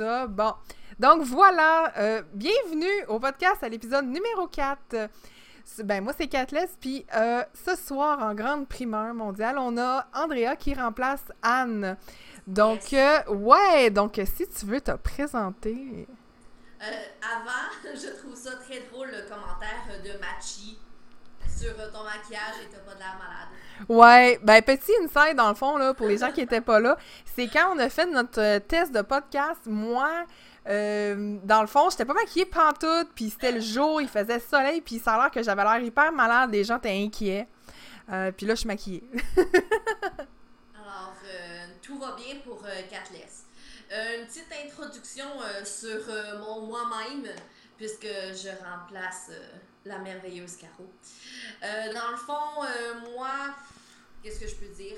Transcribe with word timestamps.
ça. 0.00 0.26
Bon. 0.26 0.54
Donc 0.98 1.22
voilà, 1.22 1.92
euh, 1.98 2.22
bienvenue 2.32 3.04
au 3.08 3.20
podcast 3.20 3.62
à 3.62 3.68
l'épisode 3.68 4.06
numéro 4.06 4.46
4. 4.46 5.10
Ben 5.84 6.02
moi 6.02 6.14
c'est 6.16 6.26
Catless, 6.26 6.70
puis 6.80 7.04
euh, 7.14 7.44
ce 7.52 7.76
soir 7.76 8.18
en 8.20 8.34
grande 8.34 8.66
primeur 8.66 9.12
mondiale, 9.12 9.58
on 9.58 9.76
a 9.76 10.06
Andrea 10.14 10.56
qui 10.58 10.72
remplace 10.72 11.20
Anne. 11.42 11.98
Donc 12.46 12.94
euh, 12.94 13.18
ouais, 13.28 13.90
donc 13.90 14.18
si 14.24 14.48
tu 14.48 14.64
veux 14.64 14.80
te 14.80 14.92
présenter. 14.92 16.06
avant, 16.80 17.68
je 17.94 18.18
trouve 18.20 18.34
ça 18.34 18.52
très 18.56 18.80
drôle 18.90 19.08
le 19.08 19.28
commentaire 19.28 19.84
de 20.02 20.18
Machi 20.18 20.78
sur 21.46 21.76
ton 21.92 22.04
maquillage 22.04 22.56
et 22.64 22.68
t'as 22.72 22.78
pas 22.78 22.94
de 22.94 23.00
l'air 23.00 23.18
malade. 23.18 23.48
Ouais, 23.88 24.38
ben 24.42 24.62
petit 24.62 24.92
inside 25.02 25.36
dans 25.36 25.48
le 25.48 25.54
fond 25.54 25.76
là 25.76 25.94
pour 25.94 26.06
les 26.06 26.18
gens 26.18 26.30
qui 26.30 26.40
étaient 26.40 26.60
pas 26.60 26.80
là, 26.80 26.96
c'est 27.36 27.48
quand 27.48 27.74
on 27.74 27.78
a 27.78 27.88
fait 27.88 28.06
notre 28.06 28.58
test 28.58 28.92
de 28.92 29.02
podcast, 29.02 29.60
moi 29.66 30.26
euh, 30.68 31.38
dans 31.42 31.62
le 31.62 31.66
fond, 31.66 31.88
j'étais 31.90 32.04
pas 32.04 32.14
maquillée 32.14 32.46
pantoute, 32.46 33.08
puis 33.14 33.30
c'était 33.30 33.52
le 33.52 33.60
jour, 33.60 34.00
il 34.00 34.08
faisait 34.08 34.40
soleil, 34.40 34.80
puis 34.80 34.98
ça 34.98 35.14
a 35.14 35.22
l'air 35.22 35.30
que 35.30 35.42
j'avais 35.42 35.62
l'air 35.62 35.80
hyper 35.80 36.12
malade, 36.12 36.50
les 36.52 36.64
gens 36.64 36.78
étaient 36.78 36.90
inquiets. 36.90 37.48
Euh, 38.12 38.30
puis 38.32 38.46
là, 38.46 38.54
je 38.54 38.60
suis 38.60 38.66
maquillée. 38.66 39.04
Alors, 40.74 41.14
euh, 41.24 41.66
tout 41.80 41.98
va 41.98 42.14
bien 42.16 42.36
pour 42.44 42.62
Catless. 42.62 43.44
une 43.90 44.26
petite 44.26 44.48
introduction 44.64 45.26
sur 45.64 46.00
mon 46.40 46.66
moi-même, 46.66 47.26
puisque 47.76 48.06
je 48.06 48.48
remplace 48.64 49.30
la 49.84 49.98
merveilleuse 49.98 50.56
Caro. 50.56 50.90
dans 51.62 52.10
le 52.10 52.16
fond, 52.16 53.12
moi, 53.14 53.30
qu'est-ce 54.22 54.40
que 54.40 54.48
je 54.48 54.54
peux 54.54 54.68
dire? 54.74 54.96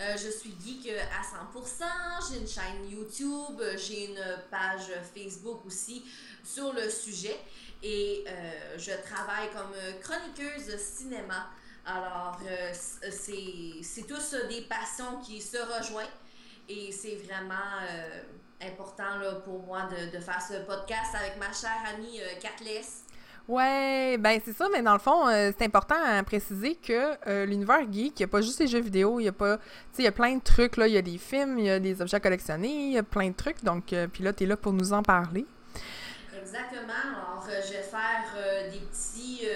Euh, 0.00 0.16
je 0.16 0.28
suis 0.28 0.52
geek 0.60 0.90
à 0.90 1.22
100%, 1.22 1.84
j'ai 2.28 2.40
une 2.40 2.48
chaîne 2.48 2.90
YouTube, 2.90 3.62
j'ai 3.76 4.06
une 4.06 4.24
page 4.50 4.90
Facebook 5.14 5.64
aussi 5.66 6.04
sur 6.42 6.72
le 6.72 6.90
sujet 6.90 7.38
et 7.80 8.24
euh, 8.26 8.76
je 8.76 8.90
travaille 9.08 9.50
comme 9.52 9.72
chroniqueuse 10.02 10.76
cinéma. 10.78 11.48
Alors, 11.86 12.40
euh, 12.44 12.72
c'est 12.72 14.06
tous 14.08 14.34
des 14.48 14.62
passions 14.62 15.20
qui 15.20 15.40
se 15.40 15.58
rejoignent 15.58 16.08
et 16.68 16.90
c'est 16.90 17.16
vraiment 17.16 17.54
important 18.60 19.18
là, 19.18 19.34
pour 19.44 19.62
moi 19.62 19.82
de, 19.82 20.16
de, 20.16 20.20
faire 20.20 20.42
ce 20.42 20.54
podcast 20.64 21.14
avec 21.14 21.36
ma 21.36 21.52
chère 21.52 21.94
amie 21.94 22.20
Kathleen. 22.40 22.82
Ouais, 23.46 24.16
ben 24.18 24.40
c'est 24.42 24.54
ça, 24.54 24.68
mais 24.72 24.80
dans 24.80 24.94
le 24.94 24.98
fond, 24.98 25.28
euh, 25.28 25.52
c'est 25.56 25.66
important 25.66 25.96
à 26.02 26.22
préciser 26.22 26.76
que 26.76 27.12
euh, 27.28 27.44
l'univers 27.44 27.80
geek, 27.92 28.18
il 28.18 28.22
n'y 28.22 28.24
a 28.24 28.28
pas 28.28 28.40
juste 28.40 28.58
les 28.58 28.66
jeux 28.66 28.80
vidéo, 28.80 29.20
il 29.20 29.24
y 29.24 29.28
a 29.28 29.32
pas, 29.32 29.58
tu 29.58 30.00
il 30.00 30.04
y 30.04 30.06
a 30.06 30.12
plein 30.12 30.36
de 30.36 30.42
trucs, 30.42 30.78
là, 30.78 30.88
il 30.88 30.94
y 30.94 30.96
a 30.96 31.02
des 31.02 31.18
films, 31.18 31.58
il 31.58 31.66
y 31.66 31.70
a 31.70 31.78
des 31.78 32.00
objets 32.00 32.20
collectionnés, 32.20 32.86
il 32.86 32.92
y 32.92 32.98
a 32.98 33.02
plein 33.02 33.28
de 33.28 33.34
trucs, 33.34 33.62
donc, 33.62 33.92
euh, 33.92 34.06
puis 34.10 34.24
là, 34.24 34.32
tu 34.32 34.44
es 34.44 34.46
là 34.46 34.56
pour 34.56 34.72
nous 34.72 34.94
en 34.94 35.02
parler. 35.02 35.44
Exactement, 36.40 36.92
alors 37.04 37.46
je 37.46 37.72
vais 37.72 37.82
faire 37.82 38.70
des 38.72 38.78
petits, 38.78 39.46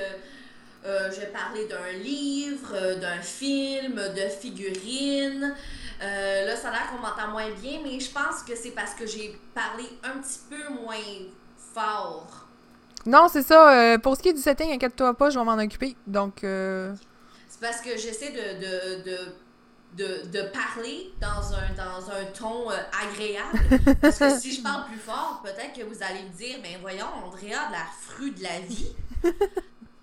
je 0.85 1.21
vais 1.21 1.29
parler 1.29 1.67
d'un 1.67 1.93
livre, 2.03 3.01
d'un 3.01 3.23
film, 3.23 3.95
de 3.95 4.29
figurines, 4.29 5.55
là, 6.01 6.57
ça 6.57 6.69
a 6.69 6.73
l'air 6.73 6.91
qu'on 6.91 7.01
m'entend 7.01 7.29
moins 7.29 7.51
bien, 7.63 7.81
mais 7.83 7.99
je 8.01 8.11
pense 8.11 8.43
que 8.43 8.55
c'est 8.55 8.73
parce 8.73 8.93
que 8.93 9.07
j'ai 9.07 9.39
parlé 9.55 9.85
un 10.03 10.19
petit 10.21 10.41
peu 10.51 10.75
moins 10.75 10.97
fort. 11.73 12.48
Non, 13.09 13.29
c'est 13.33 13.43
ça. 13.43 13.73
Euh, 13.73 13.99
pour 13.99 14.19
ce 14.19 14.23
qui 14.23 14.29
est 14.29 14.35
du 14.35 14.41
setting, 14.43 14.71
inquiète-toi 14.71 15.15
pas, 15.15 15.31
je 15.31 15.39
vais 15.39 15.45
m'en 15.45 15.57
occuper. 15.57 15.97
Donc. 16.07 16.45
Euh, 16.45 16.95
c'est 17.49 17.61
parce 17.61 17.81
que 17.81 17.97
j'essaie 17.97 18.33
de, 18.33 18.61
de, 18.61 19.11
de 19.11 19.19
de, 19.97 20.27
de, 20.31 20.43
parler 20.51 21.11
dans 21.19 21.55
un, 21.55 21.73
dans 21.75 22.11
un 22.11 22.25
ton 22.39 22.71
euh, 22.71 22.75
agréable. 23.03 23.97
Parce 24.03 24.19
que 24.19 24.39
si 24.39 24.55
je 24.55 24.63
parle 24.63 24.85
plus 24.85 24.99
fort, 24.99 25.41
peut-être 25.43 25.73
que 25.73 25.83
vous 25.83 26.03
allez 26.03 26.23
me 26.25 26.37
dire, 26.37 26.59
ben 26.63 26.77
voyons, 26.83 27.07
Andrea 27.25 27.55
a 27.69 27.71
la 27.71 27.87
fruit 28.03 28.33
de 28.33 28.43
la 28.43 28.61
vie. 28.61 28.93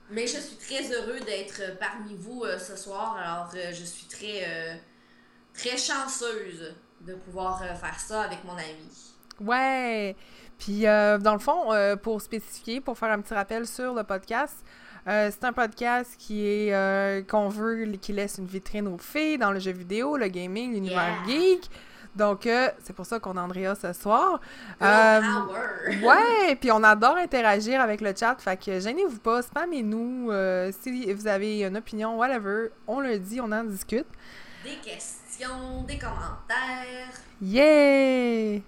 Mais 0.09 0.25
je 0.25 0.39
suis 0.39 0.55
très 0.55 0.91
heureux 0.91 1.19
d'être 1.19 1.77
parmi 1.79 2.15
vous 2.15 2.43
ce 2.57 2.75
soir. 2.75 3.15
Alors, 3.23 3.51
je 3.53 3.83
suis 3.83 4.07
très, 4.07 4.81
très 5.53 5.77
chanceuse 5.77 6.73
de 7.01 7.13
pouvoir 7.13 7.59
faire 7.59 7.99
ça 7.99 8.23
avec 8.23 8.43
mon 8.43 8.53
ami. 8.53 9.13
Ouais! 9.39 10.15
Puis, 10.57 10.87
euh, 10.87 11.17
dans 11.17 11.33
le 11.33 11.39
fond, 11.39 11.71
euh, 11.73 11.95
pour 11.95 12.21
spécifier, 12.21 12.81
pour 12.81 12.97
faire 12.97 13.11
un 13.11 13.21
petit 13.21 13.33
rappel 13.33 13.67
sur 13.67 13.93
le 13.93 14.03
podcast, 14.03 14.55
euh, 15.07 15.29
c'est 15.31 15.43
un 15.43 15.53
podcast 15.53 16.15
qui 16.17 16.45
est 16.45 17.29
qu'on 17.29 17.49
veut, 17.49 17.85
qui 18.01 18.13
laisse 18.13 18.37
une 18.39 18.47
vitrine 18.47 18.87
aux 18.87 18.97
filles 18.97 19.37
dans 19.37 19.51
le 19.51 19.59
jeu 19.59 19.71
vidéo, 19.71 20.17
le 20.17 20.27
gaming, 20.27 20.73
l'univers 20.73 21.23
geek. 21.27 21.69
Donc, 22.15 22.47
c'est 22.81 22.95
pour 22.95 23.05
ça 23.05 23.19
qu'on 23.19 23.35
a 23.35 23.41
Andrea 23.41 23.75
ce 23.75 23.91
soir. 23.91 24.39
ouais, 24.81 26.55
puis 26.59 26.71
on 26.71 26.81
adore 26.81 27.17
interagir 27.17 27.81
avec 27.81 27.99
le 27.99 28.13
chat. 28.17 28.37
Fait 28.39 28.57
que 28.57 28.79
gênez-vous 28.79 29.19
pas, 29.19 29.41
spammez-nous. 29.41 30.31
si 30.81 31.13
vous 31.13 31.27
avez 31.27 31.59
une 31.63 31.77
opinion, 31.77 32.17
whatever, 32.17 32.69
on 32.87 33.01
le 33.01 33.19
dit, 33.19 33.41
on 33.41 33.51
en 33.51 33.65
discute. 33.65 34.07
Des 34.63 34.77
questions, 34.77 35.83
des 35.85 35.99
commentaires. 35.99 37.11
Yeah! 37.41 38.61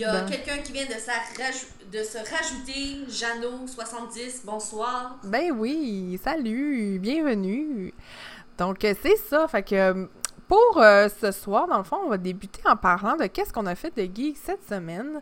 Il 0.00 0.04
y 0.04 0.06
a 0.06 0.12
ben. 0.12 0.30
quelqu'un 0.30 0.56
qui 0.62 0.72
vient 0.72 0.86
de, 0.86 1.98
de 1.98 2.02
se 2.02 2.16
rajouter, 2.16 3.04
Jeannot70, 3.06 4.46
bonsoir. 4.46 5.18
Ben 5.24 5.52
oui, 5.52 6.18
salut, 6.24 6.98
bienvenue. 6.98 7.92
Donc, 8.56 8.82
euh, 8.82 8.94
c'est 9.02 9.18
ça, 9.28 9.46
fait 9.46 9.62
que 9.62 9.74
euh, 9.74 10.06
pour 10.48 10.78
euh, 10.78 11.10
ce 11.20 11.30
soir, 11.32 11.68
dans 11.68 11.76
le 11.76 11.84
fond, 11.84 11.98
on 12.02 12.08
va 12.08 12.16
débuter 12.16 12.62
en 12.64 12.76
parlant 12.76 13.14
de 13.16 13.26
qu'est-ce 13.26 13.52
qu'on 13.52 13.66
a 13.66 13.74
fait 13.74 13.94
de 13.94 14.08
geek 14.10 14.38
cette 14.42 14.66
semaine. 14.66 15.20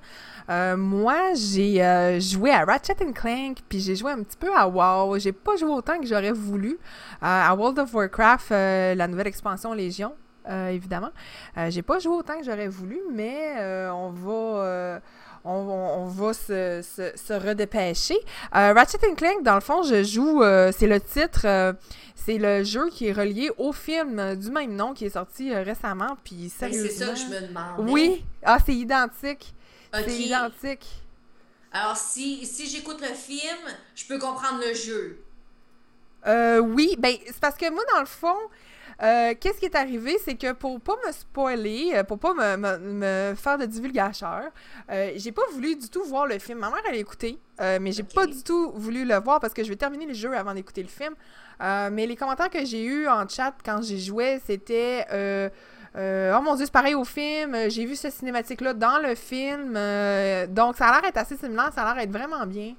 moi, 0.48 1.34
j'ai 1.34 2.20
joué 2.20 2.52
à 2.52 2.64
Ratchet 2.64 2.94
Clank, 3.12 3.58
puis 3.68 3.80
j'ai 3.80 3.96
joué 3.96 4.12
un 4.12 4.22
petit 4.22 4.36
peu 4.36 4.54
à 4.56 4.68
WoW. 4.68 5.18
J'ai 5.18 5.32
pas 5.32 5.56
joué 5.56 5.70
autant 5.70 5.98
que 5.98 6.06
j'aurais 6.06 6.30
voulu 6.30 6.78
à 7.20 7.52
World 7.52 7.80
of 7.80 7.92
Warcraft, 7.92 8.50
la 8.50 9.08
nouvelle 9.08 9.26
expansion 9.26 9.72
Légion. 9.72 10.14
Euh, 10.48 10.68
évidemment. 10.68 11.10
Euh, 11.56 11.70
j'ai 11.70 11.82
pas 11.82 11.98
joué 11.98 12.16
autant 12.16 12.38
que 12.38 12.44
j'aurais 12.44 12.68
voulu, 12.68 13.00
mais 13.12 13.54
euh, 13.58 13.90
on 13.90 14.10
va. 14.10 15.00
On, 15.44 16.04
va 16.08 16.34
se, 16.34 16.82
se, 16.82 17.32
redépêcher. 17.32 18.18
Ratchet 18.52 18.98
Clank, 19.16 19.42
dans 19.42 19.54
le 19.54 19.62
fond, 19.62 19.82
je 19.82 20.02
joue, 20.02 20.42
c'est 20.72 20.86
le 20.86 21.00
titre, 21.00 21.74
c'est 22.14 22.36
le 22.36 22.64
jeu 22.64 22.90
qui 22.90 23.06
est 23.06 23.12
relié 23.12 23.50
au 23.56 23.72
film 23.72 24.34
du 24.34 24.50
même 24.50 24.74
nom 24.74 24.92
qui 24.92 25.06
est 25.06 25.10
sorti 25.10 25.54
récemment. 25.54 26.18
Puis 26.22 26.50
sérieusement. 26.50 26.88
C'est 26.90 27.04
ça 27.04 27.12
que 27.12 27.18
je 27.18 27.26
me 27.26 27.48
demande. 27.48 27.88
Oui, 27.88 28.26
ah, 28.42 28.58
c'est 28.64 28.74
identique. 28.74 29.54
C'est 29.94 30.18
identique. 30.18 30.86
Alors, 31.72 31.96
si, 31.96 32.44
si 32.44 32.66
j'écoute 32.66 33.00
le 33.00 33.14
film, 33.14 33.56
je 33.94 34.04
peux 34.04 34.18
comprendre 34.18 34.60
le 34.60 34.74
jeu. 34.74 35.18
oui, 36.74 36.94
ben, 36.98 37.14
c'est 37.24 37.40
parce 37.40 37.56
que 37.56 37.70
moi, 37.70 37.84
dans 37.94 38.00
le 38.00 38.06
fond, 38.06 38.36
euh, 39.00 39.34
qu'est-ce 39.38 39.58
qui 39.58 39.66
est 39.66 39.76
arrivé, 39.76 40.18
c'est 40.24 40.34
que 40.34 40.52
pour 40.52 40.80
pas 40.80 40.96
me 41.06 41.12
spoiler, 41.12 41.92
euh, 41.94 42.02
pour 42.02 42.18
pas 42.18 42.34
me, 42.34 43.34
faire 43.36 43.56
de 43.56 43.64
divulgateur, 43.64 44.50
euh, 44.90 45.12
j'ai 45.14 45.30
pas 45.30 45.42
voulu 45.52 45.76
du 45.76 45.88
tout 45.88 46.02
voir 46.04 46.26
le 46.26 46.38
film. 46.40 46.58
Ma 46.58 46.70
mère, 46.70 46.80
elle 46.88 46.96
a 46.96 46.98
écouté, 46.98 47.38
mais 47.60 47.92
j'ai 47.92 48.02
pas 48.02 48.26
du 48.26 48.42
tout 48.42 48.72
voulu 48.74 49.04
le 49.04 49.20
voir 49.20 49.40
parce 49.40 49.54
que 49.54 49.62
je 49.62 49.68
vais 49.68 49.76
terminer 49.76 50.06
le 50.06 50.14
jeu 50.14 50.36
avant 50.36 50.54
d'écouter 50.54 50.82
le 50.82 50.88
film. 50.88 51.14
mais 51.92 52.06
les 52.06 52.16
commentaires 52.16 52.50
que 52.50 52.64
j'ai 52.64 52.84
eus 52.84 53.08
en 53.08 53.28
chat 53.28 53.54
quand 53.64 53.82
j'ai 53.82 53.98
joué, 53.98 54.40
c'était... 54.44 55.06
oh 55.94 56.42
mon 56.42 56.56
dieu, 56.56 56.64
c'est 56.64 56.72
pareil 56.72 56.94
au 56.94 57.04
film. 57.04 57.56
J'ai 57.68 57.84
vu 57.84 57.94
cette 57.94 58.14
cinématique-là 58.14 58.74
dans 58.74 58.98
le 58.98 59.14
film. 59.14 59.74
donc, 60.52 60.76
ça 60.76 60.88
a 60.88 60.92
l'air 60.92 61.02
d'être 61.02 61.18
assez 61.18 61.36
similaire. 61.36 61.70
Ça 61.72 61.82
a 61.82 61.94
l'air 61.94 62.04
d'être 62.04 62.16
vraiment 62.16 62.44
bien. 62.46 62.74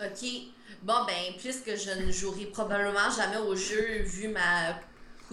OK. 0.00 0.28
Bon, 0.82 1.04
ben, 1.06 1.34
puisque 1.38 1.74
je 1.74 2.04
ne 2.04 2.12
jouerai 2.12 2.44
probablement 2.46 3.10
jamais 3.10 3.38
au 3.38 3.56
jeu, 3.56 4.02
vu 4.04 4.28
ma 4.28 4.74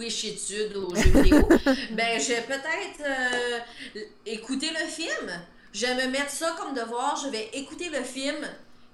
études 0.04 0.76
aux 0.76 0.94
jeux 0.94 1.10
vidéo, 1.10 1.48
ben, 1.92 2.20
je 2.20 2.28
vais 2.28 2.42
peut-être 2.42 3.00
euh, 3.00 4.00
écouter 4.24 4.70
le 4.70 4.86
film. 4.86 5.30
Je 5.72 5.86
vais 5.86 6.06
me 6.06 6.12
mettre 6.12 6.30
ça 6.30 6.56
comme 6.58 6.74
devoir. 6.74 7.20
Je 7.22 7.28
vais 7.28 7.50
écouter 7.52 7.88
le 7.88 8.02
film 8.02 8.36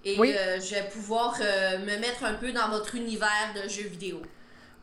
et 0.04 0.18
euh, 0.18 0.60
je 0.60 0.74
vais 0.74 0.88
pouvoir 0.88 1.36
euh, 1.40 1.78
me 1.78 1.98
mettre 1.98 2.24
un 2.24 2.34
peu 2.34 2.52
dans 2.52 2.68
votre 2.70 2.94
univers 2.94 3.52
de 3.54 3.68
jeux 3.68 3.88
vidéo. 3.88 4.22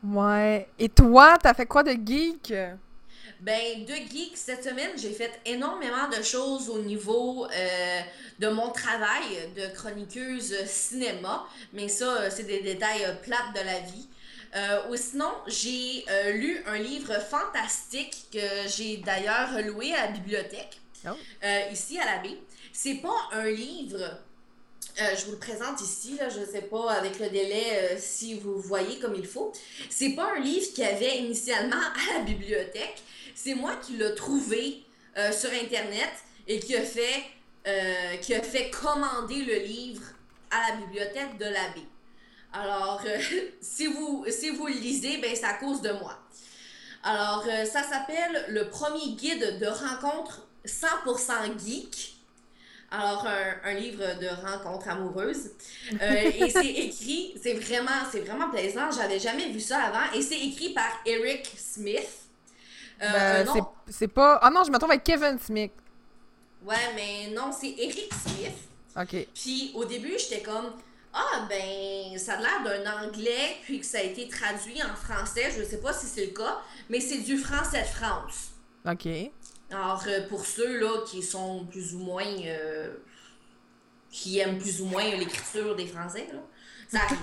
Ouais. 0.02 0.68
Et 0.78 0.88
toi, 0.88 1.36
t'as 1.42 1.54
fait 1.54 1.66
quoi 1.66 1.82
de 1.82 1.92
geek? 1.92 2.54
Ben, 3.40 3.84
de 3.86 3.94
geek, 3.94 4.32
cette 4.34 4.64
semaine, 4.64 4.90
j'ai 4.96 5.12
fait 5.12 5.40
énormément 5.46 6.08
de 6.08 6.22
choses 6.22 6.68
au 6.68 6.78
niveau 6.80 7.46
de 8.38 8.48
mon 8.48 8.70
travail 8.70 9.50
de 9.56 9.74
chroniqueuse 9.74 10.54
cinéma. 10.66 11.46
Mais 11.72 11.88
ça, 11.88 12.30
c'est 12.30 12.44
des 12.44 12.60
détails 12.60 13.06
plates 13.22 13.54
de 13.54 13.64
la 13.64 13.80
vie. 13.80 14.08
Euh, 14.54 14.88
ou 14.90 14.96
sinon, 14.96 15.30
j'ai 15.46 16.04
euh, 16.10 16.32
lu 16.32 16.62
un 16.66 16.78
livre 16.78 17.14
fantastique 17.20 18.26
que 18.32 18.68
j'ai 18.68 18.96
d'ailleurs 18.96 19.50
loué 19.62 19.94
à 19.94 20.06
la 20.06 20.12
bibliothèque, 20.12 20.80
oh. 21.06 21.10
euh, 21.44 21.60
ici 21.72 21.98
à 21.98 22.04
la 22.04 22.18
baie. 22.18 22.36
C'est 22.72 22.96
pas 22.96 23.16
un 23.32 23.48
livre, 23.48 24.18
je 24.96 25.24
vous 25.26 25.32
le 25.32 25.38
présente 25.38 25.80
ici, 25.80 26.16
là, 26.16 26.28
je 26.28 26.44
sais 26.44 26.62
pas 26.62 26.92
avec 26.92 27.18
le 27.18 27.28
délai 27.28 27.96
si 27.98 28.34
vous 28.34 28.60
voyez 28.60 28.98
comme 28.98 29.14
il 29.14 29.26
faut. 29.26 29.52
C'est 29.88 30.10
pas 30.10 30.32
un 30.36 30.40
livre 30.40 30.66
qu'il 30.72 30.84
y 30.84 30.86
avait 30.86 31.18
initialement 31.18 31.76
à 31.76 32.18
la 32.18 32.24
bibliothèque. 32.24 33.02
C'est 33.34 33.54
moi 33.54 33.76
qui 33.76 33.94
l'ai 33.96 34.14
trouvé 34.14 34.82
sur 35.32 35.50
Internet 35.50 36.10
et 36.46 36.60
qui 36.60 36.76
a 36.76 36.82
fait 36.82 37.24
qui 38.22 38.34
a 38.34 38.42
fait 38.42 38.70
commander 38.70 39.44
le 39.44 39.58
livre 39.58 40.02
à 40.50 40.70
la 40.70 40.76
bibliothèque 40.76 41.36
de 41.38 41.46
l'abbé. 41.46 41.82
Alors, 42.52 43.00
euh, 43.06 43.18
si, 43.60 43.86
vous, 43.86 44.24
si 44.28 44.50
vous 44.50 44.66
le 44.66 44.74
lisez, 44.74 45.18
ben, 45.18 45.34
c'est 45.34 45.44
à 45.44 45.54
cause 45.54 45.80
de 45.80 45.92
moi. 45.92 46.18
Alors, 47.02 47.44
euh, 47.48 47.64
ça 47.64 47.82
s'appelle 47.82 48.46
le 48.48 48.68
premier 48.68 49.12
guide 49.12 49.58
de 49.58 49.66
rencontre 49.66 50.46
100% 50.66 51.58
geek. 51.58 52.16
Alors, 52.92 53.24
un, 53.64 53.74
livre 53.74 54.02
de 54.20 54.26
rencontre 54.44 54.88
amoureuse. 54.88 55.52
et 55.92 56.50
c'est 56.50 56.66
écrit, 56.66 57.34
c'est 57.40 57.54
vraiment, 57.54 58.04
c'est 58.10 58.18
vraiment 58.18 58.50
plaisant. 58.50 58.90
J'avais 58.90 59.20
jamais 59.20 59.48
vu 59.48 59.60
ça 59.60 59.78
avant. 59.84 60.12
Et 60.12 60.20
c'est 60.20 60.40
écrit 60.40 60.70
par 60.70 61.00
Eric 61.06 61.48
Smith. 61.56 62.08
Ben, 62.98 63.46
c'est 63.88 64.08
pas. 64.08 64.40
Ah 64.42 64.50
non, 64.50 64.64
je 64.64 64.72
me 64.72 64.76
trompe 64.76 64.90
avec 64.90 65.04
Kevin 65.04 65.38
Smith. 65.38 65.72
Ouais, 66.64 66.76
mais 66.94 67.32
non, 67.32 67.52
c'est 67.52 67.74
Eric 67.78 68.12
Smith. 68.12 68.56
OK. 68.96 69.26
Puis 69.34 69.70
au 69.74 69.84
début, 69.84 70.18
j'étais 70.18 70.42
comme 70.42 70.72
Ah, 71.12 71.46
ben, 71.48 72.18
ça 72.18 72.34
a 72.34 72.40
l'air 72.40 72.62
d'un 72.64 73.02
anglais, 73.02 73.56
puis 73.64 73.80
que 73.80 73.86
ça 73.86 73.98
a 73.98 74.02
été 74.02 74.28
traduit 74.28 74.80
en 74.82 74.94
français. 74.94 75.52
Je 75.56 75.64
sais 75.64 75.78
pas 75.78 75.92
si 75.92 76.06
c'est 76.06 76.26
le 76.26 76.32
cas, 76.32 76.60
mais 76.88 77.00
c'est 77.00 77.18
du 77.18 77.36
français 77.36 77.82
de 77.82 77.86
France. 77.86 78.50
OK. 78.88 79.08
Alors, 79.70 80.02
euh, 80.06 80.26
pour 80.28 80.46
ceux-là 80.46 81.02
qui 81.06 81.22
sont 81.22 81.64
plus 81.66 81.94
ou 81.94 81.98
moins. 81.98 82.24
Euh, 82.44 82.94
qui 84.10 84.40
aiment 84.40 84.58
plus 84.58 84.80
ou 84.80 84.86
moins 84.86 85.04
l'écriture 85.04 85.76
des 85.76 85.86
Français, 85.86 86.26
là, 86.32 86.40
ça 86.88 86.98
arrive. 87.04 87.18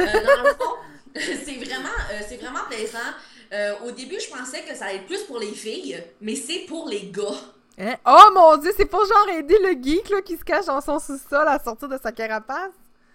Euh, 0.00 0.36
dans 0.36 0.42
le 0.42 0.54
fond, 0.54 0.74
c'est 1.14 1.56
vraiment, 1.56 2.24
c'est 2.26 2.38
vraiment 2.38 2.64
plaisant. 2.66 3.84
au 3.84 3.90
début, 3.90 4.18
je 4.18 4.34
pensais 4.34 4.62
que 4.62 4.74
ça 4.74 4.86
allait 4.86 5.00
être 5.00 5.06
plus 5.06 5.24
pour 5.24 5.38
les 5.38 5.52
filles, 5.52 6.02
mais 6.22 6.34
c'est 6.34 6.60
pour 6.60 6.88
les 6.88 7.10
gars. 7.10 7.36
Hein? 7.78 7.96
Oh 8.06 8.30
mon 8.34 8.56
dieu, 8.56 8.72
c'est 8.74 8.86
pour 8.86 9.04
genre 9.04 9.28
aider 9.28 9.58
le 9.62 9.72
geek 9.82 10.08
là, 10.08 10.22
qui 10.22 10.38
se 10.38 10.44
cache 10.44 10.64
dans 10.64 10.80
son 10.80 10.98
sous-sol 10.98 11.46
à 11.46 11.58
sortir 11.58 11.88
de 11.88 11.98
sa 12.02 12.10
carapace? 12.10 12.72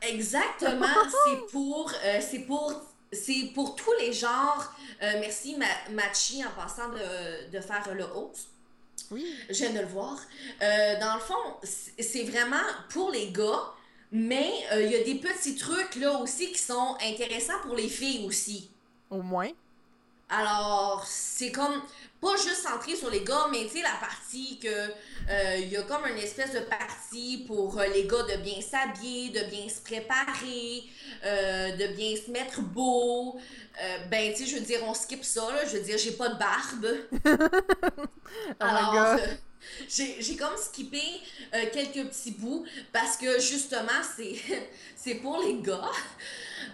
Exactement, 0.07 0.87
c'est 1.25 1.47
pour, 1.51 1.91
euh, 2.03 2.19
c'est 2.21 2.39
pour, 2.39 2.73
c'est 3.11 3.51
pour 3.53 3.75
tous 3.75 3.93
les 3.99 4.13
genres. 4.13 4.73
Euh, 5.01 5.13
merci 5.19 5.55
Machi 5.91 6.43
en 6.45 6.51
passant 6.51 6.89
de, 6.89 7.49
de 7.51 7.59
faire 7.61 7.93
le 7.93 8.03
host. 8.03 8.49
Oui. 9.11 9.25
Je 9.49 9.65
viens 9.65 9.71
de 9.71 9.79
le 9.79 9.85
voir. 9.85 10.17
Euh, 10.61 10.99
dans 10.99 11.15
le 11.15 11.19
fond, 11.19 11.57
c'est 11.63 12.23
vraiment 12.23 12.65
pour 12.89 13.11
les 13.11 13.31
gars, 13.31 13.73
mais 14.11 14.51
il 14.73 14.91
y 14.91 14.95
a 14.95 15.03
des 15.03 15.15
petits 15.15 15.55
trucs 15.55 15.95
là 15.95 16.17
aussi 16.19 16.51
qui 16.51 16.59
sont 16.59 16.95
intéressants 17.01 17.59
pour 17.63 17.75
les 17.75 17.89
filles 17.89 18.25
aussi. 18.25 18.69
Au 19.09 19.21
moins. 19.21 19.49
Alors, 20.29 21.03
c'est 21.05 21.51
comme 21.51 21.81
pas 22.23 22.37
juste 22.37 22.63
centré 22.63 22.95
sur 22.95 23.09
les 23.09 23.21
gars, 23.21 23.47
mais 23.51 23.65
tu 23.65 23.77
sais, 23.77 23.81
la 23.81 23.97
partie 23.99 24.57
que 24.57 24.67
euh, 24.69 25.57
il 25.57 25.67
y 25.67 25.77
a 25.77 25.81
comme 25.83 26.05
une 26.07 26.17
espèce 26.17 26.53
de 26.53 26.59
partie 26.59 27.43
pour 27.45 27.77
euh, 27.77 27.85
les 27.87 28.07
gars 28.07 28.23
de 28.23 28.41
bien 28.41 28.61
s'habiller, 28.61 29.29
de 29.29 29.43
bien 29.49 29.67
se 29.67 29.81
préparer, 29.81 30.83
euh, 31.25 31.75
de 31.75 31.87
bien 31.93 32.15
se 32.15 32.31
mettre 32.31 32.61
beau. 32.61 33.37
ben, 34.09 34.33
tu 34.33 34.45
sais, 34.45 34.49
je 34.49 34.55
veux 34.55 34.65
dire, 34.65 34.79
on 34.85 34.93
skip 34.93 35.23
ça, 35.23 35.51
là. 35.51 35.65
Je 35.65 35.77
veux 35.77 35.83
dire, 35.83 35.97
j'ai 35.97 36.13
pas 36.13 36.29
de 36.29 36.39
barbe. 36.39 36.87
oh 37.25 38.53
Alors, 38.59 39.17
j'ai 39.89 40.35
comme 40.37 40.57
skippé 40.57 41.01
quelques 41.73 42.07
petits 42.07 42.31
bouts 42.31 42.65
parce 42.93 43.17
que 43.17 43.39
justement, 43.39 44.01
c'est 44.97 45.15
pour 45.21 45.39
les 45.39 45.59
gars. 45.61 45.91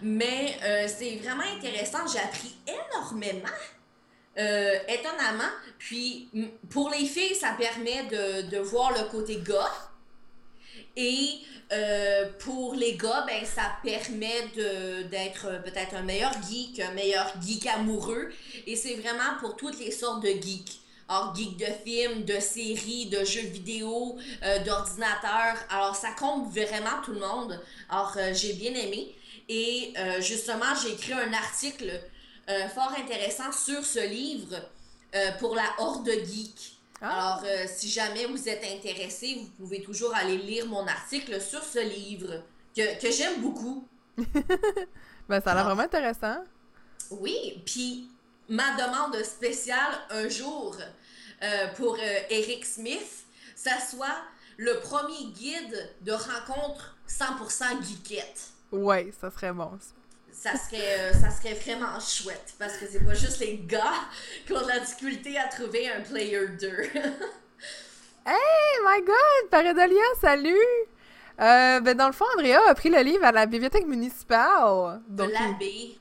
Mais 0.03 0.59
c'est 0.87 1.15
vraiment 1.17 1.43
intéressant. 1.57 2.05
J'ai 2.07 2.19
appris 2.19 2.55
énormément. 2.67 3.49
Euh, 4.39 4.79
étonnamment. 4.87 5.51
Puis 5.79 6.29
pour 6.69 6.89
les 6.89 7.05
filles, 7.05 7.35
ça 7.35 7.55
permet 7.57 8.03
de, 8.49 8.57
voir 8.59 8.93
le 8.93 9.09
côté 9.09 9.37
gars. 9.45 9.73
Et 10.95 11.39
euh, 11.73 12.29
pour 12.39 12.73
les 12.73 12.95
gars, 12.95 13.25
ben, 13.27 13.43
ça 13.45 13.63
permet 13.83 14.47
d'être 15.11 15.61
peut-être 15.63 15.95
un 15.95 16.03
meilleur 16.03 16.31
geek, 16.49 16.79
un 16.79 16.93
meilleur 16.93 17.33
geek 17.41 17.65
amoureux. 17.67 18.29
Et 18.65 18.77
c'est 18.77 18.95
vraiment 18.95 19.37
pour 19.41 19.57
toutes 19.57 19.77
les 19.77 19.91
sortes 19.91 20.23
de 20.23 20.29
geeks. 20.29 20.79
Alors, 21.09 21.35
geek 21.35 21.57
de 21.57 21.65
films, 21.83 22.23
de 22.23 22.39
séries, 22.39 23.07
de 23.07 23.25
jeux 23.25 23.47
vidéo, 23.47 24.17
euh, 24.43 24.59
d'ordinateurs. 24.63 25.57
Alors, 25.69 25.97
ça 25.97 26.11
compte 26.11 26.49
vraiment 26.49 27.01
tout 27.03 27.11
le 27.11 27.19
monde. 27.19 27.59
Alors, 27.89 28.15
j'ai 28.31 28.53
bien 28.53 28.73
aimé. 28.73 29.13
Et 29.49 29.93
justement, 30.19 30.75
j'ai 30.81 30.93
écrit 30.93 31.13
un 31.13 31.33
article 31.33 31.99
euh, 32.49 32.67
fort 32.69 32.91
intéressant 32.97 33.51
sur 33.51 33.85
ce 33.85 33.99
livre 34.07 34.55
euh, 35.13 35.31
pour 35.39 35.55
la 35.55 35.65
Horde 35.77 36.09
Geek. 36.09 36.79
Ah. 36.99 37.35
Alors, 37.35 37.43
euh, 37.45 37.65
si 37.67 37.89
jamais 37.89 38.25
vous 38.25 38.49
êtes 38.49 38.63
intéressé, 38.63 39.35
vous 39.35 39.65
pouvez 39.65 39.83
toujours 39.83 40.15
aller 40.15 40.37
lire 40.37 40.65
mon 40.65 40.87
article 40.87 41.39
sur 41.39 41.63
ce 41.63 41.79
livre 41.79 42.43
que, 42.75 42.99
que 42.99 43.11
j'aime 43.11 43.41
beaucoup. 43.41 43.87
ben, 44.17 45.41
ça 45.41 45.51
a 45.51 45.55
l'air 45.55 45.65
vraiment 45.65 45.83
intéressant. 45.83 46.43
Oui, 47.11 47.61
puis 47.65 48.09
ma 48.47 48.75
demande 48.75 49.23
spéciale 49.23 49.99
un 50.09 50.27
jour 50.27 50.75
pour 51.77 51.97
Eric 52.29 52.65
Smith, 52.65 53.25
ça 53.55 53.79
soit 53.79 54.17
le 54.57 54.79
premier 54.81 55.31
guide 55.33 55.89
de 56.01 56.11
rencontre 56.11 56.97
100% 57.07 57.81
geekette. 57.81 58.49
Ouais, 58.71 59.11
ça 59.19 59.31
serait 59.31 59.53
bon 59.53 59.79
ça 60.39 60.51
serait, 60.55 60.99
euh, 60.99 61.13
ça 61.13 61.31
serait 61.31 61.53
vraiment 61.53 61.99
chouette 61.99 62.53
parce 62.57 62.77
que 62.77 62.85
c'est 62.89 63.03
pas 63.05 63.13
juste 63.13 63.39
les 63.39 63.57
gars 63.57 64.07
qui 64.45 64.53
ont 64.53 64.61
de 64.61 64.67
la 64.67 64.79
difficulté 64.79 65.37
à 65.37 65.47
trouver 65.47 65.91
un 65.91 65.99
player 65.99 66.47
2. 66.47 66.67
hey, 68.25 68.79
my 68.85 69.01
god! 69.05 69.49
Paradolia, 69.51 70.01
salut! 70.21 70.55
Euh, 71.41 71.79
ben 71.81 71.95
dans 71.95 72.07
le 72.07 72.13
fond, 72.13 72.25
Andrea 72.37 72.59
a 72.67 72.73
pris 72.73 72.89
le 72.89 73.01
livre 73.01 73.25
à 73.25 73.31
la 73.31 73.45
bibliothèque 73.45 73.85
municipale. 73.85 75.01
de 75.09 75.23
l'abbé. 75.23 75.99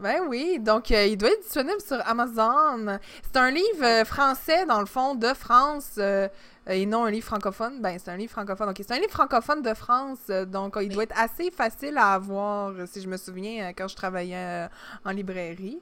Ben 0.00 0.22
oui, 0.26 0.58
donc 0.58 0.90
euh, 0.92 1.04
il 1.04 1.18
doit 1.18 1.28
être 1.28 1.42
disponible 1.42 1.80
sur 1.86 1.98
Amazon. 2.06 2.98
C'est 3.22 3.38
un 3.38 3.50
livre 3.50 3.84
euh, 3.84 4.04
français, 4.06 4.64
dans 4.64 4.80
le 4.80 4.86
fond, 4.86 5.14
de 5.14 5.34
France, 5.34 5.96
euh, 5.98 6.26
et 6.66 6.86
non 6.86 7.04
un 7.04 7.10
livre 7.10 7.26
francophone. 7.26 7.80
Ben, 7.80 7.98
c'est 7.98 8.10
un 8.10 8.16
livre 8.16 8.32
francophone. 8.32 8.68
Ok, 8.70 8.76
c'est 8.78 8.92
un 8.92 8.98
livre 8.98 9.10
francophone 9.10 9.62
de 9.62 9.74
France, 9.74 10.26
donc 10.46 10.76
il 10.80 10.88
doit 10.88 11.04
être 11.04 11.18
assez 11.18 11.50
facile 11.50 11.96
à 11.98 12.14
avoir, 12.14 12.74
si 12.86 13.00
je 13.00 13.08
me 13.08 13.16
souviens, 13.16 13.72
quand 13.72 13.88
je 13.88 13.96
travaillais 13.96 14.68
en 15.04 15.10
librairie. 15.10 15.80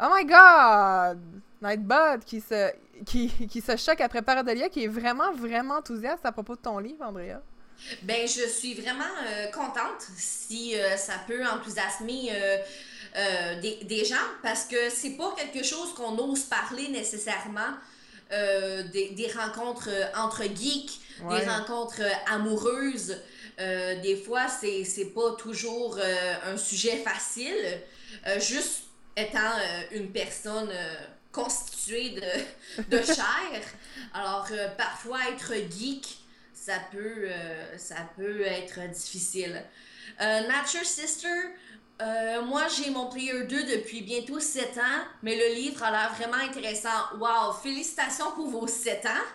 Oh 0.00 0.08
my 0.14 0.24
god! 0.24 1.20
Nightbud 1.62 2.24
qui 2.24 2.40
se, 2.40 2.72
qui, 3.06 3.28
qui 3.48 3.60
se 3.60 3.76
choque 3.76 4.00
après 4.00 4.22
Paradolia, 4.22 4.68
qui 4.68 4.84
est 4.84 4.88
vraiment, 4.88 5.32
vraiment 5.32 5.76
enthousiaste 5.76 6.24
à 6.24 6.32
propos 6.32 6.56
de 6.56 6.60
ton 6.60 6.78
livre, 6.78 7.04
Andrea. 7.04 7.40
Ben, 8.02 8.26
je 8.28 8.48
suis 8.48 8.74
vraiment 8.74 9.04
contente 9.52 10.02
si 10.16 10.74
ça 10.96 11.14
peut 11.26 11.44
enthousiasmer 11.46 12.30
euh, 13.14 13.60
des, 13.60 14.04
gens 14.06 14.16
parce 14.42 14.64
que 14.64 14.88
c'est 14.88 15.18
pas 15.18 15.34
quelque 15.36 15.62
chose 15.62 15.92
qu'on 15.94 16.16
ose 16.18 16.44
parler 16.44 16.88
nécessairement. 16.88 17.74
Euh, 18.32 18.82
des, 18.84 19.30
rencontres 19.36 19.90
euh, 19.90 20.06
entre 20.16 20.44
geeks, 20.44 21.00
des 21.28 21.46
rencontres 21.46 22.02
amoureuses. 22.26 23.18
des 23.58 24.16
fois, 24.24 24.48
c'est 24.48 25.12
pas 25.14 25.32
toujours 25.32 25.98
un 26.46 26.56
sujet 26.56 26.96
facile. 26.96 27.80
juste 28.38 28.84
étant 29.16 29.52
une 29.92 30.10
personne 30.10 30.70
constituée 31.30 32.10
de, 32.10 32.96
de 32.96 33.02
chair. 33.04 33.62
Alors, 34.14 34.48
parfois, 34.78 35.18
être 35.30 35.52
geek, 35.70 36.18
ça 36.54 36.80
peut, 36.90 37.28
ça 37.76 38.08
peut 38.16 38.42
être 38.42 38.80
difficile. 38.90 39.62
Nature 40.18 40.84
Sister, 40.84 41.28
euh, 42.02 42.42
moi, 42.42 42.62
j'ai 42.68 42.90
mon 42.90 43.06
Player 43.06 43.44
2 43.44 43.64
depuis 43.64 44.02
bientôt 44.02 44.40
7 44.40 44.78
ans, 44.78 45.04
mais 45.22 45.36
le 45.36 45.54
livre 45.54 45.82
a 45.82 45.90
l'air 45.90 46.12
vraiment 46.14 46.42
intéressant. 46.42 46.88
Wow! 47.18 47.52
Félicitations 47.62 48.32
pour 48.32 48.48
vos 48.48 48.66
7 48.66 49.06
ans! 49.06 49.26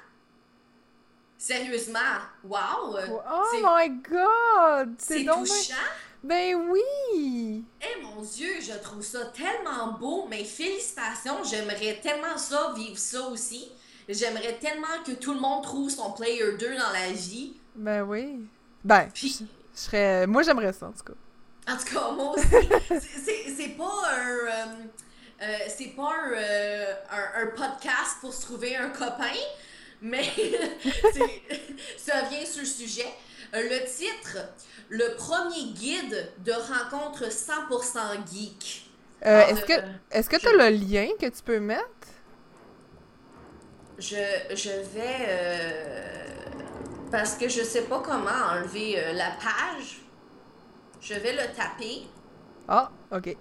Sérieusement, 1.38 2.00
wow! 2.44 2.98
Oh 3.10 3.58
my 3.62 3.90
god! 3.90 4.96
C'est 4.98 5.24
touchant! 5.24 5.76
Ben 6.24 6.56
oui! 6.70 7.64
Eh 7.82 8.02
mon 8.02 8.22
Dieu, 8.22 8.54
je 8.60 8.74
trouve 8.82 9.04
ça 9.04 9.26
tellement 9.28 9.94
beau, 9.94 10.28
mais 10.30 10.44
félicitations! 10.44 11.44
J'aimerais 11.44 12.00
tellement 12.02 12.38
ça, 12.38 12.74
vivre 12.76 12.98
ça 12.98 13.28
aussi. 13.28 13.72
J'aimerais 14.10 14.58
tellement 14.60 14.88
que 15.06 15.12
tout 15.12 15.34
le 15.34 15.40
monde 15.40 15.64
trouve 15.64 15.90
son 15.90 16.12
Player 16.12 16.58
2 16.58 16.76
dans 16.76 16.92
la 16.92 17.12
vie. 17.12 17.54
Ben 17.76 18.02
oui. 18.02 18.40
Ben, 18.84 19.10
je 19.14 19.28
serais... 19.74 20.26
Moi, 20.26 20.42
j'aimerais 20.42 20.74
ça, 20.74 20.88
en 20.88 20.92
tout 20.92 21.04
cas. 21.04 21.14
En 21.68 21.76
tout 21.76 21.94
cas, 21.94 22.12
moi 22.12 22.34
aussi, 22.34 22.48
c'est 23.58 23.78
pas 23.78 24.02
un. 24.10 24.30
Euh, 24.30 24.66
euh, 25.42 25.58
c'est 25.68 25.96
pas 25.96 26.16
euh, 26.34 26.94
un, 27.12 27.44
un, 27.44 27.48
podcast 27.48 28.18
pour 28.22 28.34
se 28.34 28.42
trouver 28.42 28.76
un 28.76 28.90
copain, 28.90 29.36
mais 30.02 30.24
ça 31.98 32.22
vient 32.30 32.46
sur 32.46 32.62
le 32.62 32.66
sujet. 32.66 33.08
Le 33.54 33.86
titre, 33.86 34.38
le 34.90 35.16
premier 35.16 35.74
guide 35.74 36.32
de 36.44 36.54
rencontre 36.54 37.26
100% 37.26 38.00
geek. 38.32 38.90
est-ce 39.22 39.66
que 39.66 39.74
est-ce 40.12 40.30
que 40.30 40.38
tu 40.38 40.48
as 40.48 40.70
le 40.70 40.76
lien 40.76 41.10
que 41.20 41.28
tu 41.28 41.44
peux 41.44 41.60
mettre? 41.60 41.84
Je, 44.00 44.16
je 44.56 44.70
vais 44.70 46.04
parce 47.12 47.36
que 47.36 47.48
je 47.48 47.62
sais 47.62 47.84
pas 47.84 48.00
comment 48.00 48.54
enlever 48.54 49.02
la 49.14 49.32
page. 49.32 50.07
Je 51.08 51.14
vais 51.14 51.34
le 51.34 51.56
taper. 51.56 52.08
Ah, 52.68 52.92
ok. 53.12 53.38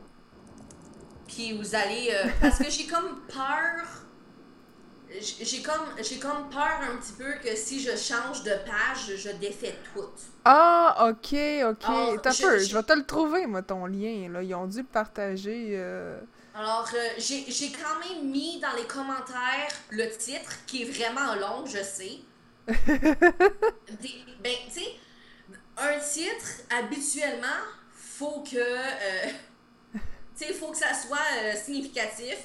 Puis 1.26 1.56
vous 1.58 1.75
allez. 1.75 2.11
euh, 2.12 2.28
parce 2.40 2.58
que 2.58 2.70
j'ai 2.70 2.87
comme 2.87 3.20
peur. 3.28 3.87
J'ai 5.40 5.62
comme, 5.62 5.87
j'ai 6.02 6.18
comme 6.18 6.50
peur 6.50 6.80
un 6.82 6.96
petit 6.96 7.12
peu 7.12 7.32
que 7.42 7.54
si 7.56 7.80
je 7.80 7.96
change 7.96 8.42
de 8.42 8.50
page, 8.66 9.16
je 9.16 9.30
défais 9.30 9.75
tout. 9.94 10.04
Ah, 10.44 11.08
ok, 11.11 11.38
ok. 11.70 12.20
T'as 12.23 12.32
je- 12.32 12.42
peu, 12.42 12.58
je- 12.58 12.64
je 12.66 12.76
vais 12.76 12.82
te 12.82 12.92
le 12.92 13.04
trouver, 13.06 13.46
moi, 13.46 13.62
ton 13.62 13.87
lien. 13.87 14.28
Là. 14.30 14.42
Ils 14.42 14.54
ont 14.54 14.66
dû 14.66 14.78
le 14.78 14.85
partager. 14.85 15.70
euh, 15.76 16.20
Alors, 16.54 16.88
euh, 16.94 17.08
j'ai 17.18 17.44
j'ai 17.49 17.70
quand 17.70 17.99
même 18.08 18.30
mis 18.30 18.61
dans 18.61 18.73
les 18.76 18.85
commentaires 18.87 19.73
le 19.90 20.08
titre 20.16 20.52
qui 20.66 20.82
est 20.82 20.90
vraiment 20.90 21.35
long, 21.37 21.64
je 21.66 21.82
sais. 21.82 22.18
Des- 22.68 24.25
ben, 24.42 24.54
tu 24.66 24.80
sais, 24.80 24.87
un 25.76 25.99
titre, 25.99 26.47
habituellement, 26.71 27.47
faut 27.92 28.42
que. 28.42 28.56
euh, 28.56 29.28
tu 29.95 30.00
sais, 30.47 30.52
faut 30.54 30.71
que 30.71 30.76
ça 30.78 30.95
soit 30.95 31.18
euh, 31.42 31.54
significatif. 31.54 32.37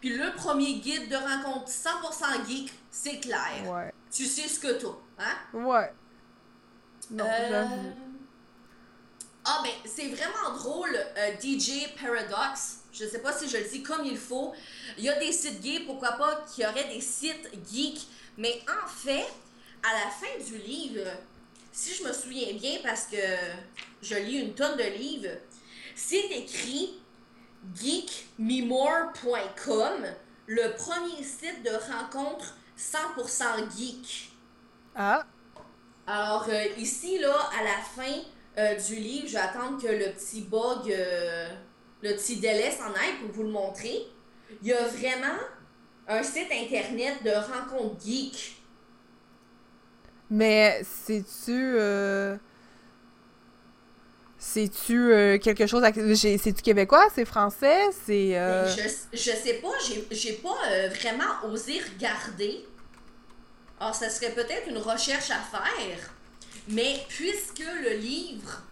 Puis 0.00 0.16
le 0.16 0.32
premier 0.36 0.74
guide 0.74 1.08
de 1.08 1.16
rencontre 1.16 1.68
100% 1.68 2.46
geek, 2.46 2.72
c'est 2.90 3.18
clair. 3.18 3.64
Ouais. 3.66 3.92
Tu 4.10 4.24
sais 4.26 4.46
ce 4.48 4.60
que 4.60 4.72
t'as, 4.72 4.88
hein? 5.18 5.36
Ouais. 5.52 5.92
Non, 7.10 7.24
Euh. 7.26 7.66
Ah, 9.44 9.62
ben, 9.64 9.72
c'est 9.86 10.08
vraiment 10.08 10.54
drôle, 10.56 10.94
euh, 10.94 11.32
DJ 11.40 11.88
Paradox. 12.00 12.80
Je 12.92 13.06
sais 13.06 13.20
pas 13.20 13.32
si 13.32 13.48
je 13.48 13.56
le 13.56 13.64
dis 13.64 13.82
comme 13.82 14.04
il 14.04 14.18
faut. 14.18 14.52
Il 14.98 15.04
y 15.04 15.08
a 15.08 15.18
des 15.18 15.32
sites 15.32 15.60
gays, 15.60 15.80
pourquoi 15.86 16.12
pas 16.12 16.44
qu'il 16.46 16.64
y 16.64 16.66
aurait 16.66 16.88
des 16.92 17.00
sites 17.00 17.48
geeks. 17.70 18.06
Mais 18.36 18.60
en 18.68 18.86
fait, 18.86 19.26
à 19.82 19.94
la 20.04 20.10
fin 20.10 20.44
du 20.44 20.58
livre, 20.58 21.08
si 21.78 21.94
je 21.94 22.02
me 22.02 22.12
souviens 22.12 22.52
bien, 22.54 22.80
parce 22.82 23.04
que 23.04 23.16
je 24.02 24.16
lis 24.16 24.40
une 24.40 24.54
tonne 24.54 24.76
de 24.76 24.98
livres, 24.98 25.30
c'est 25.94 26.26
écrit 26.32 26.98
geekmemore.com, 27.72 30.04
le 30.46 30.76
premier 30.76 31.22
site 31.22 31.62
de 31.62 31.70
rencontre 31.70 32.56
100% 32.76 33.70
geek. 33.76 34.32
Ah, 34.96 35.24
Alors, 36.08 36.48
euh, 36.48 36.64
ici, 36.78 37.20
là, 37.20 37.48
à 37.56 37.62
la 37.62 37.78
fin 37.94 38.22
euh, 38.58 38.74
du 38.74 38.96
livre, 38.96 39.28
je 39.28 39.34
vais 39.34 39.38
attendre 39.38 39.80
que 39.80 39.86
le 39.86 40.10
petit 40.12 40.40
bug, 40.40 40.90
euh, 40.90 41.48
le 42.02 42.14
petit 42.14 42.38
délai 42.38 42.72
s'en 42.72 42.92
aille 42.92 43.18
pour 43.20 43.30
vous 43.30 43.44
le 43.44 43.50
montrer. 43.50 44.08
Il 44.62 44.68
y 44.68 44.72
a 44.72 44.82
vraiment 44.82 45.38
un 46.08 46.24
site 46.24 46.50
internet 46.50 47.22
de 47.22 47.30
rencontre 47.30 48.04
geek. 48.04 48.57
Mais 50.30 50.82
c'est-tu. 51.06 51.74
euh, 51.78 52.36
C'est-tu 54.38 55.12
euh, 55.12 55.38
quelque 55.38 55.66
chose. 55.66 55.82
à- 55.82 55.92
C'est-tu 55.92 56.62
québécois? 56.62 57.08
C'est 57.14 57.24
français? 57.24 57.80
C'est. 58.06 58.38
euh, 58.38 58.64
Mais 58.64 58.70
Je, 59.12 59.16
je 59.18 59.30
sais 59.36 59.54
pas, 59.54 59.72
j'ai- 59.86 60.06
j'ai 60.12 60.34
pas 60.34 60.54
euh, 60.70 60.88
vraiment 60.90 61.44
osé 61.50 61.80
regarder. 61.80 62.64
Alors, 63.80 63.94
ça 63.94 64.08
serait 64.10 64.32
peut-être 64.32 64.68
une 64.68 64.78
recherche 64.78 65.30
à 65.30 65.38
faire. 65.40 65.98
Mais 66.68 67.00
puisque 67.08 67.64
le 67.82 67.96
livre 67.96 68.62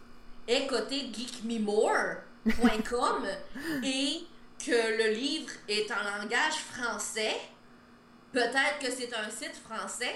est 0.46 0.66
coté 0.66 1.10
geekmemore.com 1.12 3.26
et 3.84 4.20
que 4.64 4.98
le 4.98 5.12
livre 5.14 5.50
est 5.68 5.90
en 5.90 6.18
langage 6.18 6.54
français, 6.72 7.34
peut-être 8.32 8.78
que 8.80 8.90
c'est 8.90 9.12
un 9.14 9.30
site 9.30 9.56
français. 9.68 10.14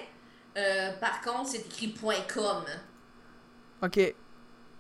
Euh, 0.57 0.91
par 1.01 1.21
contre, 1.21 1.49
c'est 1.51 1.59
écrit 1.67 1.95
.com. 2.35 2.65
Ok. 3.83 4.15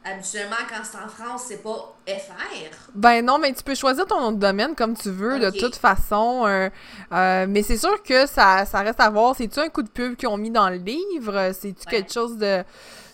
Habituellement, 0.03 0.57
quand 0.69 0.83
c'est 0.83 0.97
en 0.97 1.09
France, 1.09 1.45
c'est 1.49 1.62
pas 1.62 1.95
FR. 2.09 2.91
Ben 2.95 3.25
non, 3.25 3.39
mais 3.39 3.53
tu 3.53 3.62
peux 3.62 3.75
choisir 3.75 4.07
ton 4.07 4.19
nom 4.21 4.33
de 4.33 4.39
domaine 4.39 4.75
comme 4.75 4.97
tu 4.97 5.11
veux, 5.11 5.39
de 5.39 5.50
toute 5.50 5.77
façon. 5.77 6.47
euh, 6.47 6.71
euh, 7.12 7.47
mais 7.49 7.62
c'est 7.62 7.77
sûr 7.77 8.03
que 8.03 8.27
ça, 8.27 8.65
ça 8.65 8.81
reste 8.81 8.99
à 9.00 9.11
voir. 9.11 9.37
C'est-tu 9.37 9.61
un 9.61 9.69
coup 9.69 9.83
de 9.83 9.91
pub 9.91 10.17
qu'ils 10.17 10.29
ont 10.29 10.39
mis 10.39 10.50
dans 10.50 10.71
le 10.71 10.77
livre? 10.77 11.50
C'est-tu 11.53 11.87
Ouais. 11.87 11.91
quelque 11.91 12.12
chose 12.12 12.39
de. 12.39 12.65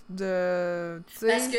de? 0.08 1.02
Parce 1.20 1.48
que 1.48 1.58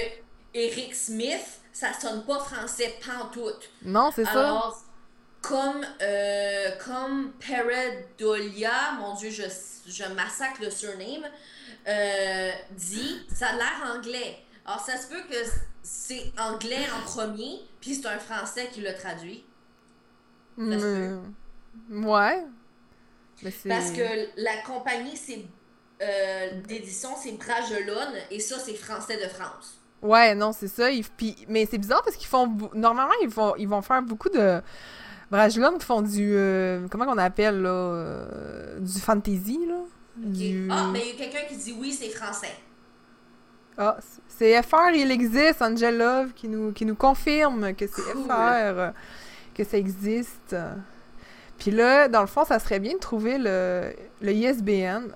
Eric 0.53 0.95
Smith, 0.95 1.59
ça 1.73 1.87
sonne 1.93 2.23
pas 2.25 2.39
français 2.39 2.95
pantoute. 3.05 3.69
Non, 3.83 4.11
c'est 4.15 4.25
ça. 4.25 4.31
Alors, 4.47 4.81
comme, 5.47 5.85
euh, 6.01 6.71
comme 6.85 7.31
Peredolia, 7.39 8.93
mon 8.99 9.15
Dieu, 9.15 9.29
je, 9.29 9.43
je 9.87 10.03
massacre 10.13 10.61
le 10.61 10.69
surname, 10.69 11.25
euh, 11.87 12.51
dit, 12.71 13.21
ça 13.33 13.47
a 13.47 13.53
l'air 13.53 13.95
anglais. 13.95 14.39
Alors, 14.65 14.81
ça 14.81 14.97
se 14.97 15.07
peut 15.07 15.21
que 15.29 15.35
c'est 15.81 16.31
anglais 16.37 16.85
en 16.95 17.05
premier, 17.05 17.61
puis 17.79 17.95
c'est 17.95 18.07
un 18.07 18.19
français 18.19 18.67
qui 18.71 18.81
l'a 18.81 18.93
traduit. 18.93 19.45
ça 20.57 20.63
se 20.79 21.19
Mm, 21.89 22.05
ouais. 22.05 22.43
Mais. 23.43 23.69
Parce 23.69 23.91
que 23.91 24.41
la 24.41 24.57
compagnie 24.65 25.15
c'est, 25.15 25.45
euh, 26.01 26.61
d'édition, 26.61 27.09
c'est 27.21 27.33
Bragelonne, 27.33 28.15
et 28.31 28.39
ça, 28.39 28.57
c'est 28.59 28.73
français 28.75 29.17
de 29.23 29.29
France. 29.29 29.79
Ouais, 30.01 30.35
non, 30.35 30.51
c'est 30.51 30.67
ça. 30.67 30.91
Ils- 30.91 31.05
mais 31.47 31.65
c'est 31.69 31.77
bizarre 31.77 32.03
parce 32.03 32.15
qu'ils 32.15 32.27
font. 32.27 32.47
Normalement, 32.73 33.13
ils 33.21 33.29
vont, 33.29 33.55
ils 33.55 33.67
vont 33.67 33.81
faire 33.81 34.01
beaucoup 34.01 34.29
de. 34.29 34.61
Brajlon 35.31 35.77
qui 35.77 35.85
font 35.85 36.01
du. 36.01 36.33
euh, 36.35 36.87
comment 36.89 37.05
on 37.09 37.17
appelle, 37.17 37.61
là 37.61 37.69
euh, 37.69 38.79
Du 38.79 38.99
fantasy, 38.99 39.59
là? 39.67 39.75
Ok. 40.23 40.31
Du... 40.31 40.67
Ah, 40.71 40.89
mais 40.91 41.01
il 41.01 41.07
y 41.09 41.11
a 41.21 41.25
quelqu'un 41.25 41.47
qui 41.47 41.57
dit 41.57 41.75
oui, 41.79 41.91
c'est 41.91 42.09
français. 42.09 42.55
Ah, 43.77 43.97
c'est 44.27 44.61
FR, 44.63 44.89
il 44.95 45.11
existe, 45.11 45.61
Angel 45.61 45.97
Love, 45.97 46.33
qui 46.33 46.47
nous, 46.47 46.71
qui 46.71 46.85
nous 46.85 46.95
confirme 46.95 47.73
que 47.75 47.85
c'est 47.87 48.01
Cool. 48.13 48.23
FR, 48.23 48.31
euh, 48.31 48.89
que 49.53 49.63
ça 49.63 49.77
existe. 49.77 50.55
Puis 51.59 51.71
là, 51.71 52.07
dans 52.07 52.21
le 52.21 52.27
fond, 52.27 52.43
ça 52.45 52.57
serait 52.59 52.79
bien 52.79 52.93
de 52.93 52.99
trouver 52.99 53.37
le, 53.37 53.93
le 54.21 54.31
ISBN. 54.31 55.09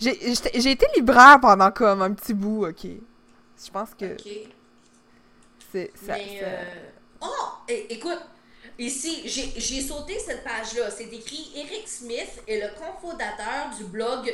J'ai 0.00 0.70
été 0.70 0.86
libraire 0.96 1.38
pendant 1.40 1.70
comme 1.70 2.02
un 2.02 2.12
petit 2.12 2.34
bout, 2.34 2.66
ok. 2.66 2.84
Je 2.84 3.70
pense 3.70 3.94
que 3.94 4.12
Ok. 4.12 4.28
c'est 5.72 5.92
ça. 5.94 6.14
Mais, 6.14 6.40
ça- 6.40 6.46
euh, 6.46 6.64
Oh! 7.22 7.72
écoute, 7.88 8.20
ici, 8.78 9.22
j'ai 9.26 9.80
sauté 9.82 10.18
cette 10.18 10.44
page-là. 10.44 10.90
C'est 10.90 11.12
écrit 11.12 11.52
Eric 11.56 11.86
Smith 11.86 12.42
est 12.48 12.60
le 12.60 12.68
cofondateur 12.78 13.70
du 13.76 13.84
blog 13.84 14.32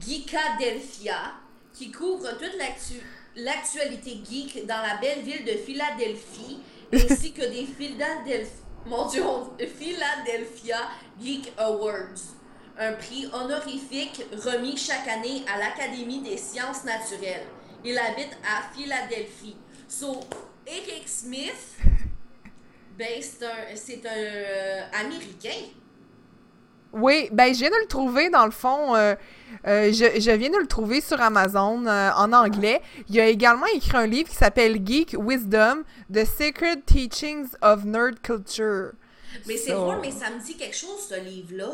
Geekadelphia 0.00 1.32
qui 1.72 1.90
couvre 1.90 2.30
toute 2.38 2.56
l'actu- 2.58 3.02
l'actualité 3.36 4.20
geek 4.28 4.66
dans 4.66 4.80
la 4.82 4.96
belle 5.00 5.22
ville 5.22 5.44
de 5.44 5.52
Philadelphie 5.58 6.58
ainsi 6.92 7.32
que 7.32 7.42
des 7.42 7.66
Philadelphia, 7.66 8.52
mon 8.86 9.06
Dieu, 9.08 9.22
Philadelphia 9.78 10.78
Geek 11.20 11.52
Awards. 11.56 12.20
Un 12.78 12.92
prix 12.94 13.26
honorifique 13.32 14.22
remis 14.44 14.76
chaque 14.76 15.06
année 15.08 15.42
à 15.52 15.58
l'Académie 15.58 16.20
des 16.20 16.36
sciences 16.36 16.84
naturelles. 16.84 17.46
Il 17.84 17.96
habite 17.98 18.36
à 18.44 18.72
Philadelphie. 18.76 19.56
So, 19.88 20.20
Eric 20.66 21.08
Smith, 21.08 21.76
ben, 22.98 23.20
c'est 23.20 23.44
un, 23.44 23.76
c'est 23.76 24.06
un 24.06 24.16
euh, 24.16 24.80
Américain. 25.00 25.60
Oui, 26.92 27.28
ben 27.32 27.52
je 27.52 27.58
viens 27.58 27.70
de 27.70 27.80
le 27.80 27.86
trouver 27.88 28.30
dans 28.30 28.44
le 28.44 28.52
fond. 28.52 28.94
euh, 28.94 29.16
euh, 29.66 29.92
je, 29.92 30.20
je 30.20 30.30
viens 30.30 30.50
de 30.50 30.58
le 30.58 30.66
trouver 30.66 31.00
sur 31.00 31.20
Amazon 31.20 31.84
euh, 31.86 32.10
en 32.16 32.32
anglais. 32.32 32.80
Il 33.08 33.18
a 33.18 33.26
également 33.26 33.66
écrit 33.74 33.96
un 33.96 34.06
livre 34.06 34.28
qui 34.28 34.36
s'appelle 34.36 34.78
Geek 34.86 35.16
Wisdom: 35.18 35.82
The 36.12 36.24
Sacred 36.24 36.84
Teachings 36.86 37.48
of 37.62 37.84
Nerd 37.84 38.20
Culture. 38.22 38.92
Mais 39.46 39.56
c'est 39.56 39.72
drôle, 39.72 39.98
mais 40.00 40.12
ça 40.12 40.30
me 40.30 40.38
dit 40.40 40.56
quelque 40.56 40.76
chose, 40.76 41.08
ce 41.08 41.18
livre-là. 41.20 41.72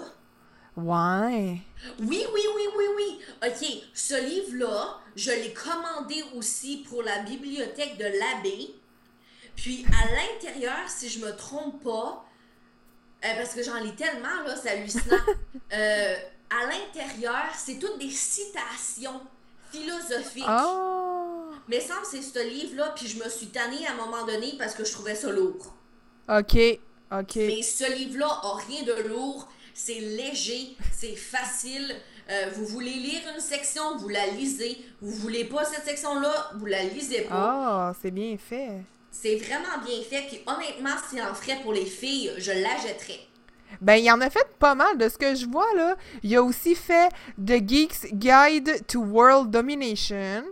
Ouais. 0.76 1.58
Oui, 1.98 2.24
oui, 2.32 2.42
oui, 2.56 2.62
oui, 2.78 2.84
oui. 2.96 3.18
OK, 3.46 3.82
ce 3.92 4.14
livre-là, 4.14 4.98
je 5.16 5.32
l'ai 5.32 5.52
commandé 5.52 6.24
aussi 6.34 6.86
pour 6.88 7.02
la 7.02 7.18
bibliothèque 7.18 7.98
de 7.98 8.04
l'abbé. 8.04 8.74
Puis 9.60 9.84
à 9.88 10.06
l'intérieur, 10.14 10.88
si 10.88 11.10
je 11.10 11.18
me 11.18 11.36
trompe 11.36 11.82
pas, 11.82 12.24
euh, 13.22 13.28
parce 13.36 13.54
que 13.54 13.62
j'en 13.62 13.78
lis 13.80 13.94
tellement, 13.94 14.42
là, 14.46 14.56
c'est 14.56 14.70
hallucinant. 14.70 15.18
euh, 15.72 16.16
à 16.48 16.66
l'intérieur, 16.66 17.44
c'est 17.54 17.78
toutes 17.78 17.98
des 17.98 18.08
citations 18.08 19.20
philosophiques. 19.70 20.44
Ah. 20.46 21.50
Mais 21.68 21.78
semble 21.78 22.00
que 22.00 22.08
c'est 22.08 22.22
ce 22.22 22.48
livre-là, 22.48 22.94
puis 22.96 23.06
je 23.06 23.22
me 23.22 23.28
suis 23.28 23.48
tannée 23.48 23.86
à 23.86 23.92
un 23.92 23.96
moment 23.96 24.24
donné 24.24 24.54
parce 24.58 24.74
que 24.74 24.82
je 24.82 24.92
trouvais 24.92 25.14
ça 25.14 25.30
lourd. 25.30 25.74
Ok. 26.26 26.56
Ok. 27.12 27.36
Mais 27.36 27.62
ce 27.62 27.92
livre-là 27.92 28.28
a 28.42 28.56
rien 28.66 28.82
de 28.84 29.08
lourd. 29.08 29.46
C'est 29.74 30.00
léger, 30.00 30.76
c'est 30.90 31.16
facile. 31.16 31.96
Euh, 32.30 32.50
vous 32.54 32.64
voulez 32.64 32.94
lire 32.94 33.20
une 33.34 33.40
section, 33.40 33.98
vous 33.98 34.08
la 34.08 34.26
lisez. 34.28 34.78
Vous 35.02 35.12
voulez 35.12 35.44
pas 35.44 35.64
cette 35.64 35.84
section-là, 35.84 36.52
vous 36.56 36.66
la 36.66 36.84
lisez 36.84 37.22
pas. 37.22 37.34
Ah, 37.34 37.92
c'est 38.00 38.10
bien 38.10 38.36
fait. 38.38 38.80
C'est 39.10 39.36
vraiment 39.36 39.84
bien 39.84 40.02
fait. 40.08 40.26
Puis 40.28 40.42
honnêtement, 40.46 40.96
si 41.08 41.20
en 41.20 41.34
ferait 41.34 41.60
pour 41.62 41.72
les 41.72 41.86
filles, 41.86 42.32
je 42.38 42.52
l'achèterais. 42.52 43.20
Ben, 43.80 43.94
il 43.96 44.10
en 44.10 44.20
a 44.20 44.30
fait 44.30 44.46
pas 44.58 44.74
mal 44.74 44.98
de 44.98 45.08
ce 45.08 45.16
que 45.16 45.34
je 45.34 45.46
vois, 45.46 45.72
là. 45.74 45.96
Il 46.22 46.34
a 46.36 46.42
aussi 46.42 46.74
fait 46.74 47.10
The 47.38 47.66
Geek's 47.66 48.06
Guide 48.12 48.86
to 48.86 49.00
World 49.00 49.50
Domination. 49.50 50.44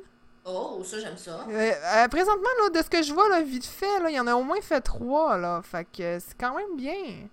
Oh, 0.45 0.83
ça, 0.85 0.99
j'aime 0.99 1.17
ça. 1.17 1.47
Euh, 1.51 1.73
euh, 1.73 2.09
présentement, 2.09 2.49
là, 2.63 2.71
de 2.71 2.83
ce 2.83 2.89
que 2.89 3.03
je 3.03 3.13
vois, 3.13 3.29
là, 3.29 3.43
vite 3.43 3.67
fait, 3.67 4.01
là, 4.01 4.09
il 4.09 4.17
y 4.17 4.21
en 4.21 4.27
a 4.27 4.35
au 4.35 4.43
moins 4.43 4.61
fait 4.63 4.81
trois, 4.81 5.37
là. 5.37 5.61
Fait 5.63 5.85
que 5.85 6.19
c'est 6.21 6.39
quand 6.39 6.57
même 6.57 6.77
bien. 6.77 7.29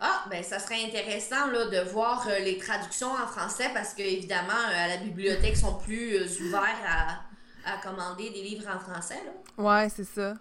Ah, 0.00 0.24
ben 0.28 0.42
ça 0.42 0.58
serait 0.58 0.84
intéressant 0.84 1.46
là, 1.46 1.66
de 1.66 1.90
voir 1.90 2.26
euh, 2.28 2.38
les 2.40 2.58
traductions 2.58 3.10
en 3.12 3.26
français 3.26 3.70
parce 3.72 3.94
que 3.94 4.02
évidemment, 4.02 4.52
à 4.52 4.88
la 4.88 4.96
bibliothèque, 4.98 5.54
ils 5.54 5.56
sont 5.56 5.78
plus 5.78 6.40
ouverts 6.42 6.82
à, 6.86 7.72
à 7.72 7.78
commander 7.82 8.28
des 8.30 8.42
livres 8.42 8.68
en 8.74 8.78
français. 8.78 9.22
Là. 9.24 9.64
Ouais, 9.64 9.88
c'est 9.88 10.04
ça. 10.04 10.34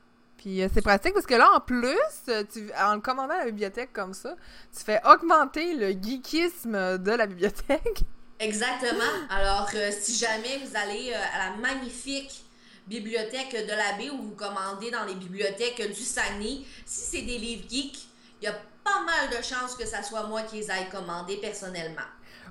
Puis 0.44 0.62
euh, 0.62 0.68
c'est 0.74 0.82
pratique 0.82 1.14
parce 1.14 1.26
que 1.26 1.36
là, 1.36 1.50
en 1.56 1.62
plus, 1.62 1.98
euh, 2.28 2.44
tu, 2.52 2.70
en 2.78 2.96
le 2.96 3.00
commandant 3.00 3.34
à 3.34 3.38
la 3.38 3.46
bibliothèque 3.46 3.94
comme 3.94 4.14
ça, 4.14 4.36
tu 4.78 4.84
fais 4.84 5.00
augmenter 5.06 5.74
le 5.74 5.92
geekisme 5.92 6.98
de 6.98 7.12
la 7.12 7.28
bibliothèque. 7.28 8.02
Exactement. 8.40 9.00
Alors, 9.30 9.70
euh, 9.74 9.90
si 9.98 10.18
jamais 10.18 10.60
vous 10.66 10.76
allez 10.76 11.14
euh, 11.14 11.18
à 11.34 11.50
la 11.50 11.56
magnifique 11.56 12.44
bibliothèque 12.88 13.54
de 13.54 13.72
la 13.72 13.98
baie 13.98 14.10
ou 14.10 14.22
vous 14.22 14.36
commandez 14.36 14.92
dans 14.92 15.06
les 15.06 15.16
bibliothèques 15.16 15.88
du 15.88 16.02
Saguenay, 16.02 16.66
si 16.86 17.06
c'est 17.06 17.22
des 17.22 17.38
livres 17.38 17.64
geeks, 17.70 18.06
il 18.42 18.46
y 18.46 18.48
a 18.48 18.60
pas 18.84 19.02
mal 19.06 19.30
de 19.30 19.42
chances 19.42 19.76
que 19.78 19.86
ça 19.86 20.04
soit 20.04 20.28
moi 20.28 20.42
qui 20.42 20.58
les 20.58 20.70
aille 20.70 20.90
commander 20.90 21.38
personnellement. 21.38 22.02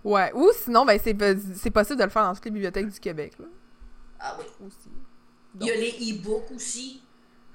Ouais. 0.02 0.32
Ou 0.32 0.50
sinon, 0.64 0.86
ben, 0.86 0.98
c'est 0.98 1.14
c'est 1.56 1.70
possible 1.70 1.98
de 1.98 2.04
le 2.04 2.10
faire 2.10 2.22
dans 2.22 2.32
toutes 2.32 2.46
les 2.46 2.52
bibliothèques 2.52 2.88
du 2.88 2.98
Québec, 3.00 3.34
là, 3.38 3.46
Ah 4.18 4.38
oui. 4.38 4.46
aussi. 4.66 4.88
Il 5.60 5.66
y 5.66 5.70
a 5.70 5.76
les 5.76 5.90
e-books 6.10 6.50
aussi. 6.52 7.02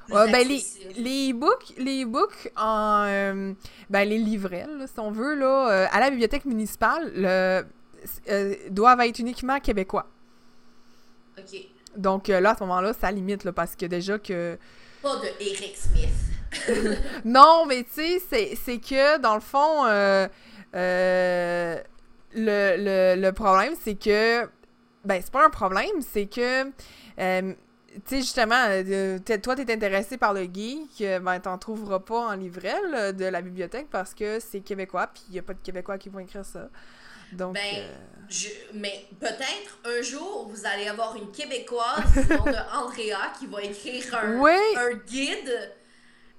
Ouais, 0.09 0.31
ben, 0.31 0.47
les, 0.47 0.63
les 0.97 1.31
e-books, 1.31 1.73
les 1.77 2.03
e-books 2.03 2.51
en. 2.55 3.05
euh, 3.07 3.53
ben, 3.89 4.07
les 4.07 4.17
livrets, 4.17 4.65
là, 4.67 4.87
si 4.87 4.99
on 4.99 5.11
veut, 5.11 5.35
là, 5.35 5.69
euh, 5.71 5.85
à 5.91 5.99
la 5.99 6.09
bibliothèque 6.09 6.45
municipale, 6.45 7.11
le, 7.15 7.65
euh, 8.29 8.55
doivent 8.69 9.01
être 9.01 9.19
uniquement 9.19 9.59
québécois. 9.59 10.05
OK. 11.37 11.59
Donc 11.97 12.27
là, 12.29 12.51
à 12.51 12.55
ce 12.55 12.61
moment-là, 12.61 12.93
ça 12.93 13.11
limite, 13.11 13.43
là, 13.43 13.51
parce 13.51 13.75
que 13.75 13.85
déjà 13.85 14.17
que. 14.19 14.57
Pas 15.01 15.15
de 15.17 15.27
Eric 15.39 15.75
Smith. 15.75 16.09
Non, 17.25 17.65
mais 17.67 17.83
tu 17.83 18.19
sais, 18.29 18.55
c'est- 18.55 18.77
que, 18.79 19.17
dans 19.17 19.35
le 19.35 19.41
fond, 19.41 19.83
le, 20.73 21.77
le, 22.35 23.15
le 23.21 23.31
problème, 23.31 23.73
c'est 23.83 23.95
que. 23.95 24.45
Ben, 25.03 25.21
c'est 25.21 25.31
pas 25.31 25.45
un 25.45 25.49
problème, 25.49 26.01
c'est 26.01 26.25
que. 26.27 26.65
Euh, 27.97 28.01
tu 28.05 28.15
sais, 28.15 28.21
justement, 28.21 28.65
euh, 28.69 29.19
toi, 29.41 29.55
t'es 29.55 29.71
intéressé 29.73 30.17
par 30.17 30.33
le 30.33 30.43
geek, 30.43 31.01
euh, 31.01 31.19
ben, 31.19 31.39
t'en 31.39 31.57
trouveras 31.57 31.99
pas 31.99 32.27
en 32.27 32.33
livret 32.35 32.75
là, 32.89 33.11
de 33.11 33.25
la 33.25 33.41
bibliothèque 33.41 33.87
parce 33.89 34.13
que 34.13 34.39
c'est 34.39 34.61
québécois, 34.61 35.07
puis 35.07 35.23
il 35.29 35.35
y 35.35 35.39
a 35.39 35.41
pas 35.41 35.53
de 35.53 35.59
Québécois 35.61 35.97
qui 35.97 36.09
vont 36.09 36.19
écrire 36.19 36.45
ça. 36.45 36.69
Donc. 37.33 37.55
Ben, 37.55 37.61
euh, 37.75 37.93
Je- 38.29 38.47
mais 38.73 39.05
peut-être 39.19 39.79
un 39.85 40.01
jour, 40.01 40.47
vous 40.49 40.65
allez 40.65 40.87
avoir 40.87 41.15
une 41.17 41.29
Québécoise 41.31 42.03
du 42.13 42.33
nom 42.33 42.45
de 42.45 42.75
Andrea 42.75 43.33
qui 43.37 43.47
va 43.47 43.61
écrire 43.63 44.15
un, 44.15 44.37
Oui! 44.39 44.51
un 44.77 44.93
guide. 44.93 45.71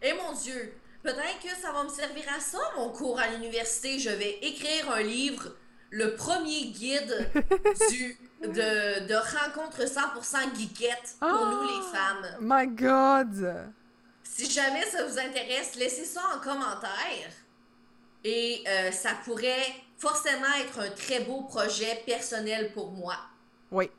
Et 0.00 0.12
mon 0.14 0.32
Dieu, 0.32 0.72
peut-être 1.02 1.40
que 1.42 1.54
ça 1.60 1.72
va 1.72 1.84
me 1.84 1.88
servir 1.90 2.24
à 2.34 2.40
ça, 2.40 2.58
mon 2.76 2.88
cours 2.90 3.18
à 3.18 3.28
l'université. 3.28 3.98
Je 3.98 4.10
vais 4.10 4.38
écrire 4.42 4.90
un 4.90 5.02
livre, 5.02 5.54
le 5.90 6.14
premier 6.14 6.66
guide 6.70 7.30
du, 7.90 8.16
de, 8.42 9.06
de 9.06 9.14
rencontre 9.14 9.82
100% 9.82 10.56
geekette 10.56 11.16
pour 11.18 11.28
Ah! 11.28 11.50
nous 11.50 11.62
les 11.62 11.82
femmes. 11.96 12.36
My 12.40 12.66
God! 12.68 13.72
Si 14.22 14.48
jamais 14.50 14.84
ça 14.86 15.04
vous 15.06 15.18
intéresse, 15.18 15.74
laissez 15.76 16.04
ça 16.04 16.20
en 16.36 16.38
commentaire. 16.40 17.30
Et 18.24 18.62
euh, 18.68 18.92
ça 18.92 19.10
pourrait 19.24 19.74
forcément 19.96 20.52
être 20.60 20.80
un 20.80 20.90
très 20.90 21.20
beau 21.20 21.42
projet 21.42 22.02
personnel 22.06 22.72
pour 22.72 22.92
moi. 22.92 23.16
Oui. 23.70 23.90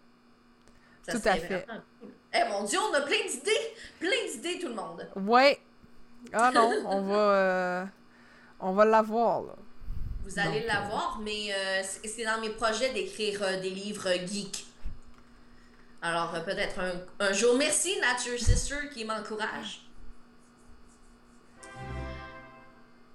Ça 1.06 1.14
Tout 1.14 1.28
à 1.28 1.34
fait. 1.36 1.66
vraiment. 1.66 1.82
Eh 2.34 2.44
mon 2.50 2.64
Dieu, 2.64 2.80
on 2.80 2.94
a 2.94 3.02
plein 3.02 3.26
d'idées! 3.28 3.74
Plein 4.00 4.10
d'idées, 4.32 4.60
tout 4.60 4.68
le 4.70 4.76
monde! 4.76 5.10
Ouais! 5.16 5.60
Ah 6.34 6.52
non, 6.54 6.72
on 6.86 7.02
va. 7.02 7.16
euh, 7.18 7.86
on 8.60 8.72
va 8.74 8.86
l'avoir, 8.86 9.42
là. 9.42 9.54
Vous 10.26 10.40
allez 10.40 10.62
Donc, 10.62 10.68
l'avoir, 10.68 11.20
mais 11.24 11.54
euh, 11.54 11.82
c'est 12.04 12.24
dans 12.24 12.40
mes 12.40 12.50
projets 12.50 12.94
d'écrire 12.94 13.42
euh, 13.42 13.60
des 13.60 13.70
livres 13.72 14.08
euh, 14.08 14.28
geeks. 14.28 14.66
Alors, 16.02 16.34
euh, 16.36 16.42
peut-être 16.42 16.80
un, 16.80 16.94
un 17.26 17.34
jour. 17.34 17.56
Merci, 17.58 18.00
Nature 18.00 18.38
Sister, 18.40 18.90
qui 18.94 19.06
m'encourage. 19.06 19.82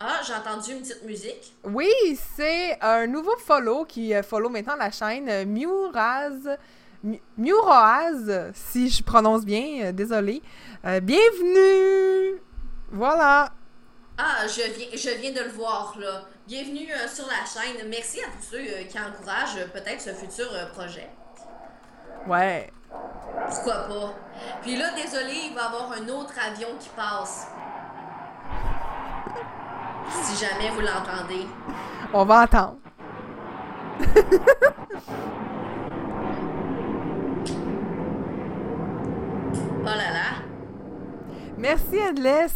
Ah, 0.00 0.20
j'ai 0.26 0.34
entendu 0.34 0.72
une 0.72 0.80
petite 0.80 1.02
musique. 1.04 1.54
Oui, 1.62 1.88
c'est 2.36 2.76
un 2.82 3.06
nouveau 3.06 3.36
follow 3.38 3.84
qui 3.84 4.12
euh, 4.14 4.22
follow 4.22 4.48
maintenant 4.50 4.76
la 4.76 4.90
chaîne 4.90 5.28
euh, 5.28 5.44
Muraz. 5.46 6.58
Muraz, 7.38 8.52
si 8.54 8.90
je 8.90 9.02
prononce 9.02 9.44
bien, 9.44 9.84
euh, 9.86 9.92
désolé. 9.92 10.42
Euh, 10.84 11.00
bienvenue! 11.00 12.40
Voilà. 12.90 13.50
Ah, 14.18 14.46
je 14.46 14.70
viens, 14.72 14.88
je 14.92 15.20
viens 15.20 15.32
de 15.32 15.40
le 15.40 15.50
voir, 15.50 15.96
là. 15.98 16.26
Bienvenue 16.46 16.88
euh, 16.92 17.08
sur 17.08 17.26
la 17.26 17.44
chaîne. 17.46 17.88
Merci 17.88 18.20
à 18.20 18.26
tous 18.26 18.50
ceux 18.52 18.58
euh, 18.58 18.84
qui 18.84 18.98
encouragent 18.98 19.56
euh, 19.56 19.66
peut-être 19.72 20.00
ce 20.00 20.10
futur 20.10 20.46
projet. 20.74 21.08
Ouais. 22.26 22.70
Pourquoi 23.48 23.74
pas? 23.88 24.14
Puis 24.62 24.76
là, 24.76 24.90
désolé, 24.94 25.34
il 25.50 25.54
va 25.54 25.62
y 25.62 25.64
avoir 25.64 25.92
un 25.92 26.08
autre 26.08 26.34
avion 26.46 26.68
qui 26.78 26.88
passe. 26.90 27.46
Si 30.22 30.44
jamais 30.44 30.70
vous 30.70 30.80
l'entendez. 30.80 31.46
On 32.12 32.24
va 32.24 32.40
attendre. 32.40 32.76
Oh 39.82 39.84
là 39.86 39.96
là. 40.12 40.42
Merci, 41.58 41.98
Adless. 42.00 42.54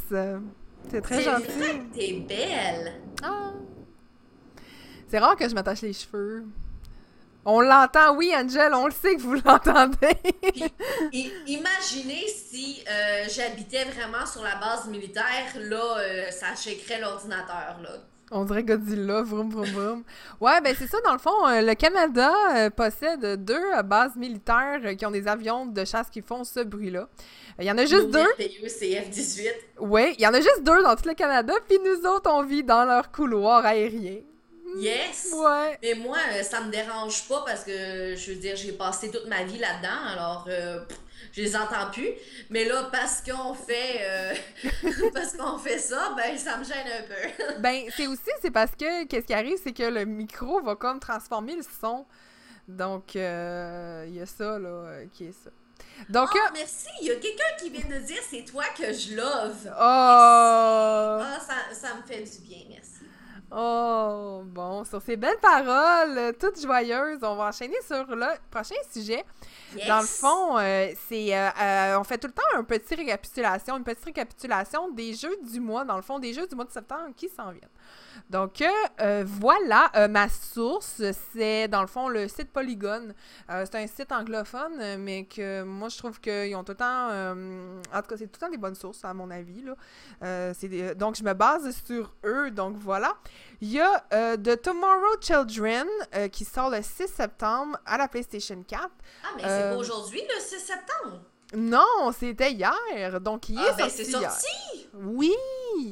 C'est 0.91 1.01
très 1.03 1.17
C'est 1.17 1.23
gentil. 1.23 1.47
vrai 1.59 1.79
que 1.79 1.95
T'es 1.99 2.13
belle. 2.27 2.93
Ah. 3.23 3.51
C'est 5.09 5.19
rare 5.19 5.37
que 5.37 5.49
je 5.49 5.55
m'attache 5.55 5.81
les 5.83 5.93
cheveux. 5.93 6.45
On 7.45 7.61
l'entend, 7.63 8.15
oui, 8.15 8.31
Angel, 8.37 8.75
on 8.75 8.87
le 8.87 8.93
sait 8.93 9.17
que 9.17 9.23
vous 9.23 9.35
l'entendez. 9.45 10.19
Imaginez 11.47 12.27
si 12.29 12.83
euh, 12.87 13.25
j'habitais 13.29 13.85
vraiment 13.85 14.27
sur 14.27 14.43
la 14.43 14.57
base 14.57 14.87
militaire, 14.89 15.47
là, 15.61 15.99
euh, 15.99 16.31
ça 16.31 16.55
shakerait 16.55 17.01
l'ordinateur, 17.01 17.79
là. 17.83 17.91
On 18.31 18.45
dirait 18.45 18.63
Godzilla, 18.63 19.23
vroom 19.23 19.51
vroom 19.51 19.65
vroom. 19.65 20.03
Ouais, 20.39 20.61
ben 20.61 20.77
c'est 20.79 20.87
ça, 20.87 20.99
dans 21.03 21.15
le 21.15 21.19
fond, 21.19 21.49
euh, 21.49 21.63
le 21.63 21.75
Canada 21.75 22.31
euh, 22.55 22.69
possède 22.69 23.43
deux 23.43 23.83
bases 23.85 24.17
militaires 24.17 24.81
qui 24.99 25.07
ont 25.07 25.11
des 25.11 25.27
avions 25.27 25.65
de 25.65 25.85
chasse 25.87 26.11
qui 26.11 26.21
font 26.21 26.45
ce 26.45 26.61
bruit-là. 26.61 27.09
Il 27.59 27.65
y 27.65 27.71
en 27.71 27.79
a 27.79 27.87
juste 27.87 28.11
deux. 28.11 28.19
merveilleux 28.19 28.69
CF-18. 28.69 29.49
Oui, 29.81 30.15
il 30.19 30.23
y 30.23 30.27
en 30.27 30.35
a 30.35 30.41
juste 30.43 30.63
deux 30.63 30.83
dans 30.83 30.95
tout 30.95 31.09
le 31.09 31.15
Canada, 31.15 31.55
puis 31.67 31.79
nous 31.83 32.07
autres, 32.07 32.31
on 32.31 32.45
vit 32.45 32.63
dans 32.63 32.85
leur 32.85 33.11
couloir 33.11 33.65
aérien. 33.65 34.19
Yes! 34.81 35.29
Ouais. 35.35 35.79
Mais 35.83 35.95
moi, 35.95 36.19
euh, 36.33 36.43
ça 36.43 36.61
me 36.63 36.71
dérange 36.71 37.27
pas 37.29 37.43
parce 37.47 37.65
que, 37.65 38.15
je 38.17 38.31
veux 38.33 38.37
dire, 38.39 38.57
j'ai 38.57 38.73
passé 38.73 39.11
toute 39.11 39.27
ma 39.27 39.45
vie 39.45 39.59
là-dedans, 39.59 40.07
alors 40.13 40.47
euh, 40.49 40.81
pff, 40.85 40.99
je 41.33 41.43
les 41.43 41.57
entends 41.57 41.91
plus. 41.93 42.11
Mais 42.51 42.65
là, 42.65 42.89
parce 42.93 43.23
qu'on 43.23 43.55
fait, 43.55 44.01
euh, 44.03 44.35
parce 45.15 45.37
qu'on 45.37 45.59
fait 45.59 45.79
ça, 45.79 46.15
ben 46.17 46.37
ça 46.39 46.57
me 46.57 46.65
gêne 46.65 46.87
un 46.87 47.03
peu. 47.03 47.45
Ben, 47.61 47.85
c'est 47.97 48.07
aussi, 48.07 48.31
c'est 48.41 48.51
parce 48.51 48.73
que, 48.73 49.05
qu'est-ce 49.07 49.27
qui 49.27 49.35
arrive, 49.35 49.59
c'est 49.63 49.73
que 49.73 49.83
le 49.83 50.05
micro 50.05 50.61
va 50.63 50.77
comme 50.77 51.01
transformer 51.01 51.57
le 51.57 51.63
son. 51.81 52.07
Donc, 52.69 53.17
euh, 53.17 54.05
il 54.09 54.15
y 54.17 54.21
a 54.21 54.27
ça, 54.27 54.59
là, 54.59 54.69
euh, 54.69 55.07
qui 55.13 55.25
est 55.27 55.33
ça. 55.33 55.51
Donc, 56.11 56.29
Ah, 56.35 56.51
merci! 56.53 56.87
Il 57.01 57.07
y 57.09 57.11
a 57.11 57.17
quelqu'un 57.17 57.45
qui 57.59 57.71
vient 57.71 57.89
de 57.99 58.05
dire 58.05 58.19
c'est 58.29 58.45
toi 58.45 58.65
que 58.77 58.93
je 58.93 59.15
love. 59.17 59.67
euh, 59.67 59.71
oh! 59.71 61.23
Ah, 61.25 61.39
ça, 61.41 61.75
ça 61.75 61.95
me 61.95 62.03
fait 62.03 62.23
du 62.23 62.47
bien, 62.47 62.59
merci. 62.69 62.98
Oh, 63.51 64.43
bon, 64.45 64.85
sur 64.85 65.01
ces 65.01 65.17
belles 65.17 65.39
paroles, 65.41 66.35
toutes 66.39 66.61
joyeuses, 66.61 67.21
on 67.23 67.35
va 67.35 67.45
enchaîner 67.49 67.81
sur 67.87 68.05
le 68.15 68.27
prochain 68.51 68.75
sujet. 68.93 69.25
Yes. 69.75 69.89
Dans 69.89 70.01
le 70.01 70.07
fond, 70.07 70.59
euh, 70.59 70.89
c'est, 71.09 71.35
euh, 71.35 71.49
euh, 71.59 71.99
on 71.99 72.05
fait 72.05 72.19
tout 72.19 72.27
le 72.27 72.35
temps 72.35 72.43
un 72.55 72.65
petit 72.65 72.95
récapitulation, 72.95 73.79
une 73.79 73.85
petite 73.85 74.05
récapitulation 74.05 74.91
des 74.91 75.15
jeux 75.15 75.37
du 75.51 75.61
mois, 75.61 75.85
dans 75.87 75.97
le 75.97 76.03
fond, 76.03 76.19
des 76.19 76.35
jeux 76.35 76.47
du 76.47 76.55
mois 76.55 76.67
de 76.67 76.73
septembre 76.73 77.15
qui 77.17 77.31
s'en 77.31 77.51
viennent. 77.51 77.71
Donc, 78.31 78.61
euh, 78.63 78.67
euh, 79.01 79.25
voilà, 79.27 79.91
euh, 79.97 80.09
ma 80.09 80.29
source, 80.29 81.03
c'est 81.33 81.69
dans 81.69 81.81
le 81.81 81.87
fond 81.87 82.09
le 82.09 82.29
site 82.29 82.51
Polygon. 82.53 83.15
Euh, 83.51 83.65
c'est 83.71 83.79
un 83.79 83.87
site 83.87 84.13
anglophone, 84.13 84.97
mais 84.99 85.25
que 85.25 85.63
moi, 85.63 85.89
je 85.89 85.99
trouve 85.99 86.21
qu'ils 86.21 86.55
ont 86.57 86.65
tout 86.65 86.73
le 86.73 86.77
temps, 86.77 87.09
en 87.11 88.03
tout 88.03 88.09
cas, 88.09 88.17
c'est 88.17 88.27
tout 88.27 88.39
le 88.41 88.47
temps 88.47 88.51
des 88.51 88.57
bonnes 88.59 88.75
sources, 88.75 89.05
à 89.05 89.15
mon 89.15 89.31
avis. 89.31 89.63
Là. 89.63 90.53
Des- 90.61 90.95
donc, 90.95 91.17
je 91.17 91.23
me 91.25 91.33
base 91.33 91.75
sur 91.87 92.13
eux, 92.25 92.51
donc 92.51 92.77
voilà. 92.77 93.15
Il 93.61 93.71
y 93.73 93.81
a 93.81 94.05
The 94.37 94.61
Tomorrow 94.61 95.17
Children 95.21 95.87
qui 96.33 96.45
sort 96.45 96.71
le 96.71 96.83
6 96.83 97.09
septembre 97.09 97.79
à 97.87 97.97
la 97.99 98.09
PlayStation 98.09 98.63
4. 98.67 98.89
Ah, 99.25 99.27
mais 99.37 99.43
c'est 99.43 99.71
pas 99.71 99.77
aujourd'hui, 99.77 100.21
le 100.23 100.41
6 100.41 100.59
septembre? 100.59 101.23
Non, 101.55 102.13
c'était 102.13 102.53
hier. 102.53 102.75
Donc, 103.23 103.49
il 103.49 103.59
Ah, 103.59 103.71
est 103.71 103.77
ben 103.77 103.89
sorti 103.89 104.05
c'est 104.05 104.11
hier. 104.19 104.31
sorti! 104.31 104.89
Oui, 104.95 105.33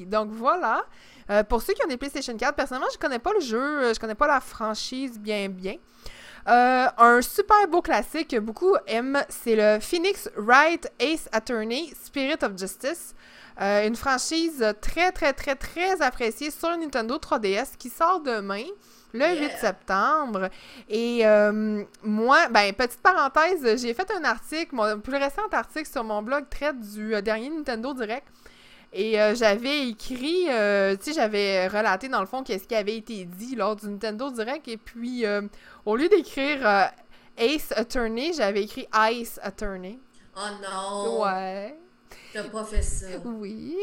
donc 0.07 0.31
voilà. 0.31 0.85
Euh, 1.31 1.43
pour 1.43 1.63
ceux 1.63 1.75
qui 1.75 1.85
ont 1.85 1.89
des 1.89 1.97
PlayStation 1.97 2.37
4, 2.37 2.55
personnellement, 2.55 2.89
je 2.93 2.99
connais 2.99 3.19
pas 3.19 3.33
le 3.33 3.41
jeu, 3.41 3.59
euh, 3.59 3.95
je 3.95 4.01
connais 4.01 4.15
pas 4.15 4.27
la 4.27 4.41
franchise 4.41 5.19
bien 5.19 5.49
bien. 5.49 5.77
Euh, 6.49 6.87
un 6.97 7.23
super 7.23 7.67
beau 7.69 7.83
classique 7.83 8.29
que 8.29 8.39
beaucoup 8.39 8.77
aiment, 8.87 9.25
c'est 9.29 9.57
le 9.57 9.81
Phoenix 9.81 10.31
Wright 10.37 10.89
Ace 11.01 11.29
Attorney 11.33 11.93
Spirit 12.01 12.39
of 12.43 12.57
Justice. 12.57 13.15
Euh, 13.61 13.87
une 13.87 13.97
franchise 13.97 14.65
très, 14.81 15.11
très, 15.13 15.33
très, 15.33 15.57
très 15.57 16.01
appréciée 16.03 16.51
sur 16.51 16.77
Nintendo 16.77 17.17
3DS 17.17 17.77
qui 17.79 17.89
sort 17.89 18.21
demain, 18.21 18.65
le 19.13 19.25
Yeah. 19.25 19.49
8 19.49 19.51
septembre. 19.59 20.51
Et 20.89 21.27
euh, 21.27 21.83
moi, 22.05 22.49
ben, 22.51 22.73
petite 22.75 23.01
parenthèse, 23.01 23.83
j'ai 23.83 23.95
fait 23.95 24.09
un 24.13 24.25
article, 24.25 24.75
mon 24.75 25.01
plus 25.01 25.17
récent 25.17 25.43
article 25.51 25.89
sur 25.91 26.05
mon 26.05 26.23
blog 26.23 26.45
traite 26.49 26.79
du 26.79 27.21
dernier 27.23 27.49
Nintendo 27.49 27.93
Direct. 27.95 28.27
Et 28.99 29.21
euh, 29.21 29.35
j'avais 29.35 29.89
écrit, 29.89 30.47
euh, 30.49 30.97
tu 30.97 31.05
sais, 31.05 31.13
j'avais 31.13 31.69
relaté 31.69 32.09
dans 32.09 32.21
le 32.21 32.27
fond 32.27 32.43
qu'est-ce 32.43 32.67
qui 32.67 32.75
avait 32.75 32.97
été 32.97 33.27
dit 33.27 33.55
lors 33.55 33.77
du 33.77 33.87
Nintendo 33.89 34.31
Direct. 34.31 34.67
Et 34.69 34.79
puis, 34.79 35.27
euh, 35.27 35.43
au 35.85 35.97
lieu 35.97 36.09
d'écrire 36.09 36.91
Ace 37.37 37.73
Attorney, 37.77 38.33
j'avais 38.33 38.63
écrit 38.63 38.89
Ice 39.13 39.39
Attorney. 39.43 39.99
Oh 40.35 40.41
non! 40.63 41.23
Ouais. 41.25 41.77
T'as 42.33 42.45
pas 42.45 42.65
fait 42.65 42.81
ça. 42.81 43.07
Oui. 43.25 43.77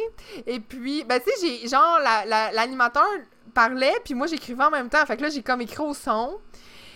Et 0.47 0.59
puis, 0.59 1.03
ben, 1.03 1.19
tu 1.19 1.29
sais, 1.31 1.47
j'ai, 1.61 1.67
genre, 1.67 1.99
la- 2.03 2.25
la- 2.25 2.51
l'animateur 2.51 3.05
parlait, 3.53 3.93
puis 4.03 4.15
moi, 4.15 4.25
j'écrivais 4.25 4.63
en 4.63 4.71
même 4.71 4.89
temps. 4.89 5.05
Fait 5.05 5.15
que 5.17 5.21
là, 5.21 5.29
j'ai 5.29 5.43
comme 5.43 5.61
écrit 5.61 5.83
au 5.83 5.93
son. 5.93 6.39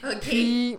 Ok. 0.04 0.20
Puis, 0.22 0.78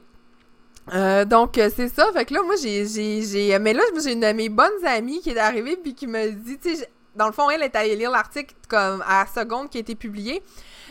euh, 0.92 1.24
donc, 1.24 1.56
euh, 1.58 1.70
c'est 1.74 1.88
ça. 1.88 2.12
Fait 2.12 2.24
que 2.24 2.34
là, 2.34 2.42
moi, 2.42 2.54
j'ai, 2.60 2.86
j'ai, 2.86 3.22
j'ai... 3.22 3.58
Mais 3.60 3.74
là, 3.74 3.82
j'ai 4.02 4.12
une 4.12 4.20
de 4.20 4.32
mes 4.32 4.48
bonnes 4.48 4.84
amies 4.86 5.20
qui 5.20 5.30
est 5.30 5.38
arrivée, 5.38 5.76
puis 5.76 5.94
qui 5.94 6.06
me 6.06 6.30
dit, 6.32 6.58
tu 6.58 6.74
sais, 6.76 6.88
dans 7.18 7.26
le 7.26 7.32
fond, 7.32 7.50
elle 7.50 7.62
est 7.62 7.76
allée 7.76 7.96
lire 7.96 8.10
l'article 8.10 8.54
comme 8.68 9.02
à 9.06 9.24
la 9.24 9.26
seconde 9.26 9.68
qui 9.68 9.78
a 9.78 9.80
été 9.80 9.94
publié. 9.94 10.42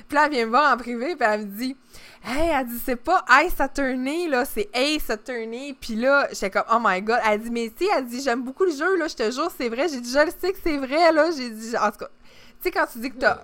Puis 0.08 0.16
là, 0.16 0.26
elle 0.26 0.32
vient 0.32 0.46
me 0.46 0.52
voir 0.52 0.74
en 0.74 0.78
privé, 0.78 1.16
puis 1.16 1.28
elle 1.28 1.42
me 1.42 1.46
dit, 1.46 1.76
Hey, 2.24 2.50
elle 2.50 2.68
dit, 2.68 2.80
c'est 2.84 2.98
pas 2.98 3.24
Ace 3.42 3.60
Attorney, 3.60 4.28
là, 4.28 4.44
c'est 4.44 4.70
Ace 4.74 5.10
Attorney. 5.10 5.74
Puis 5.80 5.96
là, 5.96 6.28
j'étais 6.32 6.50
comme, 6.50 6.66
oh 6.72 6.78
my 6.82 7.02
god. 7.02 7.20
Elle 7.26 7.42
dit, 7.42 7.50
mais 7.50 7.72
sais, 7.78 7.86
elle 7.96 8.06
dit, 8.06 8.22
j'aime 8.22 8.44
beaucoup 8.44 8.66
le 8.66 8.72
jeu, 8.72 8.98
là, 8.98 9.08
je 9.08 9.16
te 9.16 9.32
jure, 9.32 9.50
c'est 9.56 9.70
vrai. 9.70 9.88
J'ai 9.88 10.02
dit, 10.02 10.12
je 10.12 10.20
le 10.20 10.32
sais 10.38 10.52
que 10.52 10.60
c'est 10.62 10.78
vrai, 10.78 11.12
là. 11.14 11.30
J'ai 11.32 11.50
dit, 11.50 11.78
en 11.78 11.90
tout 11.92 12.00
cas, 12.00 12.08
tu 12.08 12.34
sais, 12.62 12.72
quand 12.72 12.86
tu 12.92 13.00
dis 13.00 13.12
que 13.12 13.18
t'as, 13.18 13.40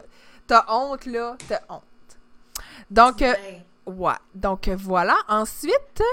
t'as 0.48 0.66
honte, 0.68 1.06
là, 1.06 1.38
t'as 1.48 1.62
honte. 1.70 1.84
Donc, 2.92 3.22
euh, 3.22 3.34
ouais. 3.86 4.14
Donc, 4.36 4.68
euh, 4.68 4.76
voilà. 4.78 5.16
Ensuite, 5.30 6.02
euh, 6.02 6.04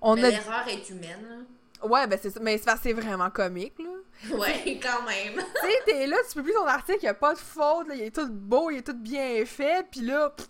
on 0.00 0.14
mais 0.14 0.24
a. 0.24 0.30
l'erreur 0.30 0.68
est 0.68 0.88
humaine. 0.88 1.44
Ouais, 1.82 2.06
ben 2.06 2.18
c'est 2.20 2.30
ça. 2.30 2.40
Mais 2.42 2.58
c'est 2.58 2.92
vraiment 2.94 3.28
comique, 3.30 3.74
là. 3.78 3.90
Ouais, 4.30 4.80
quand 4.82 5.02
même. 5.02 5.34
tu 5.62 5.68
sais, 5.68 5.82
t'es 5.84 6.06
là, 6.06 6.16
tu 6.28 6.38
publies 6.38 6.54
ton 6.54 6.66
article, 6.66 7.00
il 7.02 7.08
a 7.08 7.14
pas 7.14 7.34
de 7.34 7.38
faute, 7.38 7.88
là, 7.88 7.94
il 7.94 8.02
est 8.02 8.14
tout 8.14 8.28
beau, 8.30 8.70
il 8.70 8.78
est 8.78 8.86
tout 8.86 8.96
bien 8.96 9.44
fait, 9.44 9.86
puis 9.90 10.00
là, 10.00 10.30
pff, 10.30 10.48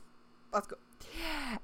en 0.52 0.60
tout 0.60 0.68
cas. 0.68 0.76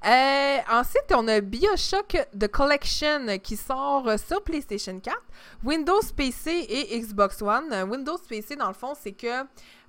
Euh, 0.04 0.58
ensuite, 0.70 1.12
on 1.14 1.28
a 1.28 1.40
Bioshock 1.40 2.16
The 2.38 2.48
Collection 2.48 3.38
qui 3.42 3.56
sort 3.56 4.08
sur 4.18 4.42
PlayStation 4.42 4.98
4, 4.98 5.16
Windows 5.62 6.00
PC 6.16 6.50
et 6.68 6.98
Xbox 6.98 7.40
One. 7.42 7.72
Euh, 7.72 7.84
Windows 7.84 8.18
PC, 8.28 8.56
dans 8.56 8.68
le 8.68 8.74
fond, 8.74 8.94
c'est 8.98 9.12
que 9.12 9.42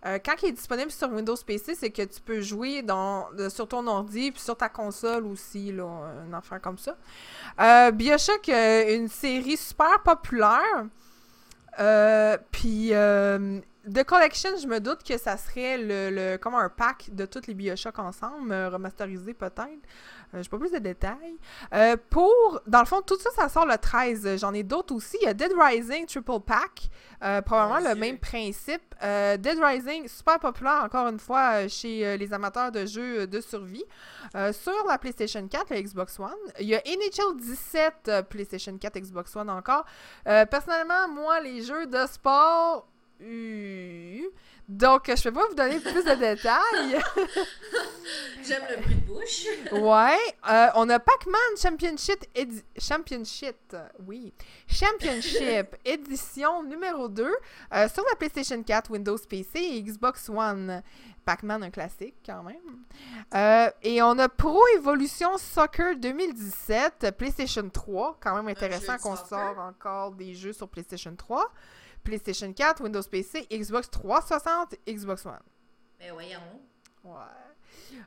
euh, 0.05 0.19
quand 0.23 0.33
il 0.43 0.49
est 0.49 0.53
disponible 0.53 0.91
sur 0.91 1.09
Windows 1.11 1.35
PC, 1.35 1.75
c'est 1.75 1.89
que 1.89 2.01
tu 2.03 2.21
peux 2.21 2.41
jouer 2.41 2.81
dans, 2.81 3.27
sur 3.49 3.67
ton 3.67 3.87
ordi 3.87 4.31
puis 4.31 4.41
sur 4.41 4.57
ta 4.57 4.69
console 4.69 5.25
aussi, 5.25 5.71
là, 5.71 5.85
un 6.27 6.33
affaire 6.33 6.61
comme 6.61 6.77
ça. 6.77 7.91
Bioshock, 7.91 8.49
une 8.49 9.07
série 9.07 9.57
super 9.57 10.03
populaire. 10.03 10.85
Euh, 11.79 12.37
puis 12.51 12.89
euh, 12.93 13.59
The 13.91 14.03
Collection, 14.03 14.51
je 14.61 14.67
me 14.67 14.79
doute 14.79 15.03
que 15.03 15.17
ça 15.17 15.37
serait 15.37 15.77
le, 15.77 16.09
le- 16.09 16.37
comme 16.37 16.55
un 16.55 16.69
pack 16.69 17.09
de 17.11 17.25
toutes 17.25 17.47
les 17.47 17.53
Bioshock 17.53 17.97
ensemble, 17.99 18.51
euh, 18.51 18.69
remasterisé 18.69 19.33
peut-être. 19.33 19.81
Euh, 20.33 20.41
J'ai 20.41 20.49
pas 20.49 20.57
plus 20.57 20.71
de 20.71 20.79
détails. 20.79 21.37
Euh, 21.73 21.95
pour, 22.09 22.61
dans 22.67 22.79
le 22.79 22.85
fond, 22.85 23.01
tout 23.01 23.17
ça, 23.19 23.29
ça 23.35 23.49
sort 23.49 23.65
le 23.65 23.77
13. 23.77 24.37
J'en 24.39 24.53
ai 24.53 24.63
d'autres 24.63 24.95
aussi. 24.95 25.17
Il 25.21 25.25
y 25.25 25.27
a 25.29 25.33
Dead 25.33 25.51
Rising 25.57 26.05
Triple 26.05 26.39
Pack. 26.45 26.89
Euh, 27.23 27.41
probablement 27.41 27.89
le 27.89 27.95
même 27.95 28.17
principe. 28.17 28.81
Euh, 29.03 29.37
Dead 29.37 29.57
Rising, 29.59 30.07
super 30.07 30.39
populaire 30.39 30.81
encore 30.83 31.07
une 31.07 31.19
fois 31.19 31.63
euh, 31.63 31.67
chez 31.69 32.05
euh, 32.05 32.17
les 32.17 32.33
amateurs 32.33 32.71
de 32.71 32.85
jeux 32.85 33.27
de 33.27 33.39
survie. 33.41 33.83
Euh, 34.35 34.51
sur 34.51 34.73
la 34.87 34.97
PlayStation 34.97 35.47
4, 35.47 35.69
la 35.69 35.81
Xbox 35.81 36.19
One. 36.19 36.31
Il 36.59 36.67
y 36.67 36.75
a 36.75 36.79
NHL 36.79 37.37
17, 37.37 37.93
euh, 38.07 38.21
PlayStation 38.23 38.77
4, 38.77 38.99
Xbox 38.99 39.35
One 39.35 39.49
encore. 39.49 39.85
Euh, 40.27 40.45
personnellement, 40.45 41.07
moi, 41.09 41.39
les 41.41 41.61
jeux 41.61 41.85
de 41.87 42.05
sport. 42.07 42.87
euh, 43.21 44.21
donc, 44.67 45.03
je 45.07 45.21
peux 45.23 45.31
pas 45.33 45.47
vous 45.47 45.55
donner 45.55 45.79
plus 45.79 46.03
de 46.03 46.15
détails. 46.15 47.01
J'aime 48.45 48.63
le 48.69 48.81
bruit 48.81 48.95
de 48.95 49.01
bouche. 49.07 49.45
Ouais, 49.71 50.17
euh, 50.49 50.67
on 50.75 50.89
a 50.89 50.99
Pac-Man 50.99 51.39
Championship, 51.61 52.23
édi- 52.35 52.63
Championship, 52.77 53.75
oui, 54.05 54.33
Championship 54.67 55.75
édition 55.85 56.63
numéro 56.63 57.07
2 57.07 57.23
euh, 57.73 57.89
sur 57.89 58.03
la 58.09 58.15
PlayStation 58.15 58.61
4, 58.61 58.91
Windows 58.91 59.17
PC 59.29 59.59
et 59.59 59.81
Xbox 59.83 60.29
One. 60.29 60.81
Pac-Man, 61.25 61.63
un 61.63 61.69
classique 61.69 62.15
quand 62.25 62.43
même. 62.43 62.83
Euh, 63.33 63.69
et 63.81 64.01
on 64.01 64.19
a 64.19 64.27
Pro 64.27 64.61
Evolution 64.75 65.37
Soccer 65.37 65.95
2017, 65.95 67.11
PlayStation 67.17 67.69
3, 67.69 68.17
quand 68.19 68.35
même 68.35 68.49
intéressant 68.49 68.97
qu'on 68.97 69.15
soccer. 69.15 69.29
sort 69.55 69.59
encore 69.59 70.11
des 70.11 70.33
jeux 70.33 70.51
sur 70.51 70.67
PlayStation 70.67 71.15
3. 71.15 71.49
PlayStation 72.03 72.51
4, 72.53 72.81
Windows 72.83 73.01
PC, 73.09 73.47
Xbox 73.51 73.89
360, 73.89 74.75
Xbox 74.87 75.25
One. 75.25 75.39
Mais 75.99 76.07
Ben, 76.07 76.13
voyons. 76.13 76.61
Ouais. 77.03 77.13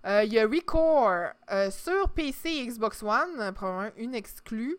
Euh, 0.06 0.24
Il 0.24 0.32
y 0.32 0.38
a 0.38 0.46
Recore 0.46 1.30
euh, 1.50 1.70
sur 1.70 2.10
PC 2.10 2.48
et 2.50 2.66
Xbox 2.66 3.02
One, 3.02 3.40
euh, 3.40 3.52
probablement 3.52 3.92
une 3.96 4.14
exclue. 4.14 4.76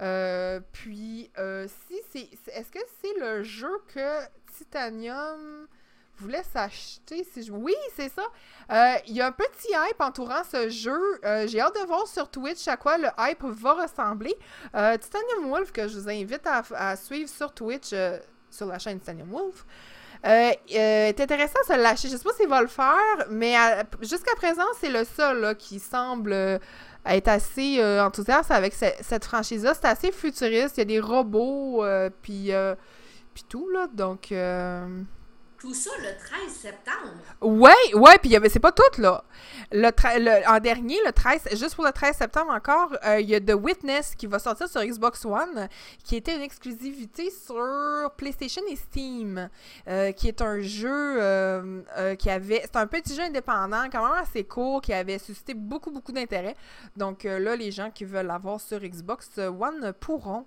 Euh, 0.00 0.60
puis, 0.72 1.30
euh, 1.38 1.68
si 1.88 2.00
c'est. 2.10 2.28
Est-ce 2.52 2.70
que 2.70 2.80
c'est 3.00 3.18
le 3.20 3.42
jeu 3.44 3.70
que 3.94 4.20
Titanium 4.56 5.68
voulait 6.16 6.42
s'acheter? 6.42 7.24
Si 7.24 7.42
je... 7.44 7.52
Oui, 7.52 7.74
c'est 7.94 8.08
ça. 8.12 8.24
Euh, 8.72 8.94
Il 9.06 9.14
y 9.14 9.20
a 9.20 9.26
un 9.28 9.32
petit 9.32 9.68
hype 9.72 10.00
entourant 10.00 10.42
ce 10.44 10.68
jeu. 10.68 11.00
Euh, 11.24 11.46
J'ai 11.46 11.60
hâte 11.60 11.74
de 11.80 11.86
voir 11.86 12.06
sur 12.08 12.28
Twitch 12.30 12.66
à 12.68 12.76
quoi 12.76 12.98
le 12.98 13.08
hype 13.18 13.42
va 13.44 13.74
ressembler. 13.82 14.36
Euh, 14.74 14.96
Titanium 14.96 15.48
Wolf, 15.50 15.72
que 15.72 15.86
je 15.86 15.98
vous 15.98 16.08
invite 16.08 16.46
à, 16.46 16.62
à 16.74 16.96
suivre 16.96 17.28
sur 17.28 17.52
Twitch, 17.52 17.92
euh, 17.92 18.18
sur 18.54 18.66
la 18.66 18.78
chaîne 18.78 18.98
Titanium 19.00 19.30
Wolf. 19.30 19.64
Euh, 20.26 20.28
euh, 20.74 21.08
est 21.08 21.20
intéressant 21.20 21.58
à 21.68 21.74
se 21.74 21.78
lâcher. 21.78 22.08
Je 22.08 22.16
sais 22.16 22.24
pas 22.24 22.32
s'il 22.32 22.48
va 22.48 22.62
le 22.62 22.66
faire, 22.68 23.26
mais 23.30 23.54
jusqu'à 24.00 24.34
présent, 24.36 24.64
c'est 24.80 24.88
le 24.88 25.04
seul 25.04 25.40
là, 25.40 25.54
qui 25.54 25.78
semble 25.78 26.32
euh, 26.32 26.58
être 27.04 27.28
assez 27.28 27.82
enthousiaste 28.00 28.50
avec 28.50 28.72
ce- 28.72 28.86
cette 29.02 29.24
franchise-là. 29.26 29.74
C'est 29.74 29.86
assez 29.86 30.12
futuriste. 30.12 30.78
Il 30.78 30.80
y 30.80 30.82
a 30.82 30.84
des 30.86 31.00
robots, 31.00 31.84
puis 32.22 32.50
tout, 33.50 33.68
là. 33.68 33.86
Donc, 33.92 34.32
Tout 35.64 35.72
ça 35.72 35.90
le 35.98 36.08
13 36.08 36.52
septembre. 36.52 37.14
ouais, 37.40 37.94
ouais, 37.94 38.18
puis 38.18 38.36
c'est 38.50 38.60
pas 38.60 38.70
tout, 38.70 39.00
là. 39.00 39.24
Le, 39.72 39.88
le- 40.18 40.46
en 40.46 40.60
dernier, 40.60 40.98
le 41.06 41.10
13, 41.10 41.48
juste 41.52 41.74
pour 41.74 41.86
le 41.86 41.90
13 41.90 42.16
septembre 42.16 42.52
encore, 42.52 42.94
euh, 43.06 43.18
il 43.18 43.30
y 43.30 43.34
a 43.34 43.40
The 43.40 43.54
Witness 43.54 44.14
qui 44.14 44.26
va 44.26 44.38
sortir 44.38 44.68
sur 44.68 44.82
Xbox 44.82 45.24
One, 45.24 45.70
qui 46.04 46.16
était 46.16 46.36
une 46.36 46.42
exclusivité 46.42 47.30
sur 47.30 48.10
PlayStation 48.18 48.60
et 48.70 48.76
Steam, 48.76 49.48
euh, 49.88 50.12
qui 50.12 50.28
est 50.28 50.42
un 50.42 50.60
jeu 50.60 51.16
euh, 51.22 52.14
qui 52.18 52.28
avait... 52.28 52.60
C'est 52.64 52.76
un 52.76 52.86
petit 52.86 53.14
jeu 53.14 53.22
indépendant, 53.22 53.84
quand 53.90 54.02
même 54.06 54.22
assez 54.22 54.44
court, 54.44 54.82
qui 54.82 54.92
avait 54.92 55.18
suscité 55.18 55.54
beaucoup, 55.54 55.90
beaucoup 55.90 56.12
d'intérêt. 56.12 56.56
Donc 56.94 57.24
là, 57.24 57.56
les 57.56 57.70
gens 57.70 57.90
qui 57.90 58.04
veulent 58.04 58.26
l'avoir 58.26 58.60
sur 58.60 58.80
Xbox 58.80 59.30
One 59.38 59.94
pourront. 59.98 60.44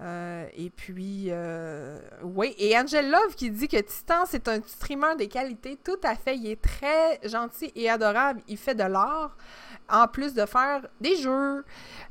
Euh, 0.00 0.46
et 0.56 0.70
puis, 0.70 1.26
euh, 1.30 1.98
oui. 2.22 2.54
Et 2.58 2.78
Angel 2.78 3.10
Love 3.10 3.34
qui 3.34 3.50
dit 3.50 3.66
que 3.66 3.80
Titan, 3.80 4.24
c'est 4.26 4.46
un 4.46 4.60
streamer 4.64 5.16
des 5.16 5.26
qualités. 5.28 5.76
Tout 5.84 5.98
à 6.04 6.14
fait. 6.14 6.36
Il 6.36 6.48
est 6.50 6.62
très 6.62 7.18
gentil 7.28 7.72
et 7.74 7.90
adorable. 7.90 8.40
Il 8.46 8.58
fait 8.58 8.76
de 8.76 8.84
l'art, 8.84 9.36
en 9.90 10.06
plus 10.06 10.34
de 10.34 10.46
faire 10.46 10.86
des 11.00 11.16
jeux. 11.16 11.64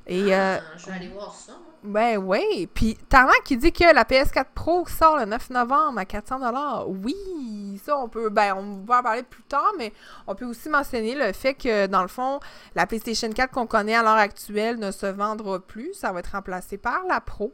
Et, 0.05 0.35
euh, 0.35 0.57
Ah, 0.59 0.77
je 0.77 0.85
vais 0.87 0.91
aller 0.93 1.07
voir 1.07 1.33
ça. 1.33 1.53
ben 1.81 2.17
oui. 2.17 2.67
Puis, 2.73 2.95
Talent 3.07 3.31
qui 3.45 3.55
dit 3.55 3.71
que 3.71 3.85
la 3.93 4.03
PS4 4.03 4.47
Pro 4.53 4.85
sort 4.87 5.15
le 5.17 5.23
9 5.23 5.49
novembre 5.51 5.99
à 5.99 6.03
400 6.03 6.39
Oui, 6.87 7.81
ça, 7.85 7.97
on 7.97 8.09
peut. 8.09 8.27
Ben, 8.27 8.53
on 8.57 8.83
va 8.85 8.99
en 8.99 9.03
parler 9.03 9.23
plus 9.23 9.43
tard, 9.43 9.71
mais 9.77 9.93
on 10.27 10.35
peut 10.35 10.43
aussi 10.45 10.67
mentionner 10.67 11.15
le 11.15 11.31
fait 11.31 11.53
que, 11.53 11.87
dans 11.87 12.01
le 12.01 12.09
fond, 12.09 12.41
la 12.75 12.85
PlayStation 12.85 13.29
4 13.29 13.49
qu'on 13.53 13.65
connaît 13.65 13.95
à 13.95 14.03
l'heure 14.03 14.11
actuelle 14.15 14.77
ne 14.77 14.91
se 14.91 15.05
vendra 15.05 15.61
plus. 15.61 15.93
Ça 15.93 16.11
va 16.11 16.19
être 16.19 16.31
remplacé 16.33 16.77
par 16.77 17.05
la 17.07 17.21
Pro. 17.21 17.53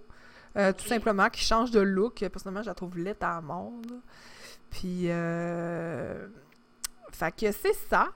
Euh, 0.57 0.71
Tout 0.73 0.85
simplement, 0.85 1.29
qui 1.29 1.41
change 1.43 1.71
de 1.71 1.79
look. 1.79 2.19
Personnellement, 2.19 2.61
je 2.63 2.69
la 2.69 2.75
trouve 2.75 2.97
laide 2.97 3.17
à 3.21 3.41
mort. 3.41 3.71
là. 3.89 3.95
Puis, 4.69 5.03
euh... 5.05 6.27
Fait 7.11 7.31
que 7.35 7.51
c'est 7.51 7.75
ça. 7.89 8.09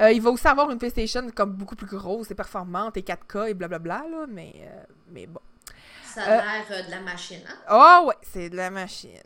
Euh, 0.00 0.10
il 0.10 0.20
va 0.20 0.30
aussi 0.30 0.46
avoir 0.48 0.70
une 0.70 0.78
PlayStation 0.78 1.28
comme 1.34 1.52
beaucoup 1.52 1.76
plus 1.76 1.86
grosse 1.86 2.30
et 2.30 2.34
performante 2.34 2.96
et 2.96 3.02
4K 3.02 3.50
et 3.50 3.54
blablabla, 3.54 4.04
là, 4.10 4.26
mais, 4.28 4.52
euh, 4.56 4.82
mais 5.08 5.26
bon. 5.26 5.40
Ça 6.04 6.22
a 6.24 6.28
l'air 6.28 6.84
de 6.86 6.90
la 6.90 7.00
machine, 7.00 7.40
hein? 7.48 7.54
Oh 7.70 8.08
ouais, 8.08 8.16
c'est 8.22 8.50
de 8.50 8.56
la 8.56 8.70
machine. 8.70 9.22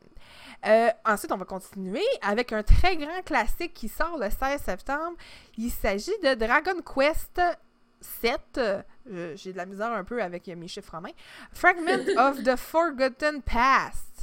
Euh, 0.66 0.90
ensuite, 1.07 1.33
on 1.33 1.37
va 1.37 1.44
continuer 1.46 2.05
avec 2.20 2.53
un 2.53 2.62
très 2.62 2.96
grand 2.96 3.22
classique 3.24 3.72
qui 3.72 3.88
sort 3.88 4.18
le 4.18 4.29
16 4.29 4.61
septembre. 4.61 5.16
Il 5.57 5.70
s'agit 5.70 6.18
de 6.22 6.35
Dragon 6.35 6.81
Quest 6.83 7.40
7. 8.00 8.61
Euh, 9.11 9.35
J'ai 9.37 9.53
de 9.53 9.57
la 9.59 9.67
misère 9.67 9.93
un 9.93 10.05
peu 10.05 10.23
avec 10.23 10.47
mes 10.49 10.69
chiffres 10.69 10.95
en 10.95 11.01
main. 11.01 11.11
Fragment 11.53 12.07
of 12.17 12.43
the 12.43 12.57
Forgotten 12.57 13.43
Past. 13.43 14.14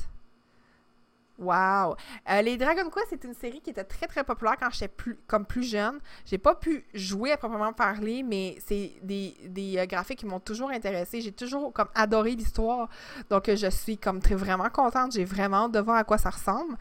Wow! 1.41 1.95
Euh, 2.29 2.41
les 2.43 2.55
Dragon 2.55 2.87
Quest, 2.91 3.07
c'est 3.09 3.23
une 3.23 3.33
série 3.33 3.61
qui 3.61 3.71
était 3.71 3.83
très 3.83 4.05
très 4.05 4.23
populaire 4.23 4.57
quand 4.59 4.69
j'étais 4.69 4.87
plus, 4.87 5.17
comme 5.25 5.43
plus 5.43 5.63
jeune. 5.63 5.99
J'ai 6.23 6.37
pas 6.37 6.53
pu 6.53 6.85
jouer 6.93 7.31
à 7.31 7.37
proprement 7.37 7.73
parler, 7.73 8.21
mais 8.21 8.57
c'est 8.63 8.93
des, 9.01 9.35
des 9.47 9.79
euh, 9.79 9.87
graphiques 9.87 10.19
qui 10.19 10.27
m'ont 10.27 10.39
toujours 10.39 10.69
intéressé. 10.69 11.19
J'ai 11.19 11.31
toujours 11.31 11.73
comme 11.73 11.87
adoré 11.95 12.35
l'histoire. 12.35 12.89
Donc 13.31 13.49
euh, 13.49 13.55
je 13.55 13.71
suis 13.71 13.97
comme 13.97 14.21
très 14.21 14.35
vraiment 14.35 14.69
contente. 14.69 15.13
J'ai 15.13 15.25
vraiment 15.25 15.65
hâte 15.65 15.71
de 15.71 15.79
voir 15.79 15.97
à 15.97 16.03
quoi 16.03 16.19
ça 16.19 16.29
ressemble. 16.29 16.77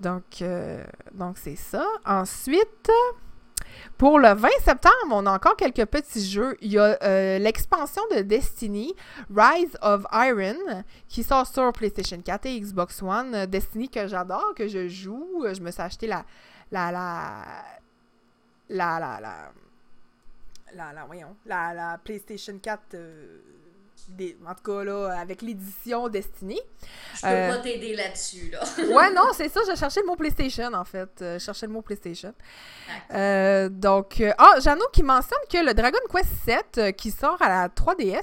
Donc 0.00 0.42
euh, 0.42 0.84
donc 1.12 1.38
c'est 1.38 1.56
ça. 1.56 1.86
Ensuite. 2.04 2.90
Pour 3.98 4.18
le 4.18 4.34
20 4.34 4.48
septembre, 4.64 4.94
on 5.10 5.26
a 5.26 5.32
encore 5.32 5.56
quelques 5.56 5.84
petits 5.86 6.24
jeux. 6.24 6.56
Il 6.60 6.72
y 6.72 6.78
a 6.78 6.98
euh, 7.02 7.38
l'expansion 7.38 8.02
de 8.14 8.20
Destiny, 8.22 8.94
Rise 9.34 9.76
of 9.82 10.04
Iron, 10.12 10.82
qui 11.08 11.22
sort 11.22 11.46
sur 11.46 11.72
PlayStation 11.72 12.20
4 12.20 12.46
et 12.46 12.60
Xbox 12.60 13.02
One. 13.02 13.34
Euh, 13.34 13.46
Destiny 13.46 13.88
que 13.88 14.06
j'adore, 14.06 14.54
que 14.56 14.66
je 14.68 14.88
joue. 14.88 15.44
Euh, 15.44 15.54
Je 15.54 15.60
me 15.60 15.70
suis 15.70 15.82
acheté 15.82 16.06
la. 16.06 16.24
La. 16.72 16.90
La. 16.90 17.44
La. 18.68 18.98
La. 18.98 19.20
La. 19.20 19.50
La. 20.74 20.92
la- 20.92 21.04
voyons. 21.04 21.36
La, 21.46 21.72
la 21.74 21.98
PlayStation 21.98 22.58
4. 22.58 22.80
euh, 22.94 23.38
des- 24.08 24.36
en 24.46 24.54
tout 24.54 24.62
cas, 24.62 24.84
là, 24.84 25.08
avec 25.18 25.42
l'édition 25.42 26.08
Destiny. 26.08 26.60
Je 27.16 27.20
peux 27.22 27.26
Euh, 27.28 27.50
pas 27.56 27.58
t'aider 27.58 27.94
là-dessus, 27.96 28.50
là. 28.50 28.60
Ouais, 28.94 29.12
non, 29.12 29.28
c'est 29.32 29.48
ça, 29.48 29.60
je 29.68 29.74
cherchais 29.76 30.00
le 30.00 30.06
mot 30.06 30.16
PlayStation, 30.16 30.72
en 30.74 30.84
fait. 30.84 31.10
Euh, 31.22 31.38
je 31.38 31.44
cherchais 31.44 31.66
le 31.66 31.72
mot 31.72 31.82
PlayStation. 31.82 32.34
Euh, 33.12 33.68
donc, 33.68 34.22
ah, 34.38 34.54
Jeannot 34.60 34.88
qui 34.92 35.02
mentionne 35.02 35.38
que 35.50 35.58
le 35.64 35.74
Dragon 35.74 35.98
Quest 36.12 36.28
7 36.44 36.78
euh, 36.78 36.90
qui 36.92 37.10
sort 37.10 37.40
à 37.40 37.48
la 37.48 37.68
3DS 37.68 38.22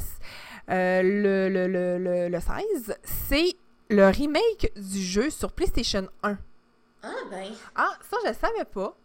euh, 0.70 1.02
le, 1.02 1.50
le, 1.50 1.68
le, 1.68 1.98
le, 1.98 2.30
le 2.30 2.40
16, 2.40 2.96
c'est 3.04 3.56
le 3.90 4.08
remake 4.08 4.72
du 4.76 5.02
jeu 5.02 5.30
sur 5.30 5.52
PlayStation 5.52 6.08
1. 6.24 6.38
Ah, 7.04 7.10
ben. 7.32 7.48
Ah, 7.76 7.90
ça, 8.10 8.18
je 8.26 8.34
savais 8.34 8.66
pas. 8.72 8.96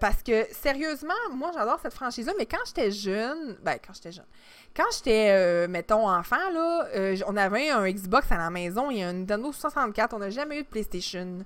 Parce 0.00 0.22
que, 0.22 0.46
sérieusement, 0.52 1.14
moi, 1.32 1.50
j'adore 1.54 1.80
cette 1.80 1.94
franchise-là, 1.94 2.34
mais 2.38 2.44
quand 2.44 2.58
j'étais 2.66 2.90
jeune, 2.90 3.56
ben, 3.62 3.78
quand 3.84 3.94
j'étais 3.94 4.12
jeune, 4.12 4.26
quand 4.74 4.84
j'étais, 4.96 5.28
euh, 5.30 5.68
mettons, 5.68 6.08
enfant, 6.08 6.50
là, 6.52 6.86
euh, 6.94 7.16
on 7.26 7.36
avait 7.36 7.70
un 7.70 7.88
Xbox 7.90 8.30
à 8.32 8.38
la 8.38 8.50
maison 8.50 8.90
et 8.90 9.02
un 9.02 9.12
Nintendo 9.12 9.52
64. 9.52 10.14
On 10.14 10.18
n'a 10.18 10.30
jamais 10.30 10.58
eu 10.60 10.62
de 10.62 10.68
PlayStation. 10.68 11.44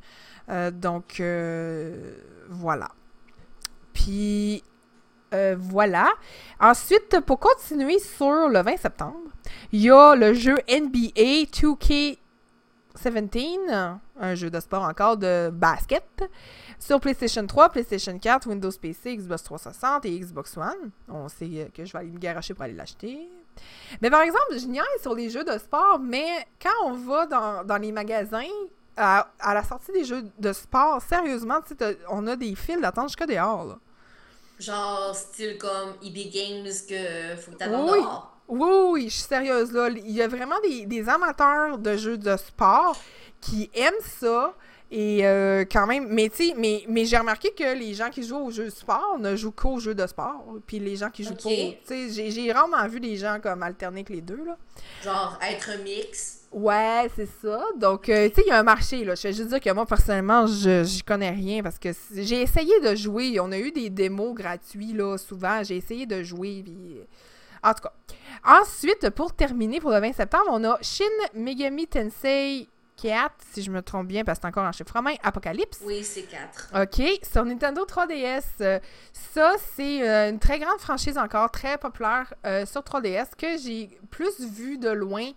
Euh, 0.48 0.70
donc, 0.70 1.20
voilà. 2.48 2.88
Puis, 3.92 4.62
voilà. 5.58 6.08
Ensuite, 6.60 7.20
pour 7.26 7.38
continuer 7.38 7.98
sur 7.98 8.48
le 8.48 8.62
20 8.62 8.76
septembre, 8.76 9.18
il 9.72 9.82
y 9.82 9.90
a 9.90 10.14
le 10.14 10.32
jeu 10.32 10.54
NBA 10.68 11.50
2K 11.52 12.18
17, 12.96 13.70
un 14.18 14.34
jeu 14.34 14.50
de 14.50 14.60
sport 14.60 14.82
encore 14.82 15.16
de 15.16 15.50
basket, 15.52 16.24
sur 16.78 17.00
PlayStation 17.00 17.46
3, 17.46 17.68
PlayStation 17.70 18.18
4, 18.18 18.46
Windows 18.48 18.70
PC, 18.80 19.16
Xbox 19.16 19.42
360 19.44 20.04
et 20.06 20.18
Xbox 20.20 20.56
One. 20.56 20.90
On 21.08 21.28
sait 21.28 21.70
que 21.74 21.84
je 21.84 21.92
vais 21.92 21.98
aller 22.00 22.10
me 22.10 22.18
garocher 22.18 22.54
pour 22.54 22.64
aller 22.64 22.74
l'acheter. 22.74 23.28
Mais 24.02 24.10
par 24.10 24.20
exemple, 24.22 24.58
je 24.58 24.66
niaise 24.66 24.84
sur 25.00 25.14
les 25.14 25.30
jeux 25.30 25.44
de 25.44 25.56
sport, 25.58 25.98
mais 25.98 26.46
quand 26.62 26.84
on 26.84 26.92
va 26.92 27.26
dans, 27.26 27.64
dans 27.64 27.78
les 27.78 27.90
magasins, 27.92 28.42
à, 28.96 29.28
à 29.40 29.54
la 29.54 29.62
sortie 29.64 29.92
des 29.92 30.04
jeux 30.04 30.24
de 30.38 30.52
sport, 30.52 31.00
sérieusement, 31.02 31.60
on 32.10 32.26
a 32.26 32.36
des 32.36 32.54
files 32.54 32.80
d'attente 32.80 33.08
jusqu'à 33.08 33.26
dehors, 33.26 33.64
là. 33.64 33.78
Genre, 34.58 35.14
style 35.14 35.58
comme 35.58 35.94
EB 36.02 36.30
Games 36.32 36.64
que 36.88 37.36
faut 37.40 37.50
que 37.52 37.64
Oui. 37.64 38.00
dehors. 38.00 38.32
Oui, 38.48 38.68
oui, 38.92 39.04
je 39.08 39.14
suis 39.16 39.24
sérieuse 39.24 39.72
là. 39.72 39.88
Il 39.90 40.10
y 40.12 40.22
a 40.22 40.28
vraiment 40.28 40.58
des, 40.62 40.86
des 40.86 41.08
amateurs 41.08 41.78
de 41.78 41.96
jeux 41.96 42.16
de 42.16 42.36
sport 42.36 42.96
qui 43.40 43.68
aiment 43.74 43.92
ça. 44.02 44.54
Et 44.90 45.26
euh, 45.26 45.64
quand 45.70 45.84
même, 45.86 46.06
mais 46.08 46.28
tu 46.28 46.48
sais, 46.48 46.54
mais, 46.56 46.84
mais 46.88 47.04
j'ai 47.04 47.16
remarqué 47.18 47.50
que 47.50 47.76
les 47.76 47.92
gens 47.92 48.08
qui 48.08 48.22
jouent 48.22 48.36
aux 48.46 48.50
jeux 48.52 48.66
de 48.66 48.70
sport 48.70 49.16
ne 49.18 49.34
jouent 49.34 49.50
qu'aux 49.50 49.80
jeux 49.80 49.96
de 49.96 50.06
sport. 50.06 50.44
Puis 50.64 50.78
les 50.78 50.94
gens 50.94 51.10
qui 51.10 51.24
jouent 51.24 51.32
Ok. 51.32 51.42
pas. 51.42 51.48
au- 51.50 51.72
Tu 51.86 52.10
sais, 52.12 52.30
j'ai- 52.30 52.52
rarement 52.52 52.86
vu 52.86 53.00
des 53.00 53.16
gens 53.16 53.38
comme 53.42 53.64
alterner 53.64 53.98
avec 54.00 54.10
les 54.10 54.20
deux, 54.20 54.44
là. 54.44 54.56
Genre, 55.02 55.38
être 55.50 55.82
mix. 55.82 56.42
Ouais, 56.52 57.10
c'est 57.16 57.28
ça. 57.42 57.64
Donc, 57.76 58.08
euh, 58.08 58.28
tu 58.28 58.36
sais, 58.36 58.42
il 58.46 58.48
y 58.48 58.52
a 58.52 58.60
un 58.60 58.62
marché, 58.62 59.04
là. 59.04 59.16
Je 59.16 59.24
vais 59.24 59.32
juste 59.34 59.48
dire 59.48 59.60
que 59.60 59.70
moi, 59.72 59.84
personnellement, 59.86 60.46
je 60.46 60.84
j'y 60.84 61.02
connais 61.02 61.30
rien 61.30 61.64
parce 61.64 61.78
que 61.80 61.88
j'ai 62.14 62.42
essayé 62.42 62.78
de 62.80 62.94
jouer. 62.94 63.40
On 63.40 63.50
a 63.50 63.58
eu 63.58 63.72
des 63.72 63.90
démos 63.90 64.34
gratuits, 64.34 64.92
là, 64.92 65.18
souvent. 65.18 65.64
J'ai 65.64 65.76
essayé 65.78 66.06
de 66.06 66.22
jouer, 66.22 66.62
puis... 66.64 67.00
En 67.64 67.74
tout 67.74 67.82
cas. 67.82 67.92
Ensuite, 68.44 69.10
pour 69.10 69.32
terminer, 69.32 69.80
pour 69.80 69.90
le 69.90 69.98
20 69.98 70.12
septembre, 70.12 70.46
on 70.50 70.62
a 70.62 70.78
Shin 70.80 71.04
Megami 71.34 71.88
Tensei 71.88 72.68
4, 72.96 73.32
si 73.52 73.62
je 73.62 73.70
me 73.70 73.82
trompe 73.82 74.08
bien, 74.08 74.24
parce 74.24 74.38
que 74.38 74.42
c'est 74.42 74.48
encore 74.48 74.64
en 74.64 74.72
chiffre 74.72 74.92
romain, 74.92 75.14
Apocalypse. 75.22 75.80
Oui, 75.84 76.02
c'est 76.02 76.22
4. 76.22 76.82
OK. 76.82 77.20
Sur 77.22 77.44
Nintendo 77.44 77.84
3DS, 77.84 78.42
euh, 78.60 78.78
ça, 79.12 79.52
c'est 79.74 80.08
euh, 80.08 80.30
une 80.30 80.38
très 80.38 80.58
grande 80.58 80.78
franchise 80.78 81.18
encore, 81.18 81.50
très 81.50 81.78
populaire 81.78 82.32
euh, 82.46 82.64
sur 82.66 82.80
3DS, 82.80 83.36
que 83.36 83.58
j'ai 83.58 83.98
plus 84.10 84.40
vu 84.40 84.78
de 84.78 84.90
loin. 84.90 85.30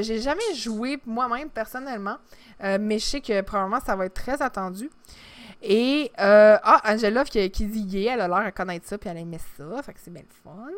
J'ai 0.00 0.20
jamais 0.20 0.54
joué 0.54 0.98
moi-même, 1.06 1.48
personnellement, 1.48 2.16
mais 2.60 2.98
je 2.98 3.04
sais 3.04 3.20
que 3.20 3.40
probablement 3.40 3.80
ça 3.80 3.96
va 3.96 4.06
être 4.06 4.14
très 4.14 4.42
attendu. 4.42 4.90
Et, 5.62 6.12
euh, 6.20 6.56
ah, 6.62 6.80
Angela 6.84 7.24
qui, 7.24 7.50
qui 7.50 7.66
dit 7.66 7.80
yeah, 7.80 8.14
elle 8.14 8.20
a 8.20 8.28
l'air 8.28 8.38
à 8.38 8.52
connaître 8.52 8.86
ça, 8.86 8.96
puis 8.96 9.10
elle 9.10 9.18
aimait 9.18 9.40
ça, 9.56 9.82
fait 9.82 9.92
que 9.92 10.00
c'est 10.00 10.12
bien 10.12 10.22
le 10.22 10.34
fun. 10.44 10.68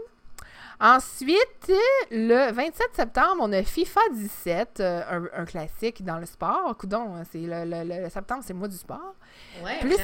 Ensuite, 0.80 1.70
le 2.10 2.52
27 2.52 2.88
septembre, 2.94 3.36
on 3.40 3.52
a 3.52 3.62
FIFA 3.62 4.00
17, 4.12 4.80
euh, 4.80 5.02
un, 5.34 5.42
un 5.42 5.44
classique 5.44 6.02
dans 6.04 6.18
le 6.18 6.24
sport. 6.26 6.74
Coudon, 6.78 7.22
c'est 7.30 7.38
le, 7.40 7.64
le- 7.64 8.02
le 8.04 8.08
septembre, 8.08 8.42
c'est 8.46 8.54
le 8.54 8.58
mois 8.58 8.68
du 8.68 8.76
sport. 8.78 9.14
Ouais, 9.62 9.78
Plus. 9.80 9.96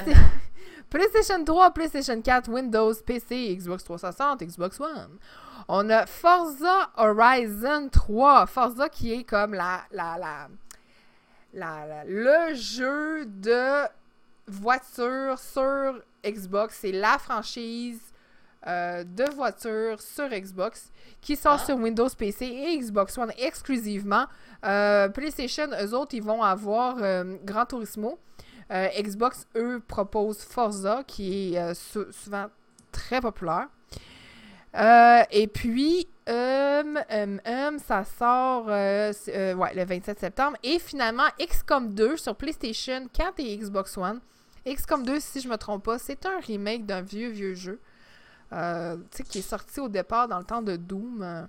PlayStation 0.91 1.43
3, 1.45 1.71
PlayStation 1.73 2.21
4, 2.21 2.49
Windows, 2.51 2.93
PC, 3.05 3.57
Xbox 3.57 3.85
360, 3.85 4.43
Xbox 4.43 4.79
One. 4.81 5.19
On 5.69 5.89
a 5.91 6.07
Forza 6.07 6.91
Horizon 6.97 7.89
3. 7.91 8.47
Forza 8.47 8.89
qui 8.89 9.13
est 9.15 9.25
comme 9.25 9.55
la, 9.55 9.81
la, 9.91 10.17
la, 10.19 10.49
la- 11.55 11.87
la- 11.87 12.05
le 12.05 12.55
jeu 12.55 13.25
de 13.27 13.87
voiture 14.47 15.39
sur 15.39 16.01
Xbox. 16.25 16.79
C'est 16.83 16.93
la 16.93 17.19
franchise 17.19 18.01
euh, 18.67 19.05
de 19.05 19.25
voiture 19.35 20.01
sur 20.01 20.29
Xbox 20.29 20.91
qui 21.21 21.37
sort 21.37 21.59
Ah. 21.61 21.65
sur 21.65 21.77
Windows 21.77 22.09
PC 22.17 22.45
et 22.47 22.79
Xbox 22.79 23.17
One 23.19 23.33
exclusivement. 23.39 24.27
Euh, 24.65 25.09
PlayStation, 25.09 25.69
eux 25.81 25.95
autres, 25.95 26.15
ils 26.15 26.23
vont 26.23 26.43
avoir 26.43 26.97
euh, 27.01 27.37
Gran 27.45 27.67
Turismo. 27.67 28.19
Xbox, 28.71 29.47
eux, 29.57 29.81
proposent 29.87 30.43
Forza, 30.43 31.05
qui 31.07 31.55
est 31.55 31.75
sou- 31.75 32.11
souvent 32.11 32.47
très 32.91 33.21
populaire. 33.21 33.69
Et 35.31 35.47
puis, 35.47 36.09
hum, 36.29 36.99
hum, 37.11 37.41
hum, 37.47 37.79
ça 37.79 38.05
sort 38.05 38.67
ouais, 38.67 39.13
le 39.75 39.85
27 39.85 40.19
septembre. 40.19 40.57
Et 40.63 40.79
finalement, 40.79 41.25
XCOM 41.39 41.95
2 41.95 42.17
sur 42.17 42.35
PlayStation 42.35 43.07
4 43.13 43.35
et 43.39 43.57
Xbox 43.57 43.97
One. 43.97 44.21
XCOM 44.67 45.05
2, 45.05 45.21
si 45.21 45.41
je 45.41 45.49
me 45.49 45.57
trompe 45.57 45.85
pas, 45.85 45.99
c'est 45.99 46.27
un 46.27 46.41
remake 46.41 46.85
d'un 46.85 47.01
vieux, 47.03 47.29
vieux 47.29 47.55
jeu. 47.55 47.79
Euh, 48.53 48.97
qui 49.29 49.39
est 49.39 49.43
sorti 49.43 49.81
au 49.81 49.89
départ 49.89 50.29
dans 50.29 50.39
le 50.39 50.45
temps 50.45 50.63
de 50.63 50.77
Doom. 50.77 51.49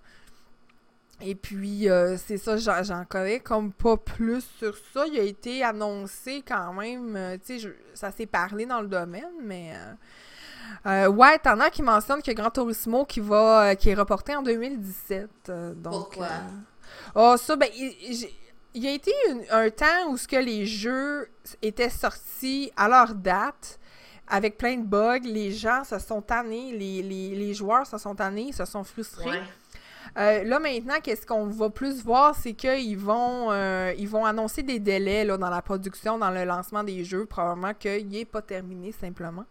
Et 1.19 1.33
puis, 1.33 1.89
euh, 1.89 2.15
c'est 2.17 2.37
ça, 2.37 2.57
j'en 2.57 3.03
connais 3.05 3.39
comme 3.39 3.71
pas 3.71 3.97
plus 3.97 4.45
sur 4.59 4.75
ça. 4.93 5.05
Il 5.07 5.17
a 5.19 5.23
été 5.23 5.63
annoncé 5.63 6.43
quand 6.47 6.73
même, 6.73 7.15
euh, 7.15 7.37
tu 7.43 7.59
sais, 7.59 7.73
ça 7.95 8.11
s'est 8.11 8.27
parlé 8.27 8.67
dans 8.67 8.81
le 8.81 8.87
domaine, 8.87 9.31
mais... 9.43 9.73
euh, 10.85 11.07
ouais, 11.07 11.39
t'en 11.39 11.59
as 11.59 11.69
qui 11.71 11.81
mentionnent 11.81 12.21
que 12.21 12.31
Gran 12.31 12.51
Turismo 12.51 13.03
qui 13.05 13.19
va, 13.19 13.75
qui 13.75 13.89
est 13.89 13.95
reporté 13.95 14.35
en 14.35 14.43
2017. 14.43 15.27
euh, 15.49 15.73
donc, 15.73 15.91
Pourquoi? 15.93 16.27
Oh, 17.15 17.35
ça, 17.37 17.55
ben, 17.55 17.69
il, 17.75 17.95
il- 18.01 18.29
il 18.75 18.83
y 18.83 18.87
a 18.87 18.91
été 18.91 19.11
une- 19.29 19.43
un 19.49 19.71
temps 19.71 20.09
où 20.09 20.17
ce 20.17 20.27
que 20.27 20.35
les 20.35 20.67
jeux 20.67 21.27
étaient 21.63 21.89
sortis 21.89 22.71
à 22.77 22.87
leur 22.87 23.15
date, 23.15 23.79
avec 24.27 24.57
plein 24.57 24.77
de 24.77 24.85
bugs, 24.85 25.19
les 25.23 25.51
gens 25.51 25.83
se 25.83 25.99
sont 25.99 26.21
tannés, 26.21 26.71
les, 26.71 27.01
les, 27.01 27.35
les 27.35 27.53
joueurs 27.53 27.85
se 27.85 27.97
sont 27.97 28.15
tannés, 28.15 28.51
se 28.51 28.65
sont 28.65 28.83
frustrés. 28.83 29.29
Ouais. 29.29 29.43
Euh, 30.17 30.43
là, 30.43 30.59
maintenant, 30.59 30.95
qu'est-ce 31.01 31.25
qu'on 31.25 31.47
va 31.47 31.69
plus 31.69 32.03
voir, 32.03 32.35
c'est 32.35 32.53
qu'ils 32.53 32.97
vont, 32.97 33.51
euh, 33.51 33.93
ils 33.97 34.07
vont 34.07 34.25
annoncer 34.25 34.63
des 34.63 34.79
délais 34.79 35.23
là, 35.25 35.37
dans 35.37 35.49
la 35.49 35.61
production, 35.61 36.17
dans 36.17 36.31
le 36.31 36.43
lancement 36.43 36.83
des 36.83 37.03
jeux, 37.03 37.25
probablement 37.25 37.73
qu'il 37.73 38.07
n'est 38.07 38.25
pas 38.25 38.41
terminé 38.41 38.91
simplement. 38.91 39.45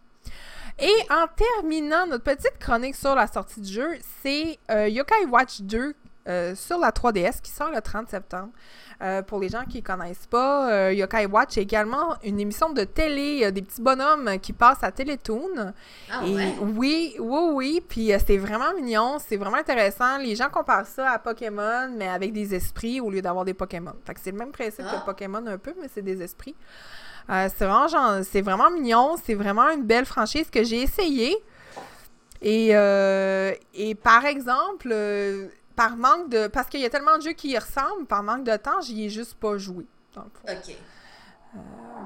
Et 0.79 0.93
en 1.09 1.25
terminant 1.27 2.05
notre 2.05 2.23
petite 2.23 2.57
chronique 2.59 2.95
sur 2.95 3.15
la 3.15 3.27
sortie 3.27 3.61
du 3.61 3.71
jeu, 3.71 3.97
c'est 4.21 4.59
euh, 4.69 4.87
Yokai 4.87 5.25
Watch 5.25 5.61
2 5.61 5.95
sur 6.55 6.77
la 6.79 6.91
3DS 6.91 7.41
qui 7.41 7.51
sort 7.51 7.69
le 7.71 7.81
30 7.81 8.09
septembre. 8.09 8.49
pour 9.27 9.39
les 9.39 9.49
gens 9.49 9.63
qui 9.69 9.77
ne 9.77 9.83
connaissent 9.83 10.25
pas, 10.27 10.91
Yokai 10.91 11.25
Watch 11.27 11.57
est 11.57 11.61
également 11.61 12.15
une 12.23 12.39
émission 12.39 12.71
de 12.71 12.83
télé, 12.83 13.51
des 13.51 13.61
petits 13.61 13.81
bonhommes 13.81 14.39
qui 14.41 14.53
passent 14.53 14.83
à 14.83 14.91
Télétoon. 14.91 15.73
Ah 16.11 16.23
ouais? 16.23 16.55
Oui, 16.61 17.15
oui, 17.19 17.39
oui. 17.53 17.83
Puis 17.87 18.11
c'est 18.25 18.37
vraiment 18.37 18.73
mignon, 18.75 19.17
c'est 19.19 19.37
vraiment 19.37 19.57
intéressant. 19.57 20.17
Les 20.17 20.35
gens 20.35 20.49
comparent 20.49 20.87
ça 20.87 21.11
à 21.11 21.19
Pokémon, 21.19 21.89
mais 21.95 22.07
avec 22.09 22.33
des 22.33 22.55
esprits 22.55 22.99
au 22.99 23.09
lieu 23.11 23.21
d'avoir 23.21 23.45
des 23.45 23.53
Pokémon. 23.53 23.93
Fait 24.05 24.13
que 24.15 24.19
c'est 24.21 24.31
le 24.31 24.37
même 24.37 24.51
principe 24.51 24.85
Ah. 24.91 24.97
que 24.99 25.05
Pokémon 25.05 25.45
un 25.45 25.57
peu, 25.57 25.73
mais 25.81 25.89
c'est 25.93 26.01
des 26.01 26.21
esprits. 26.21 26.55
Euh, 27.29 27.49
c'est 27.55 27.65
vraiment, 27.65 27.87
genre- 27.87 28.23
c'est 28.23 28.41
vraiment 28.41 28.71
mignon, 28.71 29.15
c'est 29.23 29.33
vraiment 29.35 29.69
une 29.69 29.83
belle 29.83 30.05
franchise 30.05 30.49
que 30.49 30.63
j'ai 30.63 30.81
essayé. 30.81 31.35
Et, 32.41 32.69
euh, 32.75 33.51
et 33.73 33.95
par 33.95 34.25
exemple, 34.25 34.89
euh, 34.91 35.47
par 35.77 35.95
manque 35.95 36.29
de. 36.29 36.47
Parce 36.47 36.67
qu'il 36.67 36.81
y 36.81 36.85
a 36.85 36.89
tellement 36.89 37.15
de 37.17 37.21
jeux 37.21 37.31
qui 37.31 37.51
y 37.51 37.57
ressemblent, 37.57 38.05
par 38.05 38.23
manque 38.23 38.43
de 38.43 38.57
temps, 38.57 38.81
j'y 38.81 39.05
ai 39.05 39.09
juste 39.09 39.35
pas 39.35 39.57
joué. 39.57 39.85
fond. 40.13 40.25
Ok. 40.49 40.75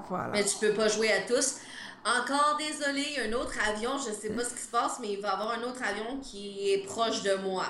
Voilà. 0.08 0.30
Mais 0.34 0.44
tu 0.44 0.58
peux 0.60 0.74
pas 0.74 0.88
jouer 0.88 1.12
à 1.12 1.22
tous. 1.22 1.56
Encore 2.06 2.58
désolé, 2.58 3.04
il 3.10 3.14
y 3.14 3.20
a 3.20 3.30
un 3.30 3.40
autre 3.42 3.54
avion, 3.70 3.92
je 3.98 4.12
sais 4.12 4.30
pas 4.32 4.44
ce 4.44 4.54
qui 4.54 4.62
se 4.62 4.70
passe, 4.72 4.98
mais 5.00 5.14
il 5.14 5.22
va 5.22 5.30
y 5.30 5.32
avoir 5.32 5.52
un 5.52 5.64
autre 5.64 5.82
avion 5.88 6.20
qui 6.20 6.72
est 6.72 6.86
proche 6.86 7.22
de 7.24 7.36
moi. 7.36 7.66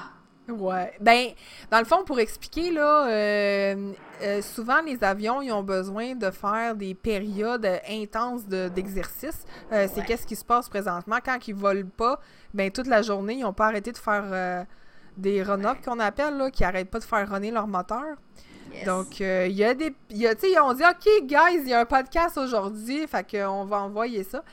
Ouais. 0.50 0.94
Ben, 1.00 1.28
dans 1.70 1.80
le 1.80 1.86
fond, 1.86 2.04
pour 2.04 2.20
expliquer, 2.20 2.72
là, 2.72 3.08
euh, 3.10 3.92
euh, 4.22 4.42
souvent, 4.42 4.82
les 4.82 5.04
avions, 5.04 5.42
ils 5.42 5.52
ont 5.52 5.64
besoin 5.64 6.16
de 6.16 6.32
faire 6.32 6.76
des 6.76 6.94
périodes 6.96 7.66
intenses 7.88 8.48
de- 8.48 8.70
d'exercice. 8.70 9.44
Euh, 9.72 9.88
c'est 9.94 10.04
qu'est-ce 10.06 10.26
qui 10.26 10.36
se 10.36 10.44
passe 10.46 10.68
présentement? 10.68 11.18
Quand 11.24 11.38
ils 11.48 11.56
volent 11.56 11.88
pas, 11.96 12.20
ben, 12.54 12.72
toute 12.72 12.88
la 12.88 13.02
journée, 13.02 13.36
ils 13.36 13.42
n'ont 13.42 13.54
pas 13.54 13.68
arrêté 13.68 13.92
de 13.92 13.98
faire 13.98 14.24
euh, 14.26 14.64
des 15.18 15.44
run-up 15.44 15.78
qu'on 15.84 16.00
appelle, 16.00 16.38
là, 16.38 16.50
qui 16.52 16.64
arrêtent 16.64 16.90
pas 16.90 17.00
de 17.00 17.04
faire 17.04 17.30
runner 17.30 17.52
leur 17.52 17.68
moteur. 17.68 18.16
Yes. 18.74 18.86
Donc, 18.86 19.20
euh, 19.22 19.48
il 19.48 19.56
y 19.56 19.64
a 19.66 19.74
des... 19.74 19.94
il 20.10 20.18
y 20.18 20.28
a- 20.28 20.34
Tu 20.36 20.52
sais, 20.52 20.60
on 20.60 20.74
dit, 20.74 20.84
OK, 20.84 21.24
guys, 21.24 21.60
il 21.62 21.68
y 21.70 21.74
a 21.74 21.82
un 21.82 21.86
podcast 21.86 22.38
aujourd'hui, 22.38 23.06
fait 23.08 23.26
qu'on 23.30 23.66
va 23.66 23.82
envoyer 23.82 24.24
ça. 24.24 24.44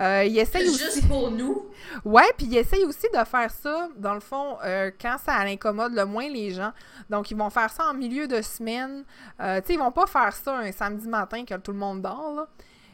Euh, 0.00 0.24
ils 0.24 0.38
essayent 0.38 0.68
aussi... 0.68 0.78
Juste 0.84 1.08
pour 1.08 1.30
nous. 1.30 1.66
Ouais, 2.04 2.24
puis 2.36 2.46
ils 2.46 2.56
essayent 2.58 2.84
aussi 2.84 3.06
de 3.12 3.24
faire 3.24 3.50
ça, 3.50 3.88
dans 3.96 4.14
le 4.14 4.20
fond, 4.20 4.56
euh, 4.64 4.90
quand 5.00 5.16
ça 5.24 5.34
incommode 5.38 5.92
le 5.94 6.04
moins 6.04 6.28
les 6.28 6.50
gens. 6.52 6.72
Donc, 7.10 7.30
ils 7.30 7.36
vont 7.36 7.50
faire 7.50 7.70
ça 7.70 7.84
en 7.86 7.94
milieu 7.94 8.26
de 8.28 8.40
semaine. 8.42 9.04
Euh, 9.40 9.60
tu 9.60 9.68
sais, 9.68 9.72
ils 9.74 9.78
vont 9.78 9.90
pas 9.92 10.06
faire 10.06 10.32
ça 10.32 10.56
un 10.56 10.70
samedi 10.72 11.06
matin 11.08 11.44
que 11.44 11.54
tout 11.54 11.72
le 11.72 11.78
monde 11.78 12.02
dort, 12.02 12.32
là. 12.36 12.46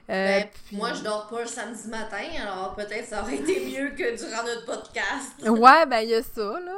Ben, 0.06 0.46
puis- 0.66 0.76
Moi, 0.76 0.92
je 0.92 1.02
dors 1.02 1.26
pas 1.28 1.40
le 1.40 1.46
samedi 1.46 1.88
matin, 1.88 2.18
alors 2.42 2.74
peut-être 2.74 3.06
ça 3.06 3.22
aurait 3.22 3.36
été 3.36 3.64
mieux 3.66 3.90
que 3.90 4.14
durant 4.16 4.42
notre 4.44 4.66
podcast. 4.66 5.48
Ouais, 5.48 5.86
ben, 5.86 6.00
il 6.00 6.10
y 6.10 6.14
a 6.14 6.22
ça, 6.22 6.42
là. 6.60 6.76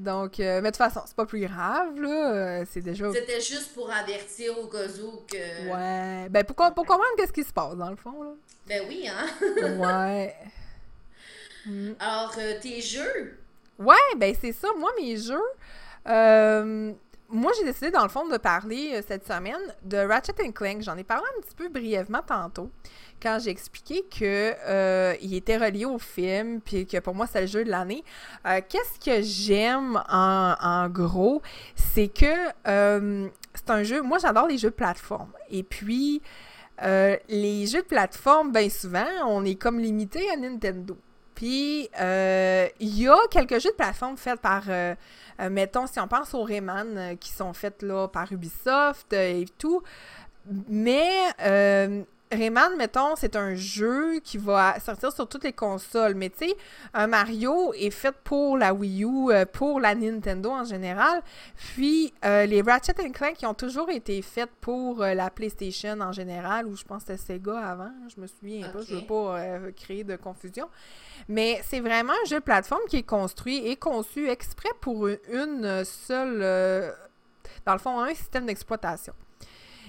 Donc, 0.00 0.40
euh, 0.40 0.56
mais 0.62 0.70
de 0.70 0.76
toute 0.76 0.78
façon, 0.78 1.02
c'est 1.04 1.14
pas 1.14 1.26
plus 1.26 1.40
grave, 1.46 2.00
là. 2.00 2.32
Euh, 2.32 2.64
c'est 2.70 2.80
déjà... 2.80 3.12
C'était 3.12 3.40
juste 3.40 3.74
pour 3.74 3.90
avertir 3.90 4.58
au 4.58 4.66
cas 4.66 4.86
où 4.86 5.22
que. 5.30 5.68
Ouais. 5.70 6.28
Ben, 6.30 6.42
pour, 6.44 6.56
com- 6.56 6.72
pour 6.74 6.86
comprendre 6.86 7.10
qu'est-ce 7.18 7.32
qui 7.32 7.44
se 7.44 7.52
passe, 7.52 7.76
dans 7.76 7.90
le 7.90 7.96
fond, 7.96 8.22
là. 8.22 8.30
Ben 8.66 8.82
oui, 8.88 9.06
hein? 9.08 9.26
Ouais. 9.78 10.34
Mm. 11.66 11.92
Alors, 11.98 12.32
euh, 12.38 12.54
tes 12.60 12.80
jeux? 12.80 13.38
Ouais, 13.78 13.96
ben 14.16 14.34
c'est 14.40 14.52
ça. 14.52 14.68
Moi, 14.78 14.90
mes 14.98 15.16
jeux. 15.18 15.38
moi, 17.28 17.52
j'ai 17.58 17.64
décidé, 17.64 17.90
dans 17.90 18.02
le 18.02 18.08
fond, 18.08 18.26
de 18.26 18.38
parler 18.38 19.02
cette 19.06 19.26
semaine 19.26 19.60
de 19.82 19.98
Ratchet 19.98 20.32
Clank. 20.52 20.80
J'en 20.82 20.96
ai 20.96 21.04
parlé 21.04 21.24
un 21.36 21.40
petit 21.42 21.54
peu 21.54 21.68
brièvement 21.68 22.22
tantôt, 22.26 22.70
quand 23.20 23.38
j'ai 23.38 23.50
expliqué 23.50 24.02
que 24.02 24.54
euh, 24.66 25.14
il 25.20 25.34
était 25.34 25.56
relié 25.56 25.84
au 25.84 25.98
film, 25.98 26.60
puis 26.60 26.86
que 26.86 26.98
pour 26.98 27.14
moi, 27.14 27.26
c'est 27.26 27.42
le 27.42 27.46
jeu 27.46 27.64
de 27.64 27.70
l'année. 27.70 28.02
Euh, 28.46 28.60
Qu'est-ce 28.68 28.98
que 28.98 29.22
j'aime 29.22 30.02
en, 30.08 30.88
gros, 30.88 31.42
c'est 31.74 32.08
que 32.08 32.26
euh, 32.66 33.28
c'est 33.54 33.70
un 33.70 33.82
jeu. 33.82 34.02
Moi, 34.02 34.18
j'adore 34.18 34.46
les 34.46 34.58
jeux 34.58 34.70
de 34.70 34.74
plateforme. 34.74 35.32
Et 35.50 35.62
puis. 35.62 36.22
les 36.82 37.66
jeux 37.66 37.82
de 37.82 37.86
plateforme, 37.86 38.52
bien 38.52 38.70
souvent, 38.70 39.06
on 39.26 39.44
est 39.44 39.56
comme 39.56 39.78
limité 39.78 40.30
à 40.30 40.36
Nintendo. 40.36 40.96
Puis, 41.34 41.90
il 41.92 42.98
y 42.98 43.08
a 43.08 43.18
quelques 43.30 43.60
jeux 43.60 43.70
de 43.70 43.76
plateforme 43.76 44.16
faits 44.16 44.40
par, 44.40 44.62
mettons, 45.50 45.86
si 45.86 46.00
on 46.00 46.08
pense 46.08 46.32
aux 46.32 46.42
Rayman, 46.42 47.18
qui 47.18 47.32
sont 47.32 47.52
faits 47.52 47.82
là 47.82 48.08
par 48.08 48.32
Ubisoft 48.32 49.12
et 49.12 49.44
tout. 49.58 49.82
Mais 50.68 51.10
Rayman, 52.32 52.76
mettons, 52.76 53.16
c'est 53.16 53.34
un 53.34 53.56
jeu 53.56 54.20
qui 54.20 54.38
va 54.38 54.78
sortir 54.78 55.10
sur 55.12 55.28
toutes 55.28 55.42
les 55.42 55.52
consoles. 55.52 56.14
Mais 56.14 56.30
tu 56.30 56.46
sais, 56.48 56.56
un 56.94 57.08
Mario 57.08 57.72
est 57.74 57.90
fait 57.90 58.12
pour 58.22 58.56
la 58.56 58.72
Wii 58.72 59.04
U, 59.04 59.30
euh, 59.32 59.44
pour 59.44 59.80
la 59.80 59.94
Nintendo 59.96 60.50
en 60.50 60.62
général. 60.64 61.22
Puis 61.56 62.14
euh, 62.24 62.46
les 62.46 62.62
Ratchet 62.62 62.94
Clank 62.94 63.34
qui 63.34 63.46
ont 63.46 63.54
toujours 63.54 63.90
été 63.90 64.22
faits 64.22 64.48
pour 64.60 65.02
euh, 65.02 65.14
la 65.14 65.28
PlayStation 65.30 66.00
en 66.00 66.12
général, 66.12 66.66
ou 66.66 66.76
je 66.76 66.84
pense 66.84 67.02
que 67.04 67.16
c'était 67.16 67.34
Sega 67.34 67.58
avant, 67.58 67.90
je 68.14 68.20
me 68.20 68.26
souviens 68.28 68.68
pas, 68.68 68.80
je 68.82 68.94
veux 68.94 69.06
pas 69.06 69.38
euh, 69.40 69.72
créer 69.72 70.04
de 70.04 70.14
confusion. 70.16 70.68
Mais 71.28 71.60
c'est 71.64 71.80
vraiment 71.80 72.12
un 72.12 72.28
jeu 72.28 72.36
de 72.38 72.44
plateforme 72.44 72.82
qui 72.88 72.98
est 72.98 73.02
construit 73.02 73.66
et 73.66 73.74
conçu 73.76 74.28
exprès 74.28 74.70
pour 74.80 75.08
une- 75.08 75.84
seule, 75.84 76.40
dans 77.66 77.72
le 77.72 77.78
fond, 77.78 78.00
un 78.00 78.14
système 78.14 78.46
d'exploitation. 78.46 79.12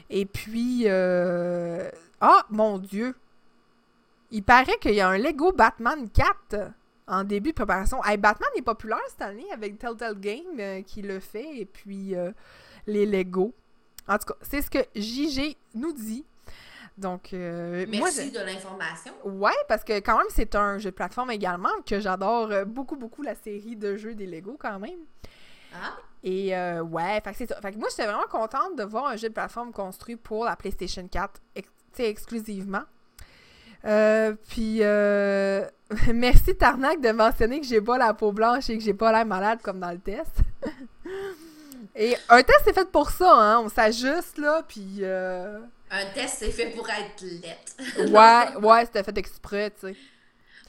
Et 0.09 0.25
puis, 0.25 0.83
euh, 0.87 1.89
ah, 2.21 2.45
mon 2.49 2.77
Dieu! 2.77 3.15
Il 4.31 4.43
paraît 4.43 4.77
qu'il 4.79 4.93
y 4.93 5.01
a 5.01 5.09
un 5.09 5.17
Lego 5.17 5.51
Batman 5.51 6.09
4 6.09 6.71
en 7.07 7.23
début 7.25 7.49
de 7.49 7.55
préparation. 7.55 8.01
Hey, 8.05 8.17
Batman 8.17 8.49
est 8.55 8.61
populaire 8.61 8.99
cette 9.09 9.21
année 9.23 9.51
avec 9.51 9.77
Telltale 9.77 10.17
Game 10.19 10.57
euh, 10.59 10.81
qui 10.83 11.01
le 11.01 11.19
fait 11.19 11.57
et 11.57 11.65
puis 11.65 12.15
euh, 12.15 12.31
les 12.87 13.05
Lego. 13.05 13.53
En 14.07 14.17
tout 14.17 14.27
cas, 14.27 14.35
c'est 14.41 14.61
ce 14.61 14.69
que 14.69 14.79
JG 14.95 15.57
nous 15.75 15.91
dit. 15.91 16.25
Donc, 16.97 17.33
euh, 17.33 17.85
moi, 17.87 17.99
Merci 18.05 18.29
je- 18.33 18.39
de 18.39 18.45
l'information. 18.45 19.13
Ouais, 19.25 19.51
parce 19.67 19.83
que 19.83 19.99
quand 19.99 20.17
même, 20.17 20.27
c'est 20.29 20.55
un 20.55 20.77
jeu 20.77 20.91
de 20.91 20.95
plateforme 20.95 21.31
également, 21.31 21.69
que 21.85 21.99
j'adore 21.99 22.49
beaucoup, 22.65 22.95
beaucoup 22.95 23.21
la 23.23 23.35
série 23.35 23.75
de 23.75 23.97
jeux 23.97 24.13
des 24.15 24.27
Lego 24.27 24.55
quand 24.59 24.79
même. 24.79 24.99
Ah, 25.73 25.97
Et 26.23 26.53
ouais, 26.81 27.21
fait 27.21 27.31
que 27.31 27.37
c'est 27.37 27.47
ça. 27.47 27.59
Fait 27.61 27.71
que 27.73 27.77
moi, 27.77 27.87
j'étais 27.89 28.05
vraiment 28.05 28.27
contente 28.29 28.77
de 28.77 28.83
voir 28.83 29.07
un 29.07 29.15
jeu 29.15 29.29
de 29.29 29.33
plateforme 29.33 29.71
construit 29.71 30.15
pour 30.17 30.45
la 30.45 30.55
PlayStation 30.55 31.07
4, 31.07 31.41
ex- 31.55 31.69
tu 31.95 32.03
sais, 32.03 32.09
exclusivement. 32.09 32.83
Euh, 33.85 34.33
puis, 34.49 34.79
euh, 34.81 35.65
merci 36.13 36.55
Tarnac 36.55 37.01
de 37.01 37.11
mentionner 37.11 37.61
que 37.61 37.67
j'ai 37.67 37.81
pas 37.81 37.97
la 37.97 38.13
peau 38.13 38.31
blanche 38.31 38.69
et 38.69 38.77
que 38.77 38.83
j'ai 38.83 38.93
pas 38.93 39.11
l'air 39.11 39.25
malade 39.25 39.59
comme 39.63 39.79
dans 39.79 39.91
le 39.91 39.99
test. 39.99 40.31
et 41.95 42.15
un 42.29 42.43
test, 42.43 42.61
c'est 42.65 42.73
fait 42.73 42.89
pour 42.89 43.09
ça, 43.09 43.33
hein. 43.33 43.59
On 43.59 43.69
s'ajuste, 43.69 44.37
là, 44.37 44.63
puis... 44.67 44.97
euh, 45.01 45.59
un 45.89 46.05
test, 46.13 46.37
c'est 46.39 46.51
fait 46.51 46.67
pour 46.67 46.87
être 46.89 47.23
lettre. 47.23 47.73
Ouais, 48.11 48.65
ouais, 48.65 48.85
c'était 48.85 49.03
fait 49.03 49.17
exprès, 49.17 49.71
tu 49.71 49.87
sais. 49.87 49.95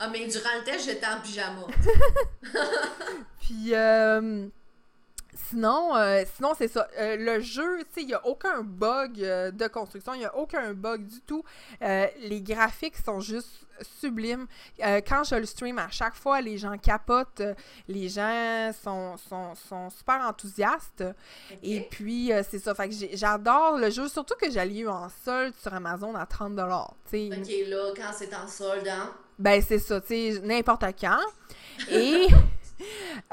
Ah, 0.01 0.09
mais 0.09 0.27
durant 0.27 0.49
le 0.59 0.65
test, 0.65 0.87
j'étais 0.87 1.07
en 1.07 1.21
pyjama. 1.21 1.67
Puis, 3.41 3.73
euh, 3.73 4.49
sinon, 5.53 5.95
euh, 5.97 6.25
sinon 6.37 6.53
c'est 6.57 6.69
ça. 6.69 6.89
Euh, 6.99 7.17
le 7.17 7.41
jeu, 7.41 7.79
tu 7.81 7.85
sais, 7.93 8.01
il 8.03 8.07
n'y 8.07 8.15
a 8.15 8.27
aucun 8.27 8.63
bug 8.63 9.23
euh, 9.23 9.51
de 9.51 9.67
construction, 9.67 10.15
il 10.15 10.21
n'y 10.21 10.25
a 10.25 10.37
aucun 10.37 10.73
bug 10.73 11.07
du 11.07 11.21
tout. 11.21 11.45
Les 11.81 12.41
graphiques 12.43 12.97
sont 12.97 13.21
juste 13.21 13.67
sublimes. 14.01 14.47
Quand 14.79 15.25
je 15.25 15.35
le 15.35 15.47
stream, 15.47 15.79
à 15.79 15.91
chaque 15.91 16.15
fois, 16.15 16.41
les 16.41 16.59
gens 16.59 16.77
capotent, 16.79 17.43
les 17.89 18.09
gens 18.09 18.71
sont, 18.83 19.17
sont, 19.17 19.55
sont 19.55 19.91
super 19.91 20.21
enthousiastes. 20.27 21.05
Et 21.63 21.81
puis, 21.81 22.31
c'est 22.49 22.59
ça. 22.59 22.75
Fait 22.75 22.89
que 22.89 22.95
j'adore 23.13 23.79
le 23.79 23.91
jeu, 23.91 24.09
surtout 24.09 24.35
que 24.41 24.51
j'ai 24.51 24.81
eu 24.81 24.89
en 24.89 25.09
solde 25.25 25.55
sur 25.61 25.73
Amazon 25.75 26.15
à 26.15 26.25
30$. 26.25 26.89
tu 27.11 27.11
sais. 27.11 27.31
Ok, 27.37 27.69
là, 27.69 27.93
quand 27.97 28.13
c'est 28.13 28.35
en 28.35 28.47
solde, 28.47 28.89
hein? 28.89 29.11
Ben, 29.39 29.61
c'est 29.61 29.79
ça, 29.79 30.01
tu 30.01 30.09
sais, 30.09 30.41
n'importe 30.43 30.85
quand. 31.01 31.19
Et 31.91 32.29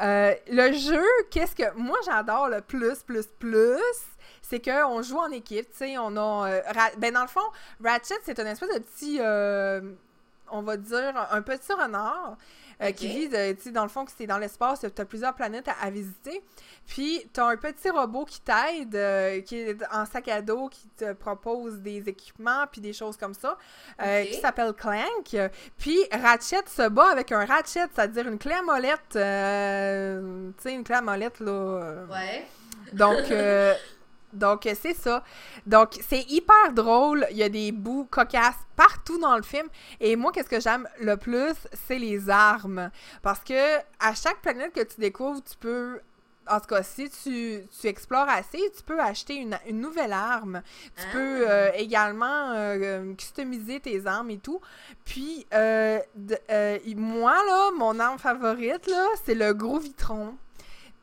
euh, 0.02 0.34
le 0.50 0.74
jeu, 0.74 1.06
qu'est-ce 1.32 1.56
que 1.56 1.74
moi 1.76 1.98
j'adore 2.06 2.50
le 2.50 2.62
plus, 2.62 3.04
plus, 3.04 3.28
plus, 3.40 3.80
c'est 4.42 4.64
qu'on 4.64 5.02
joue 5.02 5.18
en 5.18 5.32
équipe, 5.32 5.70
tu 5.72 5.78
sais, 5.78 5.98
on 5.98 6.16
a... 6.18 6.50
euh, 6.50 6.62
ben, 6.98 7.14
dans 7.14 7.22
le 7.22 7.28
fond, 7.28 7.40
Ratchet, 7.84 8.16
c'est 8.24 8.40
une 8.40 8.48
espèce 8.48 8.74
de 8.74 8.80
petit, 8.80 9.20
euh, 9.22 9.82
on 10.52 10.62
va 10.62 10.78
dire, 10.78 11.28
un 11.32 11.42
petit 11.42 11.74
renard 11.74 12.38
euh, 12.82 12.92
qui 12.92 13.08
vit, 13.08 13.30
de- 13.30 13.52
tu 13.54 13.62
sais, 13.64 13.72
dans 13.72 13.84
le 13.84 13.90
fond, 13.90 14.06
que 14.06 14.12
c'est 14.18 14.26
dans 14.28 14.38
l'espace, 14.38 14.80
tu 14.96 15.02
as 15.02 15.06
plusieurs 15.06 15.34
planètes 15.36 15.68
à, 15.68 15.74
à 15.82 15.90
visiter. 15.90 16.42
Puis, 16.88 17.30
tu 17.34 17.40
as 17.40 17.46
un 17.46 17.58
petit 17.58 17.90
robot 17.90 18.26
qui 18.26 18.40
t'aide, 18.42 18.96
euh, 18.96 19.42
qui 19.42 19.58
est 19.58 19.78
en 19.92 20.06
sac 20.06 20.28
à 20.30 20.42
dos, 20.42 20.70
qui 20.70 20.88
te 20.98 21.14
propose 21.14 21.80
des 21.80 22.08
équipements, 22.10 22.66
puis 22.72 22.82
des 22.82 22.94
choses 22.94 23.18
comme 23.18 23.34
ça, 23.34 23.58
euh, 24.02 24.24
qui 24.26 24.36
s'appelle 24.40 24.74
Clank. 24.74 25.36
Puis, 25.78 25.98
Ratchet 26.12 26.64
se 26.68 26.88
bat 26.90 27.10
avec 27.12 27.32
un 27.32 27.46
Ratchet, 27.46 27.88
c'est-à-dire 27.94 28.28
une 28.28 28.38
clé 28.40 28.54
à 28.54 28.62
molette, 28.62 29.16
euh, 29.16 30.52
tu 30.58 30.64
sais, 30.64 30.74
une 30.74 30.84
clé 30.84 30.96
à 30.96 31.02
molette, 31.02 31.40
là. 31.40 31.52
euh, 31.52 32.06
Ouais. 32.08 32.46
donc, 32.94 33.30
euh, 33.32 33.74
donc 34.34 34.66
euh, 34.66 34.74
c'est 34.80 34.94
ça. 34.94 35.24
Donc, 35.66 36.00
c'est 36.08 36.30
hyper 36.30 36.74
drôle. 36.74 37.26
Il 37.32 37.38
y 37.38 37.44
a 37.44 37.50
des 37.50 37.72
bouts 37.72 38.08
cocasses 38.10 38.56
partout 38.76 39.20
dans 39.20 39.36
le 39.36 39.44
film. 39.44 39.68
Et 40.00 40.16
moi, 40.16 40.32
qu'est-ce 40.32 40.50
que 40.50 40.60
j'aime 40.60 40.88
le 41.00 41.18
plus, 41.18 41.54
c'est 41.88 42.00
les 42.00 42.30
armes. 42.30 42.92
Parce 43.22 43.40
que 43.42 43.78
à 44.00 44.14
chaque 44.16 44.42
planète 44.42 44.74
que 44.74 44.84
tu 44.84 45.00
découvres, 45.00 45.42
tu 45.44 45.56
peux 45.58 46.00
en 46.52 46.60
tout 46.60 46.66
cas, 46.66 46.82
si 46.82 47.08
tu, 47.12 47.62
tu 47.80 47.88
explores 47.88 48.28
assez, 48.28 48.58
tu 48.76 48.82
peux 48.84 49.00
acheter 49.00 49.36
une, 49.36 49.56
une 49.68 49.80
nouvelle 49.82 50.12
arme. 50.14 50.64
Tu 50.98 51.04
Ah. 51.08 51.12
peux 51.14 51.48
euh, 51.48 51.70
également 51.76 52.54
euh, 52.56 53.14
customiser 53.14 53.80
tes 53.80 54.08
armes 54.08 54.32
et 54.32 54.40
tout. 54.40 54.60
Puis, 55.06 55.46
euh, 55.54 56.00
de- 56.16 56.96
moi, 56.96 57.34
là, 57.46 57.70
mon 57.78 58.00
arme 58.00 58.18
favorite, 58.18 58.88
là, 58.88 59.06
c'est 59.24 59.36
le 59.36 59.54
gros 59.54 59.78
vitron. 59.78 60.38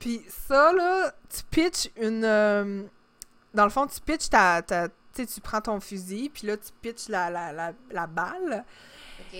Puis 0.00 0.20
ça, 0.28 0.72
là, 0.72 1.12
tu 1.32 1.44
pitches 1.48 1.90
une... 1.96 2.88
dans 3.56 3.64
le 3.64 3.70
fond, 3.70 3.86
tu 3.86 4.00
pitches 4.00 4.28
ta... 4.30 4.62
ta- 4.62 4.88
tu 5.14 5.40
prends 5.42 5.62
ton 5.62 5.80
fusil, 5.80 6.28
puis 6.28 6.46
là, 6.46 6.56
tu 6.58 6.68
pitches 6.82 7.08
la, 7.08 7.30
la, 7.30 7.50
la, 7.50 7.72
la 7.90 8.06
balle. 8.06 8.64
Ok. 9.20 9.38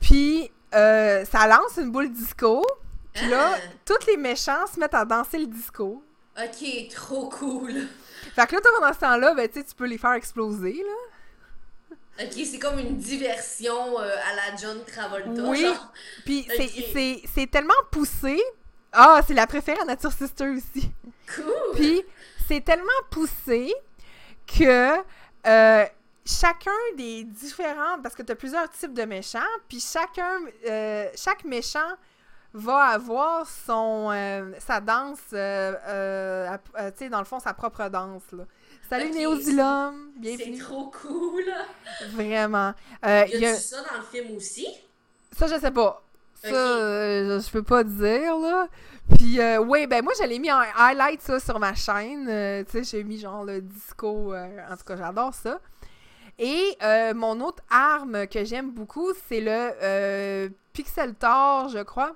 Puis, 0.00 0.50
euh, 0.74 1.22
ça 1.26 1.46
lance 1.46 1.76
une 1.76 1.90
boule 1.90 2.10
disco. 2.10 2.64
Puis 3.12 3.28
là, 3.28 3.52
Ah. 3.56 3.60
tous 3.84 4.06
les 4.06 4.16
méchants 4.16 4.66
se 4.72 4.80
mettent 4.80 4.94
à 4.94 5.04
danser 5.04 5.38
le 5.38 5.46
disco. 5.46 6.02
Ok, 6.38 6.88
trop 6.94 7.28
cool. 7.28 7.88
Fait 8.34 8.46
que 8.46 8.54
là, 8.54 8.60
toi, 8.62 8.70
pendant 8.80 8.92
ce 8.94 9.00
temps-là, 9.00 9.34
ben, 9.34 9.48
tu 9.48 9.62
peux 9.76 9.86
les 9.86 9.98
faire 9.98 10.12
exploser, 10.12 10.72
là. 10.82 12.24
Ok, 12.24 12.32
c'est 12.32 12.58
comme 12.58 12.78
une 12.78 12.96
diversion 12.96 14.00
euh, 14.00 14.16
à 14.30 14.34
la 14.34 14.56
John 14.56 14.78
Travolta. 14.84 15.42
Oui. 15.42 15.60
genre. 15.60 15.92
Puis 16.24 16.46
c'est- 16.48 16.64
Ok. 16.64 16.84
c'est 16.92 17.22
c'est 17.34 17.50
tellement 17.50 17.74
poussé. 17.90 18.40
Ah, 18.92 19.20
c'est 19.26 19.34
la 19.34 19.46
préférée 19.46 19.80
à 19.80 19.84
Nature 19.84 20.10
Sister 20.12 20.48
aussi. 20.48 20.90
Cool. 21.36 21.74
Puis 21.74 22.02
c'est 22.48 22.62
tellement 22.64 22.90
poussé 23.10 23.72
que 24.46 24.96
euh, 25.46 25.84
chacun 26.24 26.70
des 26.96 27.24
différents... 27.24 28.00
Parce 28.02 28.14
que 28.14 28.22
tu 28.22 28.32
as 28.32 28.36
plusieurs 28.36 28.68
types 28.70 28.94
de 28.94 29.04
méchants, 29.04 29.38
puis 29.68 29.78
chacun... 29.80 30.38
euh, 30.68 31.08
chaque 31.14 31.44
méchant 31.44 31.90
va 32.54 32.78
avoir 32.86 33.46
son 33.46 34.08
euh, 34.10 34.52
sa 34.58 34.80
danse, 34.80 35.18
euh, 35.34 35.74
euh, 35.86 36.56
euh, 36.78 36.90
tu 36.92 37.04
sais, 37.04 37.08
dans 37.10 37.18
le 37.18 37.26
fond, 37.26 37.38
sa 37.38 37.52
propre 37.52 37.88
danse, 37.90 38.22
là. 38.32 38.44
Salut 38.88 39.08
Ok, 39.10 39.14
Néodilum! 39.16 40.12
C'est 40.14 40.20
Bienvenue! 40.36 40.58
trop 40.58 40.90
cool. 41.02 41.44
Vraiment. 42.12 42.72
Euh, 43.04 43.26
Y 43.34 43.44
a- 43.44 43.54
ça 43.54 43.82
dans 43.82 43.98
le 43.98 44.02
film 44.04 44.34
aussi? 44.36 44.66
Ça, 45.36 45.46
je 45.46 45.58
sais 45.60 45.70
pas. 45.70 46.02
Ça, 46.42 46.48
euh, 46.54 47.38
je 47.38 47.50
peux 47.50 47.62
pas 47.62 47.84
dire, 47.84 48.38
là. 48.38 48.66
Puis, 49.16 49.40
euh, 49.40 49.58
oui, 49.58 49.86
ben 49.86 50.02
moi, 50.04 50.12
je 50.20 50.26
l'ai 50.26 50.38
mis 50.38 50.50
en 50.52 50.60
highlight, 50.76 51.22
ça, 51.22 51.40
sur 51.40 51.58
ma 51.58 51.74
chaîne. 51.74 52.26
Euh, 52.28 52.62
tu 52.64 52.72
sais, 52.72 52.84
j'ai 52.84 53.04
mis 53.04 53.18
genre 53.18 53.44
le 53.44 53.60
disco. 53.60 54.32
euh, 54.34 54.58
en 54.70 54.76
tout 54.76 54.84
cas, 54.84 54.96
j'adore 54.96 55.34
ça. 55.34 55.60
Et 56.38 56.76
euh, 56.82 57.14
mon 57.14 57.40
autre 57.40 57.62
arme 57.70 58.26
que 58.28 58.44
j'aime 58.44 58.70
beaucoup, 58.70 59.12
c'est 59.28 59.40
le 59.40 60.48
Pixel 60.72 61.14
Tor, 61.14 61.68
je 61.68 61.82
crois. 61.82 62.14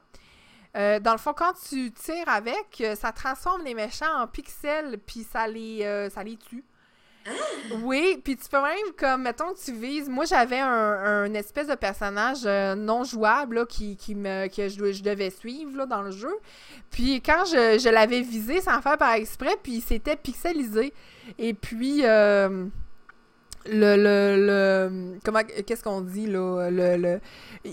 Dans 0.75 1.13
le 1.13 1.19
fond, 1.19 1.35
quand 1.35 1.53
tu 1.69 1.91
tires 1.93 2.29
avec, 2.29 2.83
ça 2.97 3.13
transforme 3.13 3.63
les 3.65 3.75
méchants 3.75 4.23
en 4.23 4.27
pixels, 4.27 4.99
puis 5.05 5.27
ça 5.31 5.47
les, 5.49 6.09
ça 6.15 6.23
les 6.23 6.37
tue. 6.37 6.65
Oui, 7.83 8.21
puis 8.23 8.37
tu 8.37 8.49
peux 8.49 8.61
même, 8.61 8.93
comme, 8.97 9.23
mettons 9.23 9.53
que 9.53 9.65
tu 9.65 9.73
vises. 9.73 10.09
Moi, 10.09 10.25
j'avais 10.25 10.59
un, 10.59 11.33
espèce 11.35 11.69
de 11.69 11.75
personnage 11.75 12.41
euh, 12.45 12.75
non 12.75 13.05
jouable 13.05 13.67
qui, 13.67 13.97
me, 14.15 14.49
que 14.49 14.69
je, 14.69 15.03
devais 15.03 15.31
suivre 15.31 15.87
dans 15.87 16.03
le 16.03 16.11
jeu. 16.11 16.35
Puis 16.91 17.21
quand 17.21 17.45
je, 17.47 17.89
l'avais 17.89 18.21
visé 18.21 18.61
sans 18.61 18.81
faire 18.83 18.99
par 18.99 19.13
exprès, 19.15 19.57
puis 19.63 19.81
c'était 19.81 20.17
pixelisé. 20.17 20.93
Et 21.39 21.55
puis, 21.55 22.05
euh, 22.05 22.67
le, 23.67 23.97
le, 23.97 24.47
le- 24.47 25.19
comment, 25.25 25.41
qu'est-ce 25.67 25.83
qu'on 25.83 26.01
dit, 26.01 26.27
là? 26.27 26.69
Le, 26.71 26.97
le, 26.97 27.21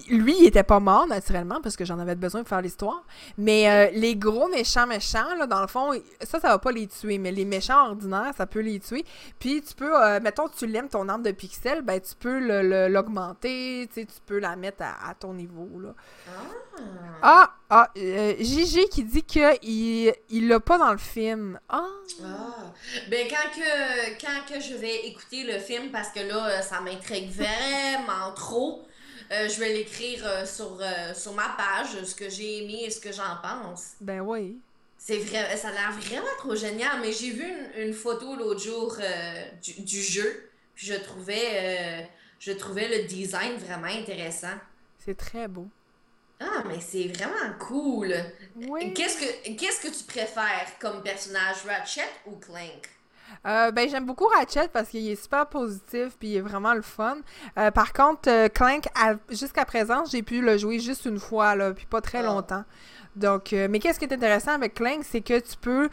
lui, 0.10 0.36
il 0.40 0.46
était 0.46 0.64
pas 0.64 0.80
mort, 0.80 1.08
naturellement, 1.08 1.60
parce 1.62 1.76
que 1.76 1.86
j'en 1.86 2.00
avais 2.00 2.16
besoin 2.16 2.42
pour 2.42 2.50
faire 2.50 2.62
l'histoire. 2.62 3.04
Mais 3.38 3.70
euh, 3.70 3.90
les 3.98 4.16
gros 4.16 4.48
méchants 4.50 4.88
méchants, 4.88 5.36
là, 5.38 5.48
dans 5.48 5.62
le 5.62 5.68
fond, 5.68 5.92
ça, 6.22 6.40
ça 6.40 6.50
va 6.50 6.60
pas 6.60 6.72
les 6.72 6.88
tuer. 6.88 7.18
Mais 7.18 7.32
les 7.32 7.46
méchants 7.46 7.90
ordinaires, 7.90 8.34
ça 8.38 8.46
peut 8.46 8.60
les 8.62 8.80
tuer. 8.80 9.04
Puis 9.40 9.62
tu 9.62 9.74
peux, 9.74 9.96
euh, 10.04 10.20
mettons, 10.22 10.48
tu 10.50 10.68
l'aimes 10.68 10.90
ton 10.90 11.08
arme 11.10 11.24
de 11.24 11.32
pixels, 11.32 11.82
ben 11.82 12.00
tu 12.00 12.16
peux 12.16 12.40
l'augmenter, 12.88 13.88
tu 13.94 14.02
sais, 14.02 14.06
tu 14.06 14.20
peux 14.26 14.40
la 14.40 14.56
mettre 14.56 14.84
à, 14.84 15.10
à 15.10 15.14
ton 15.14 15.34
niveau, 15.34 15.70
là. 15.80 15.90
Ah. 16.28 16.82
Ah! 17.22 17.54
Ah! 17.70 17.92
euh, 17.98 18.34
Gigi 18.40 18.88
qui 18.90 19.04
dit 19.04 19.22
qu'il 19.22 20.14
il 20.30 20.48
l'a 20.48 20.60
pas 20.60 20.78
dans 20.80 20.92
le 20.92 20.98
film. 20.98 21.60
Ah! 21.70 21.86
Ah. 22.24 22.74
Ben 23.10 23.28
quand 23.30 23.50
que 23.56 24.22
quand 24.22 24.54
que 24.54 24.60
je 24.60 24.74
vais 24.74 25.06
écouter 25.08 25.44
le 25.44 25.60
film 25.60 25.92
parce 25.92 26.10
que 26.10 26.20
là 26.20 26.48
euh, 26.48 26.62
ça 26.62 26.82
m'intrigue 26.82 27.30
vraiment 27.32 28.34
trop, 28.36 28.88
euh, 29.32 29.48
je 29.48 29.60
vais 29.60 29.74
l'écrire 29.74 30.26
euh, 30.26 30.46
sur 30.46 30.82
sur 31.14 31.34
ma 31.34 31.50
page 31.50 32.04
ce 32.04 32.16
que 32.16 32.30
j'ai 32.30 32.64
aimé 32.64 32.86
et 32.86 32.90
ce 32.90 33.00
que 33.00 33.12
j'en 33.12 33.38
pense. 33.44 33.92
Ben 34.02 34.22
oui. 34.22 34.58
C'est 34.98 35.20
vrai, 35.20 35.56
ça 35.56 35.70
a 35.70 35.72
l'air 35.72 35.92
vraiment 35.92 36.36
trop 36.40 36.56
génial. 36.56 37.00
Mais 37.02 37.12
j'ai 37.12 37.30
vu 37.30 37.46
une, 37.48 37.88
une 37.88 37.94
photo 37.94 38.36
l'autre 38.36 38.62
jour 38.62 38.98
du, 39.64 39.82
du 39.84 40.02
jeu, 40.02 40.50
puis 40.76 40.88
je 40.88 40.96
trouvais 40.96 42.10
je 42.40 42.52
trouvais 42.52 42.88
le 42.88 43.08
design 43.08 43.58
vraiment 43.58 43.88
intéressant. 43.88 44.58
C'est 44.98 45.16
très 45.16 45.48
beau. 45.48 45.68
Ah 46.40 46.64
mais 46.68 46.80
c'est 46.80 47.08
vraiment 47.08 47.54
cool. 47.60 48.14
Oui. 48.56 48.94
Qu'est-ce 48.94 49.18
que 49.20 49.56
qu'est-ce 49.58 49.82
que 49.82 49.94
tu 49.94 50.04
préfères 50.06 50.68
comme 50.80 51.02
personnage, 51.02 51.58
Ratchet 51.68 52.10
ou 52.26 52.38
Clank? 52.38 52.90
Euh, 53.46 53.72
ben, 53.72 53.88
j'aime 53.88 54.06
beaucoup 54.06 54.26
Ratchet 54.26 54.70
parce 54.70 54.90
qu'il 54.90 55.08
est 55.08 55.22
super 55.22 55.46
positif 55.48 56.16
puis 56.20 56.30
il 56.30 56.38
est 56.38 56.42
vraiment 56.42 56.74
le 56.74 56.82
fun. 56.82 57.18
Euh, 57.58 57.70
par 57.72 57.94
contre, 57.94 58.30
euh, 58.30 58.48
Clank, 58.50 58.86
jusqu'à 59.30 59.66
présent, 59.66 60.04
j'ai 60.06 60.24
pu 60.24 60.42
le 60.42 60.58
jouer 60.58 60.80
juste 60.80 61.06
une 61.06 61.20
fois, 61.20 61.56
là, 61.56 61.72
puis 61.74 61.86
pas 61.86 62.02
très 62.02 62.20
Ah. 62.20 62.24
longtemps. 62.24 62.64
Donc, 63.16 63.52
mais 63.52 63.80
qu'est-ce 63.80 64.00
qui 64.00 64.06
est 64.06 64.14
intéressant 64.14 64.52
avec 64.54 64.76
Clank, 64.76 65.02
c'est 65.04 65.22
que 65.22 65.40
tu 65.40 65.58
peux... 65.60 65.90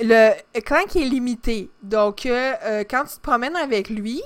Le 0.00 0.32
Clank 0.60 0.96
est 0.96 1.04
limité. 1.04 1.70
Donc, 1.82 2.22
quand 2.24 3.04
tu 3.04 3.16
te 3.16 3.20
promènes 3.20 3.56
avec 3.56 3.88
lui, 3.90 4.22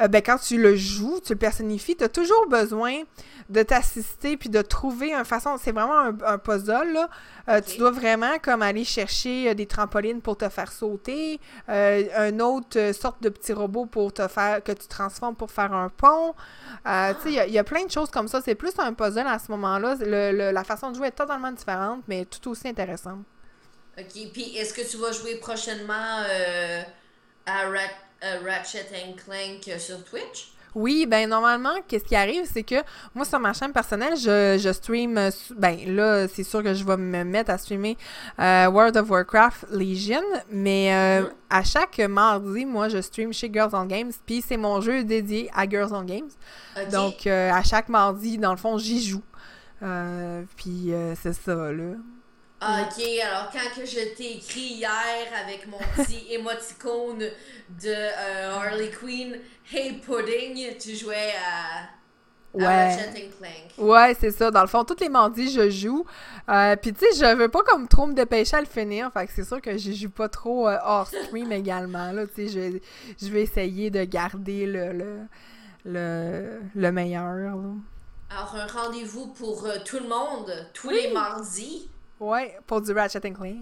euh, 0.00 0.08
ben, 0.08 0.22
quand 0.22 0.38
tu 0.38 0.58
le 0.60 0.76
joues, 0.76 1.20
tu 1.24 1.32
le 1.32 1.38
personnifies, 1.38 1.96
tu 1.96 2.04
as 2.04 2.08
toujours 2.08 2.46
besoin 2.48 3.02
de 3.48 3.62
t'assister 3.62 4.36
puis 4.36 4.48
de 4.48 4.60
trouver 4.60 5.12
une 5.14 5.24
façon. 5.24 5.56
C'est 5.62 5.72
vraiment 5.72 5.98
un, 5.98 6.16
un 6.26 6.38
puzzle, 6.38 6.92
là. 6.92 7.08
Euh, 7.48 7.60
Tu 7.60 7.78
dois 7.78 7.92
vraiment 7.92 8.38
comme 8.42 8.60
aller 8.62 8.84
chercher 8.84 9.50
euh, 9.50 9.54
des 9.54 9.66
trampolines 9.66 10.20
pour 10.20 10.36
te 10.36 10.48
faire 10.48 10.72
sauter, 10.72 11.40
euh, 11.68 12.04
un 12.16 12.40
autre 12.40 12.92
sorte 12.92 13.22
de 13.22 13.28
petit 13.28 13.52
robot 13.52 13.86
pour 13.86 14.12
te 14.12 14.26
faire 14.28 14.62
que 14.64 14.72
tu 14.72 14.86
transformes 14.88 15.36
pour 15.36 15.50
faire 15.50 15.72
un 15.72 15.88
pont. 15.88 16.34
Tu 16.84 16.90
sais, 16.90 17.16
il 17.26 17.32
y 17.32 17.38
a- 17.40 17.46
il 17.46 17.52
y, 17.52 17.58
a 17.58 17.64
plein 17.64 17.84
de 17.84 17.90
choses 17.90 18.10
comme 18.10 18.26
ça. 18.28 18.40
C'est 18.40 18.54
plus 18.56 18.72
un 18.78 18.92
puzzle 18.92 19.26
à 19.26 19.38
ce 19.38 19.50
moment-là. 19.52 19.94
La 20.52 20.64
façon 20.64 20.90
de 20.90 20.96
jouer 20.96 21.08
est 21.08 21.12
totalement 21.12 21.52
différente, 21.52 22.02
mais 22.08 22.24
tout 22.24 22.50
aussi 22.50 22.68
intéressante. 22.68 23.20
Ok, 23.98 24.12
puis 24.32 24.56
est-ce 24.56 24.74
que 24.74 24.82
tu 24.88 24.96
vas 24.98 25.12
jouer 25.12 25.36
prochainement 25.36 25.94
à 27.46 27.68
Rat- 27.70 28.05
euh, 28.26 28.40
Ratchet 28.44 28.86
and 28.94 29.12
Clank 29.24 29.68
euh, 29.68 29.78
sur 29.78 30.02
Twitch? 30.04 30.52
Oui, 30.74 31.06
ben 31.06 31.26
normalement, 31.26 31.72
qu'est-ce 31.88 32.04
qui 32.04 32.14
arrive, 32.14 32.44
c'est 32.52 32.62
que 32.62 32.74
moi 33.14 33.24
sur 33.24 33.40
ma 33.40 33.54
chaîne 33.54 33.72
personnelle, 33.72 34.14
je, 34.14 34.60
je 34.62 34.72
stream, 34.74 35.16
euh, 35.16 35.30
ben 35.56 35.78
là, 35.96 36.28
c'est 36.28 36.42
sûr 36.42 36.62
que 36.62 36.74
je 36.74 36.84
vais 36.84 36.98
me 36.98 37.24
mettre 37.24 37.50
à 37.50 37.56
streamer 37.56 37.96
euh, 38.38 38.66
World 38.66 38.94
of 38.98 39.08
Warcraft 39.08 39.64
Legion, 39.70 40.20
mais 40.50 40.92
euh, 40.92 41.22
Mhm. 41.22 41.30
à 41.48 41.64
chaque 41.64 41.98
mardi, 42.00 42.66
moi, 42.66 42.90
je 42.90 43.00
stream 43.00 43.32
chez 43.32 43.50
Girls 43.50 43.70
on 43.72 43.86
Games, 43.86 44.12
puis 44.26 44.44
c'est 44.46 44.58
mon 44.58 44.82
jeu 44.82 45.02
dédié 45.02 45.48
à 45.54 45.66
Girls 45.66 45.94
on 45.94 46.02
Games. 46.02 46.28
Donc, 46.92 47.26
euh, 47.26 47.50
à 47.50 47.62
chaque 47.62 47.88
mardi, 47.88 48.36
dans 48.36 48.50
le 48.50 48.58
fond, 48.58 48.76
j'y 48.76 49.02
joue. 49.02 49.22
Puis 50.56 50.92
c'est 51.22 51.32
ça, 51.32 51.72
là. 51.72 51.94
Ok, 52.62 53.02
alors 53.22 53.50
quand 53.52 53.80
que 53.80 53.86
je 53.86 54.14
t'ai 54.16 54.36
écrit 54.38 54.60
hier 54.78 55.26
avec 55.44 55.66
mon 55.66 55.78
petit 55.96 56.26
émoticône 56.32 57.18
de 57.18 57.30
euh, 57.88 58.54
Harley 58.54 58.90
Quinn, 58.90 59.36
Hey 59.70 59.94
Pudding, 59.98 60.76
tu 60.78 60.94
jouais 60.96 61.32
à, 61.46 61.88
Ouais. 62.54 62.96
Ouais, 63.76 64.16
c'est 64.18 64.30
ça. 64.30 64.50
Dans 64.50 64.62
le 64.62 64.66
fond, 64.66 64.82
tous 64.82 64.96
les 65.00 65.10
mardis, 65.10 65.52
je 65.52 65.68
joue. 65.68 66.06
Euh, 66.48 66.74
Puis, 66.76 66.94
tu 66.94 67.00
sais, 67.04 67.12
je 67.26 67.36
veux 67.36 67.50
pas 67.50 67.62
comme 67.62 67.86
trop 67.86 68.06
me 68.06 68.14
dépêcher 68.14 68.56
à 68.56 68.60
le 68.60 68.66
finir. 68.66 69.12
Fait 69.12 69.26
que 69.26 69.32
c'est 69.34 69.44
sûr 69.44 69.60
que 69.60 69.76
je 69.76 69.92
joue 69.92 70.08
pas 70.08 70.30
trop 70.30 70.66
euh, 70.66 70.78
hors 70.82 71.06
stream 71.06 71.52
également. 71.52 72.12
Là, 72.12 72.26
tu 72.26 72.34
sais, 72.34 72.48
je, 72.48 72.58
vais- 72.60 72.82
je 73.20 73.28
vais 73.28 73.42
essayer 73.42 73.90
de 73.90 74.02
garder 74.04 74.64
le, 74.64 74.92
le, 74.94 75.18
le, 75.84 76.60
le 76.74 76.92
meilleur. 76.92 77.34
là. 77.34 77.52
Alors, 78.30 78.54
un 78.56 78.66
rendez-vous 78.66 79.26
pour 79.34 79.66
euh, 79.66 79.76
tout 79.84 79.98
le 79.98 80.08
monde, 80.08 80.50
tous 80.72 80.88
Oui. 80.88 80.98
les 81.02 81.12
mardis. 81.12 81.90
Ouais, 82.20 82.56
pour 82.66 82.80
du 82.80 82.92
Ratchet 82.92 83.20
Clank. 83.20 83.56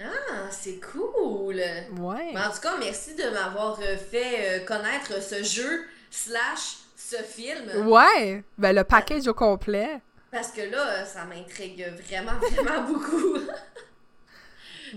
Ah, 0.00 0.48
c'est 0.50 0.78
cool! 0.80 1.56
Ouais. 1.56 2.30
Mais 2.32 2.40
en 2.40 2.50
tout 2.50 2.60
cas, 2.62 2.76
merci 2.78 3.14
de 3.16 3.28
m'avoir 3.30 3.78
euh, 3.80 3.96
fait 3.96 4.60
euh, 4.60 4.64
connaître 4.64 5.20
ce 5.22 5.42
jeu 5.42 5.84
slash 6.10 6.76
ce 6.96 7.16
film. 7.16 7.88
Ouais. 7.88 8.44
Ben, 8.56 8.74
le 8.76 8.84
package 8.84 9.26
au 9.26 9.34
complet. 9.34 10.00
Parce 10.30 10.52
que 10.52 10.60
là, 10.60 11.04
ça 11.04 11.24
m'intrigue 11.24 11.84
vraiment, 12.06 12.38
vraiment 12.52 12.82
beaucoup. 12.86 13.38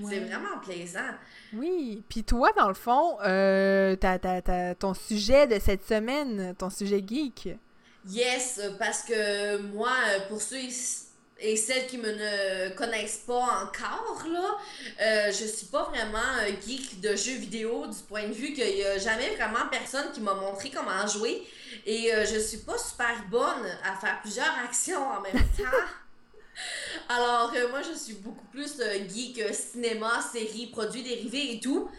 C'est 0.07 0.19
vraiment 0.19 0.59
plaisant. 0.63 1.09
Oui. 1.53 2.03
Puis 2.07 2.23
toi, 2.23 2.51
dans 2.55 2.67
le 2.67 2.73
fond, 2.75 3.17
euh, 3.25 3.95
t'as- 3.95 4.75
ton 4.75 4.93
sujet 4.93 5.47
de 5.47 5.59
cette 5.59 5.85
semaine, 5.87 6.53
ton 6.57 6.69
sujet 6.69 7.03
geek. 7.05 7.49
Yes, 8.07 8.61
parce 8.79 9.03
que 9.03 9.57
moi, 9.73 9.91
pour 10.29 10.41
ceux 10.41 10.57
et 11.41 11.55
celles 11.57 11.87
qui 11.87 11.97
me 11.97 12.69
connaissent 12.75 13.23
pas 13.25 13.63
encore, 13.63 14.23
là, 14.31 14.57
euh, 15.01 15.27
je 15.31 15.45
suis 15.45 15.67
pas 15.67 15.83
vraiment 15.85 16.19
geek 16.65 17.01
de 17.01 17.15
jeux 17.15 17.35
vidéo 17.37 17.87
du 17.87 17.97
point 18.07 18.27
de 18.27 18.33
vue 18.33 18.53
qu'il 18.53 18.77
y 18.77 18.83
a 18.83 18.97
jamais 18.97 19.35
vraiment 19.35 19.67
personne 19.71 20.11
qui 20.13 20.21
m'a 20.21 20.33
montré 20.35 20.69
comment 20.69 21.05
jouer. 21.07 21.41
Et 21.85 22.13
euh, 22.13 22.25
je 22.25 22.37
suis 22.39 22.59
pas 22.59 22.77
super 22.77 23.23
bonne 23.29 23.65
à 23.83 23.95
faire 23.99 24.19
plusieurs 24.21 24.53
actions 24.63 25.01
en 25.03 25.21
même 25.21 25.33
temps. 25.57 25.77
Alors, 27.09 27.51
euh, 27.55 27.69
moi, 27.69 27.81
je 27.81 27.97
suis 27.97 28.13
beaucoup 28.15 28.45
plus 28.51 28.79
euh, 28.79 28.99
geek 29.09 29.39
euh, 29.39 29.51
cinéma, 29.53 30.21
séries, 30.31 30.67
produits 30.67 31.01
dérivés 31.03 31.53
et 31.55 31.59
tout. 31.59 31.89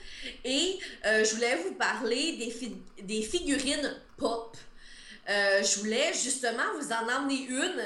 Et 0.45 0.79
euh, 1.07 1.25
je 1.25 1.35
voulais 1.35 1.57
vous 1.57 1.75
parler 1.75 2.37
des, 2.37 2.51
fi- 2.51 2.77
des 3.03 3.23
figurines 3.23 3.97
pop. 4.17 4.57
Je 5.27 5.79
voulais 5.81 6.13
justement 6.13 6.63
vous 6.79 6.93
en 6.93 7.09
emmener 7.17 7.47
une, 7.49 7.83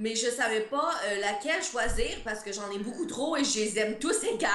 mais 0.00 0.16
je 0.16 0.30
savais 0.30 0.62
pas 0.62 0.98
euh, 1.04 1.20
laquelle 1.20 1.62
choisir 1.62 2.16
parce 2.24 2.40
que 2.40 2.52
j'en 2.52 2.70
ai 2.70 2.78
beaucoup 2.78 3.04
trop 3.04 3.36
et 3.36 3.44
je 3.44 3.58
les 3.60 3.78
aime 3.78 3.98
tous 3.98 4.24
égales. 4.34 4.50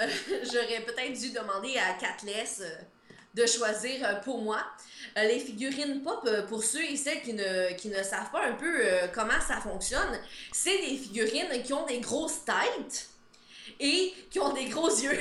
Euh, 0.00 0.06
J'aurais 0.52 0.82
peut-être 0.82 1.18
dû 1.18 1.30
demander 1.30 1.78
à 1.78 1.94
Catless 1.94 2.60
euh, 2.60 2.70
de 3.34 3.46
choisir 3.46 4.20
pour 4.20 4.42
moi. 4.42 4.62
Les 5.16 5.40
figurines 5.40 6.02
pop, 6.02 6.28
pour 6.48 6.62
ceux 6.62 6.84
et 6.84 6.96
celles 6.96 7.22
qui 7.22 7.32
ne, 7.32 7.72
qui 7.74 7.88
ne 7.88 8.02
savent 8.02 8.30
pas 8.30 8.44
un 8.46 8.52
peu 8.52 8.84
comment 9.14 9.40
ça 9.46 9.60
fonctionne, 9.60 10.18
c'est 10.52 10.78
des 10.78 10.96
figurines 10.96 11.62
qui 11.62 11.72
ont 11.72 11.86
des 11.86 12.00
grosses 12.00 12.44
têtes 12.44 13.08
et 13.78 14.14
qui 14.30 14.38
ont 14.40 14.52
des 14.52 14.66
gros 14.66 14.88
yeux. 14.88 15.18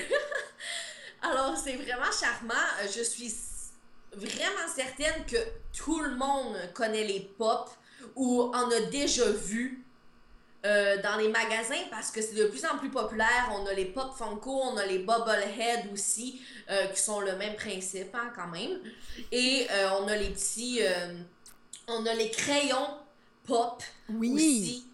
Alors, 1.21 1.57
c'est 1.57 1.75
vraiment 1.75 2.11
charmant. 2.11 2.53
Je 2.85 3.03
suis 3.03 3.33
vraiment 4.13 4.67
certaine 4.73 5.25
que 5.25 5.37
tout 5.73 5.99
le 5.99 6.15
monde 6.15 6.57
connaît 6.73 7.05
les 7.05 7.21
pop 7.37 7.69
ou 8.15 8.43
en 8.53 8.69
a 8.71 8.79
déjà 8.91 9.29
vu 9.29 9.83
euh, 10.65 11.01
dans 11.03 11.17
les 11.17 11.27
magasins 11.27 11.83
parce 11.91 12.09
que 12.11 12.21
c'est 12.21 12.33
de 12.33 12.45
plus 12.45 12.65
en 12.65 12.77
plus 12.77 12.89
populaire. 12.89 13.51
On 13.53 13.65
a 13.67 13.73
les 13.73 13.85
pop 13.85 14.11
Funko, 14.17 14.51
on 14.63 14.77
a 14.77 14.85
les 14.85 14.99
Bubblehead 14.99 15.91
aussi, 15.93 16.41
euh, 16.71 16.87
qui 16.87 16.99
sont 17.01 17.19
le 17.19 17.35
même 17.35 17.55
principe 17.55 18.13
hein, 18.15 18.31
quand 18.35 18.47
même. 18.47 18.79
Et 19.31 19.67
euh, 19.69 19.89
on 20.01 20.07
a 20.07 20.15
les 20.15 20.29
petits. 20.29 20.79
on 21.87 22.05
a 22.05 22.13
les 22.15 22.31
crayons 22.31 22.97
pop 23.45 23.83
Oui. 24.09 24.33
aussi, 24.33 24.87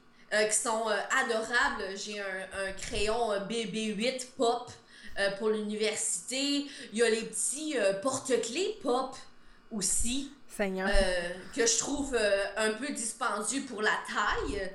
qui 0.49 0.55
sont 0.57 0.84
adorables. 1.22 1.95
J'ai 1.95 2.20
un, 2.20 2.68
un 2.68 2.72
crayon 2.74 3.32
euh, 3.32 3.39
BB8 3.39 4.28
pop 4.38 4.70
pour 5.39 5.49
l'université. 5.49 6.66
Il 6.91 6.99
y 6.99 7.03
a 7.03 7.09
les 7.09 7.24
petits 7.24 7.76
porte-clés 8.01 8.78
pop 8.82 9.16
aussi, 9.72 10.32
Seigneur. 10.56 10.89
euh, 10.89 11.30
que 11.56 11.66
je 11.66 11.78
trouve 11.78 12.16
euh, 12.20 12.43
un 12.58 12.72
peu 12.74 12.91
dispendieux 12.93 13.64
pour 13.64 13.82
la 13.82 13.97
taille. 14.08 14.72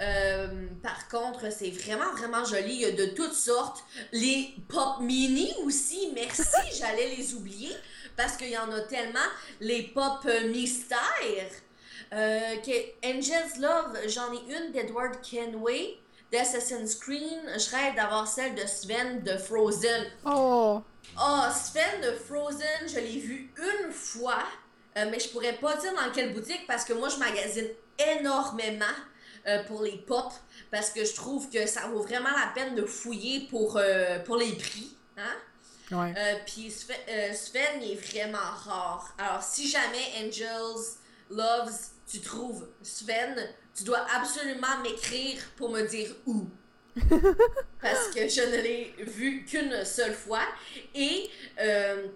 Euh, 0.00 0.66
par 0.82 1.08
contre, 1.08 1.50
c'est 1.50 1.70
vraiment, 1.70 2.12
vraiment 2.12 2.44
joli. 2.44 2.74
Il 2.74 2.80
y 2.80 2.84
a 2.84 2.90
de 2.92 3.06
toutes 3.14 3.34
sortes. 3.34 3.84
Les 4.12 4.54
pop 4.68 5.00
mini 5.00 5.54
aussi, 5.64 6.10
merci, 6.14 6.42
j'allais 6.78 7.14
les 7.16 7.34
oublier 7.34 7.72
parce 8.16 8.36
qu'il 8.36 8.50
y 8.50 8.58
en 8.58 8.70
a 8.72 8.80
tellement. 8.80 9.18
Les 9.60 9.82
pop 9.84 10.26
mystères. 10.48 11.50
Que 12.10 13.06
Angel's 13.06 13.58
Love, 13.58 13.98
j'en 14.08 14.32
ai 14.32 14.38
une 14.56 14.70
d'Edward 14.72 15.20
Kenway, 15.22 15.96
d'Assassin's 16.30 16.94
Creed. 16.94 17.40
Je 17.56 17.74
rêve 17.74 17.94
d'avoir 17.96 18.28
celle 18.28 18.54
de 18.54 18.66
Sven 18.66 19.22
de 19.22 19.36
Frozen. 19.36 20.04
Oh. 20.24 20.82
Oh, 21.20 21.42
Sven 21.52 22.00
de 22.02 22.12
Frozen, 22.12 22.86
je 22.88 23.00
l'ai 23.00 23.18
vu 23.18 23.50
une 23.58 23.92
fois, 23.92 24.44
euh, 24.96 25.06
mais 25.10 25.18
je 25.18 25.28
pourrais 25.28 25.54
pas 25.54 25.76
dire 25.76 25.92
dans 25.94 26.10
quelle 26.12 26.32
boutique 26.32 26.66
parce 26.66 26.84
que 26.84 26.92
moi 26.92 27.08
je 27.08 27.16
magasine 27.16 27.68
énormément 27.98 28.84
euh, 29.46 29.62
pour 29.64 29.82
les 29.82 29.98
pop 29.98 30.32
parce 30.70 30.90
que 30.90 31.04
je 31.04 31.14
trouve 31.14 31.48
que 31.50 31.66
ça 31.66 31.88
vaut 31.88 32.02
vraiment 32.02 32.30
la 32.30 32.52
peine 32.54 32.74
de 32.74 32.84
fouiller 32.84 33.46
pour, 33.48 33.76
euh, 33.76 34.18
pour 34.20 34.36
les 34.36 34.52
prix. 34.52 34.96
Hein? 35.16 35.34
Ouais. 35.92 36.42
Puis 36.46 36.70
Sven, 36.70 37.80
il 37.80 37.92
est 37.92 37.94
vraiment 37.94 38.38
rare. 38.38 39.14
Alors, 39.18 39.42
si 39.42 39.68
jamais 39.68 40.04
Angels 40.20 40.98
Loves, 41.30 41.78
tu 42.10 42.20
trouves 42.20 42.66
Sven, 42.82 43.36
tu 43.76 43.84
dois 43.84 44.04
absolument 44.14 44.78
m'écrire 44.82 45.40
pour 45.56 45.70
me 45.70 45.82
dire 45.82 46.10
où. 46.26 46.48
Parce 47.80 48.08
que 48.08 48.26
je 48.28 48.40
ne 48.40 48.62
l'ai 48.62 48.94
vu 48.98 49.44
qu'une 49.44 49.84
seule 49.84 50.14
fois. 50.14 50.42
Et 50.94 51.30
euh, 51.60 52.06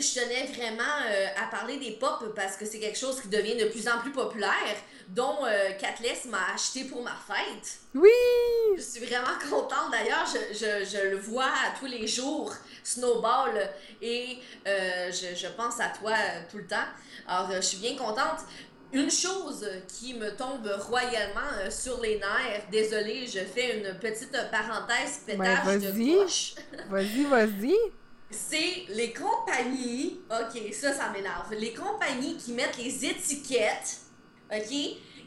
je 0.00 0.20
tenais 0.20 0.46
vraiment 0.46 0.82
euh, 1.08 1.26
à 1.42 1.46
parler 1.50 1.78
des 1.78 1.92
pop 1.92 2.32
parce 2.34 2.56
que 2.56 2.64
c'est 2.64 2.78
quelque 2.78 2.98
chose 2.98 3.20
qui 3.20 3.28
devient 3.28 3.56
de 3.56 3.66
plus 3.66 3.88
en 3.88 3.98
plus 3.98 4.12
populaire, 4.12 4.76
dont 5.08 5.44
euh, 5.44 5.70
Catless 5.72 6.24
m'a 6.26 6.52
acheté 6.54 6.84
pour 6.84 7.02
ma 7.02 7.16
fête. 7.26 7.78
Oui. 7.94 8.10
Je 8.76 8.82
suis 8.82 9.04
vraiment 9.06 9.38
contente 9.50 9.90
d'ailleurs, 9.92 10.26
je, 10.26 10.54
je, 10.54 10.84
je 10.84 11.08
le 11.08 11.18
vois 11.18 11.52
tous 11.78 11.86
les 11.86 12.06
jours, 12.06 12.52
Snowball, 12.82 13.70
et 14.02 14.38
euh, 14.66 15.10
je, 15.12 15.34
je 15.36 15.46
pense 15.48 15.80
à 15.80 15.88
toi 15.88 16.12
euh, 16.12 16.40
tout 16.50 16.58
le 16.58 16.66
temps. 16.66 16.88
Alors, 17.28 17.52
je 17.52 17.60
suis 17.60 17.78
bien 17.78 17.96
contente. 17.96 18.40
Une 18.92 19.10
chose 19.10 19.68
qui 19.88 20.14
me 20.14 20.30
tombe 20.36 20.66
royalement 20.88 21.70
sur 21.70 22.00
les 22.00 22.18
nerfs, 22.18 22.62
désolée, 22.70 23.26
je 23.26 23.40
fais 23.40 23.78
une 23.78 23.98
petite 23.98 24.30
parenthèse 24.50 25.22
pétage 25.26 25.64
Ben, 25.64 25.80
de 25.80 26.22
poche. 26.22 26.54
Vas-y, 26.88 27.24
vas-y. 27.24 27.74
C'est 28.30 28.86
les 28.88 29.12
compagnies, 29.12 30.20
ok, 30.30 30.72
ça, 30.72 30.92
ça 30.92 31.10
m'énerve. 31.10 31.52
Les 31.54 31.72
compagnies 31.72 32.36
qui 32.36 32.52
mettent 32.52 32.76
les 32.76 33.04
étiquettes, 33.04 34.00
ok, 34.52 34.74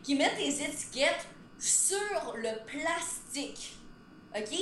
qui 0.03 0.15
mettent 0.15 0.37
les 0.37 0.61
étiquettes 0.61 1.27
sur 1.57 2.35
le 2.35 2.65
plastique, 2.65 3.77
ok, 4.35 4.57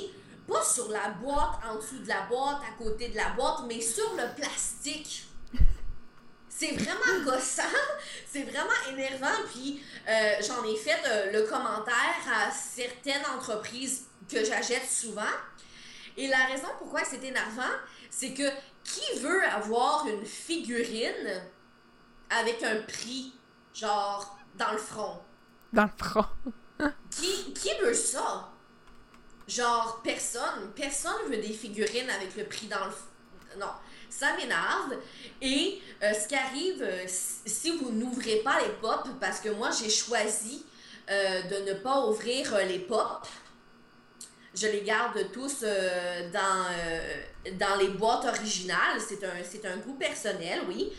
pas 0.48 0.64
sur 0.64 0.90
la 0.90 1.10
boîte, 1.10 1.60
en 1.68 1.76
dessous 1.76 2.00
de 2.00 2.08
la 2.08 2.22
boîte, 2.22 2.62
à 2.62 2.82
côté 2.82 3.10
de 3.10 3.16
la 3.16 3.30
boîte, 3.30 3.62
mais 3.68 3.82
sur 3.82 4.14
le 4.14 4.34
plastique. 4.36 5.26
C'est 6.50 6.72
vraiment 6.72 7.24
gossant, 7.24 7.64
c'est 8.32 8.44
vraiment 8.44 8.70
énervant, 8.90 9.36
puis 9.52 9.84
euh, 10.08 10.36
j'en 10.48 10.64
ai 10.64 10.76
fait 10.76 11.00
euh, 11.06 11.32
le 11.32 11.44
commentaire 11.44 12.18
à 12.34 12.52
certaines 12.52 13.26
entreprises 13.36 14.06
que 14.32 14.44
j'achète 14.44 14.90
souvent. 14.90 15.22
Et 16.16 16.28
la 16.28 16.46
raison 16.46 16.68
pourquoi 16.80 17.02
c'est 17.04 17.24
énervant, 17.24 17.74
c'est 18.10 18.34
que 18.34 18.50
qui 18.84 19.20
veut 19.20 19.44
avoir 19.46 20.08
une 20.08 20.26
figurine 20.26 21.42
avec 22.30 22.64
un 22.64 22.82
prix, 22.82 23.34
genre, 23.74 24.38
dans 24.56 24.72
le 24.72 24.78
front? 24.78 25.20
Dans 25.74 25.84
le 25.84 26.04
front. 26.06 26.26
Qui, 27.10 27.54
qui 27.54 27.70
veut 27.82 27.94
ça? 27.94 28.50
Genre, 29.48 30.02
personne. 30.04 30.72
Personne 30.76 31.30
veut 31.30 31.38
des 31.38 31.54
figurines 31.54 32.10
avec 32.10 32.36
le 32.36 32.46
prix 32.46 32.68
dans 32.68 32.86
le... 32.86 32.92
f- 32.92 33.58
Non, 33.60 33.72
ça 34.10 34.36
m'énerve. 34.36 34.96
Et 35.42 35.82
euh, 36.04 36.14
ce 36.14 36.28
qui 36.28 36.36
arrive, 36.36 36.82
euh, 36.84 37.06
si 37.08 37.78
vous 37.78 37.92
n'ouvrez 37.92 38.38
pas 38.38 38.60
les 38.62 38.74
pop, 38.82 39.08
parce 39.20 39.40
que 39.40 39.50
moi, 39.50 39.70
j'ai 39.72 39.90
choisi 39.90 40.66
euh, 41.10 41.42
de 41.44 41.72
ne 41.72 41.74
pas 41.80 42.06
ouvrir 42.08 42.58
les 42.68 42.80
pop, 42.80 43.26
je 44.58 44.68
les 44.68 44.82
garde 44.82 45.32
tous 45.32 45.58
euh, 45.64 46.30
dans, 46.32 46.66
euh, 46.72 47.22
dans 47.54 47.76
les 47.76 47.90
boîtes 47.90 48.26
originales. 48.26 49.00
C'est 49.00 49.24
un, 49.24 49.44
c'est 49.44 49.66
un 49.66 49.78
goût 49.78 49.94
personnel, 49.94 50.62
oui. 50.68 50.92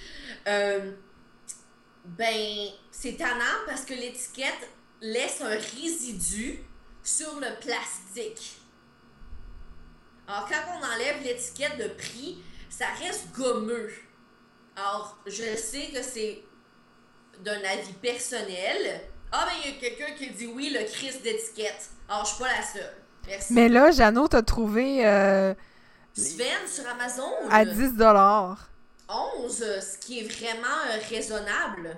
Euh, 0.46 0.92
ben, 2.04 2.68
c'est 2.90 3.16
tannant 3.16 3.64
parce 3.66 3.84
que 3.84 3.94
l'étiquette 3.94 4.68
laisse 5.00 5.40
un 5.40 5.48
résidu 5.48 6.61
sur 7.02 7.34
le 7.40 7.59
plastique. 7.61 8.56
Alors, 10.28 10.48
quand 10.48 10.78
on 10.78 10.94
enlève 10.94 11.22
l'étiquette 11.24 11.78
de 11.78 11.88
prix, 11.88 12.38
ça 12.70 12.86
reste 13.00 13.32
gommeux. 13.32 13.90
Alors, 14.76 15.18
je 15.26 15.56
sais 15.56 15.88
que 15.92 16.02
c'est 16.02 16.44
d'un 17.40 17.61
avis 17.64 17.92
personnel. 17.94 19.00
Ah, 19.32 19.46
ben, 19.46 19.52
il 19.64 19.70
y 19.72 19.76
a 19.76 19.80
quelqu'un 19.80 20.14
qui 20.14 20.30
dit 20.30 20.46
oui, 20.46 20.70
le 20.70 20.84
crise 20.84 21.20
d'étiquette. 21.22 21.90
Alors, 22.09 22.24
je 22.24 22.30
suis 22.30 22.38
pas 22.38 22.56
la 22.56 22.62
seule. 22.62 23.07
Merci. 23.29 23.53
Mais 23.53 23.68
là, 23.68 23.91
Jeannot 23.91 24.29
t'a 24.29 24.43
trouvé 24.43 25.07
euh, 25.07 25.55
Sven 26.14 26.47
sur 26.66 26.89
Amazon, 26.89 27.31
à 27.51 27.64
10 27.64 27.95
dollars 27.95 28.68
11, 29.09 29.55
ce 29.81 29.99
qui 29.99 30.20
est 30.20 30.24
vraiment 30.29 30.66
euh, 30.93 30.99
raisonnable. 31.09 31.97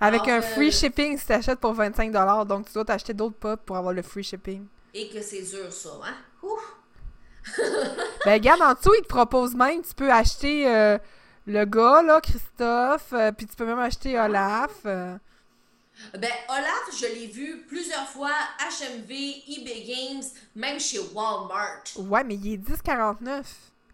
avec 0.00 0.26
un 0.28 0.38
euh, 0.38 0.42
free 0.42 0.72
shipping 0.72 1.16
si 1.18 1.26
t'achètes 1.26 1.60
pour 1.60 1.72
25 1.74 2.10
dollars. 2.10 2.46
Donc, 2.46 2.66
tu 2.66 2.72
dois 2.72 2.84
t'acheter 2.84 3.14
d'autres 3.14 3.36
pop 3.36 3.60
pour 3.64 3.76
avoir 3.76 3.92
le 3.92 4.02
free 4.02 4.22
shipping. 4.24 4.66
Et 4.92 5.08
que 5.08 5.20
c'est 5.22 5.42
dur, 5.42 5.72
ça, 5.72 5.90
hein? 6.04 6.14
Ouf! 6.42 6.76
Ben, 8.24 8.32
regarde, 8.34 8.62
en 8.62 8.72
dessous, 8.72 8.94
il 8.98 9.02
te 9.02 9.08
propose 9.08 9.54
même, 9.54 9.82
tu 9.82 9.94
peux 9.94 10.10
acheter 10.10 10.66
euh, 10.66 10.96
le 11.46 11.64
gars, 11.66 12.00
là, 12.02 12.20
Christophe, 12.22 13.12
euh, 13.12 13.32
puis 13.32 13.46
tu 13.46 13.54
peux 13.54 13.66
même 13.66 13.78
acheter 13.78 14.18
Olaf. 14.18 14.70
euh. 14.86 15.16
Ben, 16.12 16.30
Olaf, 16.48 16.90
je 16.98 17.06
l'ai 17.06 17.26
vu 17.26 17.64
plusieurs 17.68 18.08
fois, 18.08 18.32
HMV, 18.60 19.10
eBay 19.48 19.84
Games, 19.86 20.22
même 20.54 20.78
chez 20.80 20.98
Walmart. 21.14 21.82
Ouais, 21.96 22.24
mais 22.24 22.34
il 22.34 22.54
est 22.54 22.56
10,49. 22.56 23.44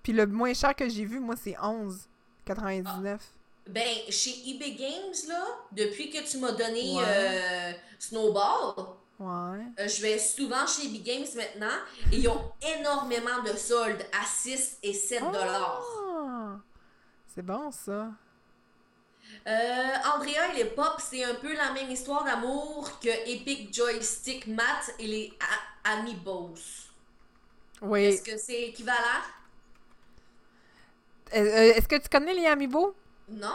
Puis 0.02 0.12
le 0.12 0.26
moins 0.26 0.54
cher 0.54 0.74
que 0.74 0.88
j'ai 0.88 1.04
vu, 1.04 1.20
moi, 1.20 1.34
c'est 1.42 1.56
11,99. 2.46 3.18
Ben, 3.68 3.96
chez 4.08 4.34
eBay 4.50 4.72
Games, 4.72 5.14
là, 5.28 5.44
depuis 5.72 6.10
que 6.10 6.28
tu 6.28 6.38
m'as 6.38 6.52
donné 6.52 6.94
Ouais. 6.96 7.02
euh, 7.06 7.72
Snowball, 7.98 8.74
Ouais. 9.20 9.60
Euh, 9.78 9.86
je 9.86 10.00
vais 10.00 10.18
souvent 10.18 10.66
chez 10.66 10.88
Big 10.88 11.02
Games 11.04 11.26
maintenant 11.36 11.76
et 12.10 12.16
ils 12.16 12.26
ont 12.28 12.40
énormément 12.78 13.42
de 13.42 13.54
soldes 13.54 14.02
à 14.18 14.24
6 14.24 14.78
et 14.82 14.94
7 14.94 15.20
dollars. 15.24 15.82
Ah! 16.16 16.56
C'est 17.26 17.44
bon, 17.44 17.70
ça. 17.70 18.08
Euh, 19.46 19.94
Andrea 20.14 20.52
et 20.52 20.58
les 20.58 20.64
Pop, 20.66 20.94
c'est 20.98 21.24
un 21.24 21.34
peu 21.34 21.54
la 21.54 21.72
même 21.72 21.90
histoire 21.90 22.24
d'amour 22.24 22.98
que 23.00 23.08
Epic 23.08 23.72
Joystick 23.72 24.46
Matt 24.46 24.94
et 24.98 25.06
les 25.06 25.32
Amiibos. 25.84 26.54
Oui. 27.82 28.04
Est-ce 28.04 28.22
que 28.22 28.36
c'est 28.36 28.68
équivalent? 28.68 28.96
Euh, 31.34 31.38
euh, 31.38 31.74
Est-ce 31.74 31.88
que 31.88 31.96
tu 31.96 32.08
connais 32.08 32.34
les 32.34 32.46
Amiibo? 32.46 32.94
Non? 33.30 33.48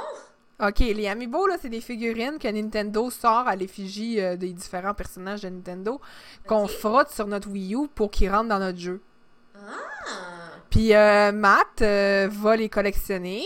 Ok, 0.60 0.80
les 0.80 1.08
Amiibo, 1.08 1.46
là, 1.48 1.58
c'est 1.62 1.70
des 1.70 1.82
figurines 1.82 2.40
que 2.40 2.48
Nintendo 2.48 3.12
sort 3.12 3.48
à 3.48 3.56
l'effigie 3.56 4.22
euh, 4.22 4.38
des 4.38 4.54
différents 4.54 4.94
personnages 4.94 5.42
de 5.42 5.50
Nintendo 5.50 6.00
qu'on 6.48 6.68
frotte 6.68 7.12
sur 7.12 7.28
notre 7.28 7.50
Wii 7.50 7.76
U 7.76 7.88
pour 7.94 8.10
qu'ils 8.10 8.32
rentrent 8.32 8.50
dans 8.50 8.60
notre 8.60 8.80
jeu. 8.80 9.02
Ah! 9.56 9.60
Puis 10.70 10.96
euh, 10.96 11.32
Matt 11.32 11.82
va 11.82 12.56
les 12.56 12.70
collectionner, 12.70 13.46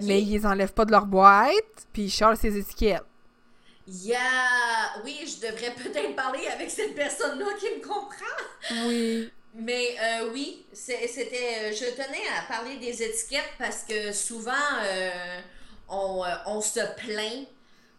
Mais 0.00 0.22
il 0.22 0.30
les 0.32 0.46
enlève 0.46 0.72
pas 0.72 0.84
de 0.84 0.90
leur 0.90 1.06
boîte, 1.06 1.86
puis 1.92 2.02
il 2.04 2.10
charge 2.10 2.38
ses 2.38 2.56
étiquettes. 2.56 3.02
Yeah! 3.86 4.18
Oui, 5.04 5.18
je 5.26 5.46
devrais 5.46 5.72
peut-être 5.74 6.14
parler 6.14 6.46
avec 6.46 6.70
cette 6.70 6.94
personne-là 6.94 7.46
qui 7.58 7.66
me 7.78 7.82
comprend. 7.82 8.86
Oui. 8.86 9.30
Mais 9.54 9.96
euh, 10.00 10.30
oui, 10.32 10.64
c'était. 10.72 11.72
Je 11.72 11.90
tenais 11.96 12.22
à 12.38 12.42
parler 12.52 12.76
des 12.76 13.02
étiquettes 13.02 13.52
parce 13.58 13.82
que 13.82 14.12
souvent 14.12 14.52
euh, 14.84 15.40
on, 15.88 16.24
euh, 16.24 16.28
on 16.46 16.60
se 16.60 16.80
plaint. 16.96 17.46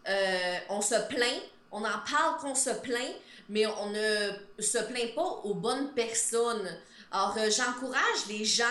euh, 0.08 0.56
on 0.70 0.80
se 0.80 0.94
plaint. 1.08 1.42
On 1.70 1.80
en 1.84 1.98
parle 2.10 2.38
qu'on 2.40 2.54
se 2.54 2.70
plaint, 2.70 3.14
mais 3.48 3.66
on 3.66 3.90
ne 3.90 4.30
se 4.62 4.78
plaint 4.78 5.14
pas 5.14 5.40
aux 5.44 5.54
bonnes 5.54 5.92
personnes. 5.94 6.68
Alors, 7.10 7.34
euh, 7.38 7.50
j'encourage 7.50 8.26
les 8.28 8.44
gens 8.44 8.64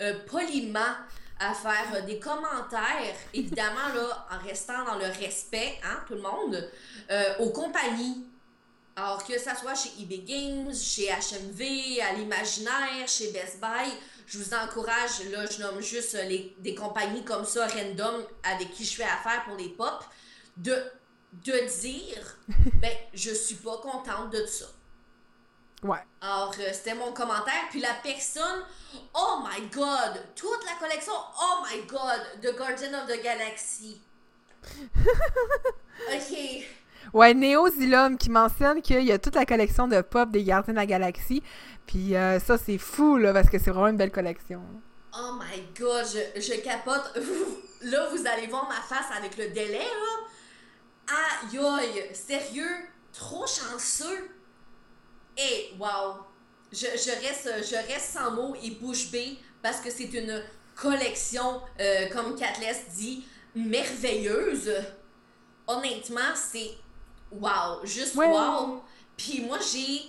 euh, 0.00 0.14
poliment 0.26 0.94
à 1.38 1.52
faire 1.54 1.94
euh, 1.94 2.00
des 2.02 2.18
commentaires, 2.18 3.14
évidemment, 3.34 3.88
là, 3.94 4.26
en 4.32 4.46
restant 4.46 4.84
dans 4.84 4.96
le 4.96 5.06
respect, 5.06 5.78
hein, 5.84 5.98
tout 6.06 6.14
le 6.14 6.22
monde, 6.22 6.70
euh, 7.10 7.38
aux 7.40 7.50
compagnies. 7.50 8.24
Alors, 8.96 9.22
que 9.24 9.38
ça 9.38 9.54
soit 9.54 9.74
chez 9.74 9.90
eBay 10.00 10.18
Games, 10.18 10.74
chez 10.74 11.08
HMV, 11.08 12.00
à 12.00 12.14
l'Imaginaire, 12.14 13.06
chez 13.06 13.30
Best 13.30 13.60
Buy, 13.60 13.90
je 14.26 14.38
vous 14.38 14.54
encourage, 14.54 15.22
là, 15.30 15.44
je 15.46 15.60
nomme 15.60 15.80
juste 15.80 16.14
euh, 16.14 16.22
les, 16.22 16.56
des 16.58 16.74
compagnies 16.74 17.24
comme 17.24 17.44
ça, 17.44 17.66
random, 17.66 18.24
avec 18.42 18.72
qui 18.72 18.84
je 18.84 18.96
fais 18.96 19.04
affaire 19.04 19.44
pour 19.46 19.56
les 19.56 19.68
pop, 19.68 20.02
de, 20.56 20.74
de 21.44 21.80
dire, 21.80 22.38
ben, 22.80 22.92
je 23.12 23.30
suis 23.30 23.56
pas 23.56 23.76
contente 23.78 24.30
de 24.30 24.44
ça. 24.46 24.66
Ouais. 25.82 25.98
Alors, 26.20 26.54
euh, 26.58 26.70
c'était 26.72 26.94
mon 26.94 27.12
commentaire. 27.12 27.68
Puis 27.70 27.80
la 27.80 27.94
personne, 28.02 28.62
oh 29.14 29.40
my 29.44 29.66
god, 29.68 30.22
toute 30.34 30.64
la 30.64 30.72
collection, 30.80 31.12
oh 31.40 31.64
my 31.70 31.86
god, 31.86 32.40
The 32.42 32.56
Guardian 32.56 32.94
of 32.94 33.06
the 33.06 33.22
Galaxy. 33.22 34.00
ok. 36.12 36.64
Ouais, 37.12 37.34
Neo 37.34 37.68
Zilum 37.68 38.18
qui 38.18 38.30
mentionne 38.30 38.82
qu'il 38.82 39.04
y 39.04 39.12
a 39.12 39.18
toute 39.18 39.34
la 39.36 39.46
collection 39.46 39.86
de 39.86 40.00
pop 40.00 40.30
des 40.30 40.42
Gardiens 40.42 40.74
de 40.74 40.78
la 40.78 40.86
Galaxie. 40.86 41.42
Puis 41.86 42.16
euh, 42.16 42.40
ça, 42.40 42.58
c'est 42.58 42.78
fou, 42.78 43.16
là, 43.16 43.32
parce 43.32 43.48
que 43.48 43.58
c'est 43.58 43.70
vraiment 43.70 43.88
une 43.88 43.96
belle 43.96 44.10
collection. 44.10 44.62
Oh 45.14 45.32
my 45.38 45.62
god, 45.78 46.04
je, 46.04 46.40
je 46.40 46.60
capote. 46.60 47.12
là, 47.82 48.08
vous 48.10 48.26
allez 48.26 48.48
voir 48.48 48.68
ma 48.68 48.80
face 48.80 49.06
avec 49.16 49.36
le 49.36 49.48
délai, 49.48 49.78
là. 49.78 50.26
Aïe 51.08 51.58
aïe, 51.58 52.10
sérieux, 52.12 52.88
trop 53.12 53.46
chanceux. 53.46 54.28
Et 55.36 55.72
wow, 55.78 56.14
je, 56.72 56.78
je, 56.86 57.26
reste, 57.26 57.50
je 57.68 57.76
reste 57.92 58.12
sans 58.14 58.30
mots 58.30 58.54
et 58.62 58.70
bouche 58.70 59.10
bée 59.10 59.38
parce 59.62 59.80
que 59.80 59.90
c'est 59.90 60.12
une 60.12 60.42
collection, 60.74 61.60
euh, 61.80 62.08
comme 62.08 62.36
Catless 62.36 62.88
dit, 62.96 63.24
merveilleuse. 63.54 64.70
Honnêtement, 65.66 66.34
c'est 66.34 66.70
wow, 67.32 67.84
juste 67.84 68.14
Ouais. 68.14 68.28
wow. 68.28 68.82
Puis 69.16 69.40
moi, 69.42 69.58
j'ai 69.72 70.02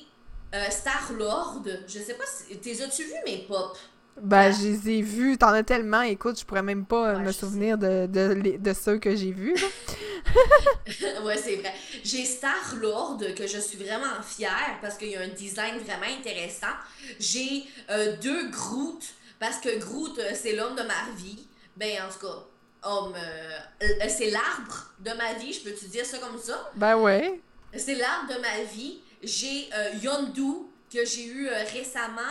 euh, 0.53 0.69
Star-Lord. 0.69 1.63
Je 1.88 1.99
sais 1.99 2.13
pas 2.13 2.25
si. 2.25 2.57
T'es 2.59 2.82
as-tu 2.82 3.03
vu 3.03 3.13
mes 3.25 3.39
pop? 3.39 3.78
Ben, 4.22 4.51
je 4.51 4.68
les 4.68 4.89
ai 4.89 5.01
vus, 5.01 5.38
t'en 5.38 5.49
as 5.49 5.63
tellement, 5.63 6.01
écoute, 6.01 6.39
je 6.39 6.45
pourrais 6.45 6.63
même 6.63 6.86
pas 6.86 7.09
euh, 7.11 7.18
Ouais, 7.18 7.24
me 7.26 7.32
souvenir 7.32 7.78
de, 7.78 8.07
de, 8.07 8.74
ceux 8.74 8.97
que 8.97 9.15
j'ai 9.15 9.32
vus. 9.32 9.55
ouais, 11.24 11.38
c'est 11.38 11.55
vrai. 11.57 11.74
J'ai 12.03 12.26
Star-Lord, 12.26 13.20
que 13.36 13.47
je 13.47 13.59
suis 13.59 13.78
vraiment 13.78 14.22
fière 14.26 14.78
parce 14.82 14.97
qu'il 14.97 15.09
y 15.09 15.15
a 15.15 15.22
un 15.22 15.28
design 15.30 15.78
vraiment 15.80 16.11
intéressant. 16.20 16.74
J'ai 17.20 17.63
euh, 17.89 18.15
deux 18.18 18.49
Groot, 18.49 19.03
parce 19.39 19.57
que 19.57 19.78
Groot, 19.80 20.18
euh, 20.20 20.32
c'est 20.34 20.53
l'homme 20.55 20.76
de 20.76 20.84
ma 20.84 21.11
vie. 21.15 21.47
Ben, 21.76 21.91
en 22.07 22.11
tout 22.11 22.26
cas, 22.26 22.43
homme. 22.89 23.13
euh, 23.15 23.86
c'est 24.09 24.32
l'arbre 24.32 24.91
de 24.99 25.11
ma 25.13 25.34
vie, 25.34 25.53
je 25.53 25.61
peux-tu 25.61 25.86
dire 25.86 26.05
ça 26.05 26.18
comme 26.18 26.39
ça? 26.39 26.72
Ben 26.76 26.97
ouais. 26.97 27.39
C'est 27.76 27.95
l'arbre 27.95 28.34
de 28.34 28.41
ma 28.41 28.63
vie. 28.63 28.99
J'ai 29.22 29.70
euh, 29.76 29.89
Yondu, 30.01 30.68
que 30.91 31.05
j'ai 31.05 31.25
eu 31.25 31.47
euh, 31.47 31.63
récemment, 31.73 32.21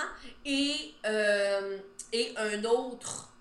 et, 0.44 0.94
euh, 1.06 1.78
et 2.12 2.34
un 2.36 2.64
autre. 2.64 3.32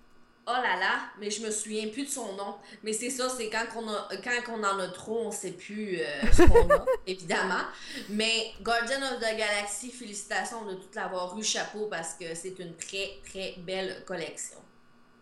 Oh 0.48 0.52
là 0.52 0.78
là, 0.78 1.00
mais 1.18 1.28
je 1.28 1.44
me 1.44 1.50
souviens 1.50 1.88
plus 1.88 2.04
de 2.04 2.08
son 2.08 2.34
nom. 2.34 2.54
Mais 2.84 2.92
c'est 2.92 3.10
ça, 3.10 3.28
c'est 3.28 3.50
quand, 3.50 3.64
on 3.74 3.88
a, 3.88 4.08
quand 4.22 4.52
on 4.52 4.62
en 4.62 4.78
a 4.78 4.88
trop, 4.88 5.26
on 5.26 5.32
sait 5.32 5.50
plus 5.50 5.98
euh, 6.00 6.32
ce 6.32 6.42
qu'on 6.42 6.70
a, 6.70 6.84
évidemment. 7.06 7.64
Mais 8.10 8.52
Guardian 8.62 9.02
of 9.02 9.18
the 9.18 9.36
Galaxy, 9.36 9.90
félicitations 9.90 10.64
de 10.64 10.74
tout 10.74 10.88
l'avoir 10.94 11.36
eu, 11.36 11.42
chapeau, 11.42 11.88
parce 11.90 12.14
que 12.14 12.32
c'est 12.36 12.56
une 12.60 12.76
très, 12.76 13.18
très 13.28 13.54
belle 13.58 14.04
collection. 14.06 14.58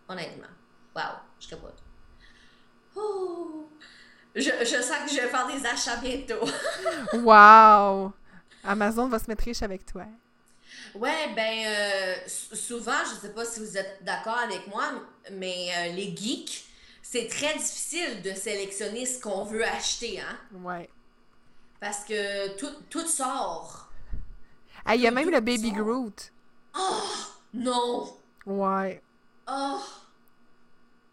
Honnêtement. 0.08 0.48
Wow, 0.94 1.02
je 1.40 1.48
capote. 1.48 1.82
Oh! 2.94 3.66
Je, 4.34 4.50
je 4.60 4.82
sens 4.82 5.04
que 5.06 5.10
je 5.10 5.20
vais 5.22 5.28
faire 5.28 5.46
des 5.46 5.64
achats 5.64 5.96
bientôt. 5.96 6.46
Wow! 7.14 8.12
Amazon 8.64 9.08
va 9.08 9.18
se 9.18 9.26
mettre 9.28 9.44
riche 9.44 9.62
avec 9.62 9.84
toi. 9.86 10.04
Ouais, 10.94 11.32
ben, 11.34 11.66
euh, 11.66 12.14
sou- 12.26 12.56
souvent, 12.56 12.98
je 13.04 13.20
sais 13.20 13.32
pas 13.32 13.44
si 13.44 13.60
vous 13.60 13.76
êtes 13.76 13.98
d'accord 14.02 14.38
avec 14.38 14.66
moi, 14.66 14.84
mais 15.32 15.68
euh, 15.76 15.92
les 15.92 16.16
geeks, 16.16 16.64
c'est 17.02 17.28
très 17.28 17.54
difficile 17.56 18.22
de 18.22 18.32
sélectionner 18.32 19.06
ce 19.06 19.20
qu'on 19.20 19.44
veut 19.44 19.64
acheter, 19.64 20.20
hein? 20.20 20.38
Ouais. 20.52 20.88
Parce 21.80 22.04
que 22.04 22.56
tout, 22.56 22.70
tout 22.90 23.06
sort. 23.06 23.88
Ah, 24.84 24.94
il 24.96 25.02
y 25.02 25.06
a 25.06 25.10
même 25.10 25.30
le 25.30 25.40
Baby 25.40 25.68
sort. 25.70 25.78
Groot. 25.78 26.32
Oh! 26.76 27.02
Non! 27.52 28.16
Ouais. 28.46 29.02
Oh! 29.48 29.80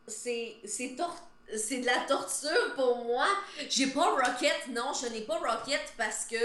C'est, 0.07 0.55
c'est 0.65 0.89
de 0.95 1.85
la 1.85 1.99
torture 2.07 2.73
pour 2.75 3.03
moi. 3.05 3.27
J'ai 3.69 3.87
pas 3.87 4.09
Rocket, 4.15 4.67
non, 4.69 4.91
je 4.99 5.07
n'ai 5.07 5.21
pas 5.21 5.37
Rocket 5.37 5.93
parce 5.97 6.25
que, 6.25 6.35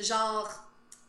genre, 0.00 0.48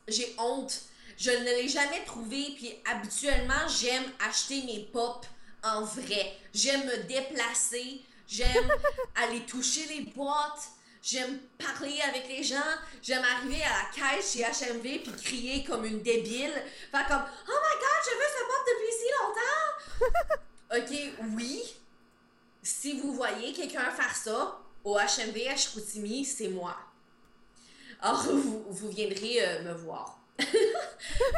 j'ai 0.07 0.35
honte. 0.37 0.81
Je 1.17 1.31
ne 1.31 1.43
l'ai 1.43 1.67
jamais 1.67 2.03
trouvé, 2.05 2.53
puis 2.55 2.75
habituellement, 2.85 3.67
j'aime 3.67 4.03
acheter 4.27 4.61
mes 4.63 4.87
pop 4.91 5.25
en 5.63 5.81
vrai. 5.83 6.37
J'aime 6.53 6.85
me 6.85 7.03
déplacer, 7.03 8.03
j'aime 8.27 8.71
aller 9.15 9.41
toucher 9.41 9.85
les 9.87 10.01
boîtes, 10.11 10.69
j'aime 11.01 11.39
parler 11.57 11.99
avec 12.07 12.27
les 12.27 12.43
gens, 12.43 12.55
j'aime 13.01 13.23
arriver 13.23 13.63
à 13.63 13.69
la 13.69 14.15
caisse 14.15 14.33
chez 14.33 14.43
HMV 14.43 15.01
puis 15.01 15.23
crier 15.23 15.63
comme 15.63 15.85
une 15.85 16.03
débile. 16.03 16.53
Faire 16.91 17.07
comme 17.07 17.23
Oh 17.47 17.59
my 17.63 17.79
god, 17.79 18.01
je 18.05 18.11
veux 18.15 18.31
ce 18.35 18.43
pop 18.45 18.63
depuis 18.67 18.93
si 18.99 19.07
longtemps! 19.17 20.37
ok, 20.77 21.35
oui. 21.35 21.75
Si 22.61 22.99
vous 22.99 23.13
voyez 23.13 23.53
quelqu'un 23.53 23.89
faire 23.91 24.15
ça 24.15 24.59
au 24.83 24.97
HMV 24.97 25.47
à 25.49 25.55
Chicoutimi, 25.55 26.25
c'est 26.25 26.49
moi. 26.49 26.77
Alors, 28.01 28.23
vous, 28.23 28.65
vous 28.69 28.89
viendrez 28.89 29.37
euh, 29.45 29.63
me 29.63 29.73
voir. 29.73 30.19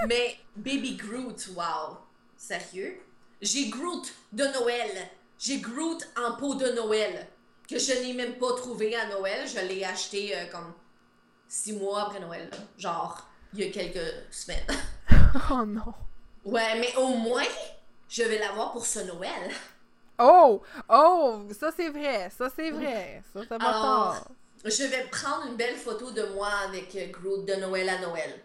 Mais 0.07 0.37
Baby 0.55 0.95
Groot, 0.95 1.47
wow. 1.55 1.97
Sérieux? 2.35 2.99
J'ai 3.41 3.69
Groot 3.69 4.11
de 4.33 4.43
Noël. 4.45 5.07
J'ai 5.37 5.59
Groot 5.59 6.07
en 6.17 6.35
peau 6.35 6.55
de 6.55 6.67
Noël. 6.71 7.27
Que 7.69 7.77
je 7.79 7.93
n'ai 7.93 8.13
même 8.13 8.35
pas 8.37 8.53
trouvé 8.55 8.95
à 8.95 9.07
Noël. 9.07 9.47
Je 9.47 9.59
l'ai 9.65 9.83
acheté 9.83 10.35
euh, 10.35 10.45
comme 10.51 10.73
six 11.47 11.73
mois 11.73 12.07
après 12.07 12.19
Noël. 12.19 12.49
là. 12.51 12.57
Genre, 12.77 13.27
il 13.53 13.61
y 13.61 13.67
a 13.67 13.71
quelques 13.71 14.13
semaines. 14.31 14.65
Oh 15.51 15.63
non. 15.63 15.93
Ouais, 16.43 16.79
mais 16.79 16.95
au 16.95 17.09
moins, 17.09 17.43
je 18.07 18.23
vais 18.23 18.39
l'avoir 18.39 18.71
pour 18.71 18.83
ce 18.83 18.99
Noël. 19.01 19.51
Oh! 20.17 20.61
Oh! 20.89 21.43
Ça, 21.57 21.71
c'est 21.75 21.89
vrai. 21.89 22.31
Ça, 22.35 22.49
c'est 22.55 22.71
vrai. 22.71 23.21
Ça, 23.31 23.41
Alors, 23.59 24.15
tort. 24.15 24.27
Je 24.65 24.83
vais 24.83 25.05
prendre 25.11 25.47
une 25.47 25.55
belle 25.55 25.75
photo 25.75 26.11
de 26.11 26.23
moi 26.33 26.49
avec 26.67 26.95
euh, 26.95 27.07
Groot 27.07 27.45
de 27.45 27.55
Noël 27.55 27.89
à 27.89 27.99
Noël. 27.99 28.39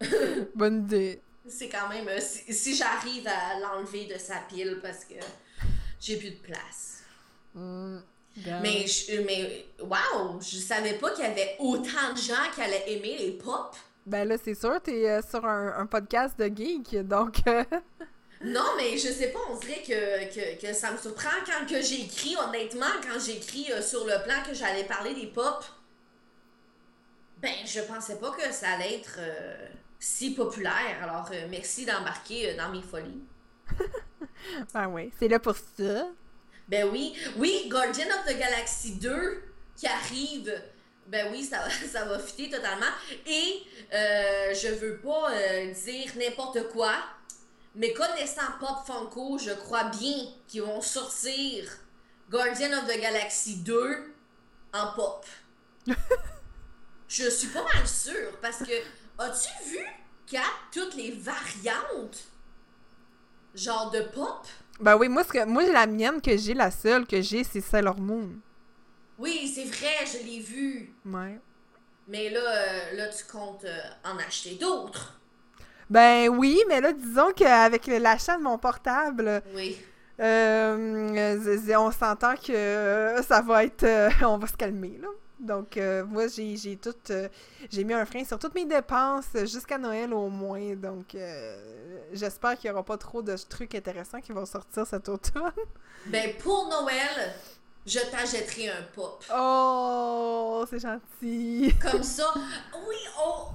Bonne 0.54 0.84
idée. 0.84 1.20
C'est 1.46 1.68
quand 1.68 1.88
même. 1.88 2.08
euh, 2.08 2.18
si 2.20 2.52
si 2.52 2.76
j'arrive 2.76 3.26
à 3.26 3.58
l'enlever 3.60 4.06
de 4.06 4.18
sa 4.18 4.36
pile 4.48 4.78
parce 4.82 5.04
que 5.04 5.14
j'ai 6.00 6.16
plus 6.16 6.30
de 6.30 6.36
place. 6.36 7.02
Hmm. 7.54 7.98
Mais, 8.62 8.86
je, 8.86 9.20
mais, 9.20 9.66
wow, 9.80 10.40
je 10.40 10.56
savais 10.56 10.94
pas 10.94 11.10
qu'il 11.10 11.24
y 11.24 11.26
avait 11.26 11.56
autant 11.58 12.12
de 12.14 12.18
gens 12.18 12.50
qui 12.54 12.62
allaient 12.62 12.84
aimer 12.86 13.18
les 13.18 13.32
pop. 13.32 13.76
Ben 14.06 14.26
là, 14.26 14.36
c'est 14.42 14.54
sûr, 14.54 14.80
t'es 14.82 15.08
euh, 15.08 15.20
sur 15.22 15.44
un, 15.44 15.86
podcast 15.86 16.38
de 16.38 16.46
geek, 16.46 17.06
donc... 17.06 17.36
Euh, 17.46 17.64
non, 18.44 18.74
mais 18.76 18.96
je 18.96 19.08
sais 19.08 19.28
pas, 19.28 19.38
on 19.50 19.56
dirait 19.56 19.82
que, 19.82 20.60
que, 20.60 20.72
ça 20.72 20.92
me 20.92 20.98
surprend 20.98 21.30
quand 21.46 21.66
que 21.66 21.76
écrit, 21.76 22.36
honnêtement, 22.36 22.86
quand 23.02 23.18
j'ai 23.24 23.36
écrit 23.36 23.70
euh, 23.72 23.82
sur 23.82 24.04
le 24.04 24.22
plan 24.24 24.42
que 24.46 24.54
j'allais 24.54 24.84
parler 24.84 25.14
des 25.14 25.28
pop, 25.28 25.64
ben, 27.38 27.54
je 27.64 27.80
pensais 27.80 28.16
pas 28.16 28.30
que 28.30 28.52
ça 28.52 28.70
allait 28.70 28.96
être 28.96 29.18
si 29.98 30.34
populaire. 30.34 31.02
Alors, 31.02 31.28
merci 31.50 31.84
d'embarquer 31.84 32.54
dans 32.54 32.68
mes 32.68 32.82
folies. 32.82 33.24
ben 34.74 34.86
oui, 34.88 35.12
c'est 35.18 35.28
là 35.28 35.40
pour 35.40 35.56
ça. 35.56 36.06
Ben 36.68 36.88
oui, 36.90 37.14
oui, 37.36 37.66
Guardian 37.68 38.06
of 38.06 38.24
the 38.24 38.38
Galaxy 38.38 38.92
2 38.92 39.42
qui 39.76 39.86
arrive. 39.86 40.62
Ben 41.06 41.28
oui, 41.30 41.42
ça, 41.42 41.68
ça 41.92 42.04
va 42.04 42.18
fitter 42.18 42.48
totalement. 42.48 42.86
Et 43.26 43.62
euh, 43.92 44.54
je 44.54 44.68
veux 44.68 44.96
pas 44.98 45.32
euh, 45.32 45.72
dire 45.72 46.12
n'importe 46.16 46.68
quoi, 46.68 46.94
mais 47.74 47.92
connaissant 47.92 48.42
Pop 48.60 48.78
Funko, 48.86 49.38
je 49.38 49.52
crois 49.52 49.84
bien 49.84 50.26
qu'ils 50.46 50.62
vont 50.62 50.80
sortir 50.80 51.64
Guardian 52.30 52.72
of 52.78 52.86
the 52.86 53.00
Galaxy 53.00 53.56
2 53.56 54.14
en 54.72 54.92
pop. 54.94 55.26
je 57.08 57.28
suis 57.28 57.48
pas 57.48 57.64
mal 57.74 57.86
sûre 57.86 58.32
parce 58.40 58.58
que 58.58 58.72
as-tu 59.18 59.70
vu 59.70 59.86
qu'il 60.26 60.38
y 60.38 60.42
a 60.42 60.46
toutes 60.70 60.94
les 60.94 61.12
variantes 61.12 62.24
genre 63.54 63.90
de 63.90 64.00
pop? 64.00 64.46
Ben 64.80 64.96
oui, 64.96 65.08
moi, 65.08 65.24
que, 65.24 65.44
moi 65.44 65.62
la 65.64 65.86
mienne 65.86 66.20
que 66.20 66.36
j'ai, 66.36 66.54
la 66.54 66.70
seule 66.70 67.06
que 67.06 67.20
j'ai, 67.20 67.44
c'est 67.44 67.60
Sailor 67.60 67.98
Moon. 67.98 68.30
Oui, 69.18 69.50
c'est 69.54 69.64
vrai, 69.64 70.06
je 70.06 70.26
l'ai 70.26 70.40
vu. 70.40 70.94
Ouais. 71.04 71.38
Mais 72.08 72.30
là, 72.30 72.40
euh, 72.40 72.96
là 72.96 73.08
tu 73.08 73.24
comptes 73.24 73.64
euh, 73.64 73.80
en 74.04 74.18
acheter 74.18 74.56
d'autres. 74.56 75.20
Ben 75.92 76.28
oui, 76.28 76.62
mais 76.68 76.80
là, 76.80 76.92
disons 76.92 77.32
qu'avec 77.34 77.86
l'achat 77.86 78.36
de 78.38 78.42
mon 78.42 78.58
portable. 78.58 79.42
Oui. 79.54 79.76
Euh, 80.20 81.56
on 81.78 81.90
s'entend 81.90 82.34
que 82.36 83.16
ça 83.26 83.42
va 83.42 83.64
être. 83.64 83.86
on 84.24 84.38
va 84.38 84.46
se 84.46 84.56
calmer, 84.56 84.98
là. 85.00 85.08
Donc, 85.42 85.76
euh, 85.76 86.04
moi, 86.04 86.28
j'ai 86.28 86.76
tout. 86.76 86.94
Euh, 87.10 87.28
j'ai 87.68 87.82
mis 87.82 87.94
un 87.94 88.06
frein 88.06 88.24
sur 88.24 88.38
toutes 88.38 88.54
mes 88.54 88.64
dépenses 88.64 89.26
jusqu'à 89.34 89.76
Noël 89.76 90.14
au 90.14 90.28
moins. 90.28 90.74
Donc, 90.76 91.16
euh, 91.16 91.98
j'espère 92.12 92.56
qu'il 92.56 92.70
n'y 92.70 92.74
aura 92.74 92.84
pas 92.84 92.96
trop 92.96 93.22
de 93.22 93.36
trucs 93.36 93.74
intéressants 93.74 94.20
qui 94.20 94.30
vont 94.30 94.46
sortir 94.46 94.86
cet 94.86 95.08
automne. 95.08 95.50
Ben, 96.06 96.36
pour 96.38 96.68
Noël, 96.68 97.34
je 97.84 97.98
t'achèterai 97.98 98.68
un 98.68 98.82
pop. 98.94 99.24
Oh, 99.34 100.64
c'est 100.70 100.78
gentil. 100.78 101.74
Comme 101.80 102.04
ça, 102.04 102.32
oui, 102.88 102.96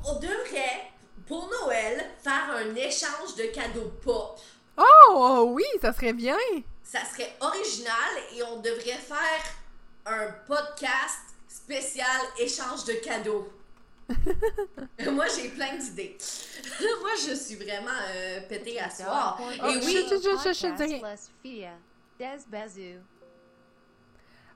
on, 0.05 0.15
devrait, 0.15 0.91
pour 1.27 1.49
Noël, 1.49 2.05
faire 2.23 2.49
un 2.55 2.75
échange 2.75 3.35
de 3.37 3.43
cadeaux 3.53 3.91
pop. 4.01 4.39
Oh, 4.77 4.83
oh, 5.09 5.51
oui, 5.53 5.65
ça 5.81 5.93
serait 5.93 6.13
bien. 6.13 6.37
Ça 6.83 6.99
serait 7.03 7.35
original 7.41 7.93
et 8.35 8.43
on 8.43 8.61
devrait 8.61 8.93
faire 8.93 9.43
un 10.05 10.31
podcast 10.47 11.19
spécial 11.47 12.21
échange 12.39 12.85
de 12.85 12.93
cadeaux. 12.93 13.49
Moi, 15.11 15.25
j'ai 15.35 15.49
plein 15.49 15.75
d'idées. 15.75 16.17
Moi, 17.01 17.11
je 17.27 17.35
suis 17.35 17.55
vraiment 17.55 17.91
euh, 18.09 18.39
pétée 18.47 18.79
à 18.79 18.89
soir. 18.89 19.37
Et 19.53 19.77
oui, 19.85 20.05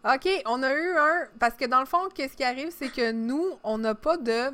OK, 0.03 0.27
on 0.47 0.63
a 0.63 0.73
eu 0.73 0.97
un. 0.97 1.27
Parce 1.39 1.53
que 1.55 1.65
dans 1.65 1.79
le 1.79 1.85
fond, 1.85 2.09
qu'est-ce 2.13 2.35
qui 2.35 2.43
arrive, 2.43 2.71
c'est 2.75 2.91
que 2.91 3.11
nous, 3.11 3.45
on 3.63 3.77
n'a 3.77 3.93
pas 3.93 4.17
de. 4.17 4.51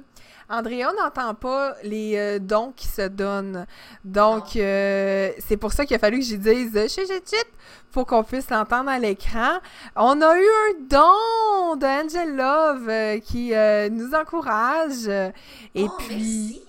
Andrea 0.50 0.92
n'entend 0.98 1.34
pas 1.36 1.76
les 1.84 2.18
euh, 2.18 2.40
dons 2.40 2.74
qui 2.76 2.88
se 2.88 3.08
donnent. 3.08 3.66
Donc, 4.04 4.56
euh, 4.56 5.32
c'est 5.40 5.58
pour 5.58 5.72
ça 5.72 5.86
qu'il 5.86 5.96
a 5.96 6.00
fallu 6.00 6.20
que 6.20 6.26
j'y 6.26 6.38
dise 6.38 6.74
chut, 6.94 7.08
chut, 7.08 7.48
pour 7.92 8.06
qu'on 8.06 8.24
puisse 8.24 8.50
l'entendre 8.50 8.90
à 8.90 9.00
l'écran. 9.00 9.60
On 9.96 10.22
a 10.22 10.38
eu 10.38 10.46
un 10.46 10.74
don 10.82 11.76
d'Angel 11.78 12.36
Love 12.36 12.90
euh, 12.90 13.20
qui 13.20 13.54
nous 13.92 14.14
encourage. 14.14 15.08
Et 15.76 15.86
oh, 15.86 15.92
puis. 15.98 16.62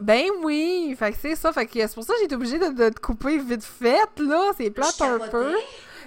Ben 0.00 0.26
oui, 0.42 0.96
fait 0.98 1.12
que 1.12 1.18
c'est 1.20 1.36
ça. 1.36 1.52
Fait 1.52 1.66
que 1.66 1.72
c'est 1.74 1.94
pour 1.94 2.02
ça 2.02 2.14
que 2.14 2.18
j'ai 2.18 2.24
été 2.24 2.34
obligée 2.34 2.58
de, 2.58 2.88
te 2.88 2.98
couper 2.98 3.38
vite 3.38 3.62
fait, 3.62 4.18
là. 4.18 4.50
C'est 4.56 4.70
plate 4.70 5.00
un 5.00 5.20
peu. 5.28 5.54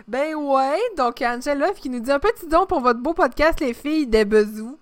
Ben 0.08 0.36
ouais, 0.36 0.80
donc 0.96 1.22
Angela 1.22 1.72
qui 1.72 1.90
nous 1.90 2.00
dit 2.00 2.12
un 2.12 2.20
petit 2.20 2.48
don 2.48 2.66
pour 2.66 2.80
votre 2.80 3.00
beau 3.00 3.14
podcast, 3.14 3.60
les 3.60 3.74
filles 3.74 4.08
des 4.08 4.24
bezous. 4.24 4.80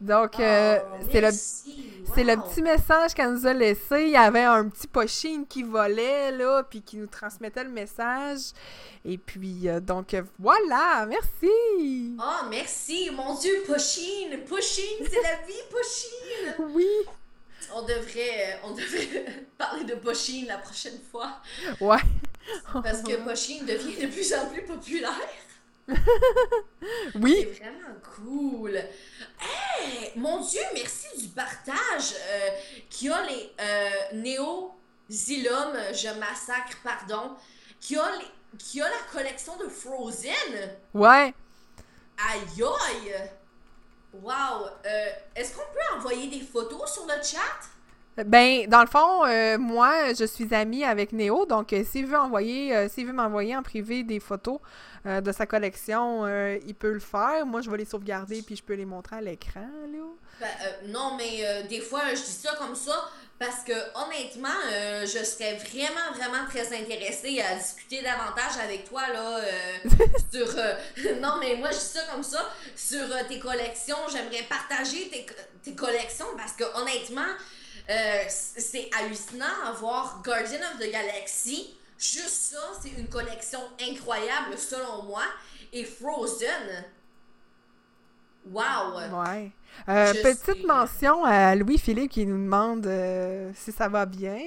Donc, 0.00 0.40
euh, 0.40 0.80
oh, 0.82 1.04
c'est 1.12 1.20
le, 1.20 1.30
c'est 1.30 2.24
le 2.24 2.36
petit 2.36 2.60
message 2.60 3.14
qu'elle 3.14 3.32
nous 3.32 3.46
a 3.46 3.52
laissé. 3.52 4.02
Il 4.02 4.10
y 4.10 4.16
avait 4.16 4.42
un 4.42 4.68
petit 4.68 4.88
pochine 4.88 5.46
qui 5.46 5.62
volait, 5.62 6.32
là, 6.32 6.64
puis 6.64 6.82
qui 6.82 6.96
nous 6.96 7.06
transmettait 7.06 7.62
le 7.62 7.70
message. 7.70 8.50
Et 9.04 9.16
puis, 9.16 9.68
euh, 9.68 9.78
donc, 9.78 10.16
voilà, 10.38 11.06
merci! 11.06 12.16
Oh, 12.18 12.46
merci! 12.50 13.10
Mon 13.14 13.38
Dieu, 13.38 13.62
pochine! 13.66 14.40
Pochine, 14.48 15.06
c'est 15.08 15.22
la 15.22 15.46
vie, 15.46 15.62
pochine! 15.70 16.72
Oui! 16.74 16.88
On 17.72 17.82
devrait, 17.82 18.54
euh, 18.54 18.56
on 18.64 18.70
devrait 18.72 19.24
parler 19.58 19.84
de 19.84 19.94
pochine 19.94 20.46
la 20.46 20.58
prochaine 20.58 20.98
fois. 21.10 21.40
Ouais. 21.80 21.98
Parce 22.72 23.02
que 23.02 23.16
Pochine 23.24 23.64
devient 23.64 24.06
de 24.06 24.06
plus 24.06 24.34
en 24.34 24.46
plus 24.46 24.62
populaire. 24.62 25.12
oui. 27.14 27.48
C'est 27.54 27.64
vraiment 27.64 27.94
cool. 28.16 28.76
Hey, 28.76 30.12
mon 30.16 30.40
Dieu, 30.40 30.60
merci 30.72 31.06
du 31.18 31.28
partage. 31.28 32.14
Euh, 32.14 32.50
qui 32.88 33.08
a 33.08 33.22
les 33.22 33.52
euh, 33.60 33.90
Néo 34.14 34.72
Zilum, 35.10 35.76
je 35.92 36.18
massacre, 36.18 36.78
pardon. 36.82 37.32
Qui 37.80 37.96
a, 37.96 38.10
les, 38.16 38.58
qui 38.58 38.80
a 38.80 38.88
la 38.88 39.12
collection 39.12 39.56
de 39.56 39.68
Frozen. 39.68 40.30
Ouais. 40.94 41.34
Aïe 42.16 42.62
aïe. 42.62 43.14
Wow. 44.22 44.66
Euh, 44.86 45.06
est-ce 45.34 45.54
qu'on 45.54 45.72
peut 45.72 45.96
envoyer 45.98 46.28
des 46.28 46.44
photos 46.44 46.92
sur 46.92 47.04
le 47.06 47.22
chat? 47.22 47.68
Ben, 48.22 48.68
dans 48.68 48.80
le 48.80 48.86
fond, 48.86 49.26
euh, 49.26 49.58
moi, 49.58 50.14
je 50.14 50.24
suis 50.24 50.54
amie 50.54 50.84
avec 50.84 51.12
Néo, 51.12 51.46
donc 51.46 51.72
euh, 51.72 51.82
s'il 51.84 52.06
veut 52.06 52.18
envoyer, 52.18 52.74
euh, 52.74 52.88
s'il 52.88 53.06
veut 53.06 53.12
m'envoyer 53.12 53.56
en 53.56 53.62
privé 53.62 54.04
des 54.04 54.20
photos 54.20 54.58
de 55.04 55.32
sa 55.32 55.44
collection, 55.44 56.26
il 56.66 56.74
peut 56.74 56.92
le 56.92 56.98
faire. 56.98 57.44
Moi, 57.44 57.60
je 57.60 57.68
vais 57.68 57.76
les 57.76 57.84
sauvegarder 57.84 58.40
puis 58.40 58.56
je 58.56 58.62
peux 58.62 58.72
les 58.72 58.86
montrer 58.86 59.16
à 59.16 59.20
l'écran, 59.20 59.60
là. 59.92 59.98
Ben, 60.40 60.46
non, 60.90 61.18
mais 61.18 61.62
des 61.68 61.82
fois, 61.82 62.00
je 62.14 62.22
dis 62.22 62.30
ça 62.30 62.54
comme 62.58 62.74
ça 62.74 63.10
parce 63.38 63.64
que 63.64 63.72
honnêtement, 63.94 64.48
je 65.02 65.24
serais 65.24 65.56
vraiment, 65.56 66.12
vraiment 66.14 66.46
très 66.48 66.66
intéressée 66.76 67.40
à 67.40 67.56
discuter 67.56 68.00
davantage 68.02 68.58
avec 68.62 68.88
toi 68.88 69.02
là 69.12 69.40
sur. 70.32 70.46
non, 71.20 71.36
mais 71.40 71.56
moi, 71.56 71.70
je 71.70 71.78
dis 71.78 71.84
ça 71.84 72.02
comme 72.12 72.22
ça 72.22 72.48
sur 72.76 73.06
tes 73.28 73.38
collections. 73.38 73.96
J'aimerais 74.10 74.44
partager 74.48 75.08
tes, 75.08 75.26
tes 75.62 75.74
collections 75.74 76.28
parce 76.36 76.52
que 76.52 76.64
honnêtement. 76.80 77.32
Euh, 77.90 78.24
c'est 78.28 78.88
hallucinant 78.98 79.44
à 79.66 79.72
voir 79.72 80.22
Guardian 80.24 80.60
of 80.72 80.78
the 80.78 80.90
Galaxy. 80.90 81.76
Juste 81.98 82.52
ça, 82.52 82.72
c'est 82.80 82.90
une 82.98 83.08
collection 83.08 83.60
incroyable 83.80 84.56
selon 84.56 85.02
moi. 85.04 85.22
Et 85.72 85.84
Frozen. 85.84 86.84
Wow! 88.46 88.94
Ouais. 88.94 89.50
Euh, 89.88 90.14
petite 90.22 90.64
mention 90.66 91.24
à 91.24 91.54
Louis-Philippe 91.54 92.10
qui 92.10 92.26
nous 92.26 92.38
demande 92.42 92.86
euh, 92.86 93.50
si 93.54 93.72
ça 93.72 93.88
va 93.88 94.06
bien. 94.06 94.38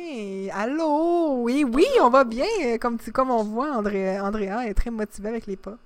Allô? 0.53 1.41
Oui, 1.41 1.63
oui, 1.63 1.85
on 2.01 2.09
va 2.09 2.23
bien. 2.23 2.77
Comme, 2.79 2.97
comme 3.13 3.31
on 3.31 3.43
voit, 3.43 3.71
André, 3.71 4.19
Andrea 4.19 4.67
est 4.67 4.73
très 4.73 4.89
motivé 4.89 5.29
avec 5.29 5.45
les 5.45 5.57
pop. 5.57 5.77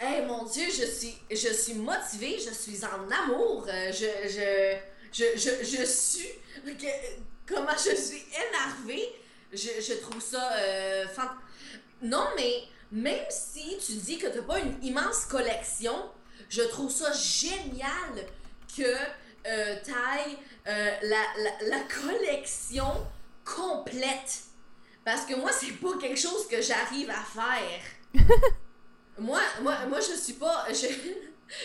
Eh 0.00 0.26
mon 0.26 0.44
Dieu, 0.44 0.64
je 0.66 0.84
suis, 0.84 1.14
je 1.30 1.52
suis 1.52 1.74
motivée, 1.74 2.36
je 2.38 2.52
suis 2.52 2.80
en 2.84 3.10
amour. 3.24 3.66
Je, 3.68 4.06
je, 4.28 4.76
je, 5.12 5.24
je, 5.36 5.64
je 5.64 5.84
suis 5.84 6.28
comment 7.46 7.72
je 7.72 7.94
suis 7.96 8.22
énervée. 8.32 9.08
Je, 9.52 10.00
trouve 10.00 10.20
ça 10.20 10.50
euh, 10.56 11.04
Non, 12.02 12.26
mais 12.36 12.62
même 12.90 13.26
si 13.28 13.76
tu 13.84 13.92
dis 13.92 14.18
que 14.18 14.28
tu 14.28 14.38
n'as 14.38 14.42
pas 14.42 14.60
une 14.60 14.82
immense 14.82 15.26
collection, 15.26 15.94
je 16.48 16.62
trouve 16.62 16.90
ça 16.90 17.12
génial 17.12 18.26
que 18.76 18.82
euh, 19.46 19.76
tu 19.84 19.90
ailles 19.90 20.38
euh, 20.66 20.90
la, 21.02 21.68
la, 21.68 21.80
collection 21.80 23.06
complète. 23.44 24.44
Parce 25.04 25.24
que 25.26 25.34
moi, 25.34 25.50
c'est 25.52 25.72
pas 25.72 25.98
quelque 26.00 26.18
chose 26.18 26.46
que 26.48 26.60
j'arrive 26.62 27.10
à 27.10 27.22
faire. 27.22 27.82
moi, 29.18 29.40
moi, 29.62 29.86
moi, 29.86 29.98
je 30.00 30.16
suis 30.16 30.34
pas. 30.34 30.66
Je, 30.72 30.86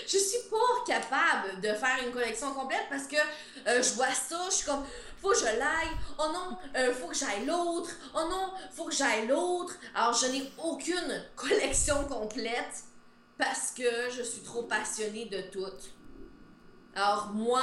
je 0.06 0.18
suis 0.18 0.50
pas 0.50 0.84
capable 0.86 1.62
de 1.62 1.70
faire 1.70 1.98
une 2.06 2.12
collection 2.12 2.54
complète 2.54 2.86
parce 2.90 3.08
que 3.08 3.16
euh, 3.16 3.82
je 3.82 3.94
vois 3.94 4.12
ça, 4.12 4.38
je 4.50 4.56
suis 4.56 4.66
comme 4.66 4.84
faut 5.22 5.30
que 5.30 5.40
je 5.40 5.46
l'aille, 5.46 5.90
oh 6.20 6.26
non, 6.32 6.58
euh, 6.76 6.94
faut 6.94 7.08
que 7.08 7.16
j'aille 7.16 7.46
l'autre, 7.46 7.90
oh 8.14 8.28
non, 8.30 8.52
faut 8.72 8.86
que 8.86 8.94
j'aille 8.94 9.28
l'autre. 9.28 9.76
Alors 9.96 10.14
je 10.14 10.28
n'ai 10.28 10.52
aucune 10.64 11.24
collection 11.36 12.04
complète 12.06 12.84
parce 13.38 13.72
que 13.72 14.10
je 14.16 14.24
suis 14.24 14.42
trop 14.42 14.64
passionnée 14.64 15.26
de 15.26 15.42
tout. 15.52 15.66
Alors 16.98 17.28
moi, 17.32 17.62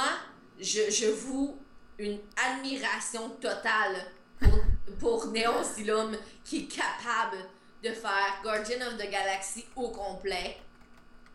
je, 0.57 0.89
je 0.89 1.07
vous 1.07 1.59
une 1.97 2.19
admiration 2.37 3.31
totale 3.31 3.97
pour, 4.39 4.61
pour 4.97 5.25
Neon 5.27 5.61
qui 6.45 6.59
est 6.59 6.67
capable 6.67 7.39
de 7.83 7.89
faire 7.89 8.39
Guardian 8.41 8.87
of 8.87 8.93
the 8.95 9.11
Galaxy 9.11 9.65
au 9.75 9.89
complet 9.89 10.55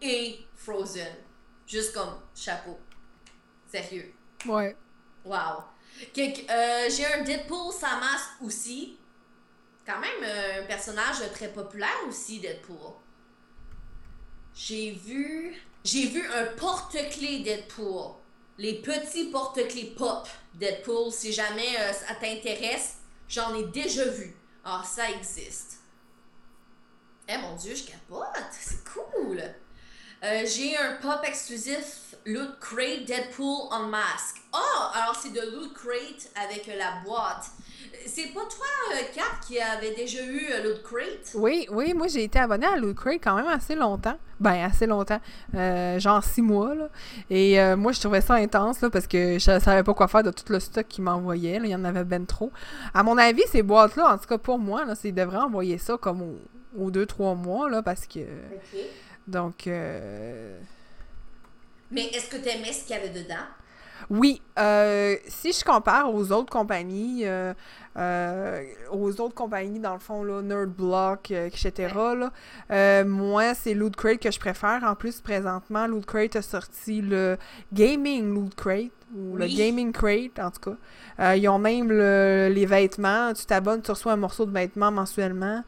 et 0.00 0.38
Frozen. 0.56 1.12
Juste 1.66 1.92
comme 1.92 2.18
chapeau. 2.34 2.78
Sérieux. 3.70 4.14
Ouais. 4.46 4.74
Wow. 5.22 5.64
Euh, 6.16 6.88
j'ai 6.88 7.04
un 7.04 7.22
Deadpool 7.22 7.70
sa 7.70 7.96
masque 7.96 8.30
aussi. 8.40 8.98
Quand 9.84 10.00
même 10.00 10.22
euh, 10.22 10.62
un 10.62 10.66
personnage 10.66 11.18
très 11.34 11.52
populaire 11.52 12.00
aussi, 12.08 12.40
Deadpool. 12.40 12.94
J'ai 14.54 14.92
vu. 14.92 15.54
J'ai 15.84 16.08
vu 16.08 16.22
un 16.30 16.44
porte-clés 16.56 17.40
Deadpool. 17.40 18.12
Les 18.58 18.74
petits 18.74 19.30
porte-clés 19.30 19.94
pop 19.96 20.28
Deadpool, 20.54 21.10
si 21.10 21.32
jamais 21.32 21.78
euh, 21.78 21.92
ça 21.92 22.14
t'intéresse, 22.14 22.96
j'en 23.28 23.54
ai 23.54 23.64
déjà 23.64 24.04
vu. 24.04 24.36
Alors, 24.64 24.84
ça 24.84 25.10
existe. 25.10 25.78
Eh 27.26 27.38
mon 27.38 27.56
dieu, 27.56 27.74
je 27.74 27.84
capote! 27.84 28.26
C'est 28.50 28.84
cool! 28.84 29.42
Euh, 30.22 30.44
j'ai 30.44 30.76
un 30.76 30.96
pop 30.96 31.20
exclusif 31.24 32.14
Loot 32.26 32.58
Crate 32.60 33.06
Deadpool 33.06 33.68
on 33.70 33.86
Mask. 33.86 34.36
Oh, 34.52 34.82
alors 34.92 35.16
c'est 35.16 35.32
de 35.32 35.40
Loot 35.40 35.72
Crate 35.72 36.28
avec 36.34 36.66
la 36.66 37.00
boîte. 37.02 37.46
C'est 38.06 38.32
pas 38.34 38.40
toi, 38.40 38.66
euh, 38.92 39.14
Cap, 39.14 39.40
qui 39.46 39.58
avait 39.60 39.94
déjà 39.94 40.22
eu 40.22 40.46
euh, 40.52 40.62
Loot 40.62 40.82
Crate? 40.82 41.32
Oui, 41.34 41.66
oui, 41.70 41.94
moi 41.94 42.06
j'ai 42.08 42.24
été 42.24 42.38
abonné 42.38 42.66
à 42.66 42.76
Loot 42.76 42.96
Crate 42.96 43.20
quand 43.22 43.36
même 43.36 43.48
assez 43.48 43.74
longtemps. 43.74 44.18
Ben, 44.40 44.64
assez 44.64 44.86
longtemps. 44.86 45.20
genre 45.52 46.24
six 46.24 46.42
mois, 46.42 46.74
là. 46.74 46.88
Et 47.28 47.58
moi, 47.76 47.92
je 47.92 48.00
trouvais 48.00 48.22
ça 48.22 48.34
intense, 48.34 48.80
là, 48.80 48.88
parce 48.88 49.06
que 49.06 49.34
je 49.34 49.58
savais 49.60 49.82
pas 49.82 49.92
quoi 49.92 50.08
faire 50.08 50.22
de 50.22 50.30
tout 50.30 50.50
le 50.50 50.58
stock 50.60 50.88
qu'ils 50.88 51.04
m'envoyaient. 51.04 51.60
Il 51.62 51.66
y 51.66 51.74
en 51.74 51.84
avait 51.84 52.04
ben 52.04 52.24
trop. 52.24 52.50
À 52.94 53.02
mon 53.02 53.18
avis, 53.18 53.42
ces 53.52 53.62
boîtes-là, 53.62 54.14
en 54.14 54.16
tout 54.16 54.26
cas 54.26 54.38
pour 54.38 54.58
moi, 54.58 54.86
là, 54.86 54.94
c'est 54.94 55.12
devraient 55.12 55.36
envoyer 55.36 55.76
ça 55.76 55.98
comme 55.98 56.38
aux, 56.78 56.90
deux, 56.90 57.04
trois 57.04 57.34
mois, 57.34 57.68
là, 57.68 57.82
parce 57.82 58.06
que... 58.06 58.20
Donc. 59.26 59.66
Euh... 59.66 60.58
Mais 61.90 62.06
est-ce 62.06 62.28
que 62.28 62.36
tu 62.36 62.48
aimais 62.48 62.72
ce 62.72 62.86
qu'il 62.86 62.96
y 62.96 62.98
avait 62.98 63.10
dedans? 63.10 63.44
Oui. 64.08 64.40
Euh, 64.58 65.16
si 65.28 65.52
je 65.52 65.64
compare 65.64 66.12
aux 66.12 66.32
autres 66.32 66.50
compagnies, 66.50 67.22
euh, 67.24 67.52
euh, 67.96 68.62
aux 68.90 69.20
autres 69.20 69.34
compagnies, 69.34 69.80
dans 69.80 69.94
le 69.94 70.00
fond, 70.00 70.22
là, 70.22 70.42
Nerdblock, 70.42 71.30
etc., 71.30 71.94
là, 72.70 73.04
moi, 73.04 73.54
c'est 73.54 73.74
Loot 73.74 73.96
Crate 73.96 74.20
que 74.20 74.30
je 74.30 74.38
préfère. 74.38 74.82
En 74.84 74.94
plus, 74.94 75.20
présentement, 75.20 75.86
Loot 75.86 76.06
Crate 76.06 76.36
a 76.36 76.42
sorti 76.42 77.02
le 77.02 77.36
Gaming 77.72 78.32
Loot 78.34 78.54
Crate, 78.54 78.90
ou 79.14 79.36
le 79.36 79.46
Gaming 79.46 79.92
Crate, 79.92 80.38
en 80.38 80.50
tout 80.50 80.70
cas. 81.18 81.34
ils 81.34 81.48
ont 81.48 81.58
même 81.58 81.90
les 81.90 82.66
vêtements. 82.66 83.32
Tu 83.34 83.44
t'abonnes, 83.44 83.82
tu 83.82 83.90
reçois 83.90 84.12
un 84.12 84.16
morceau 84.16 84.46
de 84.46 84.52
vêtement 84.52 84.90
mensuellement. 84.90 85.64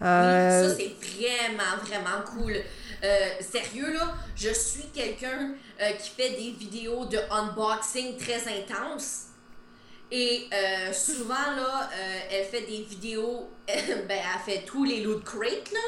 Oui, 0.00 0.06
ça, 0.06 0.74
c'est 0.76 0.94
vraiment, 0.98 1.76
vraiment 1.84 2.24
cool. 2.34 2.54
Euh, 3.02 3.28
sérieux, 3.40 3.94
là, 3.94 4.14
je 4.36 4.50
suis 4.50 4.84
quelqu'un 4.92 5.54
euh, 5.80 5.92
qui 5.92 6.10
fait 6.10 6.30
des 6.30 6.50
vidéos 6.52 7.04
de 7.06 7.18
unboxing 7.30 8.16
très 8.16 8.42
intenses. 8.48 9.26
Et 10.10 10.48
euh, 10.52 10.92
souvent, 10.92 11.34
là, 11.56 11.88
elle 12.30 12.44
fait 12.44 12.62
des 12.62 12.82
vidéos, 12.82 13.48
ben, 13.66 13.88
elle 14.10 14.40
fait 14.44 14.64
tous 14.64 14.84
les 14.84 15.02
loot 15.02 15.22
crates, 15.22 15.72
là. 15.72 15.80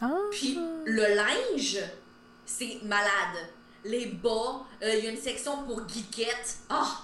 Ah. 0.00 0.14
Puis 0.30 0.56
le 0.84 1.14
linge, 1.16 1.78
c'est 2.46 2.78
malade. 2.84 3.48
Les 3.84 4.06
bas, 4.06 4.64
il 4.80 5.04
y 5.04 5.08
a 5.08 5.10
une 5.10 5.20
section 5.20 5.64
pour 5.64 5.88
geekette. 5.88 6.58
Ah, 6.68 7.02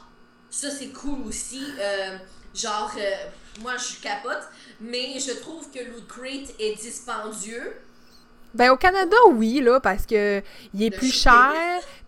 ça 0.48 0.70
c'est 0.70 0.90
cool 0.90 1.26
aussi. 1.26 1.64
genre, 2.54 2.92
moi 3.60 3.76
je 3.76 4.00
capote, 4.00 4.48
mais 4.80 5.18
je 5.18 5.32
trouve 5.32 5.68
que 5.70 5.80
Loot 5.80 6.06
Crate 6.06 6.54
est 6.60 6.74
dispendieux. 6.76 7.76
Ben 8.54 8.70
au 8.70 8.76
Canada, 8.76 9.16
oui, 9.32 9.60
là, 9.60 9.80
parce 9.80 10.06
que 10.06 10.40
il 10.74 10.82
est 10.82 10.90
plus 10.90 11.12
cher, 11.12 11.52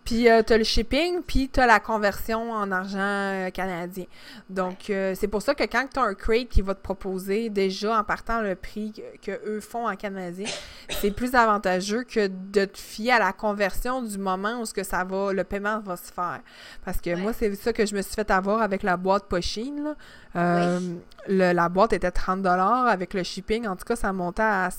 puis 0.06 0.30
euh, 0.30 0.40
t'as 0.46 0.56
le 0.56 0.62
shipping, 0.62 1.20
puis 1.26 1.48
t'as 1.48 1.66
la 1.66 1.80
conversion 1.80 2.52
en 2.52 2.70
argent 2.70 2.98
euh, 3.00 3.50
canadien. 3.50 4.04
Donc, 4.48 4.88
euh, 4.88 5.14
c'est 5.16 5.26
pour 5.26 5.42
ça 5.42 5.52
que 5.56 5.64
quand 5.64 5.84
t'as 5.92 6.02
un 6.02 6.14
crate 6.14 6.48
qui 6.48 6.62
va 6.62 6.76
te 6.76 6.80
proposer 6.80 7.50
déjà 7.50 7.98
en 7.98 8.04
partant 8.04 8.40
le 8.40 8.54
prix 8.54 8.92
que, 9.20 9.32
eux 9.44 9.60
font 9.60 9.88
en 9.88 9.96
canadien, 9.96 10.46
c'est 11.00 11.10
plus 11.10 11.34
avantageux 11.34 12.04
que 12.04 12.28
de 12.28 12.66
te 12.66 12.78
fier 12.78 13.10
à 13.10 13.18
la 13.18 13.32
conversion 13.32 14.00
du 14.00 14.16
moment 14.16 14.60
où 14.60 14.64
ce 14.64 14.72
que 14.72 14.84
ça 14.84 15.02
va, 15.02 15.32
le 15.32 15.42
paiement 15.42 15.80
va 15.80 15.96
se 15.96 16.12
faire. 16.12 16.40
Parce 16.84 17.00
que 17.00 17.16
moi, 17.16 17.32
c'est 17.32 17.52
ça 17.56 17.72
que 17.72 17.84
je 17.84 17.96
me 17.96 18.00
suis 18.00 18.14
fait 18.14 18.30
avoir 18.30 18.62
avec 18.62 18.84
la 18.84 18.96
boîte 18.96 19.24
Pochine, 19.24 19.96
là. 20.34 20.78
la 21.26 21.68
boîte 21.68 21.94
était 21.94 22.12
30 22.12 22.46
avec 22.46 23.12
le 23.12 23.24
shipping. 23.24 23.66
En 23.66 23.74
tout 23.74 23.84
cas, 23.84 23.96
ça 23.96 24.12
montait 24.12 24.42
à, 24.42 24.70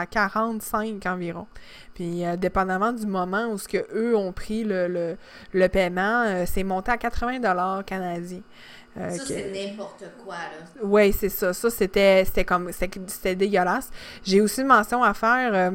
à 0.00 0.06
45 0.06 1.06
environ. 1.06 1.46
Puis, 1.94 2.24
euh, 2.24 2.36
dépendamment 2.36 2.92
du 2.92 3.06
moment 3.06 3.48
où 3.48 3.58
ce 3.58 3.68
que 3.68 3.86
eux 3.94 4.16
ont 4.16 4.32
pris 4.32 4.64
le, 4.64 4.88
le, 4.88 5.16
le 5.52 5.68
paiement, 5.68 6.24
euh, 6.26 6.44
c'est 6.46 6.64
monté 6.64 6.90
à 6.90 6.96
80 6.98 7.82
canadiens. 7.84 8.40
Euh, 8.98 9.10
ça, 9.10 9.24
c'est 9.26 9.50
n'importe 9.50 10.04
quoi, 10.22 10.34
là. 10.34 10.82
Oui, 10.82 11.12
c'est 11.12 11.30
ça. 11.30 11.54
Ça, 11.54 11.70
c'était, 11.70 12.24
c'était 12.26 12.44
comme, 12.44 12.70
c'était 12.72 13.34
dégueulasse. 13.34 13.90
J'ai 14.22 14.42
aussi 14.42 14.60
une 14.60 14.66
mention 14.66 15.02
à 15.02 15.14
faire. 15.14 15.54
Euh, 15.54 15.70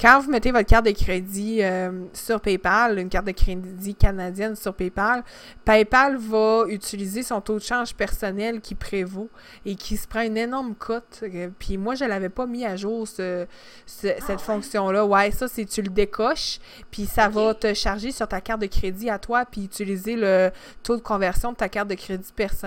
quand 0.00 0.20
vous 0.20 0.30
mettez 0.30 0.52
votre 0.52 0.68
carte 0.68 0.86
de 0.86 0.92
crédit 0.92 1.62
euh, 1.62 1.90
sur 2.12 2.40
PayPal, 2.40 3.00
une 3.00 3.08
carte 3.08 3.26
de 3.26 3.32
crédit 3.32 3.94
canadienne 3.96 4.54
sur 4.54 4.72
PayPal, 4.72 5.24
PayPal 5.64 6.16
va 6.16 6.64
utiliser 6.68 7.24
son 7.24 7.40
taux 7.40 7.58
de 7.58 7.64
change 7.64 7.92
personnel 7.94 8.60
qui 8.60 8.76
prévaut 8.76 9.30
et 9.66 9.74
qui 9.74 9.96
se 9.96 10.06
prend 10.06 10.20
une 10.20 10.36
énorme 10.36 10.76
cote. 10.76 11.24
Puis 11.58 11.76
moi, 11.76 11.96
je 11.96 12.04
l'avais 12.04 12.28
pas 12.28 12.46
mis 12.46 12.64
à 12.64 12.76
jour, 12.76 13.08
ce, 13.08 13.46
cette 13.84 14.22
ah 14.28 14.38
fonction-là. 14.38 15.04
Ouais, 15.04 15.32
ça, 15.32 15.48
c'est 15.48 15.64
tu 15.64 15.82
le 15.82 15.88
décoches, 15.88 16.60
puis 16.92 17.06
ça 17.06 17.28
va 17.28 17.52
te 17.52 17.74
charger 17.74 18.12
sur 18.12 18.28
ta 18.28 18.40
carte 18.40 18.60
de 18.60 18.66
crédit 18.66 19.10
à 19.10 19.18
toi, 19.18 19.44
puis 19.44 19.64
utiliser 19.64 20.14
le 20.14 20.52
taux 20.84 20.94
de 20.94 21.02
conversion 21.02 21.50
de 21.50 21.56
ta 21.56 21.68
carte 21.68 21.88
de 21.88 21.94
crédit 21.94 22.32
personnelle 22.32 22.59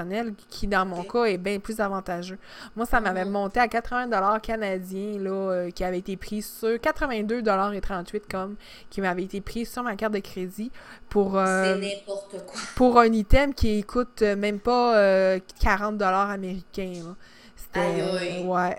qui, 0.49 0.67
dans 0.67 0.85
mon 0.85 1.03
cas, 1.03 1.25
est 1.25 1.37
bien 1.37 1.59
plus 1.59 1.79
avantageux. 1.79 2.37
Moi, 2.75 2.85
ça 2.85 2.99
m'avait 2.99 3.25
mhm. 3.25 3.31
monté 3.31 3.59
à 3.59 3.67
80 3.67 4.39
canadiens, 4.39 5.19
là, 5.19 5.31
euh, 5.31 5.71
qui 5.71 5.83
avait 5.83 5.99
été 5.99 6.17
pris 6.17 6.41
sur 6.41 6.79
82 6.79 7.41
et 7.73 7.81
38 7.81 8.23
comme, 8.29 8.55
qui 8.89 9.01
m'avait 9.01 9.23
été 9.23 9.41
pris 9.41 9.65
sur 9.65 9.83
ma 9.83 9.95
carte 9.95 10.13
de 10.13 10.19
crédit 10.19 10.71
pour... 11.09 11.37
Euh, 11.37 11.75
n'importe 11.75 12.45
quoi. 12.45 12.61
Pour 12.75 12.99
un 12.99 13.11
item 13.11 13.53
qui 13.53 13.83
coûte 13.83 14.21
même 14.21 14.59
pas 14.59 15.39
40 15.61 16.01
euh, 16.01 16.05
américains, 16.05 17.15
C'était... 17.55 18.43
ouais. 18.45 18.77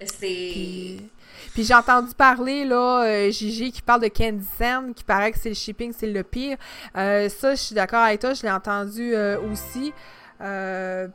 C'est... 0.00 0.26
Puis 0.26 1.10
j'ai 1.56 1.74
entendu 1.74 2.14
parler, 2.14 2.64
là, 2.64 3.04
euh, 3.04 3.30
Gigi 3.30 3.72
qui 3.72 3.82
parle 3.82 4.02
de 4.02 4.08
Candy 4.08 4.46
Sand, 4.58 4.94
qui 4.94 5.04
paraît 5.04 5.32
que 5.32 5.38
c'est 5.38 5.48
le 5.48 5.54
shipping, 5.54 5.92
c'est 5.96 6.06
le 6.06 6.22
pire. 6.22 6.56
Euh, 6.96 7.28
ça, 7.28 7.54
je 7.54 7.60
suis 7.60 7.74
d'accord 7.74 8.00
avec 8.02 8.20
toi, 8.20 8.34
je 8.34 8.42
l'ai 8.42 8.50
entendu 8.50 9.14
euh, 9.14 9.38
aussi. 9.50 9.92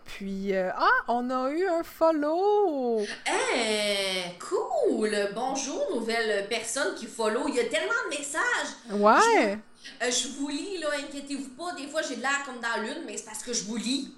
puis, 0.06 0.54
ah, 0.56 0.90
on 1.08 1.30
a 1.30 1.50
eu 1.50 1.68
un 1.68 1.84
follow! 1.84 3.02
Eh, 3.28 4.38
cool! 4.40 5.16
Bonjour, 5.34 5.86
nouvelle 5.94 6.48
personne 6.50 6.96
qui 6.96 7.06
follow. 7.06 7.48
Il 7.48 7.56
y 7.56 7.60
a 7.60 7.66
tellement 7.66 7.94
de 8.12 8.18
messages! 8.18 8.74
Ouais! 8.92 9.58
Je, 10.02 10.12
je 10.12 10.28
vous 10.38 10.48
lis, 10.50 10.78
là, 10.80 10.88
inquiétez-vous 11.00 11.50
pas. 11.58 11.74
Des 11.74 11.88
fois, 11.88 12.02
j'ai 12.02 12.16
de 12.16 12.22
l'air 12.22 12.44
comme 12.46 12.60
dans 12.60 12.82
l'une, 12.82 13.06
mais 13.06 13.18
c'est 13.18 13.26
parce 13.26 13.44
que 13.44 13.54
je 13.54 13.64
vous 13.64 13.78
lis. 13.78 14.14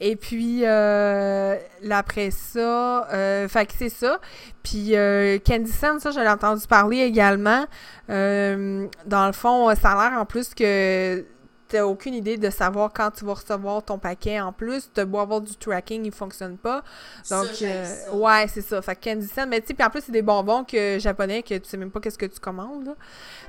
Et 0.00 0.16
puis, 0.16 0.60
euh, 0.64 1.56
après 1.90 2.30
ça, 2.30 3.08
euh, 3.12 3.48
fait 3.48 3.66
que 3.66 3.72
c'est 3.76 3.88
ça. 3.88 4.20
Puis, 4.62 4.96
euh, 4.96 5.38
Candy 5.44 5.70
Sun, 5.70 5.98
ça, 6.00 6.10
j'avais 6.10 6.28
entendu 6.28 6.66
parler 6.66 6.98
également. 6.98 7.66
Euh, 8.10 8.86
dans 9.06 9.26
le 9.26 9.32
fond, 9.32 9.74
ça 9.74 9.92
a 9.92 10.10
l'air 10.10 10.18
en 10.18 10.24
plus 10.24 10.54
que 10.54 11.24
t'as 11.68 11.84
aucune 11.84 12.14
idée 12.14 12.38
de 12.38 12.48
savoir 12.48 12.90
quand 12.94 13.10
tu 13.10 13.26
vas 13.26 13.34
recevoir 13.34 13.82
ton 13.82 13.98
paquet 13.98 14.40
en 14.40 14.52
plus. 14.52 14.90
De 14.94 15.04
beau 15.04 15.18
avoir 15.18 15.40
du 15.42 15.54
tracking, 15.54 16.06
il 16.06 16.12
fonctionne 16.12 16.56
pas. 16.56 16.82
Donc, 17.28 17.48
ouais, 18.12 18.46
c'est 18.48 18.62
ça. 18.62 18.80
Fait 18.80 18.96
que 18.96 19.10
Candy 19.10 19.26
Sun, 19.26 19.46
mais 19.48 19.60
tu 19.60 19.68
sais, 19.68 19.74
puis 19.74 19.84
en 19.84 19.90
plus, 19.90 20.02
c'est 20.06 20.12
des 20.12 20.22
bonbons 20.22 20.64
que, 20.64 20.98
japonais 20.98 21.42
que 21.42 21.58
tu 21.58 21.68
sais 21.68 21.76
même 21.76 21.90
pas 21.90 22.00
qu'est-ce 22.00 22.16
que 22.16 22.26
tu 22.26 22.40
commandes. 22.40 22.94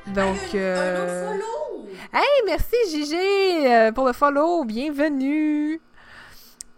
Donc, 0.08 0.38
un, 0.54 1.28
follow! 1.28 1.88
Hey, 2.14 2.44
merci 2.46 2.76
Gigi 2.90 3.94
pour 3.94 4.06
le 4.06 4.14
follow. 4.14 4.66
Bienvenue! 4.66 5.80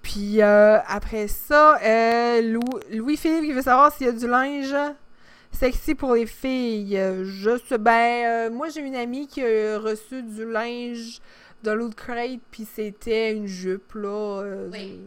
Puis 0.01 0.41
euh, 0.41 0.77
après 0.87 1.27
ça, 1.27 1.77
euh, 1.83 2.41
Louis-Philippe 2.91 3.43
qui 3.45 3.53
veut 3.53 3.61
savoir 3.61 3.93
s'il 3.95 4.07
y 4.07 4.09
a 4.09 4.13
du 4.13 4.27
linge 4.27 4.75
sexy 5.51 5.95
pour 5.95 6.15
les 6.15 6.25
filles. 6.25 6.99
Sais, 7.67 7.77
ben, 7.77 8.25
euh, 8.25 8.49
moi 8.49 8.69
j'ai 8.69 8.81
une 8.81 8.95
amie 8.95 9.27
qui 9.27 9.43
a 9.43 9.77
reçu 9.79 10.23
du 10.23 10.49
linge 10.51 11.19
de 11.63 11.71
Loot 11.71 11.93
Crate, 11.93 12.39
puis 12.49 12.67
c'était 12.73 13.33
une 13.33 13.45
jupe, 13.45 13.93
là. 13.93 14.43
oui. 14.71 14.99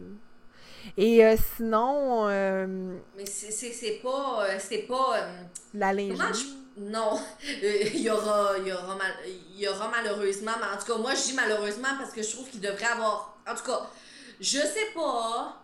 Et 0.97 1.23
sinon. 1.57 2.27
Mais 2.27 2.65
Mais 3.17 3.25
c'est- 3.25 3.99
pas. 4.03 4.45
euh, 4.47 4.55
C'est 4.59 4.77
pas. 4.87 5.17
La 5.73 5.91
lingerie. 5.91 6.33
je- 6.77 6.81
Non, 6.81 7.19
il 7.63 8.01
y 8.01 8.09
aura, 8.09 8.51
il 8.59 8.67
y 8.67 8.71
aura, 8.73 8.95
mal- 8.95 9.15
il 9.55 9.59
y 9.61 9.67
aura 9.67 9.89
malheureusement, 9.89 10.51
mais 10.59 10.67
en 10.75 10.79
tout 10.79 10.91
cas, 10.93 10.97
moi 11.01 11.13
je 11.15 11.23
dis 11.29 11.33
malheureusement 11.33 11.87
parce 11.97 12.11
que 12.11 12.21
je 12.21 12.31
trouve 12.31 12.49
qu'il 12.49 12.61
devrait 12.61 12.85
avoir. 12.85 13.37
En 13.49 13.55
tout 13.55 13.63
cas, 13.63 13.89
je 14.39 14.59
sais 14.59 14.91
pas 14.93 15.61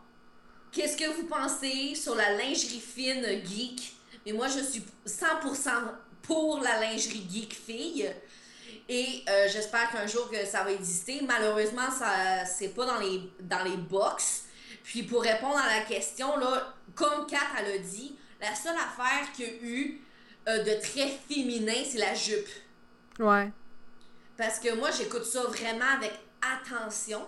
qu'est-ce 0.71 0.97
que 0.97 1.09
vous 1.15 1.25
pensez 1.27 1.95
sur 1.95 2.15
la 2.15 2.37
lingerie 2.37 2.79
fine 2.79 3.25
geek, 3.45 3.93
mais 4.25 4.33
moi 4.33 4.47
je 4.47 4.59
suis 4.63 4.83
100% 5.05 5.69
pour 6.21 6.59
la 6.61 6.79
lingerie 6.79 7.27
geek 7.29 7.53
fille. 7.53 8.11
Et 8.89 9.23
euh, 9.29 9.47
j'espère 9.51 9.89
qu'un 9.91 10.07
jour 10.07 10.29
que 10.29 10.45
ça 10.45 10.63
va 10.63 10.71
exister. 10.71 11.21
Malheureusement, 11.25 11.89
ça 11.91 12.45
c'est 12.45 12.69
pas 12.69 12.85
dans 12.85 12.99
les, 12.99 13.21
dans 13.41 13.63
les 13.63 13.77
box. 13.77 14.45
Puis 14.83 15.03
pour 15.03 15.21
répondre 15.21 15.57
à 15.57 15.79
la 15.79 15.85
question, 15.85 16.37
là, 16.37 16.73
comme 16.95 17.25
Kat 17.27 17.37
elle 17.59 17.75
a 17.75 17.77
dit, 17.77 18.15
la 18.41 18.55
seule 18.55 18.75
affaire 18.75 19.31
qu'il 19.33 19.45
y 19.45 19.49
a 19.49 19.53
eu 19.61 20.01
euh, 20.47 20.63
de 20.63 20.81
très 20.81 21.07
féminin, 21.29 21.83
c'est 21.89 21.99
la 21.99 22.13
jupe. 22.13 22.49
Ouais. 23.19 23.51
Parce 24.37 24.59
que 24.59 24.73
moi, 24.75 24.89
j'écoute 24.91 25.25
ça 25.25 25.43
vraiment 25.43 25.85
avec 25.97 26.13
attention. 26.41 27.21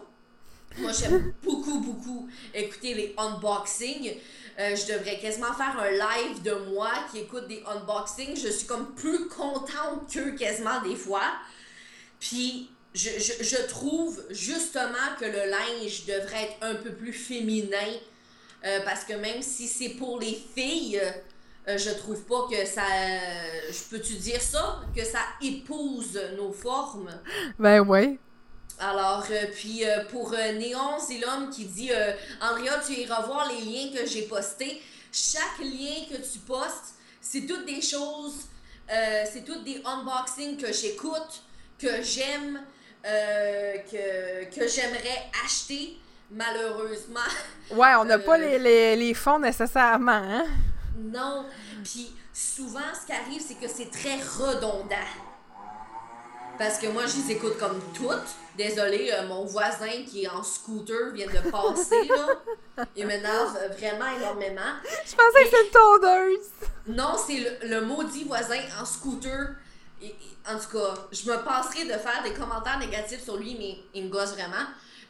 Moi, 0.78 0.92
j'aime 0.92 1.34
beaucoup, 1.44 1.80
beaucoup 1.80 2.30
écouter 2.54 2.94
les 2.94 3.16
unboxings. 3.18 4.16
Euh, 4.60 4.76
je 4.76 4.94
devrais 4.94 5.20
quasiment 5.20 5.54
faire 5.54 5.80
un 5.80 5.92
live 5.92 6.42
de 6.44 6.54
moi 6.72 6.92
qui 7.12 7.20
écoute 7.20 7.48
des 7.48 7.64
unboxings. 7.68 8.36
Je 8.36 8.50
suis 8.50 8.68
comme 8.68 8.94
plus 8.96 9.28
contente 9.28 10.12
qu'eux 10.12 10.32
quasiment 10.36 10.82
des 10.82 10.96
fois. 10.96 11.34
Puis, 12.20 12.70
je, 12.94 13.10
je, 13.10 13.44
je 13.44 13.68
trouve 13.68 14.24
justement 14.30 15.16
que 15.20 15.26
le 15.26 15.50
linge 15.50 16.06
devrait 16.06 16.44
être 16.44 16.58
un 16.62 16.76
peu 16.76 16.92
plus 16.92 17.14
féminin. 17.14 17.92
Euh, 18.66 18.80
parce 18.86 19.04
que 19.04 19.14
même 19.14 19.42
si 19.42 19.68
c'est 19.68 19.90
pour 19.90 20.20
les 20.20 20.42
filles, 20.56 21.02
euh, 21.68 21.78
je 21.78 21.90
trouve 21.92 22.22
pas 22.24 22.48
que 22.50 22.66
ça. 22.66 22.84
Je 23.70 23.90
peux-tu 23.90 24.14
dire 24.14 24.42
ça? 24.42 24.82
Que 24.96 25.04
ça 25.04 25.20
épouse 25.42 26.20
nos 26.38 26.54
formes. 26.54 27.10
Ben 27.60 27.82
ouais. 27.82 28.18
Alors, 28.80 29.26
euh, 29.30 29.46
puis 29.54 29.86
euh, 29.86 30.04
pour 30.06 30.34
euh, 30.34 30.52
Néon, 30.54 31.00
c'est 31.00 31.20
l'homme 31.20 31.50
qui 31.50 31.66
dit 31.66 31.92
euh, 31.92 32.12
Andrea, 32.42 32.80
tu 32.86 32.94
iras 32.94 33.22
voir 33.22 33.48
les 33.50 33.62
liens 33.62 33.92
que 33.98 34.06
j'ai 34.06 34.24
postés. 34.24 34.82
Chaque 35.12 35.60
lien 35.60 36.06
que 36.10 36.16
tu 36.18 36.40
postes, 36.40 36.96
c'est 37.22 37.46
toutes 37.46 37.66
des 37.66 37.82
choses, 37.82 38.48
euh, 38.92 39.24
c'est 39.32 39.46
toutes 39.46 39.64
des 39.64 39.82
unboxings 39.86 40.58
que 40.58 40.74
j'écoute, 40.74 41.44
que 41.80 42.02
j'aime, 42.02 42.62
euh, 43.06 43.78
que, 43.92 44.46
que 44.54 44.68
j'aimerais 44.68 45.30
acheter. 45.46 45.98
Malheureusement, 46.32 47.20
Ouais, 47.72 47.94
on 48.00 48.06
n'a 48.06 48.18
pas 48.18 48.38
Euh. 48.40 48.58
les, 48.58 48.60
les, 48.60 48.96
les 48.96 49.14
fonds 49.14 49.38
nécessairement, 49.40 50.12
hein? 50.12 50.46
non. 50.98 51.46
Puis 51.84 52.12
souvent, 52.34 52.80
ce 53.00 53.06
qui 53.06 53.12
arrive, 53.14 53.42
c'est 53.48 53.56
que 53.56 53.68
c'est 53.68 53.92
très 53.92 54.16
redondant. 54.16 54.96
Parce 56.58 56.80
que 56.80 56.88
moi, 56.88 57.04
je 57.06 57.18
les 57.18 57.34
écoute 57.34 57.58
comme 57.60 57.80
toutes. 57.94 58.36
Désolée, 58.58 59.12
euh, 59.12 59.28
mon 59.28 59.46
voisin 59.46 60.04
qui 60.08 60.24
est 60.24 60.30
en 60.30 60.44
scooter 60.44 61.12
vient 61.14 61.28
de 61.28 61.50
passer, 61.50 62.04
là. 62.08 62.86
Il 62.96 63.08
m'énerve 63.08 63.58
vraiment 63.78 64.06
énormément. 64.18 64.74
Je 65.06 65.16
pensais 65.16 65.44
que 65.44 65.46
c'était 65.46 65.66
une 65.66 65.72
tondeuse. 65.72 66.50
Non, 66.88 67.16
c'est 67.18 67.38
le, 67.62 67.68
le 67.70 67.82
maudit 67.86 68.26
voisin 68.26 68.60
en 68.80 68.86
scooter. 68.86 69.56
Et- 70.02 70.16
en 70.48 70.60
tout 70.60 70.78
cas, 70.78 70.94
je 71.12 71.32
me 71.32 71.38
passerai 71.44 71.86
de 71.86 71.94
faire 71.94 72.22
des 72.24 72.34
commentaires 72.34 72.78
négatifs 72.78 73.24
sur 73.24 73.38
lui, 73.38 73.56
mais 73.58 73.78
il 73.94 74.06
me 74.06 74.10
gosse 74.10 74.32
vraiment. 74.34 74.66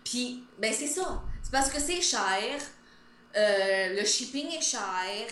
Puis, 0.05 0.43
ben 0.59 0.71
c'est 0.71 0.87
ça. 0.87 1.21
C'est 1.41 1.51
parce 1.51 1.69
que 1.71 1.79
c'est 1.79 2.01
cher. 2.01 2.59
Euh, 3.35 3.99
le 3.99 4.05
shipping 4.05 4.47
est 4.55 4.61
cher. 4.61 5.27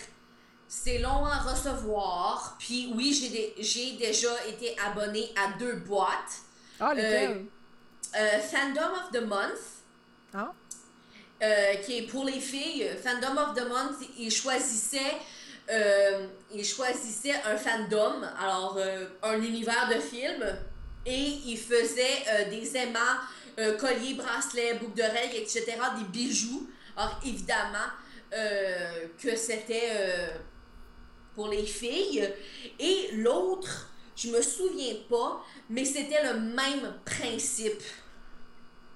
C'est 0.66 0.98
long 0.98 1.24
à 1.24 1.38
recevoir. 1.38 2.56
Puis 2.58 2.92
oui, 2.96 3.12
j'ai 3.58 3.92
déjà 3.92 4.30
été 4.48 4.76
abonné 4.84 5.32
à 5.36 5.56
deux 5.58 5.74
boîtes. 5.76 6.40
Ah, 6.80 6.94
lesquels? 6.94 7.46
Euh, 8.14 8.38
Fandom 8.40 8.92
of 8.92 9.10
the 9.12 9.24
Month, 9.24 9.82
Ah. 10.34 10.52
euh, 11.42 11.74
qui 11.84 11.98
est 11.98 12.02
pour 12.02 12.24
les 12.24 12.40
filles. 12.40 12.90
Fandom 13.02 13.36
of 13.38 13.54
the 13.54 13.66
Month, 13.66 14.06
ils 14.18 14.30
choisissaient, 14.30 15.16
euh, 15.70 16.26
ils 16.52 16.64
choisissaient 16.64 17.40
un 17.44 17.56
fandom, 17.56 18.22
alors 18.38 18.76
euh, 18.78 19.06
un 19.22 19.40
univers 19.42 19.88
de 19.88 19.98
films, 20.00 20.44
et 21.06 21.18
ils 21.46 21.58
faisaient 21.58 22.48
des 22.50 22.76
aimants, 22.76 23.18
colliers, 23.78 24.14
bracelets, 24.14 24.74
boucles 24.74 24.96
d'oreilles, 24.98 25.36
etc., 25.36 25.64
des 25.98 26.04
bijoux. 26.04 26.70
Alors 26.96 27.18
évidemment 27.24 27.88
que 28.30 29.34
c'était 29.36 29.90
pour 31.34 31.48
les 31.48 31.66
filles. 31.66 32.32
Et 32.78 33.10
l'autre, 33.14 33.90
je 34.16 34.28
me 34.28 34.42
souviens 34.42 34.94
pas, 35.08 35.44
mais 35.70 35.84
c'était 35.84 36.22
le 36.22 36.40
même 36.40 36.94
principe. 37.04 37.82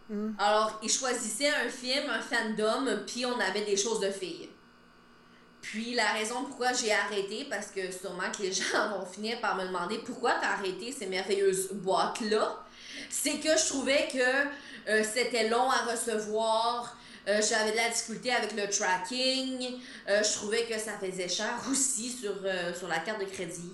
Hmm. 0.08 0.32
Alors, 0.38 0.78
ils 0.82 0.90
choisissaient 0.90 1.50
un 1.50 1.68
film, 1.68 2.08
un 2.08 2.20
fandom, 2.20 3.04
puis 3.06 3.26
on 3.26 3.38
avait 3.40 3.64
des 3.64 3.76
choses 3.76 4.00
de 4.00 4.10
filles. 4.10 4.50
Puis 5.62 5.94
la 5.94 6.12
raison 6.12 6.44
pourquoi 6.44 6.72
j'ai 6.72 6.92
arrêté, 6.92 7.44
parce 7.50 7.66
que 7.68 7.90
sûrement 7.90 8.30
que 8.30 8.42
les 8.42 8.52
gens 8.52 8.96
vont 8.96 9.04
finir 9.04 9.40
par 9.40 9.56
me 9.56 9.64
demander 9.64 9.98
pourquoi 9.98 10.34
t'as 10.40 10.52
arrêté 10.52 10.92
ces 10.92 11.06
merveilleuses 11.06 11.72
boîtes-là, 11.72 12.64
c'est 13.10 13.38
que 13.38 13.56
je 13.56 13.66
trouvais 13.66 14.08
que 14.12 14.88
euh, 14.88 15.02
c'était 15.02 15.48
long 15.48 15.68
à 15.68 15.90
recevoir, 15.90 16.96
euh, 17.26 17.42
j'avais 17.42 17.72
de 17.72 17.76
la 17.76 17.88
difficulté 17.88 18.32
avec 18.32 18.52
le 18.52 18.68
tracking, 18.68 19.80
euh, 20.08 20.22
je 20.22 20.32
trouvais 20.34 20.64
que 20.66 20.78
ça 20.78 20.92
faisait 21.00 21.28
cher 21.28 21.52
aussi 21.68 22.10
sur, 22.10 22.34
sur 22.78 22.86
la 22.86 23.00
carte 23.00 23.20
de 23.20 23.24
crédit. 23.24 23.72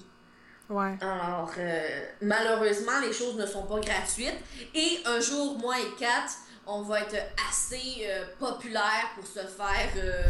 Ouais. 0.70 0.96
Alors, 1.00 1.50
euh, 1.58 2.06
malheureusement, 2.22 2.98
les 3.04 3.12
choses 3.12 3.36
ne 3.36 3.46
sont 3.46 3.64
pas 3.64 3.80
gratuites. 3.80 4.38
Et 4.74 4.98
un 5.04 5.20
jour, 5.20 5.58
moi 5.58 5.74
et 5.78 5.94
Kat, 5.98 6.26
on 6.66 6.82
va 6.82 7.00
être 7.00 7.16
assez 7.48 8.04
euh, 8.06 8.24
populaire 8.38 9.10
pour 9.14 9.26
se 9.26 9.40
faire, 9.40 9.90
euh, 9.96 10.22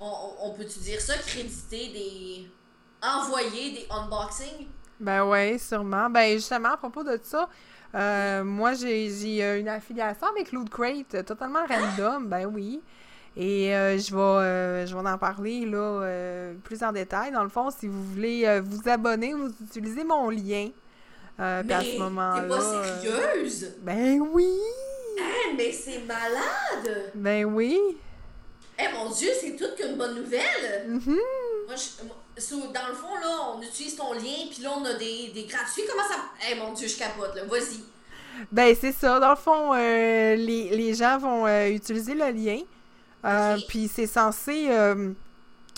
on, 0.00 0.12
on- 0.42 0.50
peut-tu 0.54 0.78
dire 0.78 1.00
ça, 1.00 1.14
créditer 1.18 1.88
des... 1.88 2.50
envoyer 3.02 3.72
des 3.72 3.86
unboxings? 3.90 4.68
Ben 4.98 5.24
ouais, 5.24 5.58
sûrement. 5.58 6.08
Ben 6.08 6.32
justement, 6.36 6.70
à 6.72 6.76
propos 6.76 7.02
de 7.02 7.18
ça, 7.22 7.48
moi 8.44 8.72
j'ai 8.74 9.58
une 9.60 9.68
affiliation 9.68 10.26
avec 10.28 10.52
Loot 10.52 10.68
Crate, 10.70 11.24
totalement 11.24 11.64
random, 11.66 12.26
ben 12.28 12.46
oui. 12.46 12.80
Et 13.36 13.74
euh, 13.74 13.96
je 13.96 14.12
vais 14.14 14.20
euh, 14.20 14.86
je 14.86 14.94
vais 14.96 15.08
en 15.08 15.16
parler 15.18 15.64
là 15.64 15.78
euh, 15.78 16.54
plus 16.64 16.82
en 16.82 16.92
détail. 16.92 17.30
Dans 17.32 17.44
le 17.44 17.48
fond, 17.48 17.70
si 17.70 17.86
vous 17.86 18.02
voulez 18.02 18.60
vous 18.60 18.88
abonner, 18.88 19.32
vous 19.34 19.50
utilisez 19.64 20.04
mon 20.04 20.30
lien. 20.30 20.68
Puis 21.36 21.46
à 21.46 21.62
Mais 21.62 21.84
ce 21.84 21.90
t'es 21.92 21.98
moment-là. 21.98 22.42
pas 22.48 22.60
sérieuse? 23.00 23.72
ben 23.82 24.20
oui! 24.32 24.50
Hein, 25.18 25.54
mais 25.56 25.72
c'est 25.72 26.00
malade! 26.00 27.12
Ben 27.14 27.44
oui! 27.46 27.78
Eh 28.78 28.92
mon 28.94 29.10
Dieu, 29.10 29.30
c'est 29.40 29.56
toute 29.56 29.74
qu'une 29.76 29.96
bonne 29.96 30.16
nouvelle! 30.16 30.84
Mhm. 30.88 31.16
Moi, 31.66 31.76
je- 31.76 32.04
moi, 32.06 32.16
dans 32.74 32.88
le 32.88 32.94
fond, 32.94 33.14
là, 33.22 33.54
on 33.56 33.62
utilise 33.62 33.96
ton 33.96 34.12
lien, 34.14 34.48
puis 34.50 34.62
là, 34.62 34.70
on 34.78 34.84
a 34.84 34.94
des, 34.94 35.30
des 35.34 35.44
gratuits. 35.44 35.82
Comment 35.90 36.02
ça... 36.08 36.16
Eh 36.50 36.54
mon 36.56 36.72
Dieu, 36.72 36.88
je 36.88 36.98
capote, 36.98 37.34
là. 37.36 37.42
Vas-y. 37.44 37.80
Ben, 38.50 38.74
c'est 38.78 38.92
ça. 38.92 39.18
Dans 39.20 39.30
le 39.30 39.36
fond, 39.36 39.72
les, 39.74 40.70
les 40.70 40.94
gens 40.94 41.18
vont 41.18 41.46
utiliser 41.68 42.14
le 42.14 42.30
lien. 42.30 42.60
Euh. 43.24 43.56
Puis 43.68 43.88
c'est 43.92 44.06
censé 44.06 44.66
euh, 44.70 45.12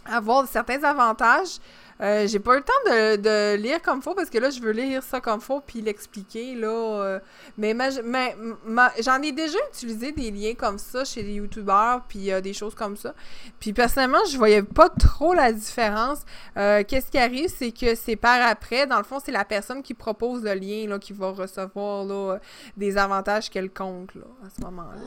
avoir 0.07 0.47
certains 0.49 0.83
avantages. 0.85 1.59
Euh, 2.01 2.27
J'ai 2.27 2.41
pas 2.41 2.55
eu 2.55 2.57
le 2.57 2.63
temps 2.65 2.73
de, 2.91 3.17
de 3.17 3.57
lire 3.63 3.81
comme 3.81 4.03
faut 4.03 4.15
parce 4.15 4.29
que 4.29 4.39
là, 4.39 4.51
je 4.51 4.61
veux 4.61 4.73
lire 4.73 5.05
ça 5.05 5.21
comme 5.21 5.41
faut 5.41 5.61
puis 5.61 5.81
l'expliquer. 5.83 6.57
là. 6.57 6.67
euh. 6.69 7.21
mais 7.57 7.75
ma- 7.75 7.91
ma- 8.03 8.35
ma- 8.65 8.93
j'en 9.01 9.23
ai 9.23 9.31
déjà 9.31 9.59
utilisé 9.73 10.11
des 10.11 10.33
liens 10.33 10.55
comme 10.55 10.79
ça 10.79 11.05
chez 11.05 11.23
les 11.23 11.35
youtubeurs 11.35 12.01
puis 12.09 12.33
euh, 12.33 12.41
des 12.41 12.55
choses 12.55 12.75
comme 12.75 12.97
ça. 12.97 13.15
Puis 13.61 13.73
personnellement, 13.73 14.25
je 14.29 14.37
voyais 14.37 14.65
pas 14.65 14.89
trop 14.89 15.33
la 15.33 15.53
différence. 15.53 16.23
Qu'est-ce 16.57 17.11
qui 17.11 17.19
arrive, 17.19 17.49
c'est 17.57 17.71
que 17.71 17.95
c'est 17.95 18.17
par 18.17 18.41
après. 18.49 18.87
Dans 18.89 18.99
le 18.99 19.05
fond, 19.05 19.21
c'est 19.25 19.31
la 19.31 19.45
personne 19.45 19.81
qui 19.83 19.95
propose 19.95 20.43
le 20.43 20.55
lien 20.55 20.89
là, 20.89 20.99
qui 20.99 21.13
va 21.13 21.31
recevoir 21.31 22.05
là, 22.05 22.39
des 22.77 22.97
avantages 22.97 23.49
quelconques 23.49 24.17
là, 24.17 24.25
à 24.45 24.49
ce 24.51 24.61
moment-là. 24.65 25.01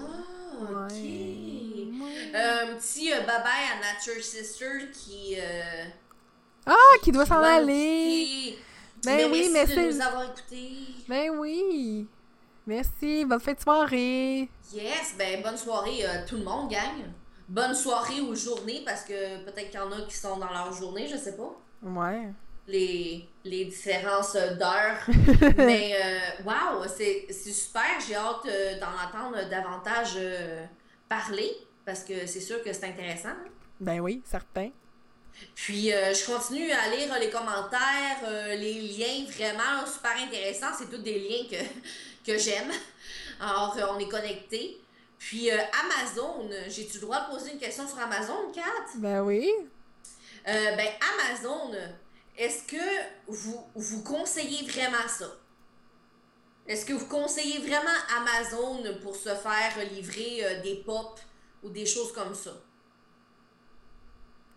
Ok. 0.62 0.92
Ouais. 0.94 2.32
Euh, 2.36 2.64
un 2.64 2.76
petit 2.78 3.12
euh, 3.14 3.22
bye-bye 3.22 3.66
à 3.74 3.94
Nature 3.94 4.24
Sister 4.24 4.90
qui... 4.92 5.36
euh, 5.40 5.86
Ah, 6.66 6.74
qui 7.04 7.12
doit 7.12 7.26
s'en 7.26 7.42
aller! 7.42 8.58
Ben 9.04 9.30
oui, 9.32 9.50
merci 9.54 9.76
de 9.76 9.92
nous 9.92 10.02
avoir 10.02 10.24
écoutés. 10.24 10.78
Ben 11.08 11.30
oui! 11.38 12.08
Merci, 12.68 13.26
bonne 13.26 13.40
fin 13.40 13.54
de 13.54 13.60
soirée! 13.60 14.50
Yes, 14.74 15.16
ben 15.18 15.42
bonne 15.44 15.58
soirée 15.58 16.04
euh, 16.06 16.26
tout 16.28 16.38
le 16.38 16.44
monde, 16.44 16.70
gang. 16.72 17.06
Bonne 17.48 17.76
soirée 17.76 18.22
ou 18.22 18.34
journée, 18.36 18.82
parce 18.86 19.04
que 19.04 19.44
peut-être 19.46 19.70
qu'il 19.70 19.80
y 19.80 19.84
en 19.84 19.92
a 19.92 20.02
qui 20.08 20.16
sont 20.16 20.38
dans 20.38 20.52
leur 20.52 20.74
journée, 20.74 21.08
je 21.08 21.16
sais 21.16 21.36
pas. 21.38 21.56
Ouais. 21.84 22.32
Les, 22.68 23.30
les 23.44 23.66
différences 23.66 24.34
euh, 24.36 24.56
d'heures. 24.56 24.98
Mais, 25.58 25.96
euh, 26.04 26.44
wow, 26.46 26.84
c'est 26.88 27.32
super. 27.32 28.00
J'ai 28.08 28.16
hâte 28.16 28.46
euh, 28.48 28.80
d'en 28.80 28.88
entendre 28.88 29.48
davantage 29.50 30.14
euh, 30.18 30.66
parler, 31.08 31.52
parce 31.86 32.04
que 32.04 32.26
c'est 32.26 32.40
sûr 32.42 32.64
que 32.64 32.74
c'est 32.74 32.86
intéressant. 32.88 33.30
hein. 33.30 33.50
Ben 33.80 34.00
oui, 34.00 34.24
certain. 34.26 34.72
Puis 35.54 35.90
je 35.90 36.26
continue 36.26 36.72
à 36.72 36.90
lire 36.96 37.14
les 37.20 37.30
commentaires, 37.30 38.22
les 38.58 38.74
liens 38.82 39.26
vraiment 39.30 39.86
super 39.86 40.14
intéressants. 40.18 40.74
C'est 40.78 40.90
tous 40.90 41.04
des 41.04 41.20
liens 41.20 41.44
que, 41.52 42.32
que 42.32 42.38
j'aime. 42.38 42.72
Alors, 43.42 43.78
on 43.94 44.00
est 44.00 44.08
connectés. 44.08 44.80
Puis 45.20 45.50
Amazon, 45.52 46.50
j'ai-tu 46.70 46.96
le 46.96 47.02
droit 47.02 47.26
de 47.28 47.34
poser 47.34 47.52
une 47.52 47.60
question 47.60 47.86
sur 47.86 48.00
Amazon, 48.00 48.50
Kat? 48.54 48.62
Ben 48.96 49.22
oui. 49.24 49.52
ben 50.46 50.88
Amazon, 51.20 51.72
est-ce 52.38 52.64
que 52.64 52.78
vous, 53.28 53.64
vous 53.76 54.04
conseillez 54.04 54.68
vraiment 54.68 55.08
ça? 55.08 55.28
Est-ce 56.68 56.86
que 56.86 56.94
vous 56.94 57.06
conseillez 57.06 57.60
vraiment 57.60 57.98
Amazon 58.18 58.84
pour 59.02 59.16
se 59.16 59.30
faire 59.30 59.74
livrer 59.92 60.44
euh, 60.44 60.62
des 60.64 60.84
pop 60.86 61.20
ou 61.64 61.70
des 61.70 61.86
choses 61.86 62.12
comme 62.12 62.34
ça? 62.34 62.52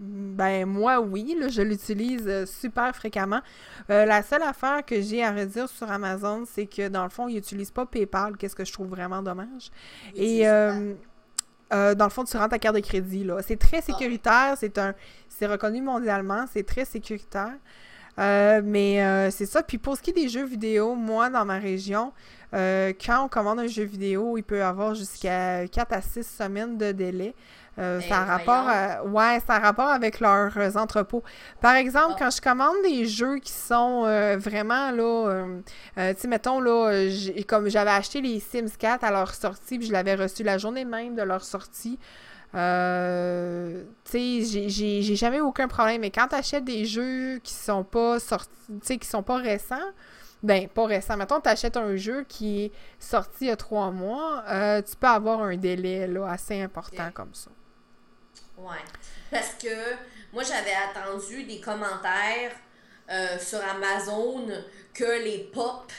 Ben 0.01 0.65
moi 0.65 1.01
oui, 1.01 1.37
là, 1.39 1.49
je 1.49 1.61
l'utilise 1.61 2.27
euh, 2.29 2.47
super 2.47 2.95
fréquemment. 2.95 3.41
Euh, 3.91 4.05
la 4.05 4.23
seule 4.23 4.45
affaire 4.45 4.87
que 4.87 5.01
j'ai 5.01 5.25
à 5.25 5.33
redire 5.33 5.69
sur 5.69 5.91
Amazon, 5.91 6.45
c'est 6.47 6.67
que 6.67 6.89
dans 6.89 7.03
le 7.03 7.11
fond, 7.11 7.27
ils 7.27 7.35
n'utilisent 7.35 7.73
pas 7.73 7.85
PayPal, 7.85 8.37
qu'est-ce 8.37 8.55
que 8.55 8.65
je 8.65 8.73
trouve 8.73 8.89
vraiment 8.89 9.23
dommage. 9.23 9.71
Et 10.15 10.47
dans 11.71 12.05
le 12.05 12.11
fond, 12.11 12.25
tu 12.25 12.37
rends 12.37 12.49
ta 12.49 12.59
carte 12.59 12.77
de 12.77 12.81
crédit. 12.81 13.25
là. 13.25 13.43
C'est 13.43 13.59
très 13.59 13.79
ah. 13.79 13.83
sécuritaire, 13.83 14.57
c'est 14.59 14.79
un 14.79 14.95
c'est 15.39 15.47
reconnu 15.47 15.81
mondialement, 15.81 16.47
c'est 16.53 16.65
très 16.65 16.85
sécuritaire. 16.85 17.55
Euh, 18.19 18.61
mais 18.65 19.03
euh, 19.03 19.31
c'est 19.31 19.47
ça. 19.47 19.63
Puis 19.63 19.79
pour 19.79 19.97
ce 19.97 20.03
qui 20.03 20.11
est 20.11 20.15
des 20.15 20.29
jeux 20.29 20.45
vidéo, 20.45 20.95
moi, 20.95 21.31
dans 21.31 21.45
ma 21.45 21.59
région, 21.59 22.13
euh, 22.55 22.93
quand 23.01 23.25
on 23.25 23.29
commande 23.29 23.61
un 23.61 23.69
jeu 23.69 23.85
vidéo, 23.85 24.37
il 24.37 24.43
peut 24.43 24.65
avoir 24.65 24.95
jusqu'à 24.95 25.69
4 25.69 25.93
à 25.93 26.03
6 26.03 26.25
semaines 26.25 26.77
de 26.77 26.91
délai. 26.91 27.35
Ça 27.79 28.19
a 28.19 28.25
rapport 28.25 29.07
ouais, 29.07 29.41
ça 29.47 29.55
a 29.55 29.59
rapport 29.61 29.89
avec 29.89 30.21
leurs 30.21 30.77
entrepôts. 30.77 31.23
Par 31.61 31.75
exemple, 31.75 32.17
quand 32.19 32.31
je 32.31 32.41
commande 32.41 32.77
des 32.83 33.07
jeux 33.07 33.39
qui 33.39 33.53
sont 33.53 34.03
vraiment 34.39 34.91
là, 34.91 35.45
tu 35.97 36.03
sais, 36.17 36.29
mettons 36.29 36.61
là, 36.61 37.09
comme 37.47 37.69
j'avais 37.69 37.91
acheté 37.91 38.21
les 38.21 38.41
Sims 38.41 38.77
4 38.79 39.05
à 39.05 39.11
leur 39.11 39.35
sortie, 39.35 39.79
puis 39.79 39.87
je 39.87 39.93
l'avais 39.93 40.15
reçu 40.15 40.43
la 40.43 40.59
journée 40.59 40.85
même 40.85 41.15
de 41.15 41.23
leur 41.23 41.45
sortie. 41.45 41.99
Euh, 42.55 43.85
tu 44.05 44.45
sais, 44.45 44.69
j'ai 44.69 45.17
jamais 45.17 45.41
aucun 45.41 45.69
problème. 45.69 46.01
Mais 46.01 46.11
quand 46.11 46.29
tu 46.29 46.35
achètes 46.35 46.65
des 46.65 46.85
jeux 46.85 47.39
qui 47.43 47.53
sont 47.53 47.85
pas 47.85 48.19
sortis, 48.19 48.51
tu 48.69 48.75
sais, 48.83 48.99
qui 48.99 49.09
sont 49.09 49.23
pas 49.23 49.37
récents, 49.37 49.77
ben, 50.43 50.69
pas 50.69 50.87
récents. 50.87 51.17
Mettons, 51.17 51.41
tu 51.41 51.49
achètes 51.49 51.77
un 51.77 51.97
jeu 51.97 52.25
qui 52.29 52.65
est 52.65 52.73
sorti 52.99 53.47
il 53.47 53.49
y 53.49 53.51
a 53.51 53.57
trois 53.57 53.91
mois, 53.91 54.45
euh, 54.49 54.81
tu 54.83 54.97
peux 54.97 55.09
avoir 55.09 55.43
un 55.43 55.57
délai 55.57 56.07
là, 56.07 56.27
assez 56.31 56.61
important 56.61 57.11
comme 57.13 57.35
ça. 57.35 57.51
Ouais. 58.59 58.85
Parce 59.31 59.55
que 59.55 59.95
moi, 60.33 60.43
j'avais 60.43 60.75
attendu 60.75 61.45
des 61.45 61.61
commentaires 61.61 62.53
euh, 63.11 63.39
sur 63.39 63.61
Amazon 63.65 64.47
que 64.95 65.25
les 65.25 65.51
pop 65.53 65.93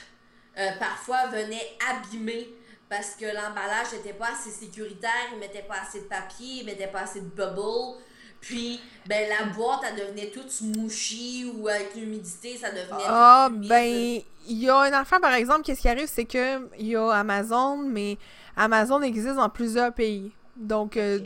parfois 0.78 1.28
venaient 1.28 1.78
abîmer 1.90 2.50
parce 2.90 3.12
que 3.12 3.26
l'emballage 3.26 3.94
n'était 3.94 4.14
pas 4.14 4.32
assez 4.34 4.50
sécuritaire, 4.50 5.30
il 5.32 5.40
mettait 5.40 5.62
pas 5.62 5.82
assez 5.88 6.02
de 6.02 6.06
papier, 6.06 6.62
il 6.62 6.66
mettait 6.66 6.88
pas 6.88 7.02
assez 7.02 7.22
de 7.22 7.28
bubble. 7.28 8.02
Puis, 8.42 8.80
ben, 9.06 9.30
la 9.30 9.46
boîte, 9.54 9.82
elle 9.88 10.00
devenait 10.00 10.32
toute 10.32 10.50
smoushy 10.50 11.52
ou 11.56 11.68
avec 11.68 11.94
l'humidité, 11.96 12.58
ça 12.58 12.70
devenait. 12.72 13.04
Ah, 13.06 13.50
ben, 13.52 14.22
il 14.48 14.58
y 14.58 14.70
a 14.70 14.78
un 14.78 15.02
enfant, 15.02 15.20
par 15.20 15.34
exemple, 15.34 15.64
qu'est-ce 15.64 15.82
qui 15.82 15.90
arrive, 15.90 16.10
c'est 16.12 16.26
que 16.26 16.68
il 16.80 16.88
y 16.88 16.96
a 16.96 17.12
Amazon, 17.12 17.78
mais 17.78 18.18
Amazon 18.56 19.02
existe 19.02 19.36
dans 19.36 19.50
plusieurs 19.50 19.94
pays. 19.94 20.32
Donc, 20.56 20.98
euh, 20.98 21.20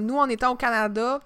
nous, 0.00 0.16
en 0.16 0.28
étant 0.28 0.52
au 0.52 0.56
Canada, 0.56 1.20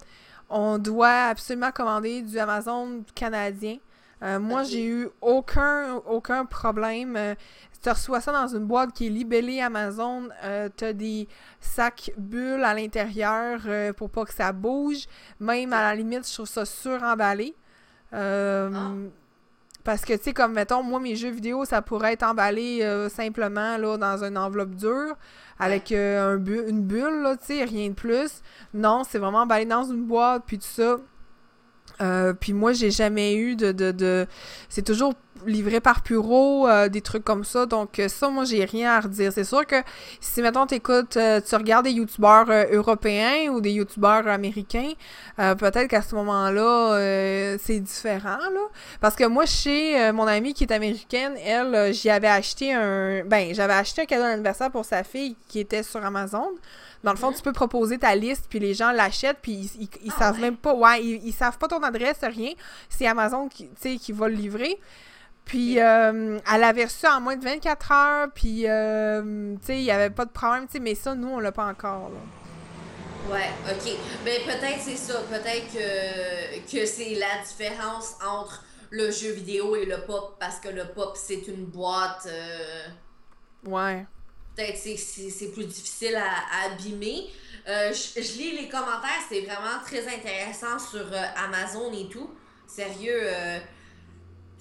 on 0.49 0.77
doit 0.77 1.25
absolument 1.29 1.71
commander 1.71 2.21
du 2.21 2.37
Amazon 2.37 3.03
canadien. 3.15 3.77
Euh, 4.21 4.39
moi, 4.39 4.63
j'ai 4.63 4.85
eu 4.85 5.09
aucun, 5.21 5.95
aucun 6.07 6.45
problème. 6.45 7.15
Euh, 7.17 7.35
tu 7.81 7.89
reçois 7.89 8.21
ça 8.21 8.31
dans 8.31 8.47
une 8.47 8.65
boîte 8.65 8.93
qui 8.93 9.07
est 9.07 9.09
libellée 9.09 9.59
Amazon. 9.59 10.29
Euh, 10.43 10.69
tu 10.75 10.85
as 10.85 10.93
des 10.93 11.27
sacs 11.59 12.11
bulles 12.17 12.63
à 12.63 12.73
l'intérieur 12.73 13.59
euh, 13.67 13.91
pour 13.91 14.09
pas 14.09 14.23
que 14.23 14.33
ça 14.33 14.53
bouge. 14.53 15.07
Même 15.41 15.73
à 15.73 15.81
la 15.81 15.95
limite, 15.95 16.25
je 16.27 16.33
trouve 16.33 16.47
ça 16.47 16.65
suremballé. 16.65 17.53
Ah. 18.13 18.69
Parce 19.83 20.05
que, 20.05 20.13
tu 20.13 20.23
sais, 20.23 20.33
comme 20.33 20.53
mettons, 20.53 20.81
moi, 20.83 20.99
mes 20.99 21.15
jeux 21.15 21.31
vidéo, 21.31 21.65
ça 21.65 21.81
pourrait 21.81 22.13
être 22.13 22.23
emballé 22.23 22.87
simplement 23.09 23.77
là, 23.77 23.97
dans 23.97 24.23
une 24.23 24.37
enveloppe 24.37 24.75
dure 24.75 25.15
avec 25.59 25.91
un 25.91 26.37
une 26.37 26.81
bulle, 26.81 27.21
là, 27.21 27.35
tu 27.35 27.47
sais, 27.47 27.63
rien 27.63 27.89
de 27.89 27.93
plus. 27.93 28.41
Non, 28.73 29.03
c'est 29.07 29.19
vraiment 29.19 29.41
emballé 29.41 29.65
dans 29.65 29.83
une 29.83 30.05
boîte, 30.05 30.43
puis 30.47 30.57
tout 30.57 30.65
ça. 30.65 32.33
puis 32.39 32.53
moi, 32.53 32.73
j'ai 32.73 32.91
jamais 32.91 33.35
eu 33.35 33.55
de... 33.55 33.71
de, 33.71 33.91
de... 33.91 34.27
C'est 34.69 34.83
toujours 34.83 35.13
livré 35.45 35.79
par 35.79 36.01
Puro, 36.01 36.67
euh, 36.67 36.89
des 36.89 37.01
trucs 37.01 37.23
comme 37.23 37.43
ça. 37.43 37.65
Donc 37.65 37.99
euh, 37.99 38.07
ça, 38.07 38.29
moi, 38.29 38.45
j'ai 38.45 38.65
rien 38.65 38.91
à 38.91 38.99
redire. 39.01 39.31
C'est 39.33 39.43
sûr 39.43 39.65
que 39.65 39.75
si, 40.19 40.41
mettons, 40.41 40.65
t'écoutes, 40.65 41.17
euh, 41.17 41.41
tu 41.41 41.55
regardes 41.55 41.85
des 41.85 41.91
youtubeurs 41.91 42.47
européens 42.71 43.51
ou 43.51 43.61
des 43.61 43.71
youtubeurs 43.71 44.27
américains, 44.27 44.91
peut-être 45.37 45.87
qu'à 45.87 46.01
ce 46.01 46.15
moment-là, 46.15 47.57
c'est 47.61 47.79
différent, 47.79 48.37
là. 48.37 48.67
Parce 49.01 49.15
que 49.15 49.25
moi, 49.25 49.45
chez 49.45 50.11
mon 50.11 50.27
amie 50.27 50.53
qui 50.53 50.63
est 50.63 50.71
américaine, 50.71 51.33
elle, 51.43 51.93
j'y 51.93 52.09
avais 52.09 52.27
acheté 52.27 52.73
un... 52.73 53.23
Ben, 53.25 53.53
j'avais 53.53 53.73
acheté 53.73 54.03
un 54.03 54.05
cadeau 54.05 54.23
d'anniversaire 54.23 54.71
pour 54.71 54.85
sa 54.85 55.03
fille 55.03 55.35
qui 55.47 55.59
était 55.59 55.83
sur 55.83 56.03
Amazon. 56.03 56.49
Dans 57.03 57.11
le 57.11 57.17
fond, 57.17 57.33
tu 57.33 57.41
peux 57.41 57.51
proposer 57.51 57.97
ta 57.97 58.15
liste, 58.15 58.45
puis 58.49 58.59
les 58.59 58.73
gens 58.73 58.91
l'achètent, 58.91 59.39
puis 59.41 59.69
ils, 59.77 59.89
ils, 60.05 60.11
ah 60.15 60.19
savent 60.19 60.39
même 60.39 60.55
pas, 60.55 60.73
ouais, 60.73 61.03
ils, 61.03 61.27
ils, 61.27 61.33
savent 61.33 61.57
pas 61.57 61.67
ton 61.67 61.83
adresse, 61.83 62.19
rien. 62.21 62.53
C'est 62.87 63.05
Amazon 63.05 63.49
qui, 63.49 63.69
qui 63.99 64.11
va 64.13 64.29
le 64.29 64.35
livrer. 64.35 64.79
Puis, 65.45 65.79
euh, 65.79 66.39
elle 66.51 66.63
avait 66.63 66.85
reçu 66.85 67.05
en 67.05 67.19
moins 67.19 67.35
de 67.35 67.43
24 67.43 67.91
heures, 67.91 68.27
puis, 68.33 68.67
euh, 68.67 69.55
tu 69.59 69.65
sais, 69.65 69.77
il 69.77 69.83
n'y 69.83 69.91
avait 69.91 70.09
pas 70.09 70.25
de 70.25 70.31
problème, 70.31 70.65
tu 70.67 70.73
sais, 70.73 70.79
mais 70.79 70.95
ça, 70.95 71.15
nous, 71.15 71.27
on 71.27 71.39
l'a 71.39 71.51
pas 71.51 71.65
encore, 71.65 72.09
là. 72.09 73.33
Ouais, 73.33 73.49
ok. 73.69 73.93
Ben, 74.25 74.41
peut-être 74.43 74.81
c'est 74.81 74.97
ça. 74.97 75.21
Peut-être 75.29 75.71
que, 75.71 76.59
que 76.69 76.85
c'est 76.85 77.15
la 77.15 77.41
différence 77.47 78.15
entre 78.25 78.65
le 78.89 79.11
jeu 79.11 79.31
vidéo 79.31 79.77
et 79.77 79.85
le 79.85 80.01
pop, 80.05 80.35
parce 80.39 80.59
que 80.59 80.67
le 80.67 80.85
pop, 80.87 81.15
c'est 81.15 81.47
une 81.47 81.65
boîte. 81.65 82.27
Euh, 82.27 82.87
ouais. 83.65 84.05
Peut-être 84.55 84.77
c'est, 84.77 84.97
c'est, 84.97 85.51
plus 85.51 85.65
difficile 85.65 86.17
à, 86.17 86.65
abîmer. 86.65 87.29
je, 87.65 88.21
je 88.21 88.37
lis 88.37 88.57
les 88.57 88.67
commentaires, 88.67 89.21
c'est 89.29 89.41
vraiment 89.41 89.79
très 89.85 90.05
intéressant 90.05 90.77
sur 90.77 91.05
Amazon 91.37 91.93
et 91.93 92.09
tout. 92.09 92.29
Sérieux, 92.67 93.21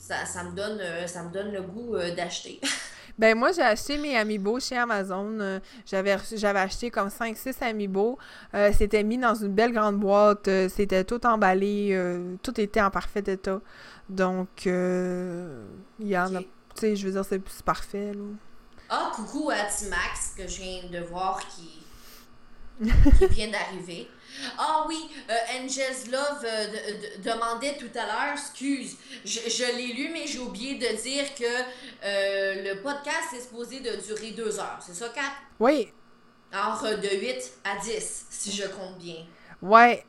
ça, 0.02 0.44
me 0.44 0.54
donne, 0.54 0.80
euh, 0.80 1.06
ça 1.06 1.22
me 1.22 1.32
donne 1.32 1.52
le 1.52 1.62
goût 1.62 1.94
euh, 1.94 2.14
d'acheter. 2.14 2.60
Ben 3.18 3.36
moi, 3.36 3.52
j'ai 3.52 3.60
acheté 3.60 3.98
mes 3.98 4.16
Amiibo 4.16 4.58
chez 4.58 4.74
Amazon. 4.74 5.38
Euh, 5.38 5.60
j'avais 5.84 6.16
j'avais 6.32 6.60
acheté 6.60 6.90
comme 6.90 7.08
5-6 7.08 7.62
Amiibo. 7.62 8.18
c'était 8.72 9.02
mis 9.02 9.18
dans 9.18 9.34
une 9.34 9.52
belle 9.52 9.72
grande 9.72 10.00
boîte. 10.00 10.48
c'était 10.70 11.04
tout 11.04 11.24
emballé. 11.26 11.94
tout 12.42 12.58
était 12.58 12.80
en 12.80 12.90
parfait 12.90 13.22
état. 13.26 13.60
Donc, 14.08 14.64
il 14.64 16.08
y 16.08 16.16
en 16.16 16.34
a... 16.34 16.38
Tu 16.40 16.46
sais, 16.74 16.96
je 16.96 17.06
veux 17.06 17.12
dire, 17.12 17.24
c'est 17.26 17.62
parfait. 17.62 18.12
Ah, 18.88 19.12
coucou 19.14 19.50
à 19.50 19.66
Timax, 19.66 20.32
que 20.34 20.48
je 20.48 20.62
viens 20.62 20.82
de 20.90 21.04
voir 21.04 21.38
qui, 21.48 21.82
qui 23.18 23.26
vient 23.26 23.50
d'arriver. 23.50 24.08
Ah 24.58 24.84
oui, 24.88 25.08
euh, 25.30 25.34
Angel's 25.58 26.10
Love 26.10 26.44
euh, 26.44 26.66
demandait 27.18 27.76
tout 27.76 27.90
à 27.98 28.06
l'heure, 28.06 28.34
excuse, 28.34 28.96
je, 29.24 29.76
l'ai 29.76 29.92
lu, 29.92 30.10
mais 30.12 30.26
j'ai 30.26 30.38
oublié 30.38 30.74
de 30.74 31.02
dire 31.02 31.34
que 31.34 31.44
euh, 31.44 32.74
le 32.74 32.82
podcast 32.82 33.32
est 33.36 33.40
supposé 33.40 33.80
de 33.80 33.96
durer 33.96 34.30
deux 34.32 34.58
heures. 34.58 34.78
C'est 34.84 34.94
ça, 34.94 35.08
Kat? 35.10 35.20
Oui. 35.60 35.92
Alors, 36.52 36.82
de 36.82 37.08
8 37.08 37.52
à 37.64 37.76
10, 37.82 38.26
si 38.30 38.52
je 38.52 38.64
compte 38.64 38.98
bien. 38.98 39.24
Ouais. 39.60 40.04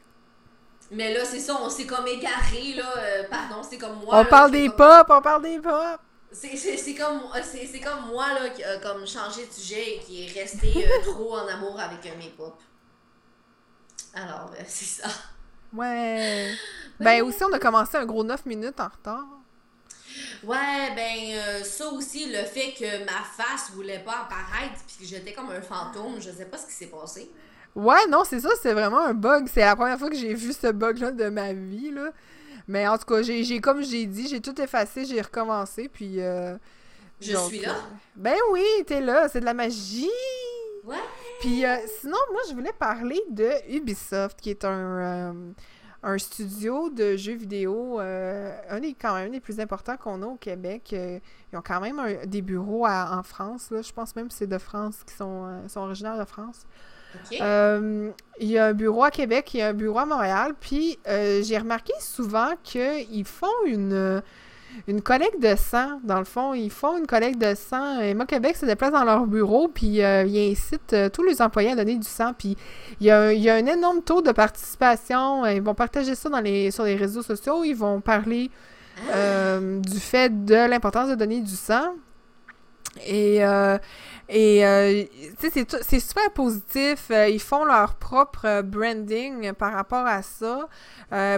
Mais 0.91 1.13
là, 1.13 1.23
c'est 1.23 1.39
ça, 1.39 1.57
on 1.61 1.69
s'est 1.69 1.85
comme 1.85 2.07
égaré, 2.07 2.73
là. 2.75 3.23
pardon, 3.29 3.65
c'est 3.67 3.77
comme 3.77 3.99
moi. 4.03 4.19
On 4.19 4.25
parle 4.25 4.51
des 4.51 4.69
pop, 4.69 5.07
on 5.09 5.21
parle 5.21 5.43
des 5.43 5.59
pop. 5.59 5.99
C'est 6.31 6.95
comme, 6.95 7.21
comme 7.83 8.07
moi, 8.11 8.27
là, 8.33 8.49
qui 8.49 8.63
a 8.63 8.77
comme 8.77 9.07
changé 9.07 9.45
de 9.45 9.51
sujet 9.51 9.95
et 9.95 9.99
qui 9.99 10.25
est 10.25 10.41
resté 10.41 10.85
trop 11.03 11.35
en 11.35 11.47
amour 11.47 11.79
avec 11.79 12.03
mes 12.17 12.29
pop. 12.29 12.59
Alors, 14.13 14.51
euh, 14.57 14.63
c'est 14.67 15.01
ça. 15.01 15.09
Ouais. 15.73 16.53
Ben 16.99 17.21
aussi, 17.23 17.43
on 17.43 17.51
a 17.51 17.59
commencé 17.59 17.97
un 17.97 18.05
gros 18.05 18.23
9 18.23 18.45
minutes 18.45 18.79
en 18.79 18.87
retard. 18.87 19.25
Ouais, 20.43 20.93
ben 20.95 21.35
euh, 21.35 21.63
ça 21.63 21.87
aussi, 21.89 22.31
le 22.31 22.43
fait 22.43 22.73
que 22.77 23.03
ma 23.03 23.23
face 23.35 23.71
voulait 23.73 23.99
pas 23.99 24.21
apparaître 24.21 24.79
puis 24.85 24.97
que 24.99 25.05
j'étais 25.05 25.33
comme 25.33 25.49
un 25.49 25.61
fantôme, 25.61 26.21
je 26.21 26.29
sais 26.29 26.45
pas 26.45 26.57
ce 26.57 26.67
qui 26.67 26.73
s'est 26.73 26.87
passé. 26.87 27.31
Ouais, 27.75 28.07
non, 28.09 28.23
c'est 28.23 28.39
ça, 28.39 28.49
c'est 28.61 28.73
vraiment 28.73 28.99
un 28.99 29.13
bug. 29.13 29.47
C'est 29.51 29.61
la 29.61 29.75
première 29.75 29.97
fois 29.97 30.09
que 30.09 30.15
j'ai 30.15 30.33
vu 30.33 30.53
ce 30.53 30.71
bug-là 30.71 31.11
de 31.11 31.29
ma 31.29 31.53
vie, 31.53 31.91
là. 31.91 32.11
Mais 32.67 32.87
en 32.87 32.97
tout 32.97 33.05
cas, 33.05 33.21
j'ai 33.23 33.59
comme 33.59 33.83
j'ai 33.83 34.05
dit, 34.05 34.27
j'ai 34.27 34.39
tout 34.39 34.59
effacé, 34.61 35.05
j'ai 35.05 35.21
recommencé, 35.21 35.89
puis... 35.89 36.21
Euh, 36.21 36.55
je 37.19 37.35
suis 37.35 37.61
là? 37.61 37.75
ben 38.15 38.35
oui, 38.51 38.65
t'es 38.85 39.01
là, 39.01 39.27
c'est 39.29 39.39
de 39.39 39.45
la 39.45 39.53
magie! 39.53 40.09
Ouais! 40.83 40.97
Puis 41.39 41.65
euh, 41.65 41.75
sinon, 41.99 42.17
moi, 42.31 42.41
je 42.49 42.53
voulais 42.53 42.73
parler 42.77 43.21
de 43.29 43.49
Ubisoft, 43.69 44.39
qui 44.39 44.49
est 44.49 44.65
un, 44.65 45.31
euh, 45.31 45.51
un 46.03 46.17
studio 46.17 46.89
de 46.89 47.15
jeux 47.15 47.35
vidéo, 47.35 47.99
euh, 47.99 48.55
un 48.69 48.79
des 48.79 48.93
quand 48.93 49.15
même 49.15 49.31
des 49.31 49.39
plus 49.39 49.59
importants 49.59 49.97
qu'on 49.97 50.21
a 50.21 50.25
au 50.25 50.35
Québec. 50.35 50.93
Ils 50.93 51.57
ont 51.57 51.61
quand 51.61 51.79
même 51.79 52.01
des 52.25 52.41
bureaux 52.41 52.87
en 52.87 53.23
France. 53.23 53.71
Là. 53.71 53.81
Je 53.81 53.91
pense 53.93 54.15
même 54.15 54.27
que 54.27 54.33
c'est 54.33 54.47
de 54.47 54.57
France, 54.57 55.03
qui 55.05 55.13
sont, 55.13 55.67
sont 55.67 55.81
originaires 55.81 56.17
de 56.17 56.25
France. 56.25 56.65
il 57.31 58.13
y 58.39 58.57
a 58.57 58.65
un 58.65 58.73
bureau 58.73 59.03
à 59.03 59.11
Québec, 59.11 59.53
il 59.53 59.57
y 59.57 59.61
a 59.61 59.69
un 59.69 59.73
bureau 59.73 59.99
à 59.99 60.05
Montréal. 60.05 60.53
Puis 60.59 60.97
j'ai 61.05 61.57
remarqué 61.57 61.93
souvent 61.99 62.53
qu'ils 62.63 63.25
font 63.25 63.65
une 63.65 64.21
une 64.87 65.01
collecte 65.01 65.41
de 65.41 65.55
sang. 65.55 65.99
Dans 66.03 66.19
le 66.19 66.25
fond, 66.25 66.53
ils 66.53 66.69
font 66.69 66.97
une 66.97 67.07
collecte 67.07 67.39
de 67.39 67.55
sang. 67.55 67.99
Emma 67.99 68.25
Québec 68.25 68.55
se 68.55 68.65
déplace 68.65 68.91
dans 68.91 69.03
leur 69.03 69.25
bureau, 69.25 69.67
puis 69.67 70.03
euh, 70.03 70.23
ils 70.25 70.51
incitent 70.51 70.93
euh, 70.93 71.09
tous 71.09 71.23
les 71.23 71.41
employés 71.41 71.71
à 71.71 71.75
donner 71.75 71.95
du 71.95 72.07
sang. 72.07 72.33
Puis 72.37 72.57
il 72.99 73.07
y, 73.07 73.11
a, 73.11 73.27
un 73.27 73.65
énorme 73.65 74.01
taux 74.01 74.21
de 74.21 74.31
participation. 74.31 75.45
Ils 75.45 75.61
vont 75.61 75.75
partager 75.75 76.15
ça 76.15 76.29
sur 76.71 76.83
les 76.83 76.95
réseaux 76.95 77.23
sociaux. 77.23 77.63
Ils 77.63 77.75
vont 77.75 78.01
parler 78.01 78.49
euh, 79.11 79.79
du 79.79 79.99
fait 79.99 80.45
de 80.45 80.55
l'importance 80.55 81.09
de 81.09 81.15
donner 81.15 81.41
du 81.41 81.55
sang. 81.55 81.95
Et, 83.01 83.43
euh, 83.43 83.77
et 84.29 84.65
euh, 84.65 85.03
c'est 85.39 85.99
super 85.99 86.31
positif. 86.31 87.09
Euh, 87.11 87.27
ils 87.27 87.41
font 87.41 87.65
leur 87.65 87.95
propre 87.95 88.61
branding 88.61 89.53
par 89.53 89.73
rapport 89.73 90.05
à 90.05 90.21
ça 90.21 90.67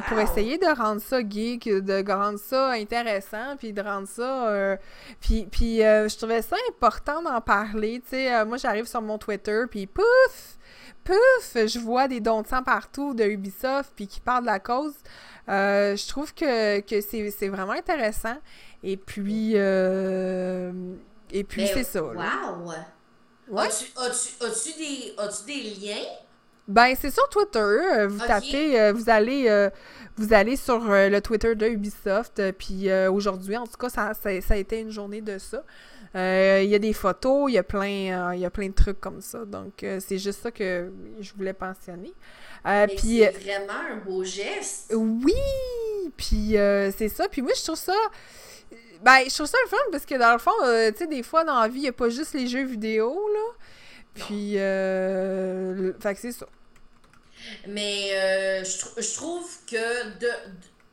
pour 0.07 0.19
essayer 0.19 0.57
de 0.57 0.68
rendre 0.77 1.02
ça 1.02 1.19
geek, 1.19 1.68
de 1.68 2.11
rendre 2.11 2.40
ça 2.40 2.72
intéressant, 2.72 3.57
puis 3.57 3.73
de 3.73 3.82
rendre 3.82 4.07
ça... 4.07 4.77
puis 5.19 5.48
puis 5.52 5.77
je 5.80 6.18
trouvais 6.18 6.41
ça 6.41 6.56
important 6.69 7.22
d'en 7.22 7.41
parler. 7.41 8.02
sais 8.07 8.45
moi, 8.45 8.57
j'arrive 8.57 8.86
sur 8.86 9.02
mon 9.02 9.18
Twitter, 9.18 9.64
puis 9.69 9.88
pouf! 9.88 10.57
Pouf! 11.03 11.52
Je 11.53 11.77
vois 11.80 12.07
des 12.07 12.19
dons 12.19 12.41
de 12.41 12.48
sang 12.48 12.64
partout 12.64 13.14
de 13.14 13.26
Ubisoft, 13.26 13.91
puis 13.95 14.07
qui 14.07 14.22
parlent 14.22 14.44
de 14.44 14.49
la 14.49 14.60
cause. 14.60 14.95
je 15.48 16.07
trouve 16.07 16.34
que, 16.34 16.80
que 16.80 17.02
c'est 17.02 17.49
vraiment 17.49 17.73
intéressant. 17.73 18.38
Et 18.82 18.95
puis... 18.95 19.56
Et 21.31 21.43
puis, 21.43 21.68
c'est 21.68 21.84
ça. 21.84 22.03
Wow! 22.03 22.72
As-tu 23.57 24.73
des, 24.77 25.15
des 25.45 25.64
liens? 25.80 26.06
Ben, 26.68 26.95
c'est 26.99 27.11
sur 27.11 27.30
Twitter. 27.30 27.60
Euh, 27.60 28.07
vous 28.07 28.19
tapez, 28.26 28.80
euh, 28.80 28.91
vous 28.91 29.10
allez, 29.10 29.47
euh, 29.47 29.69
vous 30.18 30.34
allez 30.34 30.56
sur 30.56 30.80
le 30.80 31.19
Twitter 31.19 31.53
de 31.53 31.68
Ubisoft. 31.68 32.41
puis 32.53 32.91
aujourd'hui, 33.07 33.56
en 33.57 33.65
tout 33.65 33.77
cas, 33.77 33.89
ça, 33.89 34.14
ça, 34.14 34.30
a 34.30 34.57
été 34.57 34.80
une 34.80 34.89
journée 34.89 35.22
de 35.22 35.38
ça. 35.38 35.64
Il 36.15 36.69
y 36.69 36.76
a 36.76 36.80
des 36.80 36.93
photos, 36.93 37.52
il 37.52 37.56
y 37.56 37.57
a 37.57 37.64
plein, 37.64 38.34
il 38.34 38.39
y 38.39 38.45
a 38.45 38.49
plein 38.49 38.69
de 38.69 38.73
trucs 38.73 38.99
comme 38.99 39.22
ça. 39.22 39.45
Donc, 39.45 39.85
c'est 39.99 40.18
juste 40.18 40.41
ça 40.41 40.52
que 40.52 40.91
je 41.19 41.34
voulais 41.34 41.53
pensionner. 41.53 42.14
puis 42.97 43.19
c'est 43.19 43.38
vraiment 43.43 43.80
un 43.91 43.97
beau 43.97 44.23
geste. 44.23 44.93
Oui! 44.95 45.34
Puis 46.18 46.56
c'est 46.97 47.10
ça. 47.10 47.27
Puis 47.30 47.43
moi, 47.43 47.52
je 47.56 47.64
trouve 47.64 47.76
ça 47.76 47.93
ben, 49.02 49.24
je 49.28 49.34
trouve 49.34 49.48
ça 49.48 49.58
le 49.64 49.70
fun 49.70 49.78
parce 49.92 50.06
que 50.06 50.16
dans 50.16 50.34
le 50.34 50.40
fond, 50.40 50.52
euh, 50.64 50.92
tu 50.92 51.00
sais, 51.00 51.08
des 51.08 51.24
fois 51.24 51.44
dans 51.44 51.60
la 51.60 51.68
vie, 51.68 51.80
il 51.80 51.84
n'y 51.84 51.88
a 51.88 51.94
pas 51.94 52.10
juste 52.10 52.34
les 52.34 52.48
jeux 52.48 52.66
vidéo, 52.66 53.14
là. 53.34 53.66
Puis, 54.16 54.58
euh, 54.58 55.94
fait 56.00 56.16
que 56.16 56.22
c'est 56.22 56.32
ça. 56.32 56.48
Mais 57.68 58.10
euh, 58.14 58.64
je, 58.64 59.02
je, 59.02 59.14
trouve 59.16 59.48
que 59.70 60.18
de, 60.20 60.30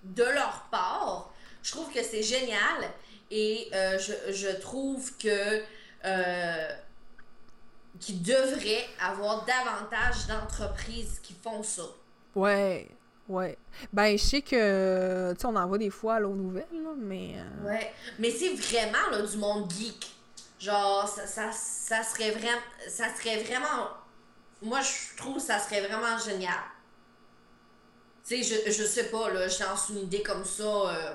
de 0.04 0.24
leur 0.24 0.66
part, 0.70 1.32
je 1.62 1.70
trouve 1.70 1.90
que 1.92 2.02
c'est 2.02 2.22
génial 2.22 2.90
et 3.30 3.68
euh, 3.72 3.98
je, 3.98 4.32
je, 4.32 4.48
trouve 4.60 5.16
que 5.16 5.62
qu'il 8.00 8.22
devrait 8.22 8.84
avoir 9.00 9.44
davantage 9.44 10.26
d'entreprises 10.26 11.20
qui 11.22 11.34
font 11.34 11.62
ça. 11.62 11.84
Ouais. 12.34 12.88
Ouais. 13.32 13.56
Ben, 13.92 14.18
je 14.18 14.22
sais 14.22 14.42
que, 14.42 15.32
tu 15.32 15.40
sais, 15.40 15.46
on 15.46 15.56
en 15.56 15.66
voit 15.66 15.78
des 15.78 15.88
fois 15.88 16.16
à 16.16 16.20
l'eau 16.20 16.34
nouvelle, 16.34 16.66
là, 16.70 16.90
mais... 16.98 17.36
Euh, 17.36 17.68
ouais. 17.68 17.92
Mais 18.18 18.30
c'est 18.30 18.52
vraiment, 18.52 19.10
là, 19.10 19.22
du 19.22 19.36
monde 19.38 19.72
geek. 19.72 20.10
Genre, 20.60 21.08
ça, 21.08 21.26
ça, 21.26 21.50
ça 21.50 22.02
serait 22.02 22.30
vraiment... 22.30 22.60
Ça 22.88 23.06
serait 23.16 23.42
vraiment... 23.42 23.88
Moi, 24.60 24.80
je 24.82 25.16
trouve 25.16 25.36
que 25.36 25.42
ça 25.42 25.58
serait 25.58 25.80
vraiment 25.80 26.18
génial. 26.18 26.60
Tu 28.28 28.42
sais, 28.42 28.64
je, 28.66 28.70
je 28.70 28.84
sais 28.84 29.04
pas, 29.04 29.30
là, 29.30 29.48
je 29.48 29.62
lance 29.64 29.88
une 29.88 30.00
idée 30.00 30.22
comme 30.22 30.44
ça, 30.44 30.62
euh, 30.62 31.14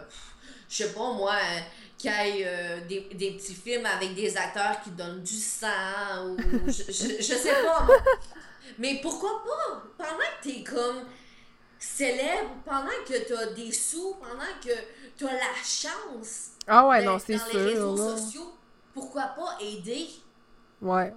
je 0.68 0.84
sais 0.84 0.94
pas, 0.94 1.14
moi, 1.14 1.36
euh, 1.36 1.60
qu'il 2.00 2.12
y 2.12 2.42
ait 2.42 2.82
des, 2.90 3.08
des, 3.14 3.32
petits 3.32 3.54
films 3.54 3.86
avec 3.86 4.16
des 4.16 4.36
acteurs 4.36 4.82
qui 4.84 4.90
donnent 4.90 5.24
du 5.24 5.38
sang, 5.38 6.26
ou... 6.26 6.38
je, 6.66 6.84
je, 6.92 7.22
je 7.22 7.34
sais 7.34 7.64
pas, 7.64 7.88
Mais 8.78 9.00
pourquoi 9.02 9.44
pas? 9.44 9.84
Pendant 9.98 10.18
que 10.20 10.50
t'es 10.50 10.64
comme 10.64 11.06
célèbre 11.80 12.52
pendant 12.66 12.88
que 13.08 13.26
tu 13.26 13.34
as 13.36 13.48
des 13.48 13.72
sous, 13.72 14.16
pendant 14.16 14.52
que 14.64 14.74
tu 15.18 15.26
as 15.28 15.34
la 15.34 15.64
chance 15.64 16.52
ah 16.68 16.86
ouais, 16.88 17.04
non, 17.04 17.18
c'est 17.18 17.38
dans 17.38 17.46
les 17.54 17.66
réseaux 17.74 17.96
sociaux, 18.18 18.54
pourquoi 18.94 19.24
pas 19.28 19.58
aider? 19.62 20.08
Ouais. 20.82 21.14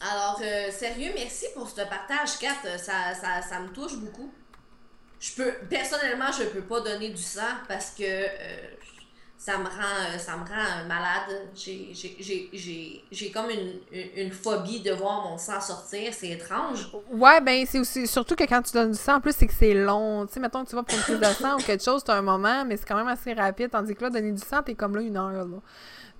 Alors, 0.00 0.38
euh, 0.42 0.70
sérieux, 0.70 1.12
merci 1.14 1.46
pour 1.54 1.68
ce 1.68 1.76
partage, 1.76 2.38
Kat. 2.38 2.54
Ça, 2.76 3.14
ça, 3.14 3.40
ça 3.40 3.60
me 3.60 3.68
touche 3.68 3.96
beaucoup. 3.96 4.30
Je 5.18 5.32
peux, 5.34 5.52
personnellement, 5.70 6.30
je 6.38 6.44
peux 6.44 6.60
pas 6.60 6.80
donner 6.80 7.08
du 7.08 7.22
sang 7.22 7.40
parce 7.66 7.92
que 7.92 8.02
euh, 8.02 8.74
ça 9.44 9.58
me 9.58 9.64
rend, 9.64 10.14
euh, 10.14 10.16
ça 10.16 10.38
me 10.38 10.42
rend 10.42 10.54
euh, 10.54 10.88
malade. 10.88 11.48
J'ai 11.54 13.30
comme 13.30 13.50
une, 13.50 13.74
une, 14.16 14.32
phobie 14.32 14.80
de 14.80 14.90
voir 14.92 15.28
mon 15.28 15.36
sang 15.36 15.60
sortir. 15.60 16.14
C'est 16.14 16.30
étrange. 16.30 16.90
Ouais, 17.12 17.42
ben 17.42 17.66
c'est 17.68 17.78
aussi 17.78 18.06
surtout 18.06 18.36
que 18.36 18.44
quand 18.44 18.62
tu 18.62 18.72
donnes 18.72 18.92
du 18.92 18.98
sang, 18.98 19.16
en 19.16 19.20
plus, 19.20 19.36
c'est 19.36 19.46
que 19.46 19.52
c'est 19.52 19.74
long. 19.74 20.24
Tu 20.24 20.32
sais, 20.32 20.40
mettons 20.40 20.64
que 20.64 20.70
tu 20.70 20.74
vas 20.74 20.82
pour 20.82 20.96
une 20.96 21.02
prise 21.02 21.20
de 21.20 21.34
sang 21.34 21.56
ou 21.56 21.62
quelque 21.62 21.84
chose, 21.84 22.02
t'as 22.02 22.16
un 22.16 22.22
moment, 22.22 22.64
mais 22.64 22.78
c'est 22.78 22.86
quand 22.86 22.96
même 22.96 23.08
assez 23.08 23.34
rapide. 23.34 23.68
Tandis 23.70 23.94
que 23.94 24.04
là, 24.04 24.08
donner 24.08 24.32
du 24.32 24.40
sang, 24.40 24.62
t'es 24.62 24.74
comme 24.74 24.96
là 24.96 25.02
une 25.02 25.18
heure. 25.18 25.30
Là. 25.30 25.58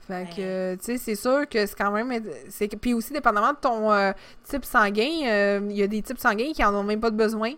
Fait 0.06 0.28
que, 0.36 0.74
tu 0.74 0.84
sais, 0.84 0.98
c'est 0.98 1.14
sûr 1.14 1.48
que 1.48 1.64
c'est 1.64 1.78
quand 1.78 1.92
même. 1.92 2.12
c'est 2.51 2.68
Puis 2.76 2.92
aussi, 2.92 3.14
dépendamment 3.14 3.52
de 3.52 3.59
ton 3.59 3.90
euh, 3.90 4.12
type 4.42 4.66
sanguin, 4.66 5.62
il 5.70 5.72
y 5.72 5.82
a 5.82 5.86
des 5.86 6.02
types 6.02 6.18
sanguins 6.18 6.52
qui 6.52 6.62
en 6.62 6.74
ont 6.74 6.84
même 6.84 7.01
pas 7.01 7.10
de 7.10 7.16
besoin. 7.16 7.55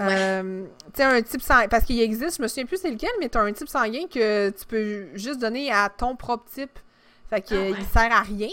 Euh, 0.00 0.64
tu 0.94 1.02
un 1.02 1.22
type 1.22 1.42
sanguin. 1.42 1.68
Parce 1.68 1.84
qu'il 1.84 2.00
existe, 2.00 2.38
je 2.38 2.42
me 2.42 2.48
souviens 2.48 2.66
plus 2.66 2.78
c'est 2.80 2.90
lequel, 2.90 3.10
mais 3.20 3.28
tu 3.28 3.38
as 3.38 3.42
un 3.42 3.52
type 3.52 3.68
sanguin 3.68 4.06
que 4.12 4.50
tu 4.50 4.66
peux 4.66 5.08
juste 5.14 5.40
donner 5.40 5.70
à 5.70 5.88
ton 5.88 6.16
propre 6.16 6.44
type. 6.50 6.78
Fait 7.28 7.42
qu'il 7.42 7.76
ah, 7.78 7.84
sert 7.92 8.12
à 8.12 8.22
rien. 8.22 8.48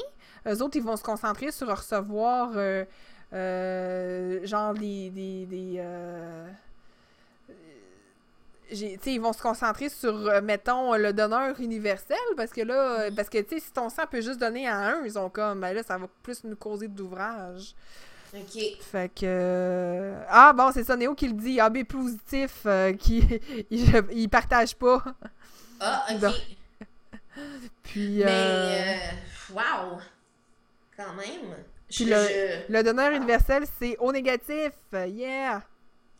Eux 0.47 0.61
autres, 0.61 0.77
ils 0.77 0.83
vont 0.83 0.97
se 0.97 1.03
concentrer 1.03 1.51
sur 1.51 1.67
recevoir, 1.67 2.51
euh, 2.55 2.85
euh, 3.33 4.45
genre, 4.45 4.73
des. 4.73 5.09
des, 5.09 5.45
des 5.45 5.83
ils 9.05 9.21
vont 9.21 9.31
se 9.31 9.41
concentrer 9.41 9.87
sur, 9.87 10.41
mettons, 10.43 10.93
le 10.95 11.13
donneur 11.13 11.57
universel, 11.61 12.17
parce 12.35 12.51
que 12.51 12.61
là, 12.61 13.09
parce 13.15 13.29
que, 13.29 13.37
tu 13.37 13.55
sais, 13.55 13.59
si 13.61 13.71
ton 13.71 13.87
sang 13.87 14.03
peut 14.11 14.19
juste 14.19 14.41
donner 14.41 14.67
à 14.67 14.77
un, 14.77 15.05
ils 15.05 15.17
ont 15.17 15.29
comme, 15.29 15.61
ben 15.61 15.71
là, 15.73 15.83
ça 15.83 15.97
va 15.97 16.07
plus 16.21 16.43
nous 16.43 16.57
causer 16.57 16.89
d'ouvrage. 16.89 17.73
OK. 18.33 18.61
Fait 18.81 19.09
que. 19.09 19.25
Euh, 19.25 20.23
ah, 20.29 20.53
bon, 20.53 20.71
c'est 20.73 20.83
ça, 20.83 20.95
Néo 20.95 21.15
qui 21.15 21.27
le 21.27 21.33
dit. 21.33 21.59
AB 21.59 21.83
positif, 21.83 22.61
euh, 22.65 22.93
qui. 22.93 23.23
il, 23.71 24.29
partage 24.29 24.75
pas. 24.75 25.03
Ah, 25.79 26.05
OK. 26.13 26.33
Puis. 27.83 28.23
Mais. 28.23 29.11
Euh... 29.51 29.53
Wow! 29.53 29.99
Quand 30.95 31.13
même. 31.13 31.55
Puis 31.89 32.05
le, 32.05 32.17
le, 32.67 32.83
donneur 32.83 33.11
universel, 33.11 33.63
c'est 33.79 33.95
O 33.99 34.11
négatif. 34.11 34.73
Yeah! 34.91 35.63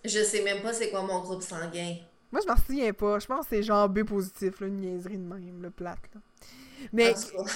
Je 0.06 0.24
sais 0.24 0.42
même 0.44 0.62
pas 0.62 0.72
c'est 0.72 0.90
quoi 0.90 1.02
mon 1.02 1.20
groupe 1.20 1.42
sanguin. 1.42 1.96
Moi, 2.32 2.42
je 2.42 2.48
m'en 2.48 2.58
souviens 2.58 2.94
pas. 2.94 3.20
Je 3.20 3.26
pense 3.26 3.48
que 3.48 3.56
c'est 3.56 3.64
genre 3.64 3.90
B 3.90 4.04
positif, 4.04 4.60
là, 4.62 4.68
une 4.68 4.80
niaiserie 4.80 5.18
de 5.18 5.24
même, 5.24 5.62
le 5.62 5.70
plate. 5.70 6.00
Là. 6.14 6.22
Mais 6.94 7.14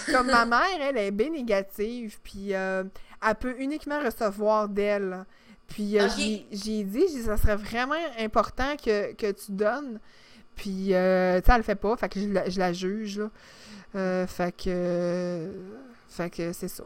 comme 0.08 0.28
ma 0.28 0.46
mère, 0.46 0.82
elle 0.82 0.98
est 0.98 1.12
B 1.12 1.24
négative, 1.32 2.20
puis 2.24 2.54
euh, 2.54 2.84
elle 3.26 3.36
peut 3.36 3.56
uniquement 3.60 4.00
recevoir 4.00 4.70
d'elle. 4.70 5.26
Puis 5.68 6.00
euh, 6.00 6.08
j'ai 6.52 6.84
dit, 6.84 7.08
ça 7.24 7.38
serait 7.38 7.56
vraiment 7.56 7.96
important 8.20 8.76
que, 8.76 9.32
tu 9.32 9.52
donnes. 9.52 10.00
Puis, 10.56 10.94
euh, 10.94 11.40
tu 11.40 11.46
sais, 11.46 11.52
elle 11.54 11.58
le 11.58 11.64
fait 11.64 11.76
pas, 11.76 11.96
fait 11.96 12.10
que 12.10 12.20
je 12.20 12.28
la, 12.28 12.50
je 12.50 12.60
la 12.60 12.74
juge, 12.74 13.20
là. 13.94 14.28
fait 14.28 14.56
que... 14.56 15.50
fait 16.10 16.30
que 16.30 16.52
c'est 16.52 16.68
ça. 16.68 16.84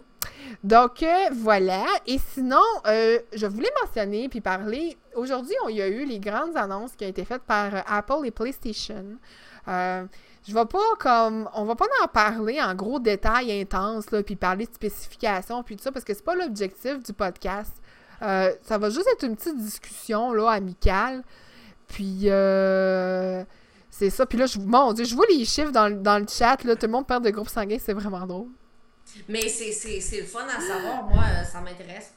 Donc, 0.63 1.03
voilà. 1.33 1.83
Et 2.05 2.19
sinon, 2.33 2.61
je 2.85 3.45
voulais 3.47 3.71
mentionner 3.81 4.29
puis 4.29 4.41
parler... 4.41 4.97
Aujourd'hui, 5.15 5.55
il 5.69 5.77
y 5.77 5.81
a 5.81 5.87
eu 5.87 6.05
les 6.05 6.19
grandes 6.19 6.55
annonces 6.55 6.95
qui 6.95 7.05
ont 7.05 7.09
été 7.09 7.25
faites 7.25 7.43
par 7.43 7.71
Apple 7.87 8.25
et 8.25 8.31
PlayStation 8.31 9.17
je 10.47 10.53
vais 10.53 10.65
pas 10.65 10.95
comme 10.99 11.49
on 11.53 11.65
va 11.65 11.75
pas 11.75 11.85
en 12.03 12.07
parler 12.07 12.61
en 12.61 12.75
gros 12.75 12.99
détails 12.99 13.51
intenses 13.61 14.11
là 14.11 14.21
puis 14.21 14.35
parler 14.35 14.65
de 14.65 14.73
spécifications 14.73 15.63
puis 15.63 15.75
tout 15.75 15.83
ça 15.83 15.91
parce 15.91 16.05
que 16.05 16.13
c'est 16.13 16.23
pas 16.23 16.35
l'objectif 16.35 17.01
du 17.03 17.13
podcast. 17.13 17.73
Euh, 18.21 18.53
ça 18.61 18.77
va 18.77 18.89
juste 18.89 19.07
être 19.11 19.23
une 19.25 19.35
petite 19.35 19.57
discussion 19.57 20.31
là 20.33 20.49
amicale. 20.51 21.23
Puis 21.87 22.23
euh, 22.25 23.43
c'est 23.89 24.09
ça. 24.09 24.25
Puis 24.25 24.37
là, 24.37 24.45
je, 24.45 24.59
mon 24.59 24.93
Dieu, 24.93 25.05
je 25.05 25.15
vois 25.15 25.25
les 25.29 25.45
chiffres 25.45 25.71
dans, 25.71 25.87
le 25.87 26.25
chat. 26.27 26.63
Là, 26.63 26.75
tout 26.75 26.85
le 26.85 26.91
monde 26.91 27.07
perd 27.07 27.23
de 27.23 27.29
groupe 27.29 27.49
sanguin, 27.49 27.77
c'est 27.79 27.93
vraiment 27.93 28.25
drôle. 28.25 28.49
Mais 29.27 29.47
c'est 29.47 30.19
le 30.19 30.25
fun 30.25 30.45
à 30.47 30.59
savoir. 30.59 31.03
Moi, 31.03 31.23
euh, 31.23 31.43
ça 31.43 31.61
m'intéresse. 31.61 32.13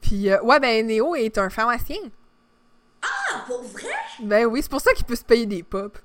Puis, 0.00 0.30
ouais, 0.30 0.60
ben, 0.60 0.86
Néo 0.86 1.14
est 1.14 1.38
un 1.38 1.48
pharmacien. 1.48 1.96
Ah, 3.02 3.28
Ah, 3.30 3.44
pour 3.46 3.62
vrai? 3.62 3.88
Ben 4.22 4.46
oui, 4.46 4.60
c'est 4.62 4.70
pour 4.70 4.80
ça 4.80 4.92
qu'il 4.92 5.04
peut 5.04 5.16
se 5.16 5.24
payer 5.24 5.46
des 5.46 5.62
pop. 5.62 5.98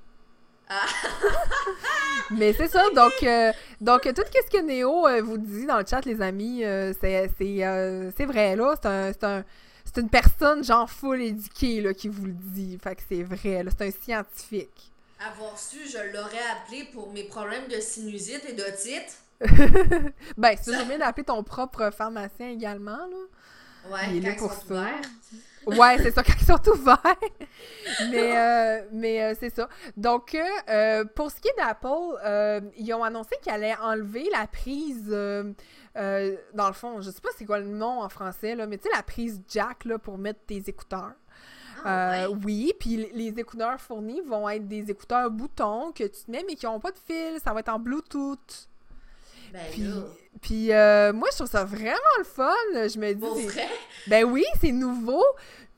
Mais 2.30 2.52
c'est 2.52 2.68
ça, 2.68 2.82
donc, 2.94 3.12
euh, 3.22 3.52
donc 3.80 4.02
tout 4.02 4.22
ce 4.32 4.50
que 4.50 4.62
Néo 4.62 5.06
euh, 5.06 5.20
vous 5.22 5.38
dit 5.38 5.66
dans 5.66 5.78
le 5.78 5.84
chat, 5.86 6.04
les 6.04 6.20
amis, 6.22 6.64
euh, 6.64 6.92
c'est 7.00 7.30
c'est, 7.38 8.12
c'est 8.16 8.24
vrai, 8.24 8.56
là. 8.56 8.74
C'est 8.80 8.88
un, 8.88 9.12
c'est 9.12 9.24
un- 9.24 9.44
c'est 9.84 10.00
une 10.00 10.08
personne, 10.08 10.64
genre, 10.64 10.88
full 10.90 11.20
éduquée, 11.20 11.80
là, 11.82 11.92
qui 11.92 12.08
vous 12.08 12.24
le 12.26 12.32
dit. 12.32 12.78
Fait 12.82 12.96
que 12.96 13.02
c'est 13.08 13.22
vrai, 13.22 13.62
là. 13.62 13.70
C'est 13.76 13.86
un 13.86 13.90
scientifique. 13.90 14.90
Avoir 15.20 15.56
su, 15.58 15.78
je 15.86 15.98
l'aurais 16.12 16.42
appelé 16.52 16.88
pour 16.92 17.12
mes 17.12 17.24
problèmes 17.24 17.68
de 17.68 17.78
sinusite 17.80 18.42
et 18.48 18.54
d'otite. 18.54 19.18
ben, 20.36 20.56
c'est 20.60 20.70
toujours 20.72 20.86
bien 20.86 20.98
d'appeler 20.98 21.24
ton 21.24 21.42
propre 21.44 21.90
pharmacien 21.96 22.48
également, 22.48 22.96
là. 22.96 23.90
Ouais, 23.90 24.00
Il 24.10 24.16
est 24.24 24.30
là 24.30 24.34
pour 24.36 24.52
ça. 24.52 24.86
Ouais, 25.66 25.98
c'est 25.98 26.10
ça, 26.10 26.22
quand 26.22 26.32
ils 26.40 26.46
sont 26.46 26.68
ouverts. 26.70 26.98
mais 28.10 28.36
euh, 28.36 28.82
mais 28.92 29.22
euh, 29.22 29.34
c'est 29.38 29.54
ça. 29.54 29.68
Donc, 29.96 30.34
euh, 30.34 30.42
euh, 30.68 31.04
pour 31.14 31.30
ce 31.30 31.36
qui 31.40 31.48
est 31.48 31.56
d'Apple, 31.56 31.88
euh, 32.24 32.60
ils 32.76 32.92
ont 32.94 33.04
annoncé 33.04 33.36
qu'ils 33.42 33.52
allaient 33.52 33.76
enlever 33.80 34.28
la 34.32 34.46
prise, 34.46 35.08
dans 35.08 36.66
le 36.68 36.72
fond, 36.72 37.00
je 37.00 37.10
sais 37.10 37.20
pas 37.20 37.28
c'est 37.36 37.44
quoi 37.44 37.58
le 37.60 37.66
nom 37.68 38.02
en 38.02 38.08
français, 38.08 38.54
là, 38.54 38.66
mais 38.66 38.78
tu 38.78 38.88
sais, 38.88 38.94
la 38.94 39.02
prise 39.02 39.42
jack 39.48 39.84
là, 39.84 39.98
pour 39.98 40.18
mettre 40.18 40.40
tes 40.46 40.62
écouteurs. 40.66 41.12
Ah, 41.84 42.24
Euh, 42.24 42.28
ouais. 42.28 42.36
Oui, 42.44 42.72
puis 42.80 43.10
les 43.12 43.38
écouteurs 43.38 43.78
fournis 43.80 44.22
vont 44.22 44.48
être 44.48 44.66
des 44.66 44.90
écouteurs 44.90 45.30
boutons 45.30 45.92
que 45.92 46.04
tu 46.04 46.24
te 46.24 46.30
mets, 46.30 46.42
mais 46.46 46.54
qui 46.54 46.64
n'ont 46.66 46.80
pas 46.80 46.92
de 46.92 46.98
fil. 46.98 47.38
Ça 47.44 47.52
va 47.52 47.60
être 47.60 47.68
en 47.68 47.78
Bluetooth. 47.78 48.68
Ben 49.54 50.04
Puis, 50.42 50.72
euh, 50.72 51.12
moi, 51.12 51.28
je 51.30 51.36
trouve 51.36 51.48
ça 51.48 51.64
vraiment 51.64 51.94
le 52.18 52.24
fun. 52.24 52.52
Je 52.74 52.98
me 52.98 53.12
dis, 53.14 53.20
pour 53.20 53.38
vrai? 53.38 53.68
ben 54.08 54.24
oui, 54.24 54.44
c'est 54.60 54.72
nouveau. 54.72 55.24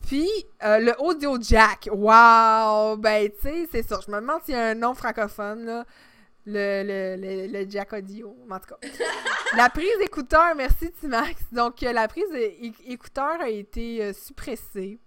Puis 0.07 0.29
euh, 0.65 0.79
le 0.79 0.95
audio 1.01 1.37
jack, 1.41 1.89
wow! 1.93 2.97
Ben 2.97 3.29
tu 3.29 3.37
sais, 3.43 3.69
c'est 3.71 3.83
ça. 3.83 3.99
Je 4.07 4.11
me 4.11 4.21
demande 4.21 4.41
s'il 4.45 4.55
y 4.55 4.57
a 4.57 4.69
un 4.69 4.75
nom 4.75 4.95
francophone, 4.95 5.65
là. 5.67 5.85
Le, 6.49 6.85
le, 6.85 7.17
le, 7.21 7.53
le 7.53 7.69
jack 7.69 7.93
audio, 7.93 8.37
en 8.49 8.59
tout 8.61 8.69
cas. 8.69 8.77
la 9.57 9.69
prise 9.69 10.01
écouteur, 10.01 10.55
merci 10.57 10.93
Timax. 10.93 11.35
Donc 11.53 11.83
euh, 11.83 11.93
la 11.93 12.07
prise 12.07 12.33
écouteur 12.87 13.41
a 13.41 13.49
été 13.49 14.03
euh, 14.03 14.13
suppressée. 14.13 15.01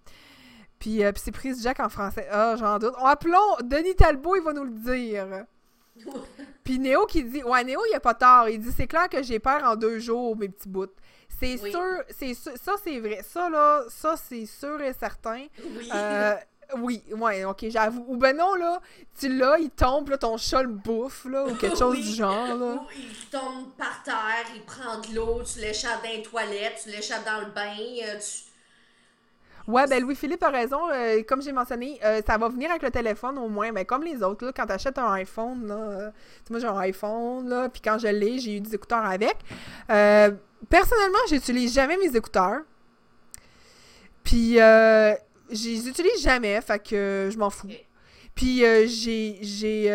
Puis, 0.80 1.04
euh, 1.04 1.14
puis 1.14 1.22
c'est 1.24 1.32
prise 1.32 1.64
jack 1.64 1.80
en 1.80 1.90
français. 1.90 2.28
Ah, 2.30 2.56
j'en 2.60 2.78
doute. 2.78 2.94
Appelons 3.00 3.56
Denis 3.64 3.96
Talbot, 3.96 4.36
il 4.36 4.44
va 4.44 4.52
nous 4.52 4.66
le 4.66 4.72
dire. 4.72 5.46
Puis 6.64 6.80
Néo 6.80 7.06
qui 7.06 7.24
dit 7.24 7.44
Ouais, 7.44 7.64
Néo, 7.64 7.80
il 7.90 7.96
a 7.96 8.00
pas 8.00 8.14
tort. 8.14 8.48
Il 8.50 8.60
dit 8.60 8.72
C'est 8.76 8.88
clair 8.88 9.10
que 9.10 9.22
j'ai 9.24 9.40
peur 9.40 9.64
en 9.64 9.76
deux 9.76 10.00
jours, 10.00 10.36
mes 10.38 10.50
petits 10.50 10.70
bouts. 10.70 10.88
C'est 11.40 11.60
Oui. 11.62 11.72
sûr, 11.72 12.04
c'est 12.10 12.34
sûr, 12.34 12.52
ça 12.62 12.74
c'est 12.84 13.00
vrai. 13.00 13.22
Ça 13.28 13.50
là, 13.50 13.84
ça 13.90 14.16
c'est 14.18 14.46
sûr 14.46 14.80
et 14.82 14.94
certain. 14.94 15.46
Oui. 15.78 15.90
Euh, 15.94 16.36
oui, 16.78 17.02
ouais, 17.12 17.46
ok, 17.46 17.66
j'avoue. 17.70 18.06
Ou 18.10 18.18
ben 18.18 18.36
non, 18.38 18.54
là, 18.56 18.80
tu 19.20 19.28
l'as, 19.36 19.58
il 19.58 19.72
tombe, 19.72 20.10
là, 20.10 20.18
ton 20.20 20.38
chat 20.38 20.62
le 20.62 20.68
bouffe, 20.70 21.26
là, 21.26 21.46
ou 21.46 21.56
quelque 21.56 21.78
chose 21.80 21.96
Oui. 21.98 22.04
du 22.04 22.14
genre, 22.16 22.48
là. 22.56 22.76
Ou 22.76 22.82
il 22.96 23.30
tombe 23.32 23.72
par 23.78 24.04
terre, 24.04 24.46
il 24.54 24.62
prend 24.64 25.00
de 25.00 25.16
l'eau, 25.16 25.42
tu 25.44 25.60
l'échappes 25.60 26.04
dans 26.04 26.10
les 26.12 26.22
toilettes, 26.22 26.82
tu 26.84 26.90
l'échappes 26.90 27.26
dans 27.26 27.40
le 27.40 27.52
bain, 27.52 27.76
euh, 28.04 28.20
tu... 28.20 28.49
Ouais, 29.70 29.86
ben 29.86 30.02
Louis-Philippe 30.02 30.42
a 30.42 30.50
raison. 30.50 30.80
euh, 30.92 31.22
comme 31.28 31.44
j'ai 31.44 31.52
mentionné, 31.52 32.00
euh, 32.04 32.22
ça 32.26 32.40
va 32.40 32.50
venir 32.50 32.72
avec 32.72 32.82
le 32.82 32.90
téléphone 32.90 33.38
au 33.38 33.48
moins. 33.50 33.72
Mais 33.72 33.86
comme 33.86 34.04
les 34.04 34.24
autres, 34.24 34.44
là, 34.48 34.52
quand 34.52 34.66
t'achètes 34.66 34.98
un 34.98 35.12
iPhone, 35.14 35.68
là, 35.68 35.76
euh, 35.76 36.10
tu 36.10 36.46
sais, 36.46 36.54
moi 36.54 36.60
j'ai 36.60 36.68
un 36.68 36.78
iPhone, 36.80 37.48
là, 37.48 37.70
puis 37.70 37.80
quand 37.80 38.00
je 38.00 38.08
l'ai, 38.08 38.40
j'ai 38.40 38.58
eu 38.58 38.62
des 38.62 38.74
écouteurs 38.74 39.06
avec. 39.06 39.38
Euh, 39.92 40.32
personnellement, 40.70 41.20
j'utilise 41.30 41.72
jamais 41.72 41.98
mes 41.98 42.16
écouteurs. 42.16 42.62
Puis, 44.24 44.60
euh, 44.60 45.14
je 45.52 45.70
les 45.70 45.88
utilise 45.88 46.22
jamais, 46.24 46.60
fait 46.62 46.80
que 46.80 47.30
je 47.32 47.38
m'en 47.38 47.52
fous. 47.52 47.68
Puis, 48.34 48.62
j'ai, 48.88 49.38
j'ai, 49.42 49.92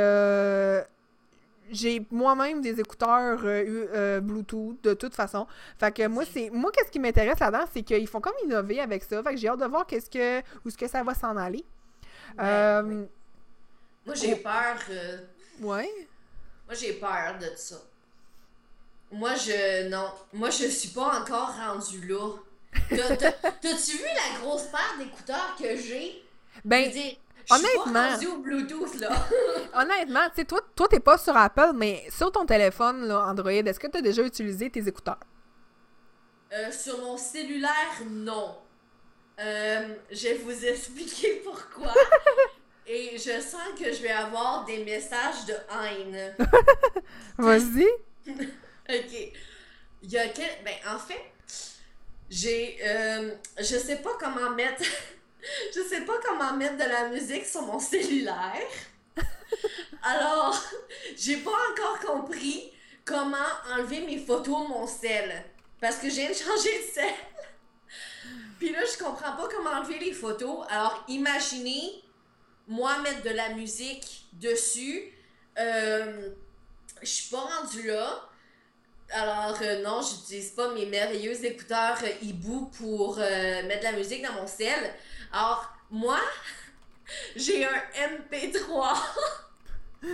j'ai 1.71 2.07
moi-même 2.11 2.61
des 2.61 2.79
écouteurs 2.81 3.41
euh, 3.45 3.87
euh, 3.95 4.21
Bluetooth 4.21 4.83
de 4.83 4.95
toute 4.95 5.15
façon. 5.15 5.47
Fait 5.79 5.93
que 5.93 6.07
moi, 6.07 6.25
c'est 6.31 6.51
moi 6.51 6.71
qu'est-ce 6.73 6.91
qui 6.91 6.99
m'intéresse 6.99 7.39
là-dedans, 7.41 7.65
c'est 7.73 7.83
qu'ils 7.83 8.07
font 8.09 8.21
comme 8.21 8.35
innover 8.45 8.81
avec 8.81 9.03
ça. 9.05 9.23
Fait 9.23 9.31
que 9.35 9.37
j'ai 9.41 9.49
hâte 9.49 9.61
de 9.61 9.67
voir 9.67 9.87
qu'est-ce 9.87 10.11
que 10.11 10.41
où 10.65 10.69
est-ce 10.69 10.77
que 10.79 10.89
ça 10.89 11.03
va 11.03 11.15
s'en 11.15 11.37
aller. 11.37 11.65
Euh. 12.41 13.05
Moi, 14.05 14.15
j'ai 14.15 14.37
peur... 14.37 14.77
euh, 14.91 15.19
ouais. 15.61 15.91
Moi, 16.67 16.75
j'ai 16.75 16.93
peur 16.95 17.39
de 17.41 17.51
ça. 17.57 17.77
Moi, 19.11 19.35
je... 19.37 19.89
Non. 19.89 20.11
Moi, 20.33 20.51
je 20.51 20.67
suis 20.67 20.89
pas 20.91 21.21
encore 21.21 21.55
rendue 21.57 22.07
là. 22.09 22.31
T'as- 22.91 23.17
t'as- 23.17 23.33
T'as-tu 23.33 23.97
vu 23.97 24.03
la 24.05 24.41
grosse 24.41 24.65
paire 24.65 24.95
d'écouteurs 24.99 25.55
que 25.59 25.77
j'ai? 25.77 26.23
Je 26.57 26.61
Ben 26.65 26.87
veux 26.87 26.93
dire, 26.93 27.17
honnêtement- 27.51 28.35
au 28.35 28.39
Bluetooth, 28.39 28.95
là. 29.01 29.11
honnêtement, 29.75 30.29
tu 30.31 30.37
sais 30.37 30.45
toi 30.45 30.61
toi 30.75 30.87
t'es 30.89 31.01
pas 31.01 31.19
sur 31.19 31.37
Apple, 31.37 31.73
mais 31.75 32.05
sur 32.11 32.31
ton 32.33 32.47
téléphone 32.47 33.07
là, 33.07 33.27
Android, 33.27 33.51
est-ce 33.51 33.79
que 33.81 33.87
tu 33.87 33.99
as 33.99 34.03
déjà 34.03 34.23
utilisé 34.23 34.71
tes 34.71 34.87
écouteurs? 34.87 35.21
Euh, 36.53 36.71
sur 36.71 36.99
mon 37.01 37.17
cellulaire, 37.17 37.71
non. 38.09 38.57
Euh, 39.41 39.89
je 40.13 40.29
vais 40.29 40.35
vous 40.35 40.65
expliquer 40.65 41.43
pourquoi. 41.45 41.93
Et 42.87 43.17
je 43.19 43.41
sens 43.41 43.63
que 43.79 43.93
je 43.93 44.03
vais 44.03 44.11
avoir 44.13 44.65
des 44.65 44.85
messages 44.85 45.47
de 45.47 45.55
haine. 45.55 46.35
Vas-y. 47.39 47.87
Ok. 48.29 49.33
Il 50.03 50.13
y 50.13 50.19
a 50.19 50.29
quel... 50.29 50.51
Ben, 50.65 50.75
en 50.95 50.99
fait, 50.99 51.33
j'ai... 52.29 52.77
euh, 52.85 53.31
je 53.59 53.65
sais 53.79 53.97
pas 53.97 54.11
comment 54.21 54.51
mettre... 54.51 54.83
je 55.75 55.81
sais 55.83 56.03
pas 56.03 56.15
comment 56.25 56.55
mettre 56.55 56.77
de 56.77 56.89
la 56.89 57.09
musique 57.09 57.47
sur 57.47 57.63
mon 57.63 57.79
cellulaire. 57.79 58.69
Alors, 60.03 60.63
j'ai 61.17 61.37
pas 61.39 61.57
encore 61.73 62.01
compris 62.01 62.73
comment 63.05 63.37
enlever 63.73 64.01
mes 64.01 64.19
photos 64.19 64.65
de 64.65 64.69
mon 64.69 64.87
sel. 64.87 65.45
Parce 65.81 65.97
que 65.97 66.09
je 66.09 66.15
viens 66.15 66.31
de 66.31 66.35
changer 66.35 66.79
de 66.79 66.93
sel. 66.93 67.15
Puis 68.59 68.71
là, 68.71 68.81
je 68.85 69.03
comprends 69.03 69.33
pas 69.33 69.49
comment 69.49 69.71
enlever 69.71 69.99
les 69.99 70.13
photos. 70.13 70.65
Alors, 70.71 71.05
imaginez, 71.09 72.03
moi, 72.67 72.99
mettre 72.99 73.23
de 73.23 73.31
la 73.31 73.51
musique 73.51 74.27
dessus. 74.33 75.13
Euh, 75.59 76.31
je 77.03 77.09
suis 77.09 77.31
pas 77.31 77.41
rendue 77.41 77.87
là. 77.87 78.29
Alors, 79.11 79.59
euh, 79.63 79.83
non, 79.83 80.01
j'utilise 80.01 80.51
pas 80.51 80.73
mes 80.75 80.87
merveilleux 80.87 81.45
écouteurs 81.45 81.99
euh, 82.03 82.61
pour 82.79 83.19
euh, 83.19 83.63
mettre 83.65 83.81
de 83.81 83.85
la 83.85 83.93
musique 83.93 84.25
dans 84.27 84.33
mon 84.33 84.47
sel. 84.47 84.93
Alors, 85.35 85.69
moi, 85.91 86.21
j'ai 87.37 87.65
un 87.65 87.83
MP3. 87.97 88.97
oh 90.05 90.07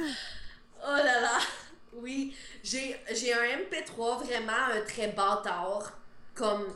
là 0.82 1.20
là. 1.20 1.38
Oui, 1.92 2.34
j'ai 2.62 2.94
un 3.32 3.59
MP3 3.59 4.24
vraiment 4.24 4.68
euh, 4.72 4.84
très 4.86 5.09
bâtard. 5.09 5.92
Comme 6.34 6.66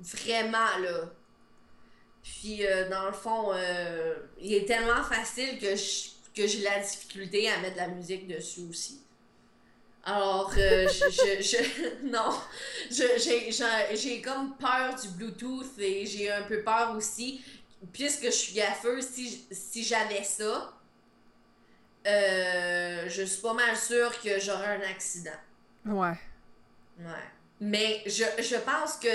vraiment, 0.00 0.78
là. 0.80 1.10
Puis, 2.22 2.66
euh, 2.66 2.88
dans 2.88 3.06
le 3.06 3.12
fond, 3.12 3.52
euh, 3.52 4.14
il 4.40 4.54
est 4.54 4.64
tellement 4.64 5.02
facile 5.04 5.58
que 5.58 5.76
je- 5.76 6.10
que 6.34 6.46
j'ai 6.46 6.60
la 6.62 6.78
difficulté 6.80 7.48
à 7.50 7.58
mettre 7.58 7.74
de 7.74 7.80
la 7.80 7.88
musique 7.88 8.26
dessus 8.26 8.62
aussi. 8.70 9.00
Alors, 10.04 10.52
euh, 10.56 10.88
je, 10.88 11.42
je, 11.42 12.02
Non. 12.04 12.34
J'ai 12.90 14.20
comme 14.22 14.56
peur 14.56 14.94
du 15.00 15.08
Bluetooth 15.08 15.78
et 15.78 16.06
j'ai 16.06 16.30
un 16.32 16.42
peu 16.42 16.62
peur 16.62 16.94
aussi, 16.96 17.40
puisque 17.92 18.26
je 18.26 18.30
suis 18.30 18.54
gaffeuse, 18.54 19.06
si, 19.06 19.46
si 19.50 19.82
j'avais 19.82 20.24
ça, 20.24 20.72
euh, 22.06 23.08
je 23.08 23.22
suis 23.22 23.40
pas 23.40 23.54
mal 23.54 23.76
sûre 23.76 24.20
que 24.20 24.40
j'aurais 24.40 24.76
un 24.76 24.90
accident. 24.90 25.30
Ouais. 25.84 26.18
Ouais. 26.98 27.30
Mais 27.60 28.02
je, 28.06 28.24
je 28.42 28.56
pense 28.56 28.96
que 28.96 29.08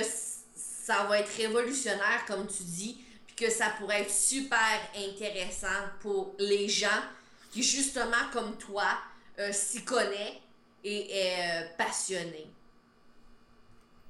ça 0.55 1.03
va 1.03 1.19
être 1.19 1.35
révolutionnaire, 1.35 2.23
comme 2.25 2.47
tu 2.47 2.63
dis, 2.63 3.03
puis 3.25 3.35
que 3.35 3.51
ça 3.51 3.69
pourrait 3.77 4.03
être 4.03 4.11
super 4.13 4.79
intéressant 4.95 5.67
pour 5.99 6.33
les 6.39 6.69
gens 6.69 7.03
qui, 7.51 7.61
justement, 7.61 8.29
comme 8.31 8.57
toi, 8.57 8.97
euh, 9.39 9.51
s'y 9.51 9.83
connaissent 9.83 10.39
et 10.83 11.17
est 11.17 11.63
euh, 11.63 11.67
passionné. 11.77 12.47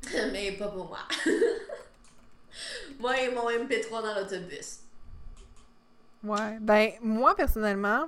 Mais 0.31 0.51
pas 0.53 0.67
pour 0.67 0.85
moi. 0.85 0.99
moi 2.99 3.19
et 3.19 3.33
mon 3.33 3.49
MP3 3.49 3.89
dans 4.03 4.15
l'autobus. 4.19 4.79
Ouais. 6.23 6.57
Ben, 6.61 6.91
moi, 7.01 7.35
personnellement, 7.35 8.07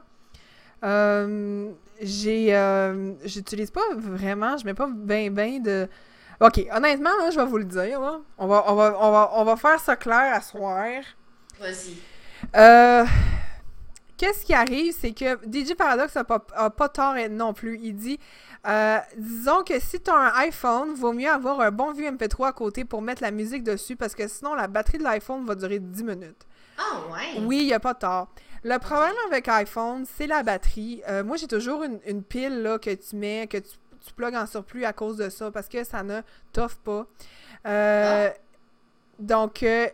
euh, 0.84 1.72
j'ai. 2.02 2.56
euh, 2.56 3.14
J'utilise 3.26 3.72
pas 3.72 3.82
vraiment, 3.96 4.58
je 4.58 4.66
mets 4.66 4.74
pas 4.74 4.88
ben 4.92 5.34
ben 5.34 5.62
de. 5.62 5.88
Ok, 6.42 6.62
honnêtement, 6.72 7.12
là, 7.20 7.32
je 7.32 7.40
vais 7.40 7.46
vous 7.46 7.58
le 7.58 7.66
dire, 7.66 8.00
là. 8.00 8.20
On 8.38 8.48
va, 8.48 8.64
on 8.68 8.76
va, 8.76 8.96
on 9.00 9.12
va, 9.12 9.32
on 9.36 9.44
va 9.44 9.56
faire 9.58 9.80
ça 9.80 9.96
clair 9.96 10.34
à 10.34 10.42
soir. 10.42 10.86
Vas-y. 11.60 11.98
Euh. 12.56 13.06
Qu'est-ce 14.18 14.46
qui 14.46 14.54
arrive, 14.54 14.94
c'est 15.00 15.12
que 15.14 15.38
DJ 15.50 15.76
Paradox 15.76 16.16
a 16.18 16.26
pas, 16.26 16.46
a 16.54 16.70
pas 16.70 16.90
tort 16.90 17.16
non 17.30 17.54
plus. 17.54 17.80
Il 17.82 17.96
dit 17.96 18.20
euh, 18.70 19.00
disons 19.18 19.64
que 19.64 19.80
si 19.80 20.00
tu 20.00 20.12
as 20.12 20.16
un 20.16 20.34
iPhone, 20.42 20.94
vaut 20.94 21.14
mieux 21.14 21.30
avoir 21.30 21.60
un 21.62 21.72
bon 21.72 21.92
vieux 21.92 22.10
MP3 22.10 22.50
à 22.50 22.52
côté 22.52 22.86
pour 22.86 23.02
mettre 23.02 23.22
la 23.24 23.32
musique 23.32 23.64
dessus 23.64 23.96
parce 23.96 24.14
que 24.16 24.28
sinon 24.28 24.54
la 24.56 24.68
batterie 24.68 25.00
de 25.00 25.04
l'iPhone 25.04 25.46
va 25.46 25.56
durer 25.56 25.80
10 25.80 26.04
minutes. 26.04 26.46
Ah 26.78 27.02
ouais? 27.12 27.42
Oui, 27.42 27.58
il 27.62 27.66
n'y 27.66 27.74
a 27.74 27.80
pas 27.80 27.94
tort. 27.96 28.30
Le 28.64 28.78
problème 28.78 29.14
avec 29.28 29.48
iPhone, 29.48 30.06
c'est 30.18 30.28
la 30.28 30.44
batterie. 30.44 31.02
Euh, 31.08 31.24
moi, 31.24 31.38
j'ai 31.38 31.48
toujours 31.48 31.84
une, 31.84 32.00
une 32.06 32.24
pile 32.24 32.62
là, 32.62 32.78
que 32.78 32.94
tu 32.94 33.16
mets, 33.16 33.48
que 33.48 33.58
tu, 33.58 33.70
tu 34.06 34.14
plugues 34.14 34.36
en 34.36 34.46
surplus 34.46 34.86
à 34.86 34.94
cause 34.94 35.18
de 35.18 35.30
ça, 35.30 35.50
parce 35.52 35.68
que 35.70 35.84
ça 35.84 36.04
ne 36.04 36.22
t'offre 36.54 36.78
pas. 36.80 37.06
Euh, 37.66 38.30
Donc, 39.18 39.64
euh, 39.64 39.88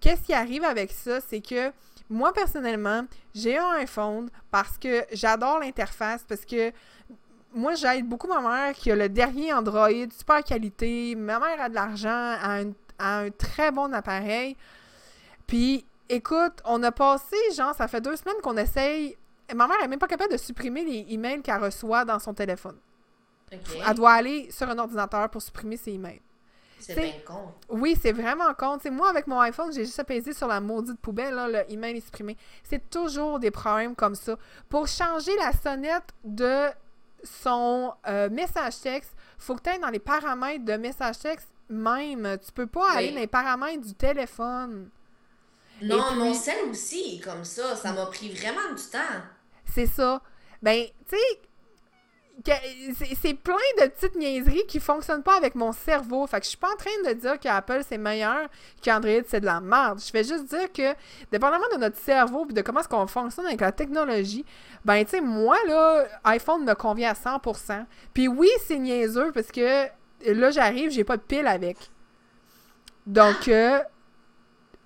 qu'est-ce 0.00 0.22
qui 0.22 0.34
arrive 0.34 0.64
avec 0.64 0.92
ça? 0.92 1.20
C'est 1.20 1.40
que 1.40 1.72
moi, 2.08 2.32
personnellement, 2.32 3.04
j'ai 3.34 3.58
un 3.58 3.70
iPhone 3.78 4.28
parce 4.50 4.78
que 4.78 5.04
j'adore 5.12 5.58
l'interface, 5.60 6.24
parce 6.28 6.44
que 6.44 6.72
moi, 7.54 7.74
j'aide 7.74 8.06
beaucoup 8.08 8.28
ma 8.28 8.40
mère 8.40 8.74
qui 8.74 8.90
a 8.90 8.96
le 8.96 9.08
dernier 9.08 9.52
Android, 9.52 9.88
super 10.16 10.42
qualité. 10.42 11.14
Ma 11.14 11.38
mère 11.38 11.60
a 11.60 11.68
de 11.68 11.74
l'argent, 11.74 12.08
a 12.08 12.60
un, 12.60 12.70
a 12.98 13.18
un 13.20 13.30
très 13.30 13.70
bon 13.70 13.92
appareil. 13.92 14.56
Puis, 15.46 15.84
écoute, 16.08 16.60
on 16.64 16.82
a 16.82 16.92
passé, 16.92 17.36
genre, 17.56 17.74
ça 17.74 17.88
fait 17.88 18.00
deux 18.00 18.16
semaines 18.16 18.40
qu'on 18.42 18.56
essaye. 18.56 19.16
Ma 19.54 19.66
mère 19.66 19.82
est 19.82 19.88
même 19.88 19.98
pas 19.98 20.08
capable 20.08 20.32
de 20.32 20.38
supprimer 20.38 20.84
les 20.84 21.12
emails 21.12 21.42
qu'elle 21.42 21.62
reçoit 21.62 22.04
dans 22.04 22.18
son 22.18 22.32
téléphone. 22.32 22.76
Elle 23.50 23.94
doit 23.94 24.12
aller 24.12 24.50
sur 24.50 24.68
un 24.68 24.78
ordinateur 24.78 25.28
pour 25.28 25.42
supprimer 25.42 25.76
ses 25.76 25.92
emails. 25.92 26.22
C'est 26.78 26.94
bien 26.94 27.12
con. 27.24 27.52
Oui, 27.68 27.96
c'est 28.00 28.12
vraiment 28.12 28.52
con. 28.54 28.76
Tu 28.76 28.84
sais, 28.84 28.90
moi, 28.90 29.08
avec 29.08 29.26
mon 29.26 29.38
iPhone, 29.40 29.72
j'ai 29.72 29.84
juste 29.84 30.00
apaisé 30.00 30.32
sur 30.32 30.48
la 30.48 30.60
maudite 30.60 30.98
poubelle, 30.98 31.34
là, 31.34 31.48
le 31.48 31.72
email 31.72 31.96
est 31.96 32.00
supprimé. 32.00 32.36
C'est 32.64 32.90
toujours 32.90 33.38
des 33.38 33.50
problèmes 33.50 33.94
comme 33.94 34.14
ça. 34.14 34.36
Pour 34.68 34.88
changer 34.88 35.36
la 35.36 35.52
sonnette 35.52 36.08
de 36.24 36.68
son 37.24 37.94
euh, 38.06 38.28
message 38.30 38.80
texte, 38.80 39.12
faut 39.38 39.54
que 39.56 39.62
tu 39.62 39.70
ailles 39.70 39.80
dans 39.80 39.88
les 39.90 39.98
paramètres 39.98 40.64
de 40.64 40.74
message 40.74 41.18
texte 41.18 41.48
même. 41.68 42.38
Tu 42.44 42.52
peux 42.52 42.66
pas 42.66 42.92
aller 42.92 43.10
dans 43.12 43.20
les 43.20 43.26
paramètres 43.26 43.82
du 43.86 43.94
téléphone. 43.94 44.90
Non, 45.80 46.02
puis- 46.10 46.18
mon 46.18 46.34
sel 46.34 46.68
aussi, 46.70 47.20
comme 47.20 47.44
ça. 47.44 47.74
Ça 47.76 47.92
m'a 47.92 48.06
pris 48.06 48.30
vraiment 48.30 48.74
du 48.74 48.82
temps. 48.90 49.20
C'est 49.64 49.86
ça. 49.86 50.20
Ben, 50.62 50.84
tu 51.08 51.16
sais, 51.16 51.40
c'est- 52.44 53.34
plein 53.34 53.54
de 53.80 53.86
petites 53.88 54.16
niaiseries 54.16 54.64
qui 54.66 54.80
fonctionnent 54.80 55.22
pas 55.22 55.36
avec 55.36 55.54
mon 55.54 55.72
cerveau. 55.72 56.26
Fait 56.26 56.38
que 56.38 56.44
je 56.44 56.50
suis 56.50 56.58
pas 56.58 56.70
en 56.72 56.76
train 56.76 56.90
de 57.06 57.12
dire 57.14 57.38
que 57.38 57.48
Apple 57.48 57.82
c'est 57.88 57.98
meilleur 57.98 58.48
qu'Android 58.82 59.22
c'est 59.26 59.40
de 59.40 59.46
la 59.46 59.60
merde. 59.60 60.00
Je 60.04 60.12
vais 60.12 60.24
juste 60.24 60.44
dire 60.46 60.72
que, 60.72 60.94
dépendamment 61.30 61.64
de 61.72 61.78
notre 61.78 61.98
cerveau 61.98 62.46
et 62.48 62.52
de 62.52 62.62
comment 62.62 62.80
est-ce 62.80 62.88
qu'on 62.88 63.06
fonctionne 63.06 63.46
avec 63.46 63.60
la 63.60 63.72
technologie, 63.72 64.44
ben, 64.84 65.04
tu 65.04 65.10
sais, 65.12 65.20
moi, 65.20 65.56
là, 65.66 66.04
iPhone 66.24 66.64
me 66.64 66.74
convient 66.74 67.10
à 67.10 67.14
100%. 67.14 67.86
Puis 68.14 68.28
oui, 68.28 68.48
c'est 68.66 68.78
niaiseux 68.78 69.32
parce 69.32 69.52
que 69.52 69.86
là, 70.26 70.50
j'arrive, 70.50 70.90
j'ai 70.90 71.04
pas 71.04 71.16
de 71.16 71.22
pile 71.22 71.46
avec. 71.46 71.76
Donc, 73.06 73.48
euh, 73.48 73.80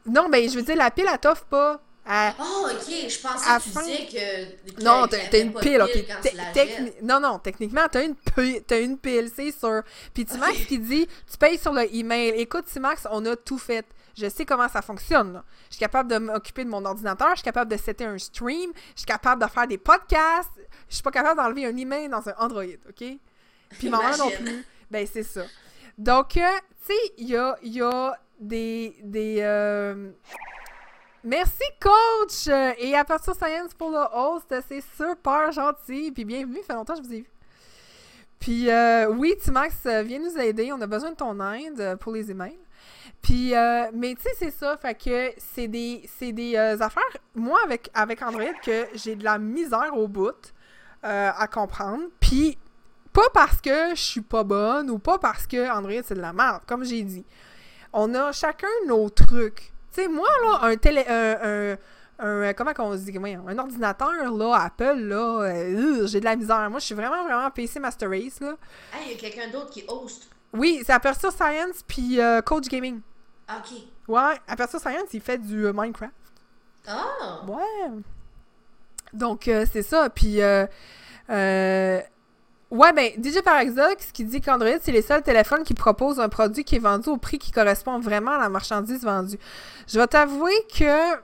non, 0.06 0.28
ben, 0.28 0.48
je 0.48 0.56
veux 0.56 0.62
dire, 0.62 0.76
la 0.76 0.90
pile, 0.90 1.06
elle 1.12 1.18
t'offre 1.18 1.44
pas. 1.44 1.80
Elle- 2.08 2.34
Oh, 2.38 2.68
ok. 2.70 3.08
Je 3.08 3.20
pensais 3.20 3.50
À 3.50 3.58
que 3.58 3.64
tu 3.64 3.70
fin- 3.70 3.82
disais 3.82 4.06
que. 4.06 4.72
que- 4.74 4.82
non, 4.84 5.06
t'as 5.08 5.40
une 5.40 5.52
pile, 5.54 5.82
ok. 5.82 6.92
Non, 7.02 7.18
non, 7.20 7.38
techniquement, 7.38 7.86
t'as 7.90 8.04
une, 8.04 8.14
pi- 8.14 8.62
t'as 8.66 8.80
une 8.80 8.96
pile, 8.98 9.30
c'est 9.34 9.50
sûr. 9.52 9.82
Puis 10.14 10.24
Timax 10.24 10.64
qui 10.66 10.78
dit, 10.78 11.06
tu 11.30 11.36
payes 11.38 11.58
sur 11.58 11.72
le 11.72 11.92
email. 11.94 12.30
Écoute, 12.40 12.66
Timax, 12.66 13.06
on 13.10 13.24
a 13.26 13.34
tout 13.36 13.58
fait. 13.58 13.84
Je 14.16 14.28
sais 14.30 14.46
comment 14.46 14.68
ça 14.68 14.80
fonctionne. 14.82 15.34
là. 15.34 15.44
Je 15.68 15.74
suis 15.74 15.80
capable 15.80 16.10
de 16.10 16.16
m'occuper 16.18 16.64
de 16.64 16.70
mon 16.70 16.84
ordinateur, 16.86 17.30
je 17.32 17.36
suis 17.36 17.44
capable 17.44 17.70
de 17.70 17.76
setter 17.76 18.04
un 18.04 18.16
stream, 18.18 18.70
je 18.94 19.00
suis 19.00 19.06
capable 19.06 19.42
de 19.44 19.48
faire 19.50 19.66
des 19.66 19.76
podcasts. 19.78 20.48
Je 20.88 20.94
suis 20.94 21.02
pas 21.02 21.10
capable 21.10 21.36
d'enlever 21.38 21.66
un 21.66 21.76
email 21.76 22.08
dans 22.08 22.26
un 22.28 22.34
Android, 22.38 22.62
ok? 22.88 23.04
Puis 23.78 23.88
maman 23.90 24.16
non 24.16 24.30
plus. 24.30 24.64
Ben, 24.90 25.06
c'est 25.12 25.22
ça. 25.24 25.42
Donc, 25.98 26.36
euh, 26.36 26.40
tu 26.86 26.94
sais, 26.94 27.12
il 27.18 27.28
y 27.28 27.36
a, 27.36 27.56
y 27.62 27.82
a 27.82 28.18
des. 28.38 28.96
des 29.02 29.36
euh, 29.40 30.10
Merci, 31.26 31.64
coach! 31.80 32.46
Euh, 32.46 32.70
Et 32.78 32.94
à 32.94 33.04
partir 33.04 33.34
Science 33.34 33.74
pour 33.76 33.90
le 33.90 33.98
host, 34.14 34.54
c'est 34.68 34.80
super 34.96 35.50
gentil. 35.50 36.12
Puis 36.12 36.24
bienvenue, 36.24 36.62
fait 36.62 36.72
longtemps 36.72 36.94
que 36.94 37.02
je 37.02 37.08
vous 37.08 37.14
ai 37.14 37.20
vu. 37.22 37.30
Puis 38.38 38.70
euh, 38.70 39.08
oui, 39.08 39.34
Timax, 39.36 39.74
viens 40.04 40.20
nous 40.20 40.38
aider. 40.38 40.70
On 40.72 40.80
a 40.80 40.86
besoin 40.86 41.10
de 41.10 41.16
ton 41.16 41.40
aide 41.52 41.80
euh, 41.80 41.96
pour 41.96 42.12
les 42.12 42.30
emails. 42.30 42.56
Puis, 43.22 43.56
euh, 43.56 43.90
mais 43.92 44.14
tu 44.14 44.22
sais, 44.22 44.36
c'est 44.38 44.52
ça. 44.52 44.76
Fait 44.76 44.94
que 44.94 45.32
c'est 45.36 45.66
des, 45.66 46.08
des 46.20 46.54
euh, 46.54 46.78
affaires, 46.78 47.02
moi, 47.34 47.58
avec, 47.64 47.90
avec 47.92 48.22
Android, 48.22 48.54
que 48.64 48.86
j'ai 48.94 49.16
de 49.16 49.24
la 49.24 49.40
misère 49.40 49.96
au 49.96 50.06
bout 50.06 50.54
à 51.02 51.48
comprendre. 51.48 52.04
Puis, 52.20 52.56
pas 53.12 53.28
parce 53.34 53.60
que 53.60 53.90
je 53.96 54.00
suis 54.00 54.20
pas 54.20 54.44
bonne 54.44 54.90
ou 54.90 55.00
pas 55.00 55.18
parce 55.18 55.48
que 55.48 55.68
Android, 55.70 56.02
c'est 56.04 56.14
de 56.14 56.20
la 56.20 56.32
merde, 56.32 56.62
comme 56.68 56.84
j'ai 56.84 57.02
dit. 57.02 57.24
On 57.92 58.14
a 58.14 58.30
chacun 58.30 58.68
nos 58.86 59.10
trucs. 59.10 59.72
Tu 59.96 60.02
sais, 60.02 60.08
moi, 60.08 60.28
là, 60.44 60.58
un 60.62 60.76
télé... 60.76 61.04
Un, 61.08 61.72
un, 61.72 61.76
un- 62.48 62.52
comment 62.54 62.72
qu'on 62.74 62.92
se 62.92 62.98
dit? 63.10 63.16
Un 63.18 63.58
ordinateur, 63.58 64.12
là, 64.30 64.54
Apple, 64.64 64.96
là, 65.00 65.40
euh, 65.42 66.02
euh, 66.02 66.06
j'ai 66.06 66.20
de 66.20 66.24
la 66.24 66.36
misère. 66.36 66.68
Moi, 66.70 66.80
je 66.80 66.84
suis 66.86 66.94
vraiment, 66.94 67.24
vraiment 67.24 67.50
PC 67.50 67.80
Master 67.80 68.10
Race, 68.10 68.40
là. 68.40 68.56
Ah, 68.92 68.96
il 69.06 69.12
y 69.12 69.14
a 69.14 69.18
quelqu'un 69.18 69.48
d'autre 69.50 69.70
qui 69.70 69.84
host. 69.88 70.28
Oui, 70.52 70.82
c'est 70.84 70.92
Aperture 70.92 71.32
Science 71.32 71.82
puis 71.86 72.20
euh, 72.20 72.40
Coach 72.42 72.68
Gaming. 72.68 73.00
Ah, 73.48 73.58
Ok. 73.64 73.78
Ouais, 74.08 74.34
Aperture 74.46 74.80
Science, 74.80 75.08
il 75.12 75.20
fait 75.20 75.38
du 75.38 75.66
euh, 75.66 75.72
Minecraft. 75.74 76.12
Ah! 76.86 77.42
Ouais. 77.46 77.90
Donc, 79.12 79.48
euh, 79.48 79.66
c'est 79.70 79.82
ça. 79.82 80.08
Puis, 80.10 80.40
euh, 80.42 80.66
euh, 81.30 82.00
ouais, 82.70 82.92
ben, 82.92 83.10
DJ 83.22 83.42
Paraxox 83.42 84.12
qui 84.12 84.24
dit 84.24 84.40
qu'Android, 84.40 84.78
c'est 84.80 84.92
les 84.92 85.02
seuls 85.02 85.22
téléphones 85.22 85.62
qui 85.62 85.74
proposent 85.74 86.20
un 86.20 86.28
produit 86.28 86.64
qui 86.64 86.76
est 86.76 86.80
vendu 86.80 87.08
au 87.08 87.16
prix 87.16 87.38
qui 87.38 87.52
correspond 87.52 87.98
vraiment 87.98 88.32
à 88.32 88.38
la 88.38 88.48
marchandise 88.48 89.02
vendue. 89.02 89.38
Je 89.88 89.98
vais 89.98 90.06
t'avouer 90.06 90.54
que. 90.76 91.16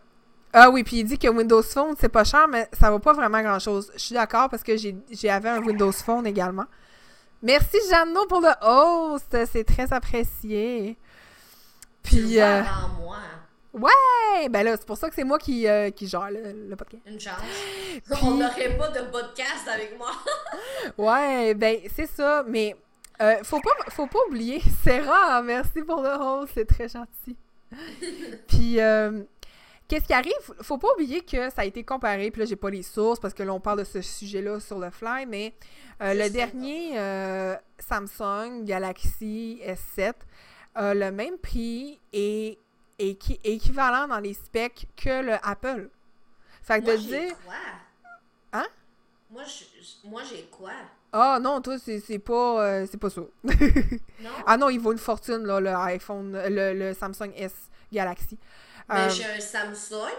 Ah 0.54 0.70
oui, 0.70 0.84
puis 0.84 0.98
il 0.98 1.04
dit 1.04 1.18
que 1.18 1.28
Windows 1.28 1.62
Phone, 1.62 1.94
c'est 1.98 2.10
pas 2.10 2.24
cher, 2.24 2.46
mais 2.46 2.68
ça 2.78 2.90
vaut 2.90 2.98
pas 2.98 3.14
vraiment 3.14 3.40
grand-chose. 3.40 3.90
Je 3.94 4.00
suis 4.00 4.14
d'accord 4.14 4.50
parce 4.50 4.62
que 4.62 4.76
j'ai 4.76 4.94
j'avais 5.10 5.48
un 5.48 5.62
Windows 5.62 5.92
Phone 5.92 6.26
également. 6.26 6.66
Merci, 7.42 7.78
Jeannot, 7.90 8.26
pour 8.26 8.40
le 8.40 8.52
host. 8.60 9.36
C'est 9.50 9.64
très 9.64 9.92
apprécié. 9.92 10.96
Puis, 12.02 12.40
euh, 12.40 12.62
moi. 13.00 13.16
Hey, 13.74 14.48
ben 14.48 14.62
là, 14.64 14.76
c'est 14.76 14.86
pour 14.86 14.96
ça 14.96 15.08
que 15.08 15.14
c'est 15.14 15.24
moi 15.24 15.38
qui, 15.38 15.66
euh, 15.66 15.90
qui 15.90 16.06
gère 16.06 16.30
le, 16.30 16.68
le 16.68 16.76
podcast. 16.76 17.02
Une 17.06 17.18
chance. 17.20 17.40
Puis- 18.04 18.14
On 18.22 18.32
n'aurait 18.36 18.76
pas 18.76 18.88
de 18.88 19.00
podcast 19.10 19.66
avec 19.72 19.96
moi. 19.98 20.10
Ouais, 20.98 21.54
ben 21.54 21.78
c'est 21.94 22.06
ça, 22.08 22.44
mais 22.46 22.74
euh, 23.20 23.36
faut 23.44 23.60
pas 23.60 23.70
faut 23.90 24.06
pas 24.08 24.18
oublier, 24.28 24.60
Sarah, 24.84 25.40
merci 25.42 25.82
pour 25.86 26.02
le 26.02 26.08
host, 26.10 26.52
c'est 26.54 26.64
très 26.66 26.88
gentil. 26.88 27.36
Puis 28.48 28.80
euh, 28.80 29.22
qu'est-ce 29.86 30.06
qui 30.06 30.12
arrive? 30.12 30.32
Faut 30.62 30.78
pas 30.78 30.88
oublier 30.94 31.20
que 31.20 31.48
ça 31.50 31.62
a 31.62 31.64
été 31.64 31.84
comparé, 31.84 32.30
puis 32.30 32.40
là 32.40 32.46
j'ai 32.46 32.56
pas 32.56 32.70
les 32.70 32.82
sources 32.82 33.20
parce 33.20 33.32
que 33.34 33.42
là 33.44 33.52
on 33.54 33.60
parle 33.60 33.78
de 33.78 33.84
ce 33.84 34.00
sujet-là 34.02 34.58
sur 34.60 34.78
le 34.78 34.90
fly, 34.90 35.24
mais 35.26 35.54
euh, 36.02 36.14
le 36.14 36.28
dernier 36.30 36.98
euh, 36.98 37.54
Samsung 37.78 38.64
Galaxy 38.64 39.60
S7 39.64 40.14
a 40.74 40.94
le 40.94 41.12
même 41.12 41.38
prix 41.38 42.00
et 42.12 42.58
est 43.10 43.14
qui- 43.14 43.40
équivalent 43.44 44.06
dans 44.08 44.20
les 44.20 44.34
specs 44.34 44.86
que 44.96 45.22
le 45.22 45.34
Apple. 45.42 45.88
Fait 46.62 46.80
que 46.80 46.84
Moi, 46.84 46.96
de 46.96 47.00
dire 47.02 47.34
quoi? 47.44 47.54
Hein? 48.52 48.66
Moi, 49.30 49.42
je- 49.44 50.08
moi, 50.08 50.22
j'ai 50.28 50.44
quoi? 50.44 50.72
ah 51.12 51.38
non, 51.40 51.60
toi 51.60 51.76
c'est 51.78 52.18
pas 52.18 52.64
euh, 52.64 52.86
c'est 52.90 52.96
pas 52.98 53.10
ça. 53.10 53.20
Non? 53.44 53.52
Ah 54.46 54.56
non, 54.56 54.68
il 54.70 54.78
vaut 54.80 54.92
une 54.92 54.98
fortune, 54.98 55.44
là, 55.44 55.60
le 55.60 55.70
iPhone, 55.70 56.32
le, 56.48 56.72
le 56.74 56.94
Samsung 56.94 57.32
S 57.36 57.52
Galaxy. 57.92 58.38
Mais 58.88 58.94
Euh, 58.96 59.08
j'ai 59.10 59.24
un 59.24 59.40
Samsung. 59.40 60.10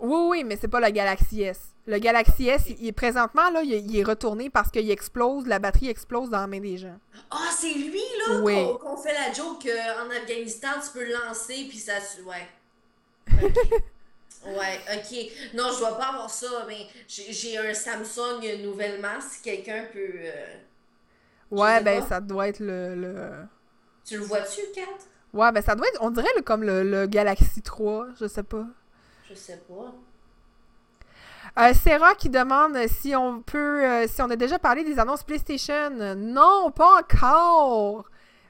oui, 0.00 0.20
oui, 0.28 0.44
mais 0.44 0.56
c'est 0.56 0.68
pas 0.68 0.80
le 0.80 0.90
Galaxy 0.90 1.42
S. 1.42 1.71
Le 1.86 1.98
Galaxy 1.98 2.48
S, 2.48 2.62
il, 2.68 2.84
il- 2.86 2.92
présentement, 2.92 3.50
là, 3.50 3.62
il, 3.62 3.72
il 3.72 3.96
est 3.98 4.04
retourné 4.04 4.50
parce 4.50 4.70
qu'il 4.70 4.88
explose, 4.90 5.46
la 5.46 5.58
batterie 5.58 5.88
explose 5.88 6.30
dans 6.30 6.40
la 6.40 6.46
main 6.46 6.60
des 6.60 6.78
gens. 6.78 6.96
Ah, 7.30 7.48
c'est 7.50 7.74
lui, 7.74 8.00
là, 8.18 8.40
Oui. 8.42 8.54
qu'on 8.80 8.96
fait 8.96 9.12
la 9.12 9.32
joke 9.32 9.64
qu'en 9.64 10.10
Afghanistan, 10.10 10.68
tu 10.84 10.90
peux 10.92 11.04
le 11.04 11.12
lancer, 11.12 11.66
puis 11.68 11.78
ça... 11.78 11.94
Ouais. 12.24 12.46
Ok. 13.42 13.56
ouais, 14.46 14.80
ok. 14.94 15.54
Non, 15.54 15.70
je 15.72 15.78
dois 15.78 15.96
pas 15.96 16.08
avoir 16.08 16.30
ça, 16.30 16.64
mais 16.68 16.86
j'ai 17.08 17.58
un 17.58 17.74
Samsung 17.74 18.42
nouvellement, 18.62 19.20
si 19.20 19.42
quelqu'un 19.42 19.86
peut... 19.92 20.10
euh, 20.16 20.54
Ouais, 21.50 21.82
ben 21.82 22.00
pas. 22.00 22.06
ça 22.08 22.20
doit 22.20 22.48
être 22.48 22.60
le, 22.60 22.94
le- 22.94 23.44
Tu 24.04 24.16
le 24.16 24.24
vois-tu, 24.24 24.60
Kat? 24.74 24.82
Ouais, 25.32 25.52
ben 25.52 25.62
ça 25.62 25.74
doit 25.74 25.86
être, 25.88 25.98
on 26.00 26.10
dirait 26.10 26.28
le- 26.36 26.42
comme 26.42 26.62
le, 26.62 26.82
le 26.82 27.06
Galaxy 27.06 27.62
3, 27.62 28.08
je 28.20 28.26
sais 28.26 28.42
pas. 28.42 28.66
Je 29.28 29.34
sais 29.34 29.60
pas. 29.68 29.94
Euh, 31.58 31.74
Sarah 31.74 32.14
qui 32.14 32.30
demande 32.30 32.76
si 32.88 33.14
on 33.14 33.40
peut, 33.42 33.84
euh, 33.84 34.06
si 34.08 34.22
on 34.22 34.30
a 34.30 34.36
déjà 34.36 34.58
parlé 34.58 34.84
des 34.84 34.98
annonces 34.98 35.22
PlayStation. 35.22 35.90
Non, 36.16 36.70
pas 36.70 37.00
encore. 37.00 38.04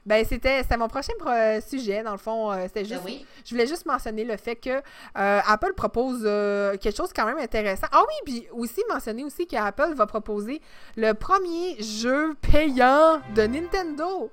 Ben 0.05 0.25
c'était, 0.25 0.61
mon 0.77 0.89
prochain 0.89 1.13
pro- 1.17 1.61
sujet 1.65 2.03
dans 2.03 2.11
le 2.11 2.17
fond. 2.17 2.51
euh, 2.51 2.63
c'était 2.63 2.81
Ben 2.83 2.89
juste, 2.89 3.01
oui. 3.05 3.25
je 3.45 3.51
voulais 3.51 3.67
juste 3.67 3.85
mentionner 3.85 4.25
le 4.25 4.35
fait 4.35 4.57
que 4.57 4.69
euh, 4.69 4.81
Apple 5.15 5.73
propose 5.75 6.23
euh, 6.25 6.75
quelque 6.77 6.95
chose 6.97 7.11
quand 7.15 7.25
même 7.25 7.37
intéressant. 7.37 7.87
Ah 7.91 8.03
oui, 8.07 8.13
puis 8.25 8.47
aussi 8.51 8.81
mentionner 8.89 9.23
aussi 9.23 9.47
qu'Apple 9.47 9.93
va 9.95 10.05
proposer 10.05 10.61
le 10.97 11.13
premier 11.13 11.81
jeu 11.81 12.35
payant 12.41 13.21
de 13.33 13.43
Nintendo 13.43 14.29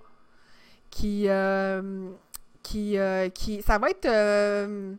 qui, 0.91 1.29
euh, 1.29 2.11
qui, 2.65 2.99
euh, 2.99 3.29
qui, 3.29 3.63
ça 3.63 3.79
va 3.79 3.91
être 3.91 4.07
euh, 4.07 4.93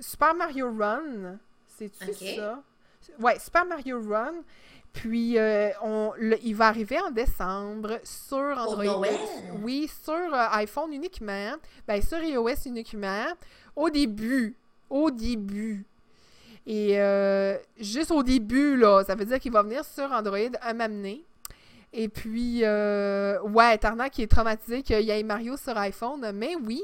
Super 0.00 0.34
Mario 0.34 0.72
Run. 0.76 1.38
C'est-tu 1.68 2.04
Ok. 2.10 2.34
ça? 2.36 2.62
Ouais, 3.20 3.38
Super 3.38 3.64
Mario 3.66 4.00
Run. 4.00 4.34
Puis, 4.92 5.38
euh, 5.38 5.68
on, 5.82 6.12
le- 6.16 6.38
il 6.42 6.54
va 6.54 6.68
arriver 6.68 6.98
en 7.00 7.10
décembre 7.10 7.98
sur 8.02 8.38
Android. 8.38 9.06
Oui, 9.62 9.90
sur 10.02 10.14
euh, 10.14 10.46
iPhone 10.52 10.92
uniquement. 10.92 11.52
Ben, 11.86 12.00
sur 12.00 12.18
iOS 12.22 12.64
uniquement. 12.66 13.26
Au 13.74 13.90
début. 13.90 14.56
Au 14.88 15.10
début. 15.10 15.84
Et 16.66 16.98
euh, 17.00 17.56
juste 17.78 18.10
au 18.10 18.22
début, 18.22 18.76
là, 18.76 19.04
ça 19.04 19.14
veut 19.14 19.24
dire 19.26 19.38
qu'il 19.38 19.52
va 19.52 19.62
venir 19.62 19.84
sur 19.84 20.10
Android 20.10 20.38
à 20.60 20.72
m'amener. 20.72 21.24
Et 21.92 22.08
puis, 22.08 22.62
ouais, 22.62 23.78
Tarnac 23.78 24.12
qui 24.12 24.22
est 24.22 24.26
traumatisé 24.30 24.82
qu'il 24.82 25.00
y 25.00 25.10
ait 25.10 25.22
Mario 25.22 25.56
sur 25.56 25.76
iPhone. 25.78 26.30
Mais 26.34 26.54
oui, 26.56 26.82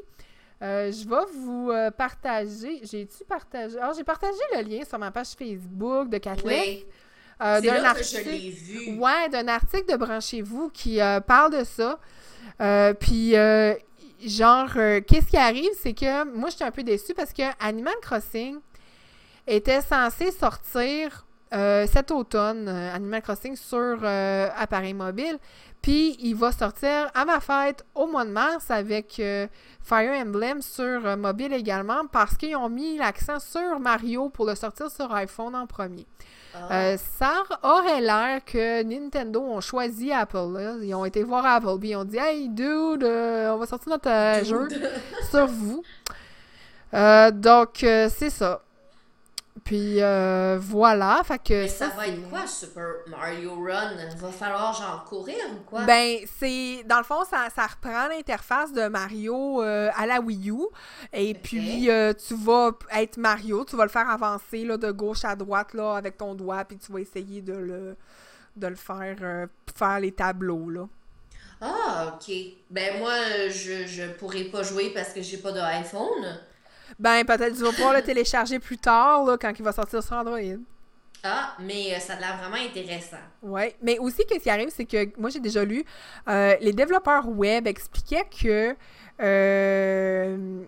euh, 0.63 0.93
je 0.93 1.09
vais 1.09 1.25
vous 1.35 1.71
euh, 1.71 1.91
partager. 1.91 2.81
J'ai-tu 2.85 3.25
partagé? 3.25 3.77
Ah, 3.81 3.91
j'ai 3.97 4.05
partagé 4.05 4.39
le 4.57 4.63
lien 4.63 4.85
sur 4.85 4.99
ma 4.99 5.11
page 5.11 5.29
Facebook 5.37 6.09
de 6.09 6.19
Kathleen. 6.19 6.61
Oui. 6.61 6.87
euh, 7.43 7.61
d'un 7.61 7.83
article- 7.85 8.31
vu. 8.31 8.99
Ouais, 8.99 9.29
d'un 9.31 9.49
article 9.49 9.91
de 9.93 9.97
Branchez-vous 9.97 10.71
qui 10.71 10.99
parle 11.27 11.53
de 11.59 11.65
ça. 11.65 11.99
Puis, 13.01 13.33
genre, 14.25 14.71
qu'est-ce 15.07 15.27
qui 15.27 15.37
arrive, 15.37 15.71
c'est 15.81 15.95
que 15.95 16.25
moi, 16.37 16.51
j'étais 16.51 16.65
un 16.65 16.71
peu 16.71 16.85
déçue 16.85 17.15
parce 17.15 17.33
que 17.33 17.43
Animal 17.59 17.95
Crossing 18.01 18.59
était 19.49 19.81
censé 19.81 20.31
sortir 20.31 21.27
cet 21.51 22.13
automne, 22.13 22.69
Animal 22.69 23.21
Crossing 23.23 23.57
sur 23.57 24.05
appareil 24.05 24.95
mobile. 24.95 25.39
Puis, 25.83 26.17
il 26.21 26.37
va 26.37 26.53
sortir 26.53 27.11
à 27.13 27.25
ma 27.25 27.41
fête 27.41 27.85
au 27.97 28.07
mois 28.07 28.25
de 28.25 28.31
mars 28.31 28.71
avec 28.71 29.19
euh, 29.19 29.49
Fire 29.83 30.13
Emblem 30.13 30.63
sur 30.63 31.05
euh, 31.05 31.17
mobile 31.17 31.53
également 31.53 32.07
parce 32.07 32.37
qu'ils 32.37 32.55
ont 32.55 32.69
mis 32.69 32.97
l'accent 32.97 33.41
sur 33.41 33.81
Mario 33.81 34.29
pour 34.29 34.47
le 34.47 34.55
sortir 34.55 34.89
sur 34.93 35.13
iPhone 35.13 35.57
en 35.57 35.67
premier. 35.67 36.07
Ah. 36.55 36.69
Euh, 36.73 36.97
ça 37.19 37.43
aurait 37.65 38.01
l'air 38.01 38.45
que 38.45 38.85
Nintendo 38.85 39.41
ont 39.41 39.61
choisi 39.61 40.13
Apple. 40.13 40.53
là. 40.53 40.75
Ils 40.81 40.95
ont 40.95 41.05
été 41.05 41.25
voir 41.25 41.45
Apple, 41.45 41.81
puis 41.81 41.91
ils 41.91 41.97
ont 41.97 42.05
dit 42.05 42.19
Hey, 42.19 42.49
dude, 42.49 43.03
on 43.03 43.57
va 43.57 43.67
sortir 43.67 43.91
notre 43.91 44.45
jeu 44.45 44.69
sur 45.31 45.47
vous. 45.47 45.83
Donc, 46.93 47.79
c'est 47.81 48.31
ça. 48.31 48.63
Puis 49.65 50.03
euh, 50.03 50.59
voilà, 50.59 51.21
fait 51.25 51.39
que 51.39 51.53
Mais 51.53 51.69
ça 51.69 51.89
va 51.91 52.09
être 52.09 52.29
quoi, 52.31 52.47
Super 52.47 52.87
Mario 53.07 53.55
Run? 53.55 53.93
Va 54.17 54.29
falloir 54.29 54.73
genre 54.73 55.05
courir 55.05 55.37
ou 55.53 55.63
quoi? 55.69 55.85
Ben, 55.85 56.19
c'est. 56.39 56.83
Dans 56.87 56.97
le 56.97 57.05
fond, 57.05 57.23
ça, 57.29 57.49
ça 57.55 57.67
reprend 57.67 58.09
l'interface 58.09 58.73
de 58.73 58.89
Mario 58.89 59.63
euh, 59.63 59.91
à 59.95 60.07
la 60.07 60.21
Wii 60.21 60.51
U. 60.51 60.67
Et 61.13 61.35
puis, 61.35 61.91
euh, 61.91 62.15
tu 62.15 62.35
vas 62.35 62.71
être 62.93 63.19
Mario, 63.19 63.65
tu 63.67 63.77
vas 63.77 63.85
le 63.85 63.91
faire 63.91 64.09
avancer 64.09 64.65
là, 64.65 64.79
de 64.79 64.91
gauche 64.91 65.25
à 65.25 65.37
droite 65.37 65.75
là, 65.75 65.97
avec 65.97 66.17
ton 66.17 66.35
doigt, 66.35 66.65
puis 66.65 66.79
tu 66.79 66.91
vas 66.91 67.01
essayer 67.01 67.43
de 67.43 67.53
le, 67.55 67.97
de 68.57 68.67
le 68.67 68.77
faire, 68.77 69.17
euh, 69.21 69.47
faire 69.77 70.01
les 70.01 70.13
tableaux. 70.13 70.71
Là. 70.71 70.89
Ah, 71.61 72.15
ok. 72.15 72.35
Ben 72.71 72.99
moi, 72.99 73.15
je, 73.49 73.87
je 73.87 74.11
pourrais 74.15 74.45
pas 74.45 74.63
jouer 74.63 74.91
parce 74.95 75.11
que 75.11 75.21
j'ai 75.21 75.37
pas 75.37 75.53
d'iPhone. 75.53 76.41
Ben, 76.99 77.25
peut-être 77.25 77.57
tu 77.57 77.63
vas 77.63 77.71
pouvoir 77.73 77.95
le 77.95 78.03
télécharger 78.03 78.59
plus 78.59 78.79
tard, 78.79 79.25
là, 79.25 79.37
quand 79.37 79.53
il 79.59 79.65
va 79.65 79.73
sortir 79.73 80.03
sur 80.03 80.17
Android. 80.17 80.39
Ah, 81.25 81.55
mais 81.61 81.95
euh, 81.95 82.01
ça 82.01 82.15
a 82.15 82.19
l'air 82.21 82.37
vraiment 82.39 82.57
intéressant. 82.57 83.17
Ouais, 83.43 83.77
mais 83.81 83.99
aussi, 83.99 84.25
qu'est-ce 84.27 84.43
qui 84.43 84.51
arrive, 84.51 84.71
c'est 84.75 84.85
que 84.85 85.09
moi, 85.21 85.31
j'ai 85.31 85.39
déjà 85.39 85.65
lu, 85.65 85.85
euh, 86.29 86.57
les 86.61 86.73
développeurs 86.73 87.29
web 87.29 87.67
expliquaient 87.69 88.27
que 88.43 88.75
euh, 89.21 90.65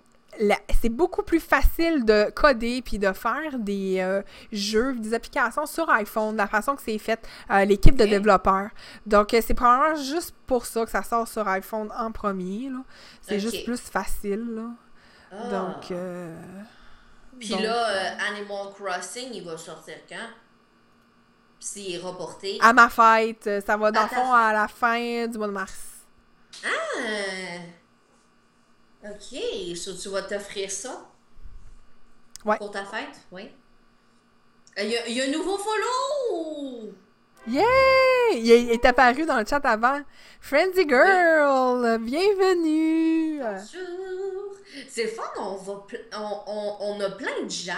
c'est 0.81 0.89
beaucoup 0.89 1.23
plus 1.23 1.41
facile 1.41 2.05
de 2.05 2.31
coder 2.31 2.83
puis 2.83 2.99
de 2.99 3.13
faire 3.13 3.59
des 3.59 3.97
euh, 4.01 4.23
jeux, 4.53 4.95
des 4.95 5.15
applications 5.15 5.67
sur 5.67 5.89
iPhone, 5.91 6.33
de 6.33 6.39
la 6.39 6.47
façon 6.47 6.77
que 6.77 6.83
c'est 6.83 6.99
fait, 6.99 7.21
euh, 7.51 7.65
l'équipe 7.65 7.97
de 7.97 8.05
développeurs. 8.05 8.71
Donc, 9.07 9.35
euh, 9.35 9.41
c'est 9.45 9.55
probablement 9.55 9.97
juste 10.01 10.35
pour 10.47 10.67
ça 10.67 10.85
que 10.85 10.91
ça 10.91 11.03
sort 11.03 11.27
sur 11.27 11.47
iPhone 11.49 11.91
en 11.97 12.13
premier. 12.13 12.71
C'est 13.23 13.41
juste 13.41 13.65
plus 13.65 13.81
facile. 13.81 14.45
là. 14.55 14.71
Ah. 15.37 15.49
Donc, 15.49 15.91
euh, 15.91 16.37
Puis 17.39 17.49
donc, 17.49 17.61
là, 17.63 17.89
euh, 17.89 18.17
Animal 18.31 18.73
Crossing, 18.75 19.31
il 19.33 19.45
va 19.45 19.57
sortir 19.59 19.97
quand? 20.09 20.29
S'il 21.59 21.95
est 21.95 21.99
reporté? 21.99 22.59
à 22.61 22.73
ma 22.73 22.89
fête, 22.89 23.47
euh, 23.47 23.61
ça 23.61 23.77
va 23.77 23.91
dans 23.91 24.03
le 24.03 24.09
fond 24.09 24.33
à 24.33 24.53
la 24.53 24.69
fin 24.69 25.27
du 25.27 25.39
mois 25.39 25.47
de 25.49 25.53
mars. 25.53 25.75
Ah! 26.65 26.69
Ok, 29.07 29.77
so 29.77 29.95
tu 29.97 30.09
vas 30.11 30.23
t'offrir 30.23 30.71
ça? 30.71 31.07
Ouais. 32.45 32.59
Pour 32.59 32.71
ta 32.71 32.85
fête? 32.85 33.17
Oui. 33.33 33.51
Il 34.77 34.87
y, 34.91 34.97
a- 34.97 35.09
y 35.09 35.21
a 35.21 35.25
un 35.25 35.31
nouveau 35.31 35.57
follow! 35.59 36.93
Yeah! 37.47 37.63
Il 38.35 38.51
est, 38.51 38.63
il 38.63 38.71
est 38.71 38.85
apparu 38.85 39.25
dans 39.27 39.39
le 39.39 39.47
chat 39.47 39.61
avant. 39.65 40.01
Friendly 40.41 40.89
Girl, 40.89 41.99
bienvenue! 42.01 43.41
Bonjour! 43.41 44.44
C'est 44.89 45.05
le 45.05 45.09
fun, 45.11 45.23
on, 45.39 45.55
va 45.57 45.85
pl- 45.89 46.05
on, 46.17 46.41
on, 46.47 46.77
on 46.81 47.01
a 47.01 47.11
plein 47.11 47.43
de 47.43 47.51
gens 47.51 47.75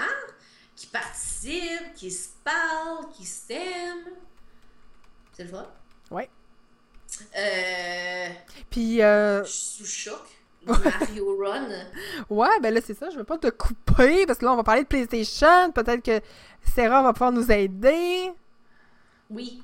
qui 0.75 0.87
participent, 0.87 1.95
qui 1.95 2.11
se 2.11 2.29
parlent, 2.45 3.09
qui 3.17 3.25
s'aiment. 3.25 4.11
C'est 5.33 5.45
le 5.45 5.51
fun. 5.51 5.67
Ouais. 6.11 6.29
Euh, 7.37 8.29
Puis, 8.71 9.03
euh, 9.03 9.45
je 9.45 9.51
suis 9.51 9.85
sous 9.85 9.85
choc. 9.87 10.23
Mario 10.67 11.39
Run. 11.39 11.69
ouais, 12.29 12.61
ben 12.61 12.75
là, 12.75 12.81
c'est 12.85 12.99
ça, 12.99 13.09
je 13.11 13.17
veux 13.17 13.23
pas 13.25 13.39
te 13.39 13.47
couper 13.49 14.27
parce 14.27 14.39
que 14.41 14.45
là, 14.45 14.53
on 14.53 14.57
va 14.57 14.65
parler 14.65 14.83
de 14.83 14.89
PlayStation. 14.89 15.71
Peut-être 15.73 16.03
que 16.05 16.21
Sarah 16.75 17.03
va 17.05 17.13
pouvoir 17.13 17.31
nous 17.31 17.53
aider. 17.53 18.33
Oui. 19.31 19.63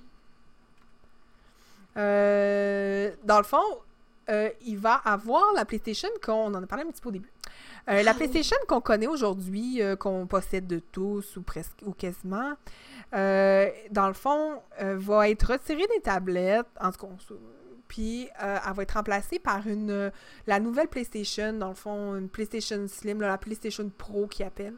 Euh, 1.97 3.11
dans 3.24 3.39
le 3.39 3.44
fond, 3.44 3.81
euh, 4.33 4.49
il 4.65 4.79
va 4.79 4.95
avoir 5.05 5.53
la 5.55 5.65
PlayStation 5.65 6.09
qu'on 6.25 6.55
en 6.55 6.63
a 6.63 6.67
parlé 6.67 6.85
un 6.85 6.91
petit 6.91 7.03
peu 7.03 7.11
au 7.11 7.13
début. 7.13 7.31
Euh, 7.91 8.03
la 8.03 8.11
Ah 8.11 8.15
oui. 8.15 8.29
PlayStation 8.29 8.57
qu'on 8.67 8.81
connaît 8.81 9.07
aujourd'hui, 9.07 9.83
euh, 9.83 9.95
qu'on 9.95 10.27
possède 10.27 10.67
de 10.67 10.79
tous 10.79 11.37
ou 11.37 11.43
presque 11.43 11.79
ou 11.85 11.93
quasiment, 11.93 12.55
dans 13.13 14.09
le 14.09 14.15
fond, 14.15 14.63
va 14.81 15.29
être 15.29 15.53
retirée 15.53 15.87
des 15.95 16.01
tablettes, 16.03 16.67
en 16.81 16.91
tout 16.93 17.07
cas, 17.07 17.35
puis 17.89 18.29
elle 18.41 18.73
va 18.75 18.83
être 18.83 18.93
remplacée 18.93 19.39
par 19.39 19.67
une 19.67 20.11
la 20.47 20.61
nouvelle 20.61 20.89
PlayStation, 20.89 21.53
dans 21.53 21.69
le 21.69 21.75
fond, 21.75 22.17
une 22.17 22.31
PlayStation 22.31 22.87
Slim, 22.89 23.21
là, 23.21 23.29
la 23.29 23.39
PlayStation 23.39 23.91
Pro 23.99 24.27
qui 24.29 24.43
appelle. 24.43 24.77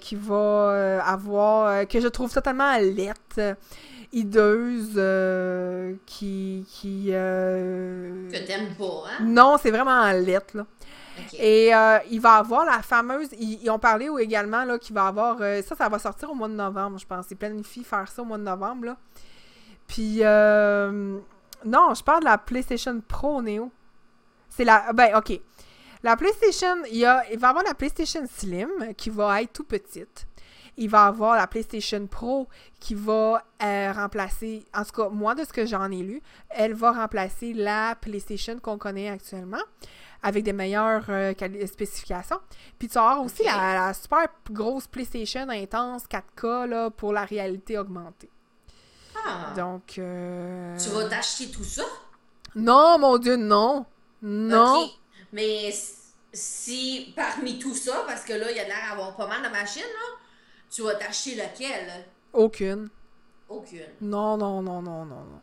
qui 0.00 0.16
va 0.16 1.04
avoir 1.04 1.86
que 1.86 2.00
je 2.00 2.08
trouve 2.08 2.32
totalement 2.32 2.76
lette 2.78 3.40
hideuse 4.12 4.92
euh, 4.96 5.94
qui 6.06 6.66
qui 6.68 7.06
euh, 7.10 8.30
Que 8.30 8.46
t'aimes 8.46 8.74
pas, 8.76 9.04
hein? 9.08 9.24
non 9.24 9.56
c'est 9.60 9.70
vraiment 9.70 10.10
lettre 10.12 10.56
là. 10.58 10.66
Ok. 11.18 11.34
et 11.38 11.74
euh, 11.74 11.98
il 12.10 12.20
va 12.20 12.36
avoir 12.36 12.64
la 12.64 12.80
fameuse 12.82 13.28
ils, 13.38 13.62
ils 13.62 13.70
ont 13.70 13.78
parlé 13.78 14.08
également 14.20 14.64
là 14.64 14.78
qu'il 14.78 14.94
va 14.94 15.06
avoir 15.06 15.38
ça 15.62 15.76
ça 15.76 15.88
va 15.88 15.98
sortir 15.98 16.30
au 16.30 16.34
mois 16.34 16.48
de 16.48 16.54
novembre 16.54 16.98
je 16.98 17.06
pense. 17.06 17.26
Ils 17.30 17.36
planifient 17.36 17.84
faire 17.84 18.08
ça 18.08 18.22
au 18.22 18.24
mois 18.24 18.38
de 18.38 18.44
novembre 18.44 18.86
là. 18.86 18.96
Puis 19.86 20.18
euh, 20.22 21.18
non 21.66 21.94
je 21.94 22.02
parle 22.02 22.20
de 22.20 22.24
la 22.26 22.38
PlayStation 22.38 23.00
Pro 23.06 23.42
Neo. 23.42 23.70
C'est 24.48 24.64
la 24.64 24.92
ben 24.92 25.14
ok. 25.16 25.38
La 26.02 26.16
PlayStation 26.16 26.76
il 26.90 26.98
y 26.98 27.04
a 27.06 27.22
il 27.30 27.38
va 27.38 27.48
avoir 27.50 27.64
la 27.64 27.74
PlayStation 27.74 28.22
Slim 28.26 28.70
qui 28.96 29.10
va 29.10 29.42
être 29.42 29.52
tout 29.52 29.64
petite 29.64 30.26
il 30.76 30.88
va 30.88 31.04
avoir 31.06 31.36
la 31.36 31.46
PlayStation 31.46 32.06
Pro 32.06 32.48
qui 32.80 32.94
va 32.94 33.44
euh, 33.62 33.92
remplacer, 33.92 34.64
en 34.74 34.84
tout 34.84 34.92
cas, 35.02 35.08
moi, 35.10 35.34
de 35.34 35.44
ce 35.44 35.52
que 35.52 35.66
j'en 35.66 35.90
ai 35.90 36.02
lu, 36.02 36.22
elle 36.50 36.74
va 36.74 36.92
remplacer 36.92 37.52
la 37.52 37.94
PlayStation 38.00 38.58
qu'on 38.58 38.78
connaît 38.78 39.08
actuellement 39.08 39.62
avec 40.22 40.44
des 40.44 40.52
meilleures 40.52 41.04
euh, 41.08 41.32
spécifications. 41.66 42.38
Puis 42.78 42.88
tu 42.88 42.94
vas 42.94 43.10
avoir 43.10 43.24
aussi 43.24 43.42
la, 43.44 43.86
la 43.86 43.94
super 43.94 44.26
grosse 44.50 44.86
PlayStation 44.86 45.48
intense 45.48 46.04
4K 46.04 46.66
là, 46.66 46.90
pour 46.90 47.12
la 47.12 47.24
réalité 47.24 47.76
augmentée. 47.76 48.30
Ah. 49.26 49.52
Donc. 49.56 49.98
euh, 49.98 50.76
Tu 50.78 50.88
vas 50.90 51.08
t'acheter 51.08 51.50
tout 51.50 51.64
ça? 51.64 51.82
Non, 52.54 52.98
mon 52.98 53.18
Dieu, 53.18 53.36
non! 53.36 53.84
Non! 54.22 54.88
Mais 55.32 55.72
si 56.32 57.12
parmi 57.16 57.58
tout 57.58 57.74
ça, 57.74 58.04
parce 58.06 58.22
que 58.24 58.32
là, 58.32 58.50
il 58.50 58.56
y 58.56 58.60
a 58.60 58.64
l'air 58.64 58.76
d'avoir 58.90 59.16
pas 59.16 59.26
mal 59.26 59.42
de 59.42 59.48
machines, 59.48 59.82
là, 59.82 60.18
tu 60.72 60.82
vas 60.82 60.94
t'acheter 60.94 61.34
lequel? 61.34 62.06
Aucune. 62.32 62.88
Aucune. 63.48 63.80
Non, 64.00 64.36
non, 64.36 64.62
non, 64.62 64.80
non, 64.82 65.04
non, 65.04 65.16
non. 65.16 65.40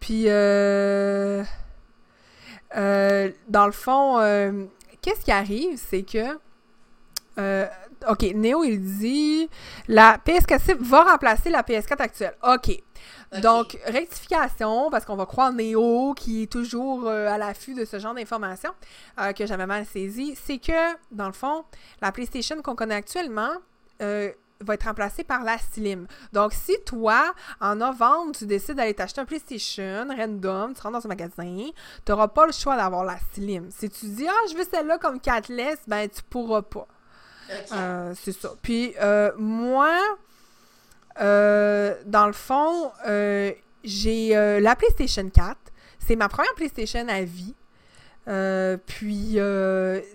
Puis, 0.00 0.24
euh, 0.28 1.44
euh, 2.76 3.30
dans 3.48 3.66
le 3.66 3.72
fond, 3.72 4.18
euh, 4.18 4.64
qu'est-ce 5.02 5.24
qui 5.24 5.32
arrive, 5.32 5.78
c'est 5.78 6.02
que, 6.02 6.38
OK, 8.08 8.22
Néo, 8.34 8.64
il 8.64 8.80
dit 8.80 9.48
la 9.88 10.18
PS4 10.18 10.76
va 10.80 11.04
remplacer 11.04 11.50
la 11.50 11.62
PS4 11.62 12.00
actuelle. 12.00 12.34
OK. 12.42 12.82
Donc, 13.42 13.78
rectification, 13.86 14.90
parce 14.90 15.04
qu'on 15.04 15.16
va 15.16 15.26
croire 15.26 15.52
Néo, 15.52 16.14
qui 16.14 16.44
est 16.44 16.52
toujours 16.52 17.08
euh, 17.08 17.26
à 17.28 17.36
l'affût 17.36 17.74
de 17.74 17.84
ce 17.84 17.98
genre 17.98 18.14
d'informations, 18.14 18.72
euh, 19.20 19.32
que 19.32 19.46
j'avais 19.46 19.66
mal 19.66 19.84
saisi, 19.86 20.38
c'est 20.40 20.58
que, 20.58 20.94
dans 21.10 21.26
le 21.26 21.32
fond, 21.32 21.64
la 22.00 22.12
PlayStation 22.12 22.62
qu'on 22.62 22.76
connaît 22.76 22.94
actuellement 22.94 23.50
euh, 24.02 24.30
va 24.60 24.74
être 24.74 24.84
remplacée 24.84 25.24
par 25.24 25.42
la 25.42 25.58
Slim. 25.58 26.06
Donc, 26.32 26.52
si 26.52 26.76
toi, 26.86 27.34
en 27.60 27.76
novembre, 27.76 28.32
tu 28.36 28.46
décides 28.46 28.76
d'aller 28.76 28.94
t'acheter 28.94 29.20
un 29.20 29.24
PlayStation 29.24 30.06
random, 30.08 30.74
tu 30.74 30.80
rentres 30.80 30.98
dans 30.98 31.04
un 31.04 31.08
magasin, 31.08 31.70
tu 32.04 32.12
n'auras 32.12 32.28
pas 32.28 32.46
le 32.46 32.52
choix 32.52 32.76
d'avoir 32.76 33.04
la 33.04 33.16
Slim. 33.32 33.68
Si 33.70 33.90
tu 33.90 34.06
dis, 34.06 34.26
ah, 34.28 34.48
je 34.50 34.56
veux 34.56 34.64
celle-là 34.64 34.98
comme 34.98 35.20
catless, 35.20 35.78
ben, 35.86 36.08
tu 36.08 36.22
pourras 36.22 36.62
pas. 36.62 36.86
c'est 38.14 38.32
ça. 38.32 38.52
Puis, 38.62 38.94
moi, 39.36 39.98
euh, 41.20 41.94
dans 42.06 42.26
le 42.26 42.32
fond, 42.32 42.90
euh, 43.06 43.52
j'ai 43.84 44.36
euh, 44.36 44.60
la 44.60 44.74
PlayStation 44.76 45.28
4. 45.28 45.56
C'est 45.98 46.16
ma 46.16 46.28
première 46.28 46.54
PlayStation 46.54 47.06
à 47.08 47.22
vie. 47.22 47.54
puis 48.86 49.38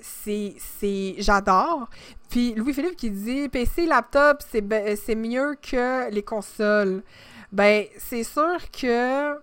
c'est 0.02 1.16
j'adore. 1.18 1.90
Puis 2.30 2.53
Louis-Philippe 2.53 2.95
qui 2.95 3.10
dit 3.10 3.49
PC, 3.49 3.85
laptop, 3.85 4.43
c'est 4.47 5.15
mieux 5.15 5.56
que 5.61 6.10
les 6.11 6.23
consoles. 6.23 7.03
Ben, 7.51 7.85
c'est 7.97 8.23
sûr 8.23 8.57
que 8.72 9.35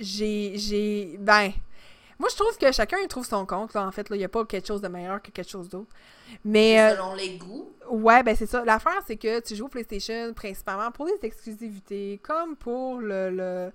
j'ai 0.00 1.16
ben 1.18 1.52
moi 2.18 2.28
je 2.30 2.36
trouve 2.36 2.56
que 2.56 2.72
chacun 2.72 2.96
trouve 3.08 3.26
son 3.26 3.44
compte 3.44 3.74
là 3.74 3.86
en 3.86 3.92
fait 3.92 4.06
il 4.10 4.16
n'y 4.16 4.24
a 4.24 4.28
pas 4.28 4.44
quelque 4.46 4.66
chose 4.66 4.80
de 4.80 4.88
meilleur 4.88 5.20
que 5.22 5.30
quelque 5.30 5.50
chose 5.50 5.68
d'autre. 5.68 5.90
Mais. 6.44 6.80
Euh, 6.80 6.96
selon 6.96 7.14
les 7.14 7.38
goûts. 7.38 7.72
Ouais, 7.90 8.22
ben 8.22 8.36
c'est 8.36 8.46
ça. 8.46 8.64
L'affaire, 8.64 9.02
c'est 9.06 9.16
que 9.16 9.40
tu 9.40 9.56
joues 9.56 9.66
au 9.66 9.68
PlayStation 9.68 10.32
principalement 10.34 10.90
pour 10.90 11.06
des 11.06 11.18
exclusivités, 11.22 12.20
comme 12.22 12.56
pour 12.56 13.00
le. 13.00 13.30
le 13.30 13.72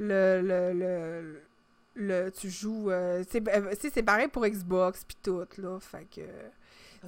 le, 0.00 0.40
le, 0.40 1.42
le, 1.98 2.30
tu 2.30 2.48
joues 2.48 2.90
euh, 2.90 3.24
euh, 3.34 3.74
c'est 3.78 4.02
pareil 4.02 4.28
pour 4.28 4.46
Xbox 4.46 5.04
puis 5.04 5.16
tout 5.22 5.44
là 5.58 5.78
fait 5.80 6.06
que 6.14 6.22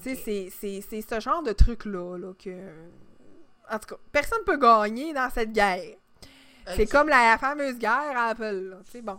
c'est 0.00 0.50
ce 0.50 1.20
genre 1.20 1.42
de 1.42 1.52
truc 1.52 1.84
là, 1.84 2.32
que 2.42 2.50
en 3.70 3.78
tout 3.78 3.94
cas 3.94 4.00
personne 4.12 4.40
peut 4.44 4.58
gagner 4.58 5.12
dans 5.12 5.30
cette 5.30 5.52
guerre. 5.52 5.96
C'est 6.76 6.86
comme 6.86 7.08
la 7.08 7.36
fameuse 7.38 7.78
guerre 7.78 8.16
Apple 8.16 8.76
c'est 8.90 9.02
bon. 9.02 9.18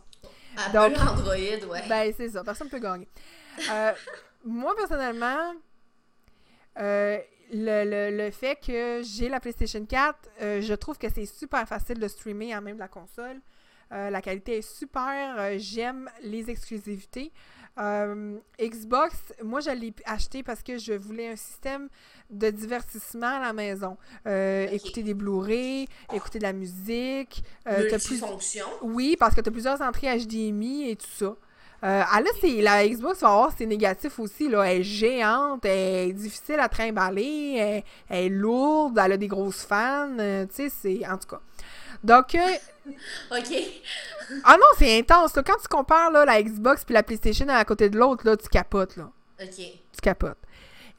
Apple 0.58 0.74
Donc, 0.74 0.98
Android 1.00 1.34
ouais. 1.34 1.84
ben 1.88 2.14
c'est 2.16 2.30
ça 2.30 2.44
personne 2.44 2.70
peut 2.70 2.80
gagner. 2.80 3.08
Euh, 3.70 3.92
moi, 4.46 4.76
personnellement, 4.76 5.54
euh, 6.80 7.20
le, 7.52 8.30
fait 8.32 8.56
que 8.56 9.02
j'ai 9.04 9.30
la 9.30 9.40
PlayStation 9.40 9.86
4, 9.86 10.30
euh, 10.42 10.62
je 10.62 10.74
trouve 10.74 10.98
que 10.98 11.08
c'est 11.14 11.26
super 11.26 11.68
facile 11.68 12.00
de 12.00 12.08
streamer 12.08 12.56
en 12.56 12.62
même 12.62 12.76
de 12.76 12.80
la 12.80 12.88
console. 12.88 13.40
Euh, 13.92 14.10
la 14.10 14.22
qualité 14.22 14.58
est 14.58 14.62
super. 14.62 15.58
J'aime 15.58 16.10
les 16.24 16.50
exclusivités. 16.50 17.32
Xbox, 18.60 19.16
moi, 19.44 19.60
je 19.60 19.72
l'ai 19.72 19.94
acheté 20.06 20.44
parce 20.44 20.62
que 20.62 20.78
je 20.78 20.94
voulais 20.94 21.30
un 21.30 21.36
système 21.36 21.90
de 22.30 22.50
divertissement 22.52 23.38
à 23.38 23.40
la 23.40 23.54
maison. 23.54 23.98
Écouter 24.26 25.04
des 25.04 25.14
Blu-ray, 25.14 25.88
écouter 26.14 26.38
de 26.38 26.44
la 26.44 26.54
musique. 26.54 27.44
plus... 27.98 28.24
Oui, 28.82 29.16
parce 29.18 29.34
que 29.34 29.42
tu 29.42 29.50
as 29.50 29.52
plusieurs 29.52 29.82
entrées 29.82 30.16
HDMI 30.16 30.92
et 30.92 30.96
tout 30.96 31.08
ça. 31.08 31.36
Euh, 31.84 32.04
ah 32.08 32.22
là, 32.22 32.30
la 32.62 32.88
Xbox 32.88 33.22
va 33.22 33.30
avoir 33.30 33.58
ses 33.58 33.66
négatifs 33.66 34.20
aussi. 34.20 34.48
Là. 34.48 34.64
Elle 34.64 34.82
est 34.82 34.84
géante, 34.84 35.66
elle 35.66 36.10
est 36.10 36.14
difficile 36.14 36.60
à 36.60 36.70
trimballer, 36.70 37.84
elle, 38.08 38.26
est 38.26 38.30
lourde, 38.30 39.00
elle 39.04 39.14
a 39.14 39.18
des 39.18 39.28
grosses 39.28 39.64
fans. 39.64 40.16
Euh, 40.20 40.46
tu 40.46 40.70
sais, 40.70 40.70
c'est. 40.70 41.08
En 41.08 41.18
tout 41.18 41.28
cas. 41.28 41.42
Donc. 42.04 42.36
Euh, 42.36 42.40
OK. 43.32 43.56
ah 44.44 44.58
non, 44.58 44.66
c'est 44.78 45.00
intense. 45.00 45.34
Quand 45.34 45.58
tu 45.62 45.68
compares 45.70 46.12
là, 46.12 46.26
la 46.26 46.42
Xbox 46.42 46.84
puis 46.84 46.94
la 46.94 47.04
PlayStation 47.04 47.48
à 47.50 47.64
côté 47.66 47.90
de 47.90 47.98
l'autre, 47.98 48.26
là, 48.26 48.38
tu 48.38 48.48
capotes. 48.48 48.98
Là. 48.98 49.10
OK. 49.42 49.56
Tu 49.56 50.02
capotes. 50.02 50.38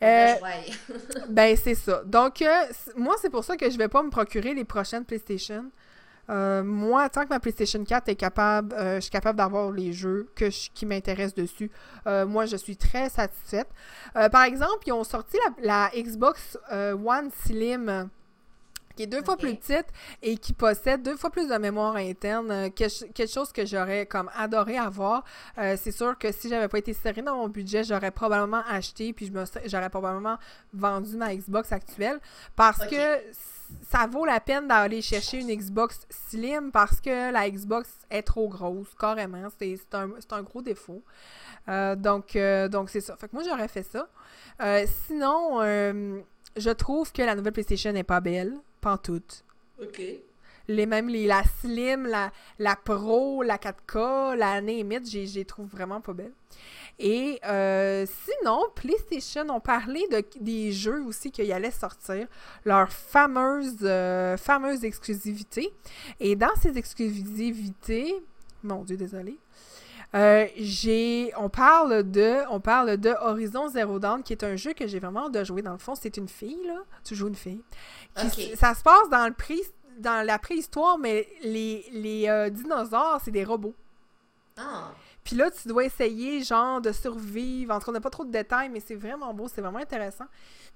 Euh, 0.03 0.35
ben, 1.29 1.57
c'est 1.57 1.75
ça. 1.75 2.03
Donc, 2.05 2.43
moi, 2.97 3.17
c'est 3.21 3.31
pour 3.31 3.45
ça 3.45 3.57
que 3.57 3.71
je 3.71 3.79
vais 3.79 3.89
pas 3.89 4.03
me 4.03 4.11
procurer 4.11 4.55
les 4.55 4.65
prochaines 4.65 5.05
PlayStation. 5.05 5.71
Euh, 6.31 6.63
moi, 6.63 7.09
tant 7.09 7.25
que 7.25 7.31
ma 7.31 7.41
PlayStation 7.41 7.83
4 7.85 8.09
est 8.09 8.17
capable, 8.17 8.75
euh, 8.75 8.97
je 8.97 9.01
suis 9.01 9.11
capable 9.11 9.39
d'avoir 9.39 9.71
les 9.71 9.93
jeux 9.93 10.29
que 10.37 10.47
qui 10.73 10.87
m'intéressent 10.87 11.35
dessus, 11.35 11.71
euh, 12.07 12.27
moi, 12.27 12.47
je 12.47 12.57
suis 12.57 12.77
très 12.77 13.09
satisfaite. 13.09 13.69
par 14.15 14.45
exemple, 14.45 14.79
ils 14.87 14.93
ont 14.93 15.05
sorti 15.05 15.37
la, 15.63 15.91
Xbox 15.95 16.59
One 16.71 17.31
Slim 17.45 18.09
qui 18.97 19.05
est 19.05 19.07
deux 19.07 19.23
fois 19.23 19.37
plus 19.37 19.55
petite 19.55 19.87
et 20.23 20.37
qui 20.37 20.53
possède 20.53 21.03
deux 21.03 21.17
fois 21.17 21.31
plus 21.31 21.49
de 21.49 21.57
mémoire 21.57 21.97
interne, 21.97 22.71
quelque 22.71 23.27
chose 23.27 23.53
que 23.53 23.65
j'aurais 23.67 24.07
comme 24.07 24.31
adoré 24.35 24.79
avoir. 24.79 25.25
c'est 25.57 25.93
sûr 25.93 26.17
que 26.19 26.33
si 26.33 26.49
j'avais 26.49 26.69
pas 26.69 26.79
été 26.79 26.93
serré 26.93 27.23
dans 27.23 27.37
mon 27.37 27.49
budget, 27.49 27.85
j'aurais 27.85 28.11
probablement 28.11 28.63
acheté 28.69 29.13
puis 29.13 29.27
je 29.27 29.33
j'aurais 29.67 29.91
probablement 29.91 30.39
vendu 30.73 31.17
ma 31.17 31.35
Xbox 31.35 31.73
actuelle 31.73 32.21
parce 32.57 32.87
que 32.87 33.21
ça 33.83 34.07
vaut 34.07 34.25
la 34.25 34.41
peine 34.41 34.69
d'aller 34.69 35.03
chercher 35.03 35.41
une 35.41 35.49
Xbox 35.49 36.07
Slim 36.11 36.71
parce 36.73 37.01
que 37.01 37.33
la 37.33 37.49
Xbox 37.49 37.89
est 38.11 38.23
trop 38.23 38.49
grosse, 38.49 38.95
carrément. 38.99 39.49
C'est 39.59 39.79
un, 39.95 40.43
gros 40.43 40.63
défaut. 40.63 41.03
Euh, 41.69 41.97
donc, 41.97 42.37
euh, 42.37 42.69
donc 42.69 42.91
c'est 42.91 43.01
ça. 43.01 43.17
Fait 43.17 43.29
que 43.29 43.35
moi, 43.35 43.43
j'aurais 43.45 43.69
fait 43.69 43.83
ça. 43.83 44.09
Euh, 44.61 44.87
sinon, 45.07 45.61
je 46.57 46.71
trouve 46.71 47.13
que 47.13 47.23
la 47.23 47.35
nouvelle 47.35 47.53
PlayStation 47.53 47.93
n'est 47.93 48.05
pas 48.05 48.21
belle, 48.21 48.55
pas 48.83 48.99
toute. 48.99 49.45
OK. 49.81 50.03
Les, 50.69 50.87
même 50.87 51.09
les, 51.09 51.27
la 51.27 51.43
Slim, 51.61 52.07
la, 52.07 52.31
la 52.59 52.77
Pro, 52.77 53.43
la 53.43 53.57
4K, 53.57 54.37
la 54.37 54.61
je 54.61 55.35
les 55.35 55.45
trouve 55.45 55.69
vraiment 55.69 56.01
pas 56.01 56.13
belles. 56.13 56.33
Et 56.99 57.41
euh, 57.47 58.07
sinon, 58.25 58.67
PlayStation 58.75 59.49
ont 59.49 59.61
parlé 59.61 60.07
de, 60.11 60.23
des 60.41 60.73
jeux 60.73 61.03
aussi 61.05 61.31
qui 61.31 61.51
allaient 61.51 61.71
sortir, 61.71 62.27
leur 62.65 62.93
fameuse, 62.93 63.79
euh, 63.83 64.37
fameuse 64.37 64.85
exclusivité. 64.85 65.73
Et 66.21 66.37
dans 66.37 66.55
ces 66.61 66.77
exclusivités, 66.79 68.23
mon 68.63 68.85
Dieu, 68.85 68.97
désolé. 68.97 69.39
Euh, 70.15 70.47
j'ai 70.59 71.33
on 71.39 71.49
parle 71.49 72.11
de 72.11 72.41
on 72.51 72.61
parle 72.61 72.99
de 72.99 73.11
Horizon 73.23 73.69
Zero 73.69 73.99
Dawn 73.99 74.23
qui 74.23 74.35
est 74.35 74.45
un 74.45 74.57
jeu 74.57 74.75
que 74.75 74.87
j'ai 74.87 74.99
vraiment 74.99 75.31
de 75.31 75.43
jouer 75.43 75.63
dans 75.63 75.73
le 75.73 75.79
fond 75.79 75.95
c'est 75.95 76.19
une 76.19 76.29
fille 76.29 76.67
là 76.67 76.83
tu 77.03 77.15
joues 77.15 77.29
une 77.29 77.35
fille 77.35 77.63
ça 78.15 78.75
se 78.75 78.83
passe 78.83 79.09
dans 79.11 79.27
le 79.27 79.33
prix 79.33 79.63
dans 79.99 80.27
la 80.27 80.39
préhistoire 80.39 80.99
mais 80.99 81.27
les, 81.43 81.87
les 81.93 82.51
dinosaures 82.51 83.23
c'est 83.25 83.31
des 83.31 83.45
robots 83.45 83.75
ah 84.59 84.91
puis 85.25 85.37
là, 85.37 85.51
tu 85.51 85.69
dois 85.69 85.85
essayer, 85.85 86.43
genre, 86.43 86.81
de 86.81 86.93
survivre. 86.93 87.75
En 87.75 87.79
tout 87.79 87.87
cas, 87.87 87.91
on 87.91 87.95
n'a 87.95 88.01
pas 88.01 88.11
trop 88.11 88.25
de 88.25 88.31
détails, 88.33 88.69
mais 88.69 88.81
c'est 88.81 88.95
vraiment 88.95 89.33
beau, 89.33 89.49
c'est 89.49 89.61
vraiment 89.61 89.79
intéressant. 89.79 90.27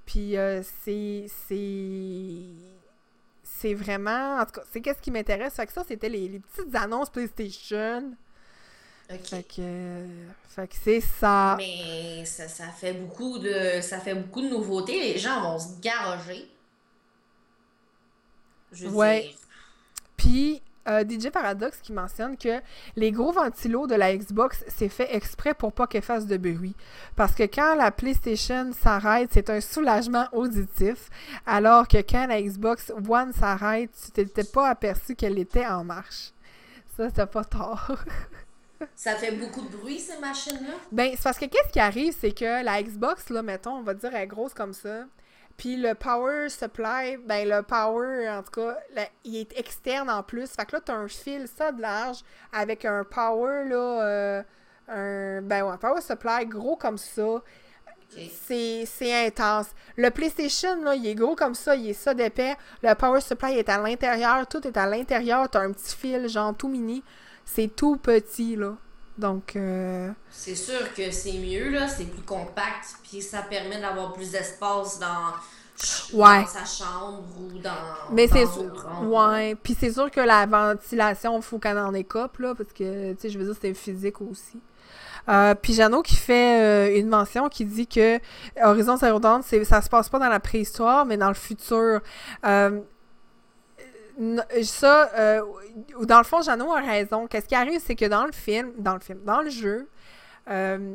Puis 0.04 0.36
euh, 0.36 0.62
c'est. 0.84 1.26
C'est. 3.42 3.74
vraiment. 3.74 4.38
En 4.38 4.44
tout 4.44 4.52
cas, 4.52 4.62
c'est 4.70 4.80
qu'est-ce 4.80 5.00
qui 5.00 5.10
m'intéresse? 5.10 5.54
Fait 5.54 5.66
que 5.66 5.72
ça, 5.72 5.82
c'était 5.86 6.08
les, 6.08 6.40
petites 6.40 6.74
annonces 6.74 7.10
PlayStation. 7.10 8.12
OK. 9.10 9.26
Fait 9.26 9.42
que, 9.42 10.06
fait 10.48 10.66
que 10.68 10.74
c'est 10.82 11.00
ça. 11.00 11.54
Mais 11.58 12.24
ça, 12.24 12.48
ça, 12.48 12.68
fait 12.68 12.92
beaucoup 12.94 13.38
de 13.38 13.80
ça 13.80 14.00
fait 14.00 14.14
beaucoup 14.14 14.42
de 14.42 14.48
nouveautés. 14.48 14.98
Les 14.98 15.18
gens 15.18 15.40
vont 15.42 15.58
se 15.58 15.80
garoger. 15.80 16.48
Je 18.72 18.88
ouais. 18.88 19.34
Puis 20.16 20.60
euh, 20.88 21.04
DJ 21.04 21.30
Paradox 21.30 21.78
qui 21.82 21.92
mentionne 21.92 22.36
que 22.36 22.60
les 22.94 23.10
gros 23.10 23.32
ventilos 23.32 23.86
de 23.86 23.94
la 23.94 24.16
Xbox, 24.16 24.64
c'est 24.68 24.88
fait 24.88 25.14
exprès 25.14 25.54
pour 25.54 25.72
pas 25.72 25.86
qu'elle 25.86 26.02
fasse 26.02 26.26
de 26.26 26.36
bruit. 26.36 26.74
Parce 27.16 27.34
que 27.34 27.42
quand 27.42 27.74
la 27.74 27.90
PlayStation 27.90 28.72
s'arrête, 28.72 29.30
c'est 29.32 29.50
un 29.50 29.60
soulagement 29.60 30.26
auditif, 30.32 31.10
alors 31.44 31.88
que 31.88 31.98
quand 31.98 32.26
la 32.26 32.40
Xbox 32.40 32.92
One 33.08 33.32
s'arrête, 33.32 33.90
tu 34.04 34.10
t'étais 34.12 34.44
pas 34.44 34.68
aperçu 34.68 35.16
qu'elle 35.16 35.38
était 35.38 35.66
en 35.66 35.84
marche. 35.84 36.30
Ça, 36.96 37.08
c'est 37.14 37.30
pas 37.30 37.44
tort. 37.44 37.90
Ça 38.94 39.14
fait 39.14 39.32
beaucoup 39.32 39.62
de 39.62 39.76
bruit, 39.76 39.98
ces 39.98 40.18
machines-là? 40.18 40.74
Ben, 40.92 41.10
c'est 41.14 41.22
parce 41.22 41.38
que 41.38 41.46
qu'est-ce 41.46 41.72
qui 41.72 41.80
arrive, 41.80 42.14
c'est 42.18 42.32
que 42.32 42.64
la 42.64 42.82
Xbox, 42.82 43.30
là, 43.30 43.42
mettons, 43.42 43.76
on 43.76 43.82
va 43.82 43.94
dire, 43.94 44.10
elle 44.14 44.22
est 44.22 44.26
grosse 44.26 44.54
comme 44.54 44.72
ça. 44.72 45.04
Puis 45.56 45.76
le 45.76 45.94
power 45.94 46.48
supply, 46.50 47.16
ben 47.24 47.48
le 47.48 47.62
power, 47.62 48.28
en 48.28 48.42
tout 48.42 48.60
cas, 48.60 48.76
il 49.24 49.36
est 49.36 49.58
externe 49.58 50.10
en 50.10 50.22
plus. 50.22 50.50
Fait 50.50 50.66
que 50.66 50.76
là, 50.76 50.82
t'as 50.84 50.94
un 50.94 51.08
fil 51.08 51.48
ça 51.48 51.72
de 51.72 51.80
large 51.80 52.18
avec 52.52 52.84
un 52.84 53.04
power, 53.04 53.64
là, 53.66 54.02
euh, 54.02 54.42
un, 54.88 55.40
ben 55.40 55.62
ouais, 55.62 55.78
power 55.78 56.00
supply 56.02 56.44
gros 56.46 56.76
comme 56.76 56.98
ça. 56.98 57.42
C'est 58.42 59.26
intense. 59.26 59.68
Le 59.96 60.10
PlayStation, 60.10 60.80
là, 60.82 60.94
il 60.94 61.06
est 61.06 61.14
gros 61.14 61.34
comme 61.34 61.54
ça, 61.54 61.74
il 61.74 61.90
est 61.90 61.94
ça 61.94 62.14
d'épais. 62.14 62.56
Le 62.82 62.94
power 62.94 63.20
supply 63.20 63.58
est 63.58 63.68
à 63.68 63.78
l'intérieur, 63.78 64.46
tout 64.46 64.66
est 64.66 64.76
à 64.76 64.86
l'intérieur. 64.86 65.48
T'as 65.48 65.60
un 65.60 65.72
petit 65.72 65.96
fil, 65.96 66.28
genre 66.28 66.54
tout 66.54 66.68
mini. 66.68 67.02
C'est 67.47 67.74
tout 67.74 67.97
petit, 67.97 68.55
là. 68.56 68.74
Donc. 69.16 69.56
euh, 69.56 70.10
C'est 70.31 70.55
sûr 70.55 70.93
que 70.94 71.10
c'est 71.10 71.39
mieux, 71.39 71.70
là, 71.70 71.89
c'est 71.89 72.05
plus 72.05 72.23
compact, 72.23 72.97
puis 73.02 73.23
ça 73.23 73.40
permet 73.43 73.81
d'avoir 73.81 74.12
plus 74.12 74.31
d'espace 74.31 74.98
dans, 74.98 75.32
Ouais. 76.18 76.43
dans 76.43 76.47
sa 76.47 76.64
chambre 76.66 77.24
ou 77.40 77.59
dans. 77.59 77.70
Mais 78.12 78.28
c'est 78.28 78.44
sûr. 78.47 78.86
Ouais. 79.05 79.55
Puis 79.62 79.74
c'est 79.78 79.93
sûr 79.93 80.10
que 80.10 80.20
la 80.20 80.44
ventilation, 80.44 81.36
il 81.39 81.43
faut 81.43 81.59
qu'elle 81.59 81.78
en 81.78 81.94
écope, 81.94 82.39
là, 82.40 82.55
parce 82.55 82.73
que, 82.74 83.12
tu 83.12 83.20
sais, 83.20 83.28
je 83.31 83.39
veux 83.39 83.44
dire, 83.47 83.55
c'est 83.59 83.73
physique 83.74 84.20
aussi. 84.20 84.60
Euh, 85.28 85.55
puis 85.55 85.73
Jeannot 85.73 86.02
qui 86.02 86.14
fait 86.14 86.60
euh, 86.94 86.98
une 87.01 87.09
mention 87.09 87.48
qui 87.48 87.64
dit 87.64 87.86
que 87.89 88.20
Horizon 88.62 88.97
Zéro 88.97 89.18
Dawn, 89.18 89.43
c'est 89.44 89.64
ça 89.64 89.82
se 89.82 89.89
passe 89.89 90.09
pas 90.09 90.18
dans 90.20 90.28
la 90.28 90.39
préhistoire, 90.40 91.05
mais 91.05 91.16
dans 91.16 91.28
le 91.28 91.35
futur. 91.35 92.01
Euh, 92.44 92.81
ça, 94.62 95.10
euh, 95.18 95.43
dans 96.02 96.18
le 96.18 96.24
fond, 96.24 96.40
Jeannot 96.43 96.72
a 96.72 96.80
raison. 96.80 97.26
Qu'est-ce 97.26 97.47
qui 97.47 97.55
arrive, 97.55 97.80
c'est 97.84 97.94
que 97.97 98.06
dans 98.06 98.24
le 98.24 98.32
film, 98.32 98.72
dans 98.78 98.94
le 98.94 99.01
film, 99.01 99.20
dans 99.24 99.40
le 99.43 99.51
jeu, 99.51 99.88
euh, 100.48 100.94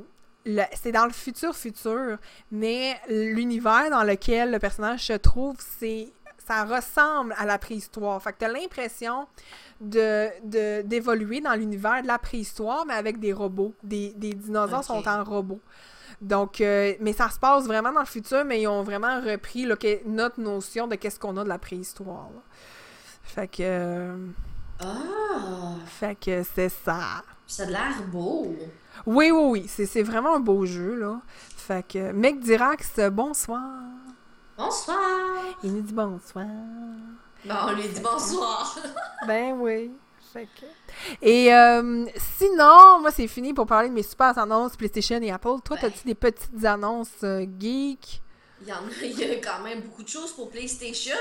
c'est 0.73 0.91
dans 0.91 1.05
le 1.05 1.11
futur 1.11 1.55
futur, 1.55 2.17
mais 2.51 2.95
l'univers 3.07 3.89
dans 3.91 4.03
lequel 4.03 4.51
le 4.51 4.59
personnage 4.59 5.05
se 5.05 5.13
trouve, 5.13 5.55
c'est 5.59 6.11
ça 6.47 6.63
ressemble 6.65 7.35
à 7.37 7.45
la 7.45 7.59
préhistoire. 7.59 8.19
Fait 8.21 8.31
que 8.33 8.37
t'as 8.39 8.47
l'impression 8.47 9.27
de, 9.79 10.27
de- 10.43 10.81
d'évoluer 10.81 11.39
dans 11.39 11.53
l'univers 11.53 12.01
de 12.01 12.07
la 12.07 12.17
préhistoire, 12.17 12.85
mais 12.87 12.95
avec 12.95 13.19
des 13.19 13.31
robots. 13.31 13.73
Des, 13.83 14.13
des 14.15 14.33
dinosaures 14.33 14.83
sont 14.83 15.07
en 15.07 15.23
robots. 15.23 15.59
Donc, 16.19 16.59
euh, 16.59 16.93
mais 16.99 17.13
ça 17.13 17.29
se 17.29 17.37
passe 17.39 17.65
vraiment 17.65 17.91
dans 17.91 17.99
le 18.01 18.05
futur, 18.07 18.43
mais 18.43 18.61
ils 18.61 18.67
ont 18.67 18.81
vraiment 18.83 19.21
repris 19.21 19.65
là, 19.65 19.75
que- 19.75 20.01
notre 20.07 20.39
notion 20.41 20.87
de 20.87 20.95
qu'est-ce 20.95 21.19
qu'on 21.19 21.37
a 21.37 21.43
de 21.43 21.49
la 21.49 21.59
préhistoire. 21.59 22.29
là. 22.33 22.41
Fait 23.33 23.47
que, 23.47 24.13
Ah! 24.81 25.75
fait 25.85 26.15
que 26.15 26.43
c'est 26.43 26.67
ça. 26.67 27.23
Ça 27.47 27.63
a 27.63 27.65
l'air 27.67 28.03
beau. 28.11 28.53
Oui, 29.05 29.31
oui, 29.31 29.31
oui, 29.31 29.65
c'est, 29.69 30.03
vraiment 30.03 30.35
un 30.35 30.41
beau 30.41 30.65
jeu, 30.65 30.95
là. 30.95 31.21
Fait 31.55 31.87
que, 31.87 32.11
mec 32.11 32.41
Dirax, 32.41 32.99
bonsoir. 33.09 33.71
Bonsoir! 34.57 34.97
Il 35.63 35.73
nous 35.73 35.81
dit 35.81 35.93
bonsoir. 35.93 36.45
Bon, 37.45 37.55
on 37.69 37.73
lui 37.73 37.87
dit 37.87 38.01
bonsoir. 38.01 38.77
Ben 39.27 39.55
oui. 39.57 39.91
Fait 40.33 40.49
que... 40.59 40.65
Et 41.21 41.53
euh, 41.53 42.05
sinon, 42.37 42.99
moi, 42.99 43.11
c'est 43.11 43.27
fini 43.27 43.53
pour 43.53 43.65
parler 43.65 43.87
de 43.87 43.93
mes 43.93 44.03
super 44.03 44.37
annonces 44.37 44.75
PlayStation 44.75 45.21
et 45.21 45.31
Apple. 45.31 45.61
Toi, 45.63 45.77
Ben. 45.77 45.89
t'as-tu 45.89 46.05
des 46.05 46.15
petites 46.15 46.65
annonces 46.65 47.23
euh, 47.23 47.45
geek? 47.57 48.21
Il 48.61 48.67
y, 48.67 48.73
en 48.73 48.77
a, 48.77 48.89
il 49.03 49.19
y 49.19 49.23
a 49.23 49.35
quand 49.37 49.59
même 49.63 49.81
beaucoup 49.81 50.03
de 50.03 50.09
choses 50.09 50.33
pour 50.33 50.49
PlayStation. 50.49 51.15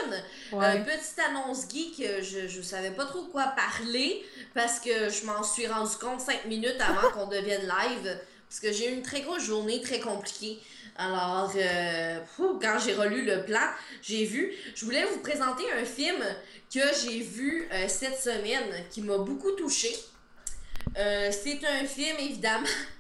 Ouais. 0.53 0.65
Euh, 0.65 0.85
petite 0.85 1.19
annonce 1.29 1.69
geek, 1.69 2.01
euh, 2.01 2.23
je, 2.23 2.49
je 2.49 2.63
savais 2.63 2.91
pas 2.91 3.07
trop 3.07 3.25
quoi 3.25 3.55
parler 3.57 4.25
parce 4.55 4.79
que 4.81 5.09
je 5.09 5.25
m'en 5.25 5.43
suis 5.43 5.67
rendu 5.67 5.97
compte 5.97 6.21
cinq 6.21 6.45
minutes 6.47 6.81
avant 6.81 7.11
qu'on 7.15 7.27
devienne 7.27 7.63
live. 7.63 8.19
Parce 8.49 8.61
que 8.61 8.73
j'ai 8.73 8.91
eu 8.91 8.95
une 8.95 9.03
très 9.03 9.23
grosse 9.23 9.45
journée, 9.45 9.81
très 9.81 10.01
compliquée. 10.01 10.59
Alors, 10.97 11.53
euh, 11.57 12.19
quand 12.37 12.79
j'ai 12.85 12.95
relu 12.95 13.25
le 13.25 13.45
plan, 13.45 13.61
j'ai 14.03 14.25
vu. 14.25 14.53
Je 14.75 14.85
voulais 14.85 15.05
vous 15.05 15.21
présenter 15.21 15.63
un 15.73 15.85
film 15.85 16.19
que 16.73 16.81
j'ai 17.03 17.21
vu 17.21 17.69
euh, 17.73 17.89
cette 17.89 18.19
semaine 18.21 18.85
qui 18.91 19.01
m'a 19.01 19.19
beaucoup 19.19 19.53
touchée. 19.53 19.95
C'est 20.95 21.61
un 21.65 21.87
film, 21.87 22.17
évidemment, 22.19 22.67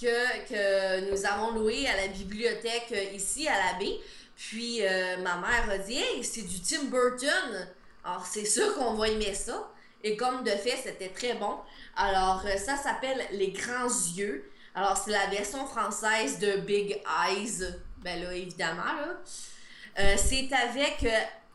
que, 0.00 0.48
que 0.48 1.10
nous 1.10 1.26
avons 1.26 1.52
loué 1.52 1.86
à 1.88 1.96
la 1.96 2.08
bibliothèque 2.08 2.92
euh, 2.92 3.16
ici 3.16 3.48
à 3.48 3.56
la 3.56 3.78
baie. 3.78 3.98
Puis 4.36 4.78
euh, 4.82 5.16
ma 5.18 5.36
mère 5.36 5.68
a 5.68 5.78
dit 5.78 5.96
Hey, 5.96 6.22
c'est 6.22 6.42
du 6.42 6.60
Tim 6.60 6.84
Burton. 6.84 7.68
Alors 8.04 8.24
c'est 8.24 8.44
sûr 8.44 8.74
qu'on 8.74 8.94
va 8.94 9.08
aimer 9.08 9.34
ça. 9.34 9.70
Et 10.04 10.16
comme 10.16 10.44
de 10.44 10.50
fait, 10.50 10.78
c'était 10.82 11.08
très 11.08 11.34
bon. 11.34 11.56
Alors 11.96 12.42
euh, 12.46 12.56
ça 12.56 12.76
s'appelle 12.76 13.20
Les 13.32 13.50
Grands 13.50 13.88
Yeux. 14.16 14.48
Alors 14.74 14.96
c'est 14.96 15.10
la 15.10 15.26
version 15.26 15.66
française 15.66 16.38
de 16.38 16.58
Big 16.58 17.02
Eyes. 17.26 17.64
Ben 17.98 18.22
là, 18.22 18.32
évidemment, 18.32 18.82
là. 18.84 20.16
C'est 20.16 20.48
avec 20.52 21.04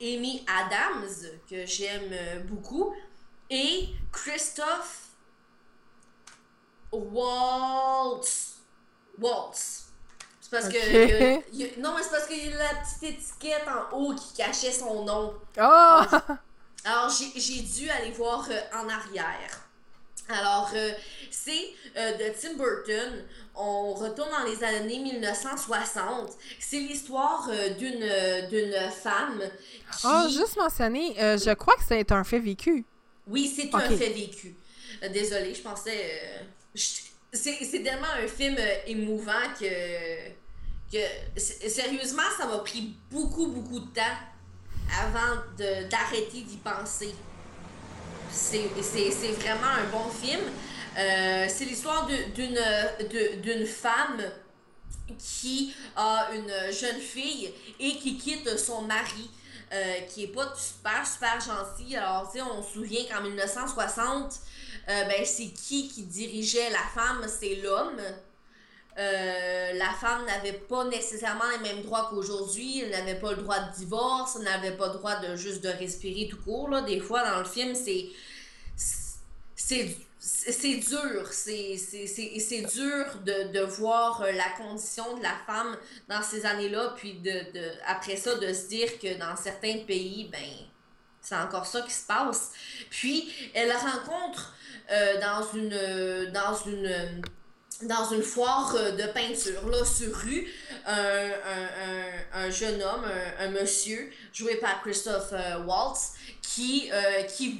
Amy 0.01 0.45
Adams, 0.47 1.29
que 1.49 1.65
j'aime 1.65 2.13
beaucoup, 2.49 2.93
et 3.49 3.87
Christophe 4.11 5.02
Waltz. 6.93 8.55
Waltz. 9.19 9.85
C'est 10.41 10.51
parce 10.51 10.69
que. 10.69 11.55
Y 11.55 11.63
a- 11.65 11.79
non, 11.81 11.93
mais 11.95 12.03
c'est 12.03 12.11
parce 12.11 12.27
qu'il 12.27 12.45
y 12.49 12.53
a 12.53 12.57
la 12.57 12.69
petite 12.81 13.03
étiquette 13.19 13.65
en 13.67 13.95
haut 13.97 14.13
qui 14.15 14.33
cachait 14.35 14.71
son 14.71 15.03
nom. 15.05 15.33
Ah! 15.57 16.07
Alors, 16.85 17.09
j'ai 17.09 17.39
j'ai 17.39 17.61
dû 17.61 17.89
aller 17.89 18.11
voir 18.11 18.45
euh, 18.51 18.59
en 18.77 18.89
arrière. 18.89 19.59
Alors, 20.29 20.69
euh, 20.73 20.91
c'est 21.31 21.69
euh, 21.97 22.13
de 22.17 22.33
Tim 22.39 22.53
Burton. 22.55 23.25
On 23.55 23.93
retourne 23.93 24.29
dans 24.31 24.43
les 24.49 24.63
années 24.63 24.99
1960. 24.99 26.31
C'est 26.59 26.77
l'histoire 26.79 27.49
d'une 27.77 28.47
d'une 28.49 28.91
femme 28.91 29.41
qui... 29.91 30.07
Ah, 30.07 30.27
juste 30.29 30.57
mentionner, 30.57 31.13
je 31.17 31.53
crois 31.53 31.75
que 31.75 31.83
c'est 31.87 32.11
un 32.11 32.23
fait 32.23 32.39
vécu. 32.39 32.83
Oui, 33.27 33.51
c'est 33.55 33.73
un 33.75 33.79
fait 33.81 34.09
vécu. 34.09 34.55
Désolée, 35.13 35.53
je 35.53 35.61
pensais... 35.61 36.45
c'est 36.75 37.83
tellement 37.83 38.07
un 38.23 38.27
film 38.27 38.55
euh, 38.57 38.75
émouvant 38.87 39.31
que... 39.59 40.29
que 40.91 40.99
sérieusement, 41.37 42.23
ça 42.37 42.47
m'a 42.47 42.59
pris 42.59 42.95
beaucoup, 43.11 43.47
beaucoup 43.47 43.79
de 43.79 43.93
temps 43.93 44.17
avant 45.01 45.41
d'arrêter 45.57 46.41
d'y 46.41 46.57
penser. 46.57 47.13
C'est 48.31 48.67
vraiment 48.67 49.67
un 49.67 49.89
bon 49.91 50.09
film. 50.09 50.41
Euh, 50.97 51.47
c'est 51.49 51.65
l'histoire 51.65 52.07
d'une 52.07 53.65
femme 53.65 54.21
qui 55.17 55.73
a 55.95 56.29
une 56.33 56.71
jeune 56.71 56.99
fille 56.99 57.53
et 57.79 57.97
qui 57.97 58.17
quitte 58.17 58.57
son 58.57 58.81
mari, 58.83 59.29
euh, 59.71 60.01
qui 60.09 60.25
est 60.25 60.27
pas 60.27 60.53
super, 60.55 61.05
super 61.05 61.39
gentil. 61.39 61.95
Alors, 61.95 62.31
tu 62.31 62.37
sais, 62.37 62.43
on 62.43 62.61
se 62.61 62.73
souvient 62.73 63.03
qu'en 63.11 63.21
1960, 63.21 64.39
euh, 64.89 65.03
ben, 65.05 65.25
c'est 65.25 65.49
qui 65.49 65.87
qui 65.87 66.03
dirigeait 66.03 66.69
la 66.69 66.83
femme? 66.93 67.25
C'est 67.27 67.55
l'homme. 67.55 68.01
Euh, 68.97 69.73
la 69.73 69.89
femme 69.89 70.25
n'avait 70.25 70.53
pas 70.53 70.85
nécessairement 70.85 71.49
les 71.51 71.59
mêmes 71.59 71.81
droits 71.83 72.07
qu'aujourd'hui. 72.09 72.81
Elle 72.81 72.91
n'avait 72.91 73.19
pas 73.19 73.31
le 73.31 73.37
droit 73.37 73.59
de 73.59 73.73
divorce, 73.75 74.35
elle 74.37 74.43
n'avait 74.43 74.77
pas 74.77 74.87
le 74.87 74.93
droit 74.93 75.15
de 75.15 75.35
juste 75.35 75.63
de 75.63 75.69
respirer 75.69 76.27
tout 76.29 76.41
court. 76.41 76.69
Là. 76.69 76.81
Des 76.81 76.99
fois, 76.99 77.23
dans 77.27 77.39
le 77.39 77.45
film, 77.45 77.73
c'est. 77.75 78.09
C'est 79.55 80.77
dur, 80.77 81.29
c'est 81.31 82.61
dur 82.73 83.05
de, 83.25 83.51
de 83.51 83.59
voir 83.59 84.21
la 84.21 84.49
condition 84.57 85.17
de 85.17 85.23
la 85.23 85.35
femme 85.45 85.77
dans 86.07 86.21
ces 86.21 86.45
années-là, 86.45 86.93
puis 86.95 87.15
de, 87.15 87.51
de, 87.51 87.71
après 87.85 88.15
ça, 88.15 88.35
de 88.35 88.53
se 88.53 88.67
dire 88.67 88.99
que 88.99 89.17
dans 89.19 89.35
certains 89.35 89.79
pays, 89.79 90.29
ben, 90.31 90.39
c'est 91.21 91.35
encore 91.35 91.65
ça 91.65 91.81
qui 91.81 91.93
se 91.93 92.05
passe. 92.05 92.51
Puis, 92.89 93.33
elle 93.53 93.71
rencontre 93.71 94.53
euh, 94.91 95.19
dans 95.19 95.51
une, 95.53 95.73
euh, 95.73 96.31
dans 96.31 96.55
une, 96.65 97.23
dans 97.83 98.09
une 98.11 98.23
foire 98.23 98.73
euh, 98.75 98.91
de 98.91 99.03
peinture, 99.11 99.67
là, 99.69 99.83
sur 99.85 100.15
rue, 100.15 100.47
un, 100.85 100.93
un, 100.95 101.67
un, 101.87 102.45
un 102.45 102.49
jeune 102.49 102.81
homme, 102.81 103.05
un, 103.39 103.49
monsieur, 103.49 104.11
joué 104.33 104.55
par 104.57 104.81
Christophe 104.81 105.33
euh, 105.33 105.63
Waltz, 105.65 106.13
qui, 106.41 106.89
euh, 106.91 107.23
qui 107.23 107.59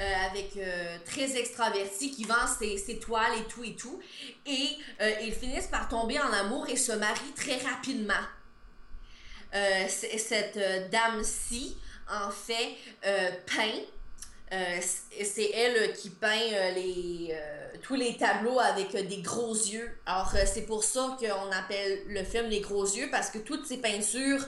euh, 0.00 0.30
avec 0.30 0.56
euh, 0.56 0.96
très 1.04 1.36
extraverti, 1.36 2.12
qui 2.12 2.24
vend 2.24 2.46
ses, 2.46 2.78
ses 2.78 2.98
toiles 3.00 3.36
et 3.40 3.44
tout 3.44 3.64
et 3.64 3.74
tout. 3.74 4.00
Et 4.46 4.76
euh, 5.00 5.10
ils 5.22 5.34
finissent 5.34 5.66
par 5.66 5.88
tomber 5.88 6.20
en 6.20 6.32
amour 6.32 6.68
et 6.68 6.76
se 6.76 6.92
marient 6.92 7.34
très 7.34 7.56
rapidement. 7.58 8.14
Euh, 9.54 9.86
cette 9.88 10.56
euh, 10.56 10.88
dame-ci, 10.88 11.76
en 12.08 12.30
fait, 12.30 12.76
euh, 13.04 13.30
peint. 13.46 13.80
Euh, 14.52 14.80
c'est 14.80 15.50
elle 15.50 15.92
qui 15.92 16.10
peint 16.10 16.28
euh, 16.52 16.70
les, 16.72 17.28
euh, 17.32 17.76
tous 17.82 17.94
les 17.94 18.16
tableaux 18.16 18.58
avec 18.58 18.94
euh, 18.94 19.02
des 19.02 19.18
gros 19.18 19.52
yeux. 19.52 19.90
Alors, 20.06 20.32
euh, 20.34 20.44
c'est 20.46 20.62
pour 20.66 20.84
ça 20.84 21.16
qu'on 21.20 21.52
appelle 21.52 22.00
le 22.08 22.24
film 22.24 22.48
Les 22.48 22.60
gros 22.60 22.84
yeux, 22.84 23.08
parce 23.10 23.30
que 23.30 23.38
toutes 23.38 23.66
ces 23.66 23.76
peintures 23.78 24.40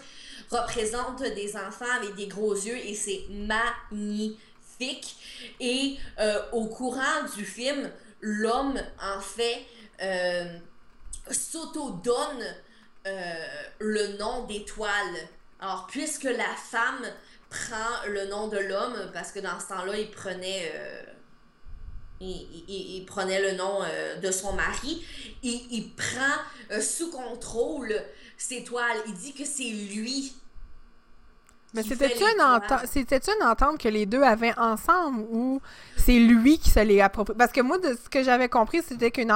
représentent 0.50 1.22
des 1.22 1.54
enfants 1.56 1.90
avec 1.96 2.14
des 2.14 2.26
gros 2.26 2.54
yeux 2.54 2.76
et 2.76 2.94
c'est 2.94 3.26
magnifique. 3.30 5.16
Et 5.60 5.98
euh, 6.18 6.40
au 6.52 6.66
courant 6.66 7.24
du 7.36 7.44
film, 7.44 7.90
l'homme, 8.20 8.80
en 9.02 9.20
fait, 9.20 9.66
euh, 10.02 10.58
s'auto-donne 11.30 12.44
euh, 13.06 13.46
le 13.78 14.16
nom 14.16 14.46
d'étoile. 14.46 15.28
Alors, 15.60 15.86
puisque 15.88 16.24
la 16.24 16.54
femme 16.56 17.04
prend 17.50 18.06
le 18.08 18.26
nom 18.26 18.48
de 18.48 18.58
l'homme, 18.58 19.10
parce 19.12 19.32
que 19.32 19.40
dans 19.40 19.58
ce 19.60 19.68
temps-là, 19.68 19.98
il 19.98 20.10
prenait... 20.10 20.72
euh, 20.74 21.02
il, 22.20 22.64
il- 22.68 23.06
prenait 23.06 23.40
le 23.40 23.56
nom 23.56 23.82
euh, 23.82 24.16
de 24.16 24.30
son 24.30 24.52
mari, 24.52 25.04
il, 25.42 25.66
il 25.72 25.94
prend 25.94 26.36
euh, 26.70 26.80
sous 26.80 27.10
contrôle 27.10 27.94
ses 28.36 28.62
toiles. 28.62 28.98
Il 29.06 29.14
dit 29.14 29.32
que 29.32 29.44
c'est 29.44 29.64
lui 29.70 30.32
Mais 31.72 31.82
c'était-tu 31.82 32.24
une, 32.24 33.40
une 33.40 33.46
entente 33.46 33.78
que 33.78 33.88
les 33.88 34.06
deux 34.06 34.22
avaient 34.22 34.56
ensemble 34.58 35.20
ou 35.30 35.60
c'est 35.96 36.18
lui 36.18 36.58
qui 36.58 36.70
se 36.70 36.80
les 36.80 37.00
approprie? 37.00 37.36
Parce 37.36 37.52
que 37.52 37.60
moi, 37.60 37.78
de 37.78 37.96
ce 38.02 38.08
que 38.08 38.22
j'avais 38.24 38.48
compris, 38.48 38.82
c'était 38.86 39.10
qu'une 39.10 39.30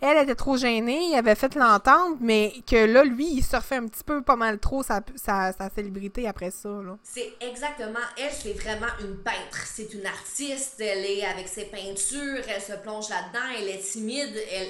elle 0.00 0.16
était 0.22 0.34
trop 0.34 0.56
gênée, 0.56 1.08
il 1.10 1.14
avait 1.16 1.34
fait 1.34 1.54
l'entente, 1.54 2.18
mais 2.20 2.52
que 2.66 2.76
là, 2.86 3.04
lui, 3.04 3.26
il 3.32 3.44
surfait 3.44 3.76
un 3.76 3.86
petit 3.86 4.04
peu 4.04 4.22
pas 4.22 4.36
mal 4.36 4.58
trop 4.58 4.82
sa, 4.82 5.00
sa, 5.16 5.52
sa 5.52 5.70
célébrité 5.70 6.28
après 6.28 6.50
ça. 6.50 6.68
C'est 7.02 7.34
exactement, 7.40 7.98
elle, 8.16 8.32
c'est 8.32 8.52
vraiment 8.52 8.86
une 9.00 9.16
peintre. 9.16 9.58
C'est 9.66 9.92
une 9.94 10.06
artiste, 10.06 10.80
elle 10.80 11.04
est 11.04 11.24
avec 11.24 11.48
ses 11.48 11.64
peintures, 11.64 12.44
elle 12.48 12.62
se 12.62 12.74
plonge 12.82 13.08
là-dedans, 13.08 13.46
elle 13.58 13.68
est 13.68 13.80
timide, 13.80 14.36
elle, 14.52 14.68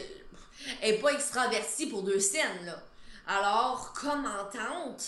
elle 0.83 0.95
est 0.95 0.99
pas 0.99 1.13
extravertie 1.13 1.87
pour 1.87 2.03
deux 2.03 2.21
scènes, 2.21 2.65
là. 2.65 2.83
Alors, 3.29 3.93
comme 4.01 4.25
entente, 4.25 5.03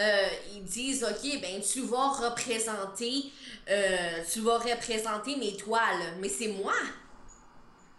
euh, 0.00 0.28
ils 0.54 0.64
disent, 0.64 1.04
OK, 1.04 1.40
ben, 1.40 1.60
tu 1.60 1.82
vas 1.82 2.08
représenter, 2.08 3.30
euh, 3.68 4.22
tu 4.32 4.40
vas 4.40 4.58
représenter 4.58 5.36
mes 5.36 5.56
toiles, 5.56 6.14
mais 6.18 6.28
c'est 6.28 6.48
moi. 6.48 6.74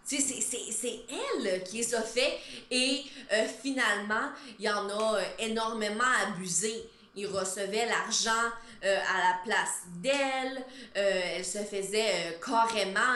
C'est- 0.06 0.20
c'est 0.20 1.00
elle 1.08 1.62
qui 1.64 1.78
les 1.78 1.94
a 1.94 2.02
fait 2.02 2.38
et 2.70 3.02
euh, 3.32 3.46
finalement, 3.62 4.28
il 4.58 4.64
y 4.66 4.68
en 4.68 4.86
a 4.90 5.18
énormément 5.38 6.04
abusé. 6.26 6.84
Il 7.16 7.26
recevait 7.28 7.86
l'argent 7.86 8.50
à 8.82 9.18
la 9.18 9.38
place 9.44 9.84
d'elle, 10.02 10.62
elle 10.92 11.42
se 11.44 11.58
faisait 11.58 12.38
carrément 12.44 13.14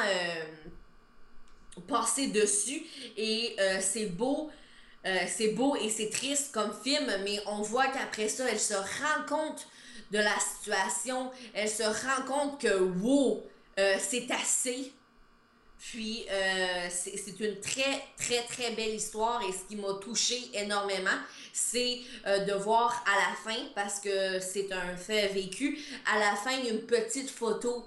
passer 1.86 2.28
dessus 2.28 2.82
et 3.16 3.54
c'est 3.80 4.06
beau. 4.06 4.50
Euh, 5.06 5.18
c'est 5.28 5.48
beau 5.48 5.76
et 5.76 5.88
c'est 5.90 6.10
triste 6.10 6.52
comme 6.52 6.72
film, 6.82 7.06
mais 7.24 7.40
on 7.46 7.62
voit 7.62 7.86
qu'après 7.86 8.28
ça, 8.28 8.44
elle 8.50 8.58
se 8.58 8.74
rend 8.74 9.24
compte 9.28 9.68
de 10.10 10.18
la 10.18 10.38
situation. 10.38 11.30
Elle 11.54 11.68
se 11.68 11.82
rend 11.82 12.22
compte 12.26 12.60
que, 12.60 12.80
wow, 13.00 13.46
euh, 13.78 13.96
c'est 14.00 14.28
assez. 14.30 14.92
Puis, 15.78 16.26
euh, 16.28 16.88
c'est 16.90 17.38
une 17.38 17.60
très, 17.60 18.02
très, 18.16 18.42
très 18.48 18.72
belle 18.72 18.96
histoire 18.96 19.40
et 19.48 19.52
ce 19.52 19.64
qui 19.68 19.76
m'a 19.76 19.94
touché 20.00 20.50
énormément, 20.52 21.18
c'est 21.52 22.00
de 22.26 22.52
voir 22.54 23.04
à 23.06 23.30
la 23.30 23.36
fin, 23.36 23.60
parce 23.76 24.00
que 24.00 24.40
c'est 24.40 24.72
un 24.72 24.96
fait 24.96 25.28
vécu, 25.28 25.78
à 26.12 26.18
la 26.18 26.34
fin, 26.34 26.60
une 26.68 26.80
petite 26.80 27.30
photo 27.30 27.86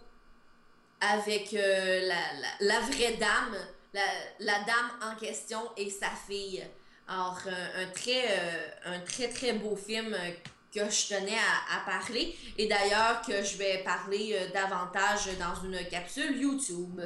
avec 1.01 1.51
la, 1.51 1.99
la, 1.99 2.47
la 2.61 2.79
vraie 2.79 3.17
dame, 3.17 3.57
la, 3.93 4.05
la 4.39 4.59
dame 4.63 4.91
en 5.11 5.15
question 5.19 5.59
et 5.75 5.89
sa 5.89 6.09
fille. 6.27 6.65
Alors, 7.11 7.39
un, 7.47 7.83
un 7.83 7.87
très, 7.87 8.23
euh, 8.39 8.67
un 8.85 8.99
très, 9.01 9.27
très 9.29 9.53
beau 9.53 9.75
film 9.75 10.13
euh, 10.13 10.31
que 10.73 10.89
je 10.89 11.09
tenais 11.09 11.37
à, 11.37 11.77
à 11.77 11.85
parler 11.85 12.35
et 12.57 12.67
d'ailleurs 12.67 13.21
que 13.21 13.43
je 13.43 13.57
vais 13.57 13.83
parler 13.83 14.33
euh, 14.39 14.51
davantage 14.53 15.29
dans 15.37 15.55
une 15.67 15.85
capsule 15.89 16.37
YouTube. 16.37 17.01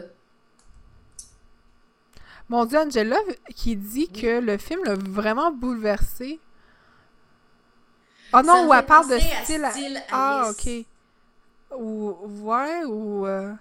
Mon 2.49 2.65
Dieu, 2.65 2.79
Angela 2.79 3.17
qui 3.55 3.75
dit 3.75 4.07
que 4.11 4.39
le 4.39 4.57
film 4.57 4.83
l'a 4.83 4.95
vraiment 4.95 5.51
bouleversé. 5.51 6.39
Ça 8.31 8.43
non, 8.43 8.67
ou 8.67 8.73
elle 8.73 8.85
parle 8.85 9.09
de 9.09 9.15
à 9.15 9.19
style. 9.19 9.67
style 9.71 10.03
Ah, 10.11 10.51
ok. 10.51 10.85
Ou, 11.77 12.15
ouais, 12.43 12.83
ou. 12.85 13.25
euh, 13.27 13.53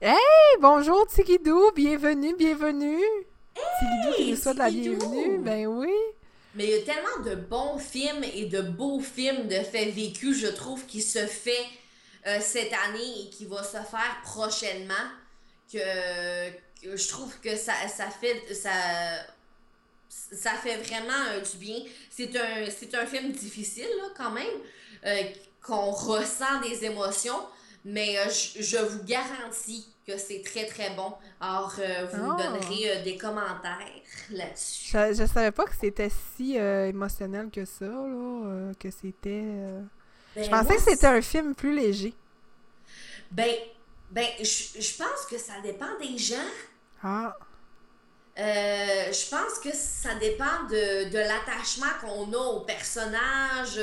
Hey, 0.00 0.16
bonjour 0.60 1.06
Tigidou, 1.06 1.72
bienvenue, 1.74 2.34
bienvenue. 2.36 3.02
Tigidou 3.54 4.14
qui 4.16 4.22
Hey, 4.22 4.30
nous 4.30 4.36
souhaite 4.36 4.56
la 4.58 4.70
bienvenue, 4.70 5.38
ben 5.38 5.66
oui. 5.66 5.92
Mais 6.54 6.64
il 6.64 6.70
y 6.70 6.74
a 6.74 6.82
tellement 6.82 7.24
de 7.24 7.34
bons 7.36 7.78
films 7.78 8.24
et 8.34 8.46
de 8.46 8.60
beaux 8.60 9.00
films 9.00 9.46
de 9.48 9.56
faits 9.60 9.94
vécus, 9.94 10.36
je 10.38 10.48
trouve, 10.48 10.84
qui 10.86 11.00
se 11.00 11.26
fait 11.26 11.66
euh, 12.26 12.38
cette 12.40 12.72
année 12.88 13.22
et 13.22 13.30
qui 13.30 13.46
va 13.46 13.62
se 13.62 13.76
faire 13.76 14.20
prochainement, 14.24 14.94
que, 15.72 16.50
que 16.82 16.96
je 16.96 17.08
trouve 17.08 17.32
que 17.40 17.56
ça, 17.56 17.72
ça 17.88 18.08
fait 18.10 18.52
ça, 18.52 18.70
ça 20.08 20.52
fait 20.52 20.76
vraiment 20.78 21.24
euh, 21.30 21.40
du 21.40 21.56
bien. 21.58 21.78
C'est 22.10 22.36
un, 22.36 22.68
c'est 22.68 22.94
un 22.94 23.06
film 23.06 23.30
difficile, 23.32 23.88
là, 23.98 24.08
quand 24.16 24.30
même, 24.32 24.44
euh, 25.06 25.22
qu'on 25.62 25.90
ressent 25.92 26.60
des 26.62 26.84
émotions, 26.84 27.40
mais 27.84 28.18
euh, 28.18 28.24
je, 28.28 28.60
je 28.62 28.76
vous 28.78 29.04
garantis 29.04 29.86
que 30.06 30.16
c'est 30.18 30.42
très, 30.42 30.66
très 30.66 30.90
bon. 30.90 31.14
Alors, 31.40 31.74
euh, 31.78 32.06
vous 32.12 32.22
me 32.22 32.30
Ah. 32.32 32.36
donnerez 32.36 32.90
euh, 33.00 33.02
des 33.04 33.16
commentaires 33.16 33.78
là-dessus. 34.30 34.90
Je, 34.92 35.14
je 35.14 35.26
savais 35.26 35.52
pas 35.52 35.64
que 35.64 35.74
c'était 35.78 36.10
si 36.10 36.58
euh, 36.58 36.88
émotionnel 36.88 37.50
que 37.50 37.64
ça, 37.64 37.86
là, 37.86 38.72
que 38.78 38.90
c'était... 38.90 39.42
euh, 39.44 39.82
Ben, 40.34 40.44
Je 40.44 40.50
pensais 40.50 40.76
que 40.76 40.82
c'était 40.82 41.06
un 41.06 41.22
film 41.22 41.54
plus 41.54 41.74
léger. 41.74 42.14
Ben, 43.30 43.54
ben 44.10 44.26
je, 44.40 44.80
je 44.80 44.96
pense 44.96 45.26
que 45.30 45.38
ça 45.38 45.60
dépend 45.62 45.98
des 46.00 46.18
gens. 46.18 46.36
Ah, 47.02 47.36
je 48.36 49.30
pense 49.30 49.58
que 49.62 49.70
ça 49.74 50.14
dépend 50.16 50.64
de, 50.70 51.10
de 51.10 51.18
l'attachement 51.18 51.92
qu'on 52.00 52.32
a 52.32 52.38
au 52.38 52.60
personnage, 52.60 53.80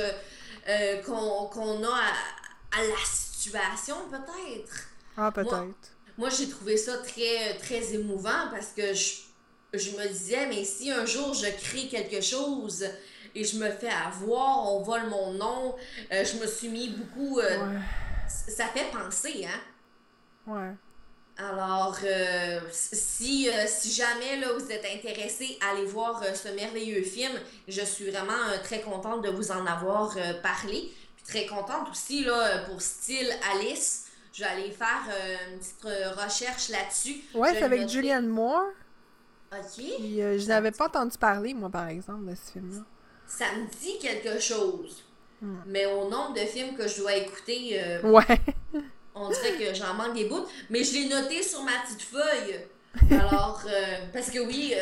qu'on 1.06 1.84
a 1.84 1.90
à, 1.96 2.78
à 2.80 2.84
la 2.84 3.06
situation, 3.06 3.96
peut-être. 4.10 4.88
ah 5.18 5.32
peut-être. 5.32 5.97
Moi, 6.18 6.30
j'ai 6.30 6.50
trouvé 6.50 6.78
ça 6.78 6.98
très, 7.00 7.58
très 7.58 7.94
émouvant 7.94 8.50
parce 8.52 8.68
que 8.76 8.94
je, 8.94 9.14
je 9.74 9.92
me 9.92 10.08
disais, 10.08 10.48
mais 10.48 10.64
si 10.66 10.92
un 10.92 11.06
jour 11.06 11.34
je 11.34 11.48
crée 11.64 11.88
quelque 11.88 12.22
chose 12.22 12.86
et 13.36 13.44
je 13.44 13.58
me 13.58 13.70
fais 13.72 13.90
avoir, 13.90 14.74
on 14.74 14.82
vole 14.82 15.08
mon 15.10 15.34
nom, 15.34 15.76
euh, 16.12 16.26
je 16.26 16.38
me 16.38 16.48
suis 16.48 16.70
mis 16.70 16.90
beaucoup. 16.90 17.40
euh, 17.40 17.60
Ouais, 17.60 17.80
Ça 18.28 18.66
fait 18.68 18.90
penser, 18.92 19.46
hein? 19.46 19.62
ouais. 20.48 20.74
Alors, 21.40 21.98
euh, 22.04 22.60
si, 22.72 23.48
euh, 23.50 23.66
si 23.68 23.92
jamais 23.92 24.38
là, 24.40 24.54
vous 24.58 24.72
êtes 24.72 24.86
intéressé 24.86 25.58
à 25.62 25.72
aller 25.72 25.86
voir 25.86 26.24
euh, 26.24 26.34
ce 26.34 26.48
merveilleux 26.50 27.04
film, 27.04 27.32
je 27.68 27.82
suis 27.82 28.10
vraiment 28.10 28.34
très 28.64 28.82
contente 28.82 29.24
de 29.24 29.30
vous 29.30 29.52
en 29.52 29.66
avoir 29.68 30.16
parlé. 30.42 30.92
Puis 31.16 31.26
très 31.26 31.46
contente 31.46 31.90
aussi 31.92 32.24
là, 32.24 32.66
pour 32.68 32.82
style 32.82 33.32
Alice. 33.54 34.07
Je 34.38 34.44
vais 34.44 34.50
aller 34.50 34.72
faire 34.72 35.04
euh, 35.10 35.36
une 35.52 35.58
petite 35.60 35.86
euh, 35.86 36.12
recherche 36.12 36.70
là-dessus. 36.70 37.22
Ouais, 37.34 37.54
c'est 37.56 37.64
avec. 37.64 37.90
Julianne 37.90 38.28
Moore. 38.28 38.66
OK. 39.52 39.60
Puis, 39.98 40.22
euh, 40.22 40.38
je 40.38 40.46
n'avais 40.48 40.70
pas 40.72 40.86
entendu 40.86 41.18
parler, 41.18 41.56
moi, 41.56 41.70
par 41.70 41.88
exemple, 41.88 42.30
de 42.30 42.36
ce 42.36 42.52
film-là. 42.52 42.84
Ça 43.26 43.46
me 43.56 43.66
dit 43.82 43.98
quelque 44.00 44.40
chose. 44.40 45.04
Hmm. 45.42 45.56
Mais 45.66 45.86
au 45.88 46.08
nombre 46.10 46.34
de 46.34 46.42
films 46.42 46.76
que 46.76 46.88
je 46.88 46.98
dois 47.00 47.16
écouter, 47.16 47.80
euh, 47.82 48.02
Ouais. 48.04 48.40
on 49.16 49.30
dirait 49.30 49.54
que 49.54 49.74
j'en 49.74 49.94
manque 49.96 50.14
des 50.14 50.26
bouts. 50.26 50.46
Mais 50.70 50.84
je 50.84 50.94
l'ai 50.94 51.08
noté 51.10 51.42
sur 51.42 51.64
ma 51.64 51.72
petite 51.86 52.02
feuille. 52.04 52.60
Alors, 53.12 53.64
euh, 53.68 53.98
parce 54.14 54.30
que 54.30 54.40
oui, 54.40 54.74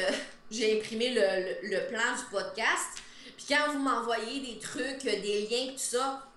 j'ai 0.51 0.77
imprimé 0.79 1.13
le, 1.13 1.21
le- 1.21 1.75
le 1.77 1.87
plan 1.87 2.13
du 2.17 2.23
podcast. 2.29 3.01
Puis 3.37 3.45
quand 3.49 3.71
vous 3.71 3.79
m'envoyez 3.79 4.53
des 4.53 4.59
trucs, 4.59 5.03
des 5.03 5.47
liens, 5.49 5.71
tout 5.73 5.77
ça, 5.77 6.27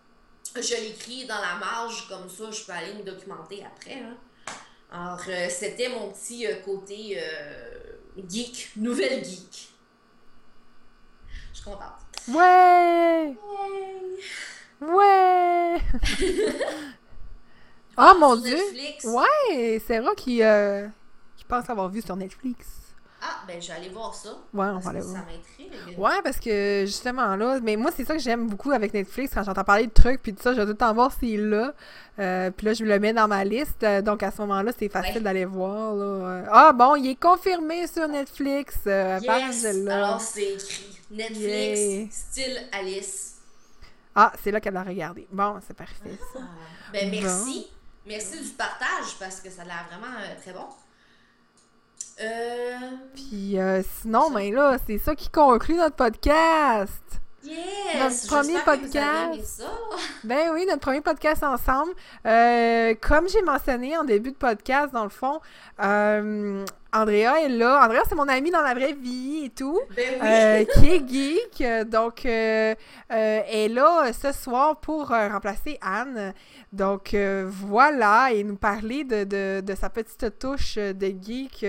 je 0.56 0.74
l'écris 0.81 1.27
dans 1.27 1.40
la 1.40 1.56
marge, 1.56 2.09
comme 2.09 2.28
ça, 2.28 2.51
je 2.51 2.65
peux 2.65 2.73
aller 2.73 2.94
me 2.94 3.02
documenter 3.02 3.65
après. 3.65 4.01
hein. 4.01 4.16
Alors, 4.90 5.20
euh, 5.28 5.48
c'était 5.51 5.89
mon 5.89 6.10
petit 6.10 6.47
euh, 6.47 6.56
côté 6.65 7.19
euh, 7.20 7.78
geek, 8.28 8.70
nouvelle 8.77 9.23
geek. 9.24 9.69
Je 11.52 11.56
suis 11.60 11.65
contente. 11.65 11.82
Ouais! 12.28 13.36
Ouais! 14.81 15.78
Ah, 17.97 18.15
mon 18.19 18.35
Sur 18.35 18.43
Dieu! 18.44 18.56
Netflix. 18.56 19.05
Ouais! 19.05 19.82
Sarah 19.86 20.15
qui, 20.15 20.43
euh, 20.43 20.89
qui 21.36 21.44
pense 21.44 21.69
avoir 21.69 21.89
vu 21.90 22.01
sur 22.01 22.16
Netflix. 22.16 22.66
Ah, 23.20 23.40
ben, 23.48 23.60
je 23.60 23.66
vais 23.66 23.72
aller 23.74 23.88
voir 23.88 24.14
ça. 24.14 24.30
Ouais, 24.30 24.66
on 24.66 24.78
va 24.78 24.90
aller 24.90 25.00
que 25.00 25.04
voir. 25.04 25.16
Ça 25.16 25.26
m'intrigue. 25.26 25.98
Ouais, 25.98 26.22
parce 26.22 26.38
que 26.38 26.84
justement 26.86 27.34
là, 27.34 27.58
mais 27.60 27.74
moi 27.76 27.90
c'est 27.94 28.04
ça 28.04 28.14
que 28.14 28.20
j'aime 28.20 28.46
beaucoup 28.48 28.70
avec 28.70 28.94
Netflix 28.94 29.34
quand 29.34 29.42
j'entends 29.42 29.64
parler 29.64 29.86
de 29.88 29.92
trucs 29.92 30.22
puis 30.22 30.32
tout 30.34 30.42
ça, 30.42 30.52
je 30.52 30.58
vais 30.58 30.64
tout 30.66 30.70
le 30.72 30.76
temps 30.76 30.94
voir 30.94 31.12
s'il 31.12 31.34
est 31.34 31.42
là. 31.42 31.74
Euh, 32.20 32.50
puis 32.52 32.66
là 32.66 32.74
je 32.74 32.84
le 32.84 32.98
mets 33.00 33.12
dans 33.12 33.26
ma 33.26 33.44
liste, 33.44 33.82
euh, 33.82 34.02
donc 34.02 34.22
à 34.22 34.30
ce 34.30 34.40
moment-là 34.42 34.70
c'est 34.78 34.88
facile 34.88 35.16
Ouais. 35.16 35.20
d'aller 35.20 35.44
voir 35.46 35.94
là. 35.96 36.04
Euh, 36.04 36.44
Ah 36.50 36.72
bon, 36.72 36.94
il 36.94 37.10
est 37.10 37.20
confirmé 37.20 37.86
sur 37.88 38.06
Netflix 38.06 38.76
euh, 38.86 39.18
par 39.26 39.38
Yes! 39.40 39.64
Angela. 39.66 39.96
Alors, 40.06 40.20
c'est 40.20 40.52
écrit. 40.54 40.98
Netflix, 41.10 42.16
style 42.30 42.58
Alice. 42.72 43.34
Ah, 44.14 44.32
c'est 44.42 44.50
là 44.50 44.60
qu'elle 44.60 44.76
a 44.76 44.82
regardé. 44.82 45.26
Bon, 45.30 45.56
c'est 45.66 45.76
parfait 45.76 46.18
ça. 46.32 46.40
Ben, 46.92 47.10
Bon. 47.10 47.20
merci. 47.20 47.66
Merci 48.06 48.40
du 48.42 48.48
partage 48.50 49.16
parce 49.18 49.40
que 49.40 49.50
ça 49.50 49.62
a 49.62 49.64
l'air 49.64 49.86
vraiment 49.90 50.14
euh, 50.18 50.34
très 50.40 50.52
bon. 50.52 50.64
Euh. 52.20 52.76
Puis 53.14 53.58
euh, 53.58 53.82
sinon, 54.00 54.30
ben 54.30 54.52
là, 54.52 54.76
c'est 54.86 54.98
ça 54.98 55.14
qui 55.14 55.28
conclut 55.28 55.76
notre 55.76 55.96
podcast. 55.96 57.02
Yes! 57.44 57.56
Notre 57.98 58.26
premier 58.26 58.54
que 58.54 58.58
vous 58.58 58.64
podcast. 58.64 59.34
aimé 59.34 59.42
ça. 59.44 59.64
Ben 60.24 60.50
oui, 60.52 60.66
notre 60.66 60.80
premier 60.80 61.00
podcast 61.00 61.42
ensemble. 61.44 61.92
Euh, 62.26 62.94
comme 63.00 63.28
j'ai 63.28 63.42
mentionné 63.42 63.96
en 63.96 64.04
début 64.04 64.32
de 64.32 64.36
podcast, 64.36 64.92
dans 64.92 65.04
le 65.04 65.08
fond, 65.10 65.40
euh, 65.80 66.64
Andrea 66.93 67.43
est 67.44 67.48
là. 67.51 67.85
Andrea, 67.85 68.01
c'est 68.09 68.15
mon 68.15 68.28
amie 68.28 68.51
dans 68.51 68.62
la 68.62 68.73
vraie 68.74 68.94
vie 68.94 69.44
et 69.44 69.51
tout. 69.51 69.78
Ben 69.94 70.05
oui. 70.20 70.27
euh, 70.27 70.65
qui 70.65 70.90
est 70.90 71.09
geek. 71.09 71.89
Donc, 71.90 72.24
euh, 72.24 72.74
euh, 73.12 73.40
elle 73.47 73.55
est 73.59 73.69
là 73.69 74.10
ce 74.12 74.32
soir 74.32 74.77
pour 74.81 75.09
remplacer 75.09 75.78
Anne. 75.82 76.32
Donc, 76.73 77.15
voilà, 77.47 78.32
et 78.32 78.43
nous 78.44 78.56
parler 78.56 79.05
de, 79.05 79.24
de, 79.24 79.60
de 79.60 79.74
sa 79.74 79.90
petite 79.90 80.39
touche 80.39 80.77
de 80.77 81.15
geek. 81.23 81.66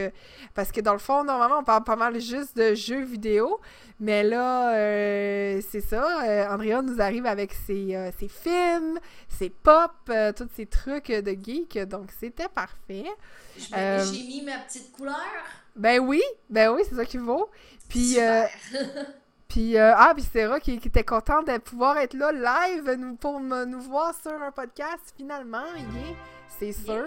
parce 0.54 0.72
que 0.72 0.82
dans 0.82 0.94
le 0.94 1.00
fond, 1.00 1.24
normalement, 1.24 1.60
on 1.60 1.64
parle 1.64 1.84
pas 1.84 1.96
mal 1.96 2.20
juste 2.20 2.56
de 2.58 2.74
jeux 2.74 3.04
vidéo. 3.04 3.60
Mais 4.02 4.24
là, 4.24 4.76
euh, 4.76 5.62
c'est 5.70 5.82
ça. 5.82 6.24
euh, 6.26 6.48
Andrea 6.50 6.82
nous 6.82 7.02
arrive 7.02 7.26
avec 7.26 7.54
ses, 7.54 7.96
euh, 7.96 8.12
ses 8.18 8.30
films, 8.30 8.98
ses 9.28 9.50
pop, 9.50 9.92
tous 10.38 10.48
ces 10.56 10.66
trucs 10.66 11.12
de 11.12 11.32
geek. 11.32 11.78
Donc, 11.88 12.10
c'était 12.20 12.48
parfait. 12.48 13.06
J'ai 13.58 14.24
mis 14.24 14.42
ma 14.46 14.58
petite 14.60 14.92
couleur. 14.94 15.16
Ben 15.76 16.00
oui, 16.00 16.22
ben 16.50 16.72
oui, 16.72 16.82
c'est 16.88 16.96
ça 16.96 17.06
qu'il 17.06 17.20
vaut. 17.22 17.50
Puis, 17.90 18.18
puis 19.50 19.78
euh, 19.78 19.94
ah, 19.96 20.14
puis 20.16 20.24
Sarah 20.32 20.60
qui, 20.60 20.80
qui 20.80 20.88
était 20.88 21.04
contente 21.04 21.48
de 21.48 21.58
pouvoir 21.58 21.98
être 21.98 22.14
là 22.14 22.32
live 22.32 22.92
nous, 22.98 23.16
pour 23.16 23.40
me- 23.40 23.66
nous 23.66 23.82
voir 23.82 24.14
sur 24.22 24.32
un 24.32 24.52
podcast 24.52 25.14
finalement, 25.18 25.66
yeah, 25.76 26.16
c'est 26.60 26.72
sûr. 26.72 27.06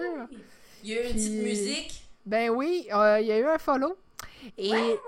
Il 0.83 0.89
y 0.89 0.97
a 0.97 1.01
eu 1.01 1.05
une 1.07 1.13
petite 1.13 1.43
musique. 1.43 2.03
Ben 2.25 2.49
oui, 2.49 2.87
euh, 2.93 3.19
il 3.21 3.27
y 3.27 3.31
a 3.31 3.39
eu 3.39 3.45
un 3.45 3.57
follow. 3.57 3.95
Et, 4.57 4.71
Ouais. 4.71 4.99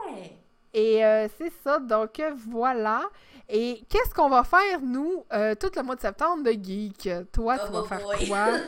Et 0.76 1.06
euh, 1.06 1.28
c'est 1.38 1.52
ça, 1.64 1.80
donc 1.80 2.22
voilà. 2.48 3.04
Et 3.50 3.86
qu'est-ce 3.90 4.14
qu'on 4.14 4.30
va 4.30 4.44
faire, 4.44 4.82
nous, 4.82 5.26
euh, 5.34 5.56
tout 5.56 5.72
le 5.76 5.84
mois 5.84 5.96
de 5.96 6.02
septembre 6.02 6.44
de 6.44 6.52
Geek? 6.52 7.10
Toi, 7.32 7.60
Oh, 7.60 7.66
tu 7.66 7.72
vas 7.72 7.82
bah, 7.82 7.84
faire 7.84 8.02
boy. 8.02 8.28
quoi? 8.28 8.60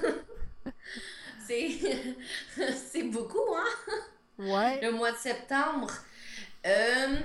C'est 1.48 1.80
c'est 2.92 3.04
beaucoup, 3.04 3.56
hein? 3.56 3.94
Ouais. 4.38 4.80
Le 4.82 4.92
mois 4.92 5.12
de 5.12 5.18
septembre. 5.18 5.92
Euh, 6.66 7.18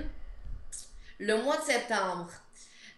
le 1.19 1.37
mois 1.43 1.57
de 1.57 1.63
septembre. 1.63 2.29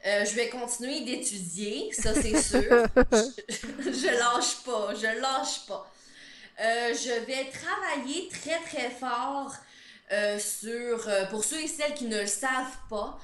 euh, 0.06 0.26
je 0.26 0.36
vais 0.36 0.50
continuer 0.50 1.02
d'étudier, 1.04 1.92
ça 1.94 2.14
c'est 2.16 2.36
sûr. 2.36 2.88
je, 3.50 3.92
je 3.92 4.08
lâche 4.20 4.64
pas, 4.64 4.94
je 4.96 5.20
lâche 5.22 5.66
pas. 5.68 5.92
Euh, 6.62 6.94
je 6.94 7.26
vais 7.26 7.50
travailler 7.52 8.30
très 8.30 8.60
très 8.62 8.90
fort 8.92 9.54
euh, 10.12 10.38
sur, 10.38 11.08
euh, 11.08 11.26
pour 11.26 11.44
ceux 11.44 11.60
et 11.62 11.68
celles 11.68 11.96
qui 11.96 12.06
ne 12.06 12.20
le 12.20 12.28
savent 12.28 12.78
pas, 12.92 13.18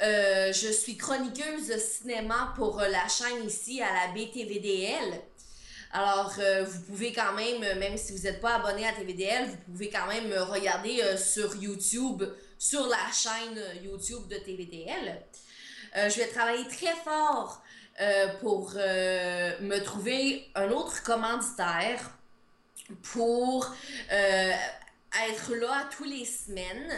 euh, 0.00 0.50
je 0.50 0.68
suis 0.68 0.96
chroniqueuse 0.96 1.68
de 1.68 1.78
cinéma 1.78 2.54
pour 2.56 2.80
la 2.80 3.06
chaîne 3.06 3.46
ici 3.46 3.82
à 3.82 3.92
la 3.92 4.12
BTVDL. 4.14 5.20
Alors, 5.94 6.32
vous 6.64 6.80
pouvez 6.84 7.12
quand 7.12 7.34
même, 7.34 7.78
même 7.78 7.98
si 7.98 8.16
vous 8.16 8.22
n'êtes 8.22 8.40
pas 8.40 8.54
abonné 8.54 8.86
à 8.88 8.92
TVDL, 8.92 9.46
vous 9.46 9.72
pouvez 9.72 9.90
quand 9.90 10.06
même 10.06 10.26
me 10.28 10.40
regarder 10.40 11.02
sur 11.18 11.54
YouTube, 11.54 12.24
sur 12.58 12.86
la 12.86 13.12
chaîne 13.12 13.62
YouTube 13.84 14.26
de 14.28 14.36
TVDL. 14.36 15.22
Je 15.94 16.16
vais 16.16 16.28
travailler 16.28 16.66
très 16.66 16.94
fort 17.04 17.62
pour 18.40 18.72
me 18.72 19.78
trouver 19.80 20.48
un 20.54 20.70
autre 20.70 21.02
commanditaire 21.02 22.10
pour 23.02 23.70
être 25.28 25.54
là 25.54 25.88
tous 25.96 26.04
les 26.04 26.24
semaines. 26.24 26.92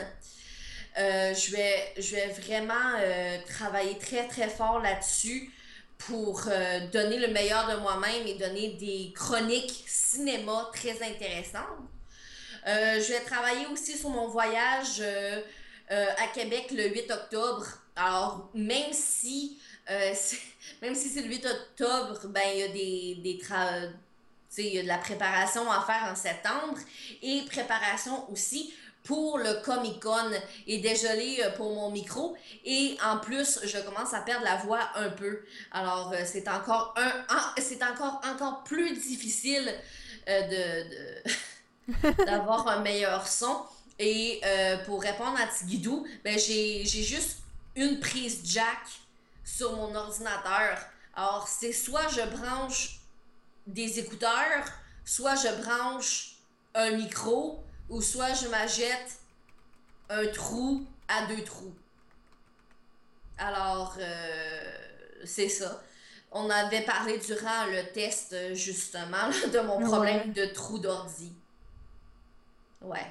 Euh, 0.97 1.35
je, 1.35 1.51
vais, 1.51 1.93
je 1.99 2.15
vais 2.15 2.29
vraiment 2.29 2.95
euh, 3.01 3.39
travailler 3.49 3.99
très 3.99 4.29
très 4.29 4.49
fort 4.49 4.79
là-dessus 4.79 5.53
pour 5.99 6.45
euh, 6.47 6.87
donner 6.93 7.19
le 7.19 7.29
meilleur 7.29 7.69
de 7.69 7.81
moi-même 7.81 8.27
et 8.27 8.35
donner 8.35 8.75
des 8.75 9.13
chroniques 9.15 9.85
cinéma 9.87 10.71
très 10.73 11.03
intéressantes. 11.03 11.63
Je 12.67 13.13
vais 13.13 13.21
travailler 13.21 13.67
aussi 13.67 13.99
sur 13.99 14.09
mon 14.09 14.29
voyage 14.29 15.03
à 15.91 16.27
Québec 16.33 16.71
le 16.71 16.89
8 16.89 17.11
octobre. 17.11 17.67
Alors, 17.95 18.51
même 18.55 18.93
si, 18.93 19.59
même 20.81 20.95
si 20.95 21.11
c'est 21.11 21.21
le 21.21 21.29
8 21.29 21.45
octobre, 21.45 22.29
ben, 22.29 22.43
il 22.55 22.61
y 22.61 22.63
a 22.63 22.69
des, 22.69 23.15
des 23.23 23.39
il 24.63 24.75
y 24.75 24.79
a 24.79 24.83
de 24.83 24.89
la 24.89 24.99
préparation 24.99 25.71
à 25.71 25.83
faire 25.83 26.09
en 26.11 26.15
septembre 26.15 26.79
et 27.23 27.43
préparation 27.43 28.31
aussi 28.31 28.73
pour 29.05 29.39
le 29.39 29.63
Comic 29.63 30.01
Con. 30.01 30.31
Et 30.67 30.79
désolé 30.79 31.41
euh, 31.43 31.51
pour 31.51 31.75
mon 31.75 31.91
micro. 31.91 32.37
Et 32.65 32.97
en 33.05 33.19
plus 33.19 33.61
je 33.65 33.79
commence 33.79 34.15
à 34.15 34.21
perdre 34.21 34.45
la 34.45 34.57
voix 34.57 34.89
un 34.97 35.11
peu. 35.11 35.41
Alors 35.71 36.13
euh, 36.13 36.23
c'est 36.25 36.49
encore 36.49 36.95
un 36.97 37.13
c'est 37.59 37.83
encore 37.83 38.21
encore 38.25 38.65
plus 38.65 38.93
difficile 38.99 39.73
euh, 40.29 40.83
de 41.87 42.25
d'avoir 42.27 42.67
un 42.69 42.81
meilleur 42.81 43.29
son. 43.29 43.63
Et 44.01 44.41
pour 44.87 45.01
répondre 45.03 45.39
à 45.41 45.47
Tigidou 45.47 46.05
ben 46.25 46.37
j'ai 46.37 46.85
j'ai 46.85 47.05
juste 47.05 47.39
une 47.77 48.01
prise 48.01 48.41
jack 48.45 48.81
sur 49.45 49.77
mon 49.77 49.95
ordinateur. 49.95 50.79
Alors 51.15 51.47
c'est 51.47 51.73
soit 51.73 52.09
je 52.09 52.23
branche 52.37 53.04
des 53.67 53.99
écouteurs 53.99 54.65
soit 55.05 55.35
je 55.37 55.63
branche 55.63 56.37
un 56.75 56.91
micro 56.93 57.63
ou 57.89 58.01
soit 58.03 58.33
je 58.35 58.49
m'achète 58.49 59.19
un 60.11 60.27
trou 60.29 60.85
à 61.09 61.27
deux 61.27 61.43
trous. 61.45 61.75
Alors, 63.39 63.97
euh, 63.99 64.75
c'est 65.25 65.49
ça. 65.49 65.83
On 66.31 66.49
avait 66.51 66.83
parlé 66.83 67.19
durant 67.19 67.67
le 67.67 67.93
test, 67.93 68.35
justement, 68.55 69.29
là, 69.29 69.47
de 69.53 69.61
mon 69.61 69.81
problème 69.87 70.33
de 70.33 70.47
trou 70.47 70.79
d'ordi. 70.79 71.33
Ouais. 72.81 73.07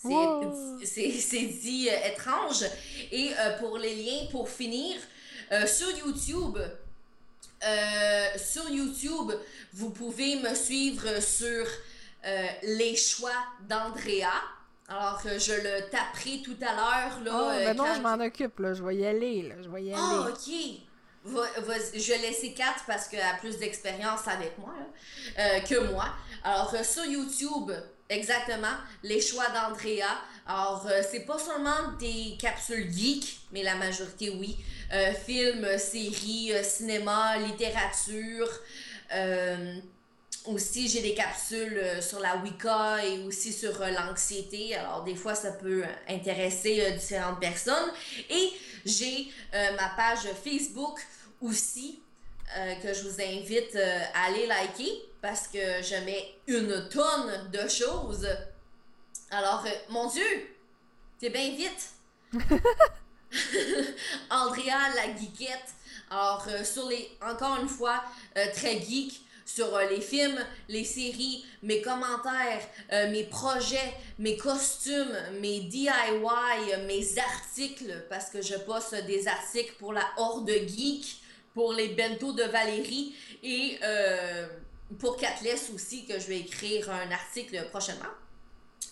C'est 0.00 0.08
Wow. 0.08 0.78
c'est- 0.84 1.10
c'est 1.20 1.44
dit 1.46 1.88
euh, 1.90 2.06
étrange. 2.08 2.64
Et 3.12 3.32
euh, 3.38 3.58
pour 3.58 3.76
les 3.78 3.94
liens, 3.96 4.26
pour 4.30 4.48
finir, 4.48 4.96
sur 5.66 5.90
YouTube, 5.98 6.58
euh, 7.66 8.26
sur 8.38 8.68
YouTube, 8.70 9.32
vous 9.74 9.90
pouvez 9.90 10.36
me 10.36 10.54
suivre 10.54 11.20
sur 11.22 11.66
euh, 12.26 12.46
les 12.62 12.96
choix 12.96 13.30
d'Andrea. 13.68 14.30
Alors, 14.88 15.20
euh, 15.26 15.38
je 15.38 15.52
le 15.52 15.88
taperai 15.90 16.42
tout 16.42 16.56
à 16.62 16.72
l'heure. 16.74 17.20
là. 17.24 17.30
Ah, 17.32 17.50
euh, 17.54 17.64
ben 17.66 17.76
non, 17.76 17.84
quand- 17.84 17.94
je 17.94 18.00
m'en 18.00 18.24
occupe, 18.24 18.58
là. 18.58 18.74
Je 18.74 18.82
vais 18.82 18.96
y 18.96 19.06
aller, 19.06 19.42
là. 19.42 19.54
Je 19.62 19.68
vais 19.68 19.84
y 19.84 19.92
aller. 19.92 20.02
ah, 20.02 20.28
ok. 20.30 20.54
Va- 21.22 21.60
vas- 21.60 21.74
je 21.94 22.12
vais 22.12 22.18
laisser 22.18 22.54
Kat 22.54 22.74
parce 22.86 23.06
qu'elle 23.06 23.20
a 23.20 23.34
plus 23.34 23.58
d'expérience 23.58 24.26
avec 24.26 24.56
moi 24.58 24.72
là, 25.36 25.60
que 25.60 25.90
moi. 25.92 26.06
Alors, 26.42 26.74
sur 26.84 27.04
YouTube, 27.04 27.70
exactement, 28.10 28.76
les 29.02 29.20
choix 29.20 29.46
d'Andrea. 29.48 30.04
Alors, 30.46 30.86
euh, 30.86 31.00
c'est 31.10 31.24
pas 31.24 31.38
seulement 31.38 31.92
des 31.98 32.36
capsules 32.38 32.92
geek, 32.92 33.40
mais 33.52 33.62
la 33.62 33.76
majorité, 33.76 34.30
oui. 34.30 34.56
Euh, 34.92 35.12
films, 35.12 35.78
séries, 35.78 36.52
euh, 36.52 36.62
cinéma, 36.62 37.38
littérature. 37.38 38.50
euh, 39.14 39.76
aussi, 40.46 40.88
j'ai 40.88 41.02
des 41.02 41.14
capsules 41.14 41.80
sur 42.00 42.18
la 42.18 42.36
Wicca 42.38 43.04
et 43.04 43.20
aussi 43.20 43.52
sur 43.52 43.78
l'anxiété. 43.78 44.74
Alors, 44.74 45.04
des 45.04 45.14
fois, 45.14 45.34
ça 45.34 45.52
peut 45.52 45.84
intéresser 46.08 46.92
différentes 46.92 47.38
personnes. 47.38 47.92
Et 48.30 48.50
j'ai 48.86 49.28
ma 49.52 49.90
page 49.96 50.26
Facebook 50.42 50.98
aussi, 51.42 52.00
euh, 52.56 52.74
que 52.82 52.92
je 52.92 53.02
vous 53.02 53.20
invite 53.20 53.76
euh, 53.76 54.00
à 54.12 54.24
aller 54.24 54.44
liker 54.46 54.90
parce 55.22 55.46
que 55.46 55.58
je 55.58 56.04
mets 56.04 56.34
une 56.48 56.88
tonne 56.88 57.48
de 57.52 57.68
choses. 57.68 58.26
Alors, 59.30 59.62
euh, 59.64 59.70
mon 59.88 60.08
Dieu, 60.08 60.24
t'es 61.20 61.30
bien 61.30 61.54
vite. 61.54 61.90
Andrea 64.30 64.94
la 64.96 65.16
geekette. 65.16 65.74
Alors, 66.10 66.44
sur 66.64 66.88
les, 66.88 67.08
encore 67.22 67.58
une 67.62 67.68
fois, 67.68 68.02
très 68.52 68.80
geek 68.80 69.20
sur 69.44 69.78
les 69.88 70.00
films, 70.00 70.44
les 70.68 70.84
séries, 70.84 71.44
mes 71.62 71.80
commentaires, 71.82 72.62
mes 73.10 73.24
projets, 73.24 73.94
mes 74.18 74.36
costumes, 74.36 75.16
mes 75.40 75.60
DIY, 75.60 75.90
mes 76.86 77.18
articles, 77.18 78.06
parce 78.08 78.30
que 78.30 78.42
je 78.42 78.56
poste 78.56 78.96
des 79.06 79.28
articles 79.28 79.74
pour 79.78 79.92
la 79.92 80.04
Horde 80.16 80.50
Geek, 80.50 81.20
pour 81.54 81.72
les 81.72 81.88
bento 81.88 82.32
de 82.32 82.44
Valérie 82.44 83.14
et 83.42 83.78
euh, 83.82 84.46
pour 84.98 85.16
Catless 85.16 85.70
aussi, 85.74 86.06
que 86.06 86.18
je 86.18 86.26
vais 86.28 86.38
écrire 86.40 86.90
un 86.90 87.10
article 87.10 87.64
prochainement 87.70 88.04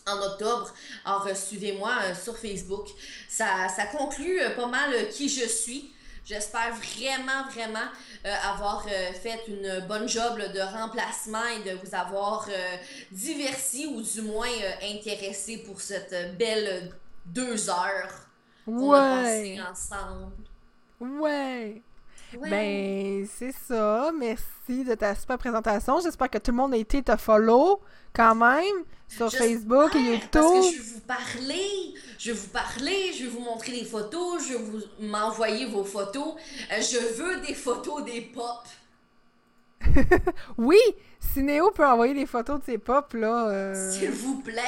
en 0.06 0.20
octobre. 0.22 0.72
Alors, 1.04 1.26
euh, 1.26 1.34
suivez-moi 1.34 1.92
euh, 2.04 2.14
sur 2.14 2.36
Facebook. 2.38 2.88
Ça, 3.28 3.68
ça 3.74 3.86
conclut 3.86 4.40
pas 4.56 4.66
mal 4.66 5.08
qui 5.10 5.28
je 5.28 5.46
suis. 5.46 5.92
J'espère 6.24 6.74
vraiment, 6.74 7.48
vraiment 7.50 7.88
euh, 8.26 8.34
avoir 8.52 8.86
euh, 8.86 9.12
fait 9.14 9.40
une 9.48 9.80
bonne 9.86 10.06
job 10.08 10.36
là, 10.38 10.48
de 10.48 10.60
remplacement 10.60 11.44
et 11.46 11.70
de 11.70 11.76
vous 11.76 11.94
avoir 11.94 12.46
euh, 12.50 12.76
diverti 13.10 13.86
ou 13.86 14.02
du 14.02 14.22
moins 14.22 14.48
intéressé 14.82 15.58
pour 15.58 15.80
cette 15.80 16.36
belle 16.36 16.92
deux 17.26 17.70
heures 17.70 18.12
qu'on 18.66 18.92
a 18.92 19.22
Ouais. 19.22 19.56
passées 19.56 19.60
ensemble. 19.70 20.32
Ouais. 21.00 21.82
Ouais. 22.36 22.50
Ben, 22.50 23.28
c'est 23.38 23.52
ça. 23.52 24.10
Merci 24.18 24.84
de 24.84 24.94
ta 24.94 25.14
super 25.14 25.38
présentation. 25.38 26.00
J'espère 26.00 26.28
que 26.30 26.38
tout 26.38 26.50
le 26.50 26.56
monde 26.56 26.74
a 26.74 26.76
été 26.76 27.02
te 27.02 27.16
follow 27.16 27.80
quand 28.14 28.34
même 28.34 28.84
sur 29.08 29.30
J'espère, 29.30 29.48
Facebook 29.48 29.94
et 29.94 30.18
Parce 30.30 30.46
que 30.52 30.60
YouTube. 30.60 30.72
je 30.74 30.82
vais 30.82 30.88
vous 30.94 31.00
parler, 31.00 31.94
je 32.18 32.30
vais 32.32 32.36
vous 32.38 32.48
parler, 32.48 33.12
je 33.14 33.24
vais 33.24 33.30
vous 33.30 33.40
montrer 33.40 33.72
des 33.72 33.84
photos, 33.84 34.46
je 34.46 34.52
vais 34.54 34.58
vous 34.62 34.80
m'envoyer 35.00 35.66
vos 35.66 35.84
photos. 35.84 36.34
Euh, 36.72 36.80
je 36.80 36.98
veux 37.22 37.40
des 37.46 37.54
photos 37.54 38.04
des 38.04 38.20
pop. 38.20 38.66
Oui, 40.58 40.78
si 41.20 41.42
Néo 41.42 41.70
peut 41.70 41.86
envoyer 41.86 42.12
des 42.14 42.26
photos 42.26 42.60
de 42.60 42.64
ses 42.64 42.78
pop, 42.78 43.12
là, 43.14 43.48
euh, 43.48 43.92
S'il 43.92 44.10
vous 44.10 44.40
plaît. 44.40 44.62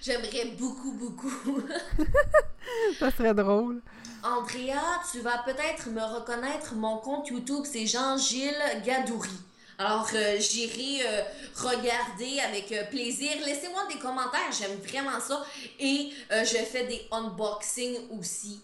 J'aimerais 0.00 0.52
beaucoup, 0.56 0.92
beaucoup. 0.92 1.60
ça 3.00 3.10
serait 3.10 3.34
drôle. 3.34 3.80
Andrea, 4.26 5.00
tu 5.12 5.20
vas 5.20 5.38
peut-être 5.38 5.88
me 5.90 6.02
reconnaître. 6.02 6.74
Mon 6.74 6.98
compte 6.98 7.28
YouTube, 7.28 7.64
c'est 7.64 7.86
Jean-Gilles 7.86 8.82
Gadouri. 8.84 9.30
Alors, 9.78 10.08
euh, 10.14 10.38
j'irai 10.40 11.06
euh, 11.06 11.22
regarder 11.54 12.40
avec 12.40 12.72
euh, 12.72 12.84
plaisir. 12.84 13.30
Laissez-moi 13.44 13.86
des 13.92 13.98
commentaires, 13.98 14.50
j'aime 14.58 14.78
vraiment 14.78 15.20
ça. 15.20 15.44
Et 15.78 16.10
je 16.30 16.56
fais 16.64 16.86
des 16.86 17.06
unboxings 17.12 18.08
aussi. 18.18 18.60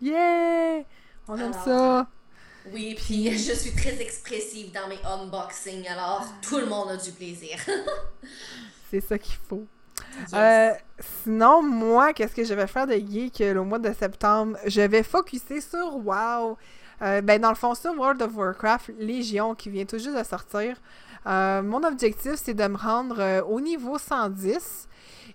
Yeah! 0.00 0.82
On 1.26 1.36
aime 1.38 1.52
Alors, 1.52 1.64
ça. 1.64 2.06
Oui, 2.72 2.94
puis 2.94 3.36
je 3.36 3.52
suis 3.54 3.74
très 3.74 4.00
expressive 4.00 4.72
dans 4.72 4.86
mes 4.88 4.98
unboxings, 5.04 5.88
alors 5.88 6.24
tout 6.42 6.58
le 6.58 6.66
monde 6.66 6.90
a 6.90 6.96
du 6.96 7.10
plaisir. 7.10 7.58
C'est 8.90 9.00
ça 9.00 9.18
qu'il 9.18 9.38
faut. 9.48 9.66
Euh, 10.34 10.72
sinon, 10.98 11.62
moi, 11.62 12.12
qu'est-ce 12.12 12.34
que 12.34 12.44
je 12.44 12.54
vais 12.54 12.66
faire 12.66 12.86
de 12.86 12.94
geek 12.94 13.40
euh, 13.40 13.54
le 13.54 13.62
mois 13.62 13.78
de 13.78 13.92
septembre? 13.92 14.56
Je 14.66 14.80
vais 14.82 15.02
focuser 15.02 15.60
sur 15.60 15.96
WoW. 16.04 16.56
Euh, 17.02 17.20
ben, 17.20 17.40
dans 17.40 17.48
le 17.48 17.56
fond, 17.56 17.74
sur 17.74 17.92
World 17.98 18.22
of 18.22 18.36
Warcraft 18.36 18.92
Légion 18.98 19.54
qui 19.54 19.70
vient 19.70 19.84
tout 19.84 19.98
juste 19.98 20.16
de 20.16 20.24
sortir. 20.24 20.76
Mon 21.24 21.82
objectif, 21.84 22.34
c'est 22.36 22.54
de 22.54 22.66
me 22.66 22.76
rendre 22.76 23.44
au 23.48 23.60
niveau 23.60 23.98
110. 23.98 24.88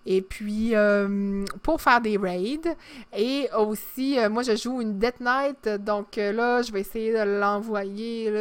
Et 0.06 0.22
puis, 0.22 0.76
euh, 0.76 1.44
pour 1.64 1.82
faire 1.82 2.02
des 2.02 2.18
raids. 2.18 2.76
Et 3.16 3.50
aussi, 3.58 4.20
euh, 4.20 4.30
moi, 4.30 4.44
je 4.44 4.56
joue 4.56 4.82
une 4.82 4.98
Death 4.98 5.20
Knight. 5.20 5.68
Donc 5.68 6.18
euh, 6.18 6.32
là, 6.32 6.62
je 6.62 6.72
vais 6.72 6.82
essayer 6.82 7.14
de 7.14 7.40
l'envoyer 7.40 8.32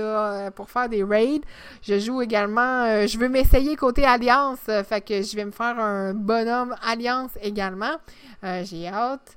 pour 0.55 0.71
faire 0.71 0.89
des 0.89 1.03
raids. 1.03 1.41
Je 1.83 1.99
joue 1.99 2.23
également. 2.23 3.07
je 3.07 3.19
veux 3.19 3.29
m'essayer 3.29 3.77
côté 3.77 4.05
Alliance. 4.05 4.61
fait 4.67 5.01
que 5.01 5.23
je 5.23 5.37
vais 5.37 5.45
me 5.45 5.51
faire 5.51 5.79
un 5.79 6.15
bonhomme 6.15 6.75
Alliance 6.83 7.33
également. 7.43 7.97
J'ai 8.43 8.89
hâte. 8.89 9.37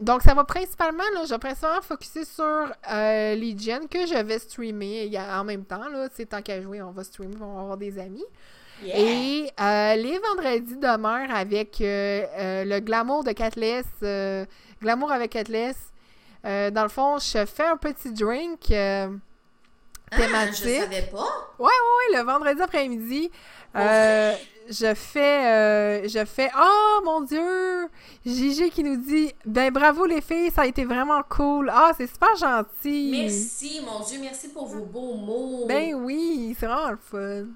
Donc, 0.00 0.22
ça 0.22 0.34
va 0.34 0.44
principalement, 0.44 1.04
là, 1.14 1.24
je 1.24 1.30
vais 1.30 1.38
principalement 1.38 1.82
focuser 1.82 2.24
sur 2.24 2.44
euh, 2.44 3.34
Legion 3.34 3.86
que 3.88 4.06
je 4.06 4.22
vais 4.22 4.38
streamer 4.38 5.10
en 5.18 5.44
même 5.44 5.64
temps. 5.64 5.88
Là, 5.88 6.08
sais, 6.12 6.26
tant 6.26 6.42
qu'à 6.42 6.60
jouer, 6.60 6.82
on 6.82 6.90
va 6.90 7.04
streamer, 7.04 7.36
on 7.40 7.54
va 7.54 7.60
avoir 7.60 7.76
des 7.76 7.98
amis. 7.98 8.24
Yeah. 8.82 8.98
Et 8.98 9.50
euh, 9.60 9.94
les 9.96 10.18
vendredis 10.18 10.76
demeurent 10.76 11.34
avec 11.34 11.80
euh, 11.80 12.24
euh, 12.38 12.64
le 12.64 12.80
glamour 12.80 13.22
de 13.24 13.32
Catless. 13.32 13.84
glamour 14.80 15.12
avec 15.12 15.30
Catless. 15.32 15.76
Dans 16.44 16.82
le 16.82 16.88
fond, 16.88 17.18
je 17.18 17.44
fais 17.46 17.66
un 17.66 17.76
petit 17.76 18.12
drink 18.12 18.70
euh, 18.72 19.08
Ah, 20.10 20.16
thématique. 20.16 20.64
je 20.64 20.80
savais 20.80 21.02
pas. 21.02 21.28
oui, 21.58 21.70
le 22.16 22.22
vendredi 22.22 22.60
après-midi. 22.60 23.30
Euh, 23.76 24.34
je 24.68 24.92
fais. 24.94 25.46
euh, 25.46 26.08
je 26.08 26.24
fais. 26.24 26.50
Oh 26.58 27.00
mon 27.04 27.20
Dieu! 27.22 27.88
Gigi 28.26 28.70
qui 28.70 28.82
nous 28.84 28.96
dit 28.96 29.32
Ben 29.46 29.72
bravo 29.72 30.04
les 30.04 30.20
filles, 30.20 30.50
ça 30.50 30.62
a 30.62 30.66
été 30.66 30.84
vraiment 30.84 31.22
cool. 31.28 31.70
Ah, 31.72 31.92
c'est 31.96 32.06
super 32.08 32.34
gentil. 32.36 33.10
Merci, 33.22 33.80
mon 33.86 34.00
Dieu, 34.04 34.18
merci 34.20 34.48
pour 34.48 34.66
vos 34.66 34.84
beaux 34.84 35.14
mots. 35.14 35.64
Ben 35.66 35.94
oui, 35.94 36.54
c'est 36.58 36.66
vraiment 36.66 36.90
le 36.90 36.98
fun. 36.98 37.46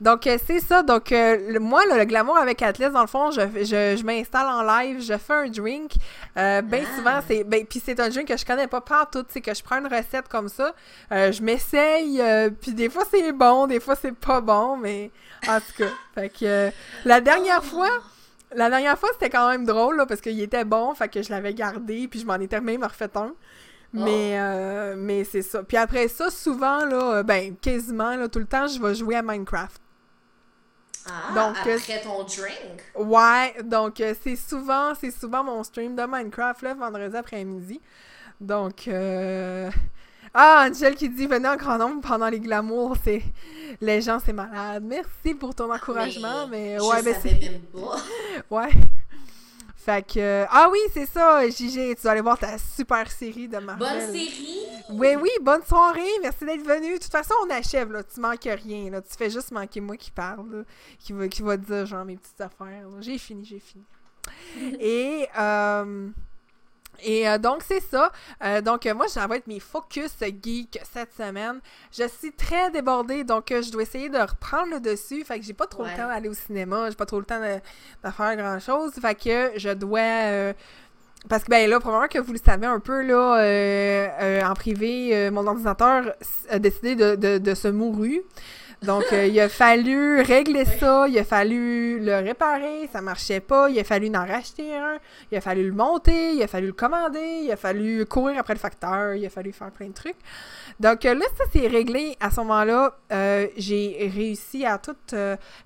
Donc, 0.00 0.26
euh, 0.26 0.38
c'est 0.46 0.60
ça. 0.60 0.82
Donc, 0.82 1.12
euh, 1.12 1.52
le- 1.52 1.60
moi, 1.60 1.82
le 1.86 2.04
glamour 2.04 2.38
avec 2.38 2.62
Atlas, 2.62 2.90
dans 2.92 3.02
le 3.02 3.06
fond, 3.06 3.30
je, 3.30 3.40
je, 3.58 3.96
je 3.98 4.04
m'installe 4.04 4.46
en 4.46 4.62
live, 4.62 5.00
je 5.02 5.16
fais 5.18 5.32
un 5.34 5.48
drink. 5.48 5.92
Euh, 6.36 6.62
ben 6.62 6.84
Ah. 6.86 6.96
souvent, 6.96 7.20
c'est. 7.26 7.44
Ben, 7.44 7.66
puis 7.66 7.82
c'est 7.84 8.00
un 8.00 8.08
drink 8.08 8.28
que 8.28 8.36
je 8.36 8.44
connais 8.46 8.66
pas 8.66 8.82
tout. 9.12 9.24
C'est 9.28 9.40
que 9.40 9.54
je 9.54 9.62
prends 9.62 9.78
une 9.78 9.86
recette 9.92 10.28
comme 10.28 10.48
ça, 10.48 10.74
euh, 11.12 11.32
je 11.32 11.42
m'essaye, 11.42 12.22
puis 12.60 12.72
des 12.72 12.88
fois 12.88 13.04
c'est 13.10 13.32
bon, 13.32 13.66
des 13.66 13.78
fois 13.80 13.94
c'est 13.94 14.14
pas 14.16 14.40
bon, 14.40 14.76
mais 14.76 15.10
en 15.46 15.58
tout 15.58 15.84
cas. 15.84 15.90
fait 16.14 16.28
que 16.30 16.70
la 17.04 17.20
dernière 17.20 17.62
fois. 17.64 17.88
La 18.52 18.68
dernière 18.68 18.98
fois, 18.98 19.08
c'était 19.12 19.30
quand 19.30 19.48
même 19.48 19.64
drôle, 19.64 19.96
là, 19.96 20.06
parce 20.06 20.20
qu'il 20.20 20.40
était 20.42 20.64
bon, 20.64 20.92
fait 20.96 21.08
que 21.08 21.22
je 21.22 21.30
l'avais 21.30 21.54
gardé, 21.54 22.08
puis 22.08 22.18
je 22.18 22.26
m'en 22.26 22.34
étais 22.34 22.60
même 22.60 22.82
refait 22.82 23.08
un. 23.14 23.30
Mais, 23.92 24.32
euh, 24.40 24.96
mais 24.98 25.22
c'est 25.22 25.42
ça. 25.42 25.62
Puis 25.62 25.76
après 25.76 26.08
ça, 26.08 26.30
souvent, 26.30 26.84
là, 26.84 27.22
ben, 27.22 27.54
quasiment, 27.62 28.16
là, 28.16 28.26
tout 28.26 28.40
le 28.40 28.46
temps, 28.46 28.66
je 28.66 28.82
vais 28.82 28.92
jouer 28.96 29.14
à 29.14 29.22
Minecraft. 29.22 29.80
Ah, 31.06 31.34
donc, 31.34 31.56
euh, 31.66 31.76
après 31.76 32.00
ton 32.02 32.22
drink. 32.24 32.82
Ouais, 32.94 33.54
donc 33.62 34.00
euh, 34.00 34.14
c'est 34.22 34.36
souvent, 34.36 34.92
c'est 34.94 35.10
souvent 35.10 35.42
mon 35.42 35.62
stream 35.62 35.96
de 35.96 36.02
Minecraft, 36.06 36.62
le 36.62 36.74
vendredi 36.74 37.16
après-midi. 37.16 37.80
Donc, 38.40 38.88
euh... 38.88 39.70
Ah, 40.32 40.66
Angel 40.68 40.94
qui 40.94 41.08
dit 41.08 41.26
«Venez 41.28 41.48
en 41.48 41.56
grand 41.56 41.76
nombre 41.76 42.00
pendant 42.02 42.28
les 42.28 42.38
glamours, 42.38 42.96
c'est... 43.02 43.22
Les 43.80 44.00
gens, 44.00 44.18
c'est 44.24 44.32
malade. 44.32 44.84
Merci 44.86 45.34
pour 45.34 45.54
ton 45.54 45.72
encouragement, 45.72 46.46
mais... 46.48 46.78
je 46.78 46.84
ouais, 46.84 47.02
ben 47.02 47.14
savais 47.14 47.40
c'est... 47.40 47.60
Ouais. 48.50 48.70
Fait 49.82 50.06
que... 50.06 50.44
Ah 50.50 50.68
oui, 50.70 50.78
c'est 50.92 51.06
ça, 51.06 51.48
JG, 51.48 51.96
tu 51.96 52.02
dois 52.02 52.12
aller 52.12 52.20
voir 52.20 52.38
ta 52.38 52.58
super 52.58 53.10
série 53.10 53.48
de 53.48 53.56
Marvel. 53.56 53.88
Bonne 53.88 54.12
série? 54.12 54.66
Oui, 54.90 55.16
oui, 55.18 55.30
bonne 55.40 55.62
soirée. 55.64 56.18
Merci 56.20 56.44
d'être 56.44 56.66
venu. 56.66 56.94
De 56.94 56.98
toute 56.98 57.10
façon, 57.10 57.32
on 57.46 57.50
achève, 57.50 57.90
là. 57.90 58.02
Tu 58.02 58.20
manques 58.20 58.46
rien, 58.62 58.90
là. 58.90 59.00
Tu 59.00 59.16
fais 59.16 59.30
juste 59.30 59.52
manquer 59.52 59.80
moi 59.80 59.96
qui 59.96 60.10
parle, 60.10 60.50
là, 60.50 60.62
qui 60.98 61.14
va, 61.14 61.28
qui 61.28 61.40
va 61.40 61.56
dire, 61.56 61.86
genre, 61.86 62.04
mes 62.04 62.18
petites 62.18 62.42
affaires. 62.42 62.86
J'ai 63.00 63.16
fini, 63.16 63.42
j'ai 63.42 63.58
fini. 63.58 63.84
Et, 64.80 65.26
euh, 65.38 66.10
et 67.04 67.28
euh, 67.28 67.38
donc, 67.38 67.62
c'est 67.66 67.80
ça. 67.80 68.12
Euh, 68.44 68.60
donc, 68.60 68.86
euh, 68.86 68.94
moi, 68.94 69.08
ça 69.08 69.26
va 69.26 69.36
être 69.36 69.46
mes 69.46 69.60
focus 69.60 70.10
geek 70.20 70.80
cette 70.92 71.12
semaine. 71.14 71.60
Je 71.92 72.06
suis 72.08 72.32
très 72.32 72.70
débordée, 72.70 73.24
donc 73.24 73.46
je 73.50 73.70
dois 73.70 73.82
essayer 73.82 74.08
de 74.08 74.18
reprendre 74.18 74.70
le 74.70 74.80
dessus. 74.80 75.24
Fait 75.24 75.38
que 75.38 75.44
j'ai 75.44 75.52
pas 75.54 75.66
trop 75.66 75.82
Ouais. 75.84 75.90
le 75.90 75.96
temps 75.96 76.08
d'aller 76.08 76.28
au 76.28 76.34
cinéma. 76.34 76.90
J'ai 76.90 76.96
pas 76.96 77.06
trop 77.06 77.18
le 77.18 77.24
temps 77.24 77.40
de, 77.40 77.56
de 78.08 78.12
faire 78.12 78.36
grand-chose. 78.36 78.92
Fait 79.00 79.14
que 79.14 79.58
je 79.58 79.70
dois... 79.70 80.54
parce 81.28 81.44
que, 81.44 81.50
ben 81.50 81.68
là, 81.68 81.80
probablement 81.80 82.08
que 82.08 82.18
vous 82.18 82.32
le 82.32 82.38
savez 82.44 82.66
un 82.66 82.80
peu, 82.80 83.02
là, 83.02 84.48
en 84.48 84.54
privé, 84.54 85.30
mon 85.30 85.46
ordinateur 85.46 86.14
a 86.48 86.58
décidé 86.58 86.94
de, 86.96 87.14
de, 87.14 87.38
de 87.38 87.54
se 87.54 87.68
mourir. 87.68 88.20
Donc, 88.82 89.04
euh, 89.12 89.26
il 89.26 89.38
a 89.38 89.50
fallu 89.50 90.22
régler 90.22 90.64
ça, 90.64 91.06
il 91.06 91.18
a 91.18 91.24
fallu 91.24 92.00
le 92.00 92.16
réparer, 92.16 92.88
ça 92.90 93.02
marchait 93.02 93.40
pas, 93.40 93.68
il 93.68 93.78
a 93.78 93.84
fallu 93.84 94.08
en 94.08 94.26
racheter 94.26 94.74
un, 94.74 94.98
il 95.30 95.36
a 95.36 95.42
fallu 95.42 95.68
le 95.68 95.74
monter, 95.74 96.32
il 96.32 96.42
a 96.42 96.46
fallu 96.46 96.68
le 96.68 96.72
commander, 96.72 97.42
il 97.44 97.52
a 97.52 97.56
fallu 97.56 98.06
courir 98.06 98.38
après 98.40 98.54
le 98.54 98.58
facteur, 98.58 99.14
il 99.14 99.26
a 99.26 99.28
fallu 99.28 99.52
faire 99.52 99.70
plein 99.70 99.88
de 99.88 99.92
trucs. 99.92 100.16
Donc 100.78 101.04
euh, 101.04 101.12
là, 101.12 101.26
ça 101.36 101.44
c'est 101.52 101.66
réglé. 101.66 102.16
À 102.20 102.30
ce 102.30 102.40
moment-là, 102.40 102.96
euh, 103.12 103.48
j'ai 103.58 104.10
réussi 104.14 104.64
à 104.64 104.78
tout 104.78 104.96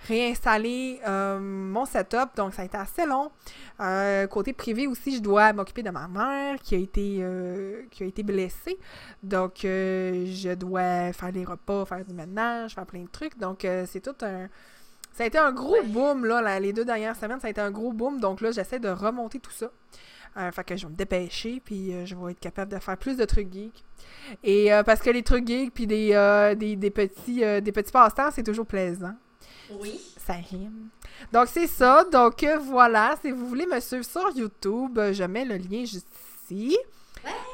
réinstaller 0.08 0.98
mon 1.06 1.84
setup, 1.84 2.30
donc 2.36 2.52
ça 2.52 2.62
a 2.62 2.64
été 2.64 2.76
assez 2.76 3.06
long. 3.06 3.30
Côté 4.28 4.52
privé 4.52 4.88
aussi, 4.88 5.16
je 5.16 5.20
dois 5.20 5.52
m'occuper 5.52 5.84
de 5.84 5.90
ma 5.90 6.08
mère 6.08 6.56
qui 6.60 6.74
a 6.74 6.78
été, 6.78 7.24
qui 7.92 8.02
a 8.02 8.06
été 8.06 8.24
blessée. 8.24 8.76
Donc, 9.22 9.58
je 9.62 10.54
dois 10.54 11.12
faire 11.12 11.30
les 11.32 11.44
repas, 11.44 11.84
faire 11.84 12.04
du 12.04 12.14
ménage, 12.14 12.74
faire 12.74 12.86
plein 12.86 13.03
de 13.04 13.10
trucs. 13.10 13.38
Donc, 13.38 13.64
euh, 13.64 13.86
c'est 13.88 14.00
tout 14.00 14.16
un... 14.22 14.48
Ça 15.12 15.22
a 15.22 15.26
été 15.26 15.38
un 15.38 15.52
gros 15.52 15.74
Ouais. 15.74 15.86
boom, 15.86 16.24
là, 16.24 16.58
les 16.58 16.72
deux 16.72 16.84
dernières 16.84 17.14
semaines, 17.14 17.38
ça 17.40 17.46
a 17.46 17.50
été 17.50 17.60
un 17.60 17.70
gros 17.70 17.92
boom. 17.92 18.18
Donc 18.18 18.40
là, 18.40 18.50
j'essaie 18.50 18.80
de 18.80 18.88
remonter 18.88 19.38
tout 19.38 19.52
ça. 19.52 19.70
Euh, 20.36 20.50
fait 20.50 20.64
que 20.64 20.76
je 20.76 20.86
vais 20.86 20.90
me 20.92 20.96
dépêcher, 20.96 21.62
puis 21.64 21.94
euh, 21.94 22.04
je 22.04 22.16
vais 22.16 22.32
être 22.32 22.40
capable 22.40 22.72
de 22.72 22.78
faire 22.80 22.96
plus 22.96 23.16
de 23.16 23.24
trucs 23.24 23.52
geeks. 23.52 23.84
Et 24.42 24.72
euh, 24.72 24.82
parce 24.82 25.00
que 25.00 25.10
les 25.10 25.22
trucs 25.22 25.46
geeks, 25.46 25.72
puis 25.72 25.86
des, 25.86 26.54
des, 26.58 26.74
des 26.74 26.90
petits, 26.90 27.40
des 27.62 27.72
petits 27.72 27.92
passe-temps, 27.92 28.30
c'est 28.32 28.42
toujours 28.42 28.66
plaisant. 28.66 29.14
Oui. 29.80 30.00
Ça 30.18 30.32
rime. 30.32 30.88
Donc, 31.32 31.46
c'est 31.46 31.68
ça. 31.68 32.04
Donc, 32.10 32.44
voilà. 32.62 33.14
Si 33.22 33.30
vous 33.30 33.46
voulez 33.46 33.66
me 33.66 33.78
suivre 33.78 34.04
sur 34.04 34.28
YouTube, 34.36 34.98
je 35.12 35.22
mets 35.24 35.44
le 35.44 35.56
lien 35.56 35.84
juste 35.84 36.08
ici. 36.50 36.76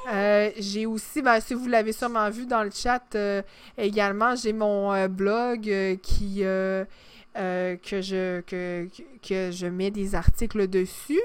Euh, 0.08 0.50
j'ai 0.58 0.86
aussi, 0.86 1.22
ben, 1.22 1.40
si 1.40 1.54
vous 1.54 1.68
l'avez 1.68 1.92
sûrement 1.92 2.28
vu 2.30 2.46
dans 2.46 2.62
le 2.62 2.70
chat 2.70 3.02
euh, 3.14 3.42
également, 3.76 4.34
j'ai 4.34 4.52
mon 4.52 4.92
euh, 4.92 5.08
blog 5.08 5.62
qui 6.02 6.42
que 6.42 8.00
je 8.02 8.40
que, 8.40 9.50
je 9.50 9.66
mets 9.66 9.90
des 9.90 10.14
articles 10.14 10.66
dessus, 10.68 11.20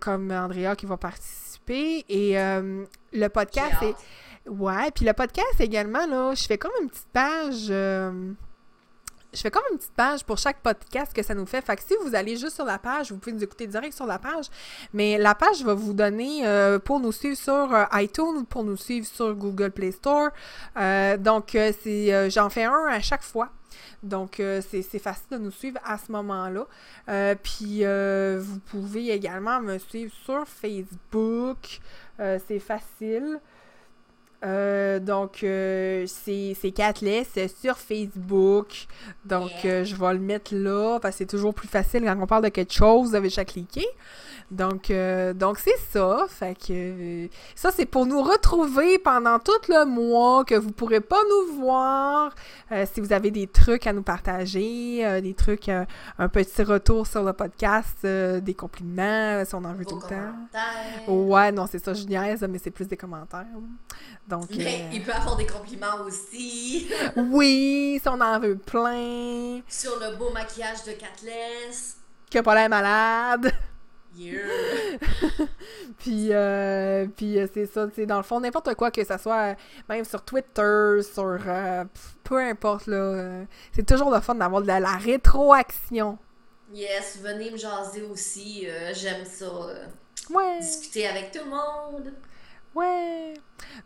comme 0.00 0.30
Andrea 0.30 0.74
qui 0.76 0.86
va 0.86 0.96
participer 0.96 2.04
et 2.08 2.34
le 3.12 3.28
podcast 3.28 3.82
est. 3.82 3.94
Ouais, 4.48 4.90
puis 4.94 5.04
le 5.04 5.12
podcast 5.12 5.60
également, 5.60 6.06
là, 6.06 6.34
je 6.34 6.44
fais 6.44 6.56
comme 6.56 6.72
une 6.80 6.88
petite 6.88 7.08
page. 7.12 7.70
Euh, 9.30 9.36
je 9.36 9.40
fais 9.40 9.50
comme 9.50 9.62
une 9.70 9.78
petite 9.78 9.92
page 9.92 10.24
pour 10.24 10.38
chaque 10.38 10.60
podcast 10.60 11.12
que 11.12 11.22
ça 11.22 11.34
nous 11.34 11.46
fait. 11.46 11.60
Fait 11.60 11.76
que 11.76 11.82
si 11.82 11.94
vous 12.02 12.14
allez 12.14 12.36
juste 12.36 12.56
sur 12.56 12.64
la 12.64 12.78
page, 12.78 13.12
vous 13.12 13.18
pouvez 13.18 13.34
nous 13.34 13.44
écouter 13.44 13.66
direct 13.66 13.94
sur 13.94 14.06
la 14.06 14.18
page. 14.18 14.46
Mais 14.92 15.18
la 15.18 15.34
page 15.34 15.62
va 15.62 15.74
vous 15.74 15.92
donner 15.92 16.46
euh, 16.46 16.78
pour 16.78 17.00
nous 17.00 17.12
suivre 17.12 17.36
sur 17.36 17.74
euh, 17.74 17.84
iTunes 17.94 18.36
ou 18.38 18.44
pour 18.44 18.64
nous 18.64 18.76
suivre 18.76 19.06
sur 19.06 19.34
Google 19.34 19.70
Play 19.70 19.92
Store. 19.92 20.30
Euh, 20.76 21.16
donc, 21.16 21.50
c'est 21.52 22.30
j'en 22.30 22.50
fais 22.50 22.64
un 22.64 22.86
à 22.88 23.00
chaque 23.00 23.22
fois. 23.22 23.50
Donc, 24.02 24.36
c'est 24.70 24.98
facile 24.98 25.26
de 25.32 25.38
nous 25.38 25.50
suivre 25.50 25.78
à 25.84 25.98
ce 25.98 26.10
moment-là. 26.12 26.66
puis, 27.42 27.84
vous 27.84 28.58
pouvez 28.70 29.10
également 29.10 29.60
me 29.60 29.78
suivre 29.78 30.12
sur 30.24 30.46
Facebook. 30.46 31.80
c'est 32.18 32.58
facile. 32.58 33.40
Euh, 34.42 34.98
donc, 35.00 35.42
euh, 35.42 36.04
c'est 36.06 36.56
c'est 36.60 37.48
sur 37.48 37.76
Facebook. 37.76 38.86
Donc, 39.24 39.50
euh, 39.64 39.84
je 39.84 39.94
vais 39.94 40.12
le 40.14 40.20
mettre 40.20 40.54
là 40.54 40.98
parce 41.00 41.14
que 41.14 41.18
c'est 41.18 41.26
toujours 41.26 41.52
plus 41.52 41.68
facile 41.68 42.02
quand 42.04 42.16
on 42.18 42.26
parle 42.26 42.44
de 42.44 42.48
quelque 42.48 42.72
chose, 42.72 43.14
avec 43.14 43.30
chaque 43.30 43.48
cliquer. 43.48 43.86
Donc, 44.50 44.90
euh, 44.90 45.32
donc 45.32 45.58
c'est 45.58 45.76
ça. 45.90 46.26
Fait 46.28 46.56
que 46.56 47.28
ça, 47.54 47.70
c'est 47.70 47.86
pour 47.86 48.06
nous 48.06 48.22
retrouver 48.22 48.98
pendant 48.98 49.38
tout 49.38 49.52
le 49.68 49.84
mois 49.84 50.44
que 50.44 50.54
vous 50.54 50.72
pourrez 50.72 51.00
pas 51.00 51.20
nous 51.28 51.56
voir. 51.56 52.34
Si 52.92 53.00
vous 53.00 53.12
avez 53.12 53.30
des 53.30 53.46
trucs 53.46 53.86
à 53.86 53.92
nous 53.92 54.02
partager, 54.02 55.20
des 55.20 55.34
trucs, 55.34 55.68
un 55.68 56.28
petit 56.28 56.62
retour 56.62 57.06
sur 57.06 57.22
le 57.22 57.32
podcast, 57.32 58.04
des 58.04 58.54
compliments, 58.54 59.44
si 59.44 59.54
on 59.54 59.64
en 59.64 59.72
veut 59.74 59.84
tout 59.84 60.00
le 60.02 60.08
temps. 60.08 61.12
Ouais, 61.12 61.52
non, 61.52 61.66
c'est 61.66 61.84
ça, 61.84 61.94
je 61.94 62.04
niaise, 62.04 62.44
mais 62.48 62.58
c'est 62.58 62.70
plus 62.70 62.88
des 62.88 62.96
commentaires. 62.96 63.46
Donc, 64.30 64.48
mais 64.56 64.84
il 64.92 65.02
peut 65.02 65.12
avoir 65.12 65.36
des 65.36 65.46
compliments 65.46 66.04
aussi. 66.06 66.88
oui, 67.16 67.98
si 68.00 68.08
on 68.08 68.20
en 68.20 68.38
veut 68.38 68.56
plein. 68.56 69.60
Sur 69.68 69.98
le 69.98 70.16
beau 70.16 70.30
maquillage 70.30 70.84
de 70.84 70.92
Catless. 70.92 71.96
Que 72.30 72.38
pas 72.38 72.54
l'air 72.54 72.68
malade. 72.68 73.52
puis, 75.98 76.28
euh, 76.30 77.06
puis 77.16 77.38
euh, 77.38 77.46
c'est 77.52 77.66
ça, 77.66 77.86
c'est 77.94 78.06
dans 78.06 78.18
le 78.18 78.22
fond, 78.22 78.40
n'importe 78.40 78.74
quoi 78.74 78.90
que 78.90 79.04
ça 79.04 79.18
soit, 79.18 79.56
même 79.88 80.04
sur 80.04 80.22
Twitter, 80.22 81.00
sur 81.02 81.38
euh, 81.46 81.84
peu 82.24 82.38
importe, 82.38 82.86
là, 82.86 83.44
c'est 83.72 83.86
toujours 83.86 84.10
le 84.10 84.20
fun 84.20 84.34
d'avoir 84.34 84.62
de 84.62 84.66
la, 84.66 84.96
rétroaction. 84.96 86.18
Yes, 86.72 87.18
venez 87.22 87.50
me 87.50 87.56
jaser 87.56 88.02
aussi, 88.02 88.66
j'aime 88.92 89.24
ça. 89.24 89.46
ouais. 90.30 90.60
Discuter 90.60 91.06
avec 91.06 91.32
tout 91.32 91.40
le 91.44 91.50
monde. 91.50 92.12
Ouais. 92.74 93.34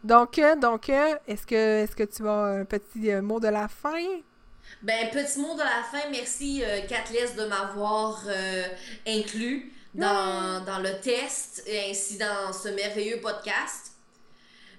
Donc, 0.03 0.41
donc 0.61 0.89
est-ce 0.89 1.47
que, 1.47 1.83
est-ce 1.83 1.97
que 1.97 2.05
tu 2.05 2.29
as 2.29 2.33
un 2.33 2.65
petit 2.65 3.11
mot 3.23 3.41
de 3.41 3.49
la 3.49 3.69
fin? 3.69 3.93
Ben, 4.83 5.11
petit 5.11 5.39
mot 5.41 5.55
de 5.55 5.61
la 5.61 5.83
fin, 5.91 6.11
merci 6.11 6.63
euh, 6.65 6.81
de 6.81 7.47
m'avoir 7.47 8.23
inclus 9.07 9.73
dans, 9.95 10.83
le 10.83 11.01
test 11.01 11.63
et 11.67 11.91
ainsi 11.91 12.19
dans 12.19 12.53
ce 12.53 12.69
merveilleux 12.69 13.21
podcast. 13.21 13.93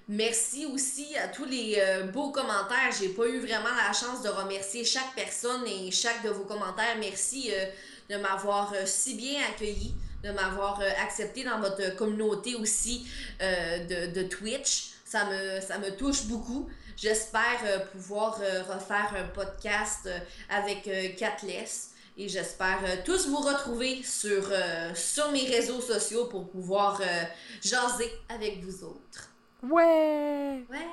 Merci 0.08 0.66
aussi 0.66 1.16
à 1.16 1.26
tous 1.26 1.46
les 1.46 1.76
euh, 1.78 2.04
beaux 2.04 2.30
commentaires. 2.30 2.92
J'ai 2.96 3.08
pas 3.08 3.26
eu 3.26 3.40
vraiment 3.40 3.74
la 3.76 3.92
chance 3.92 4.22
de 4.22 4.28
remercier 4.28 4.84
chaque 4.84 5.14
personne 5.16 5.66
et 5.66 5.90
chaque 5.90 6.22
de 6.22 6.30
vos 6.30 6.44
commentaires. 6.44 6.96
Merci 7.00 7.50
euh, 7.52 7.66
de 8.08 8.16
m'avoir 8.16 8.72
euh, 8.72 8.82
si 8.86 9.14
bien 9.14 9.40
accueilli, 9.48 9.96
de 10.22 10.30
m'avoir 10.30 10.80
accepté 11.02 11.44
dans 11.44 11.60
votre 11.60 11.96
communauté 11.96 12.54
aussi 12.54 13.06
de, 13.40 14.12
de, 14.12 14.22
Twitch. 14.22 14.92
Ça 15.04 15.24
me, 15.26 15.60
ça 15.60 15.78
me 15.78 15.90
touche 15.90 16.24
beaucoup. 16.24 16.68
J'espère 16.96 17.88
pouvoir 17.92 18.38
refaire 18.38 19.14
un 19.16 19.28
podcast 19.28 20.08
avec 20.48 20.88
Catless. 21.16 21.92
Et 22.18 22.28
j'espère 22.28 22.78
euh, 22.82 22.96
tous 23.04 23.28
vous 23.28 23.36
retrouver 23.36 24.02
sur, 24.02 24.48
euh, 24.50 24.94
sur 24.94 25.30
mes 25.32 25.44
réseaux 25.44 25.82
sociaux 25.82 26.24
pour 26.24 26.48
pouvoir 26.48 26.98
euh, 27.02 27.24
jaser 27.62 28.10
avec 28.30 28.64
vous 28.64 28.84
autres. 28.84 29.30
Ouais! 29.62 30.64
Ouais! 30.70 30.86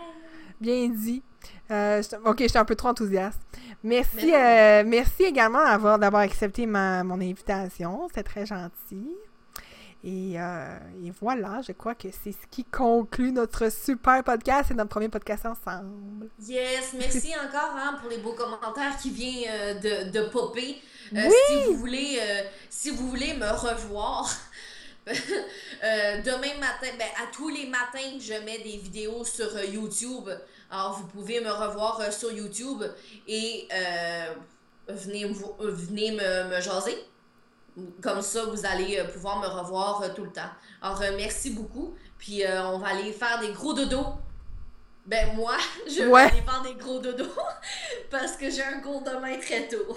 Bien 0.60 0.90
dit. 0.90 1.24
Ok, 1.69 2.40
j'étais 2.40 2.57
un 2.57 2.65
peu 2.65 2.76
trop 2.76 2.90
enthousiaste. 2.90 3.40
Merci, 3.84 4.31
merci 4.85 5.23
également 5.23 5.64
d'avoir 5.98 6.22
accepté 6.22 6.65
ma, 6.65 7.03
mon 7.03 7.19
invitation. 7.19 8.07
C'est 8.14 8.23
très 8.23 8.45
gentil. 8.45 9.10
Et, 10.06 10.34
et, 10.34 11.11
voilà, 11.22 11.61
je 11.65 11.72
crois 11.72 11.95
que 11.95 12.10
c'est 12.11 12.34
ce 12.34 12.48
qui 12.52 12.65
conclut 12.65 13.31
notre 13.31 13.72
super 13.72 14.22
podcast 14.23 14.72
et 14.72 14.73
notre 14.73 14.90
premier 14.90 15.10
podcast 15.10 15.45
ensemble. 15.45 16.30
Yes, 16.45 16.94
merci 16.98 17.34
encore 17.45 17.76
hein, 17.76 17.98
pour 18.02 18.10
les 18.10 18.18
beaux 18.18 18.34
commentaires 18.34 18.98
qui 19.02 19.11
viennent 19.11 19.80
de, 19.80 20.11
de 20.11 20.27
popper. 20.27 20.81
Euh, 21.15 21.30
si 21.48 21.65
vous 21.65 21.77
voulez, 21.77 22.18
euh, 22.19 22.44
si 22.69 22.90
vous 22.90 23.10
voulez 23.10 23.34
me 23.34 23.49
revoir. 23.49 24.30
Euh, 25.84 26.22
demain 26.22 26.57
matin, 26.61 26.88
ben, 26.98 27.10
à 27.22 27.30
tous 27.30 27.49
les 27.49 27.65
matins, 27.65 28.18
je 28.18 28.41
mets 28.45 28.60
des 28.60 28.77
vidéos 28.77 29.26
sur 29.26 29.61
YouTube. 29.65 30.30
Alors, 30.74 30.94
vous 30.94 31.06
pouvez 31.06 31.40
me 31.40 31.52
revoir 31.52 32.02
sur 32.12 32.32
YouTube 32.32 32.84
et 33.28 33.68
venez, 34.88 35.32
venez 35.60 36.12
me, 36.12 36.50
me, 36.50 36.62
jaser. 36.62 36.98
Comme 38.02 38.24
ça, 38.24 38.45
vous 38.45 38.66
allez 38.66 39.04
pouvoir 39.14 39.40
me 39.40 39.45
revoir 39.45 40.04
tout 40.16 40.24
le 40.24 40.32
temps. 40.32 40.50
Alors, 40.82 41.00
merci 41.16 41.52
beaucoup. 41.52 41.95
Puis, 42.18 42.41
on 42.48 42.80
va 42.80 42.88
aller 42.88 43.14
faire 43.14 43.40
des 43.40 43.52
gros 43.52 43.74
dodos. 43.74 44.16
Ben, 45.06 45.36
moi, 45.36 45.58
je 45.88 46.02
vais 46.02 46.22
aller 46.22 46.41
faire 46.41 46.64
des 46.64 46.74
gros 46.74 46.98
dodos 46.98 47.38
parce 48.10 48.36
que 48.36 48.50
j'ai 48.50 48.64
un 48.64 48.80
cours 48.80 49.04
demain 49.04 49.38
très 49.38 49.68
tôt. 49.68 49.95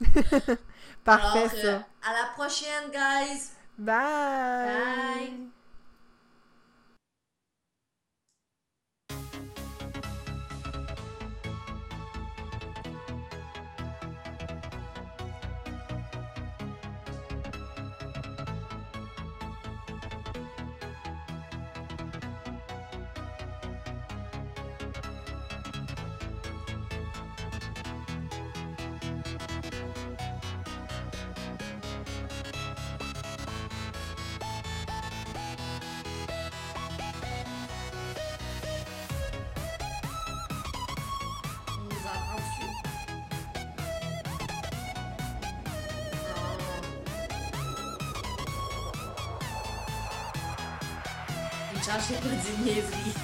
Parfait, 1.04 1.38
Alors, 1.38 1.50
ça. 1.52 1.86
à 2.02 2.12
la 2.12 2.28
prochaine, 2.34 2.90
guys. 2.92 3.52
Bye. 3.78 3.96
Bye. 5.16 5.48
Josh, 51.88 52.10
eu 52.10 52.20
tô 52.20 52.28
de 52.28 53.17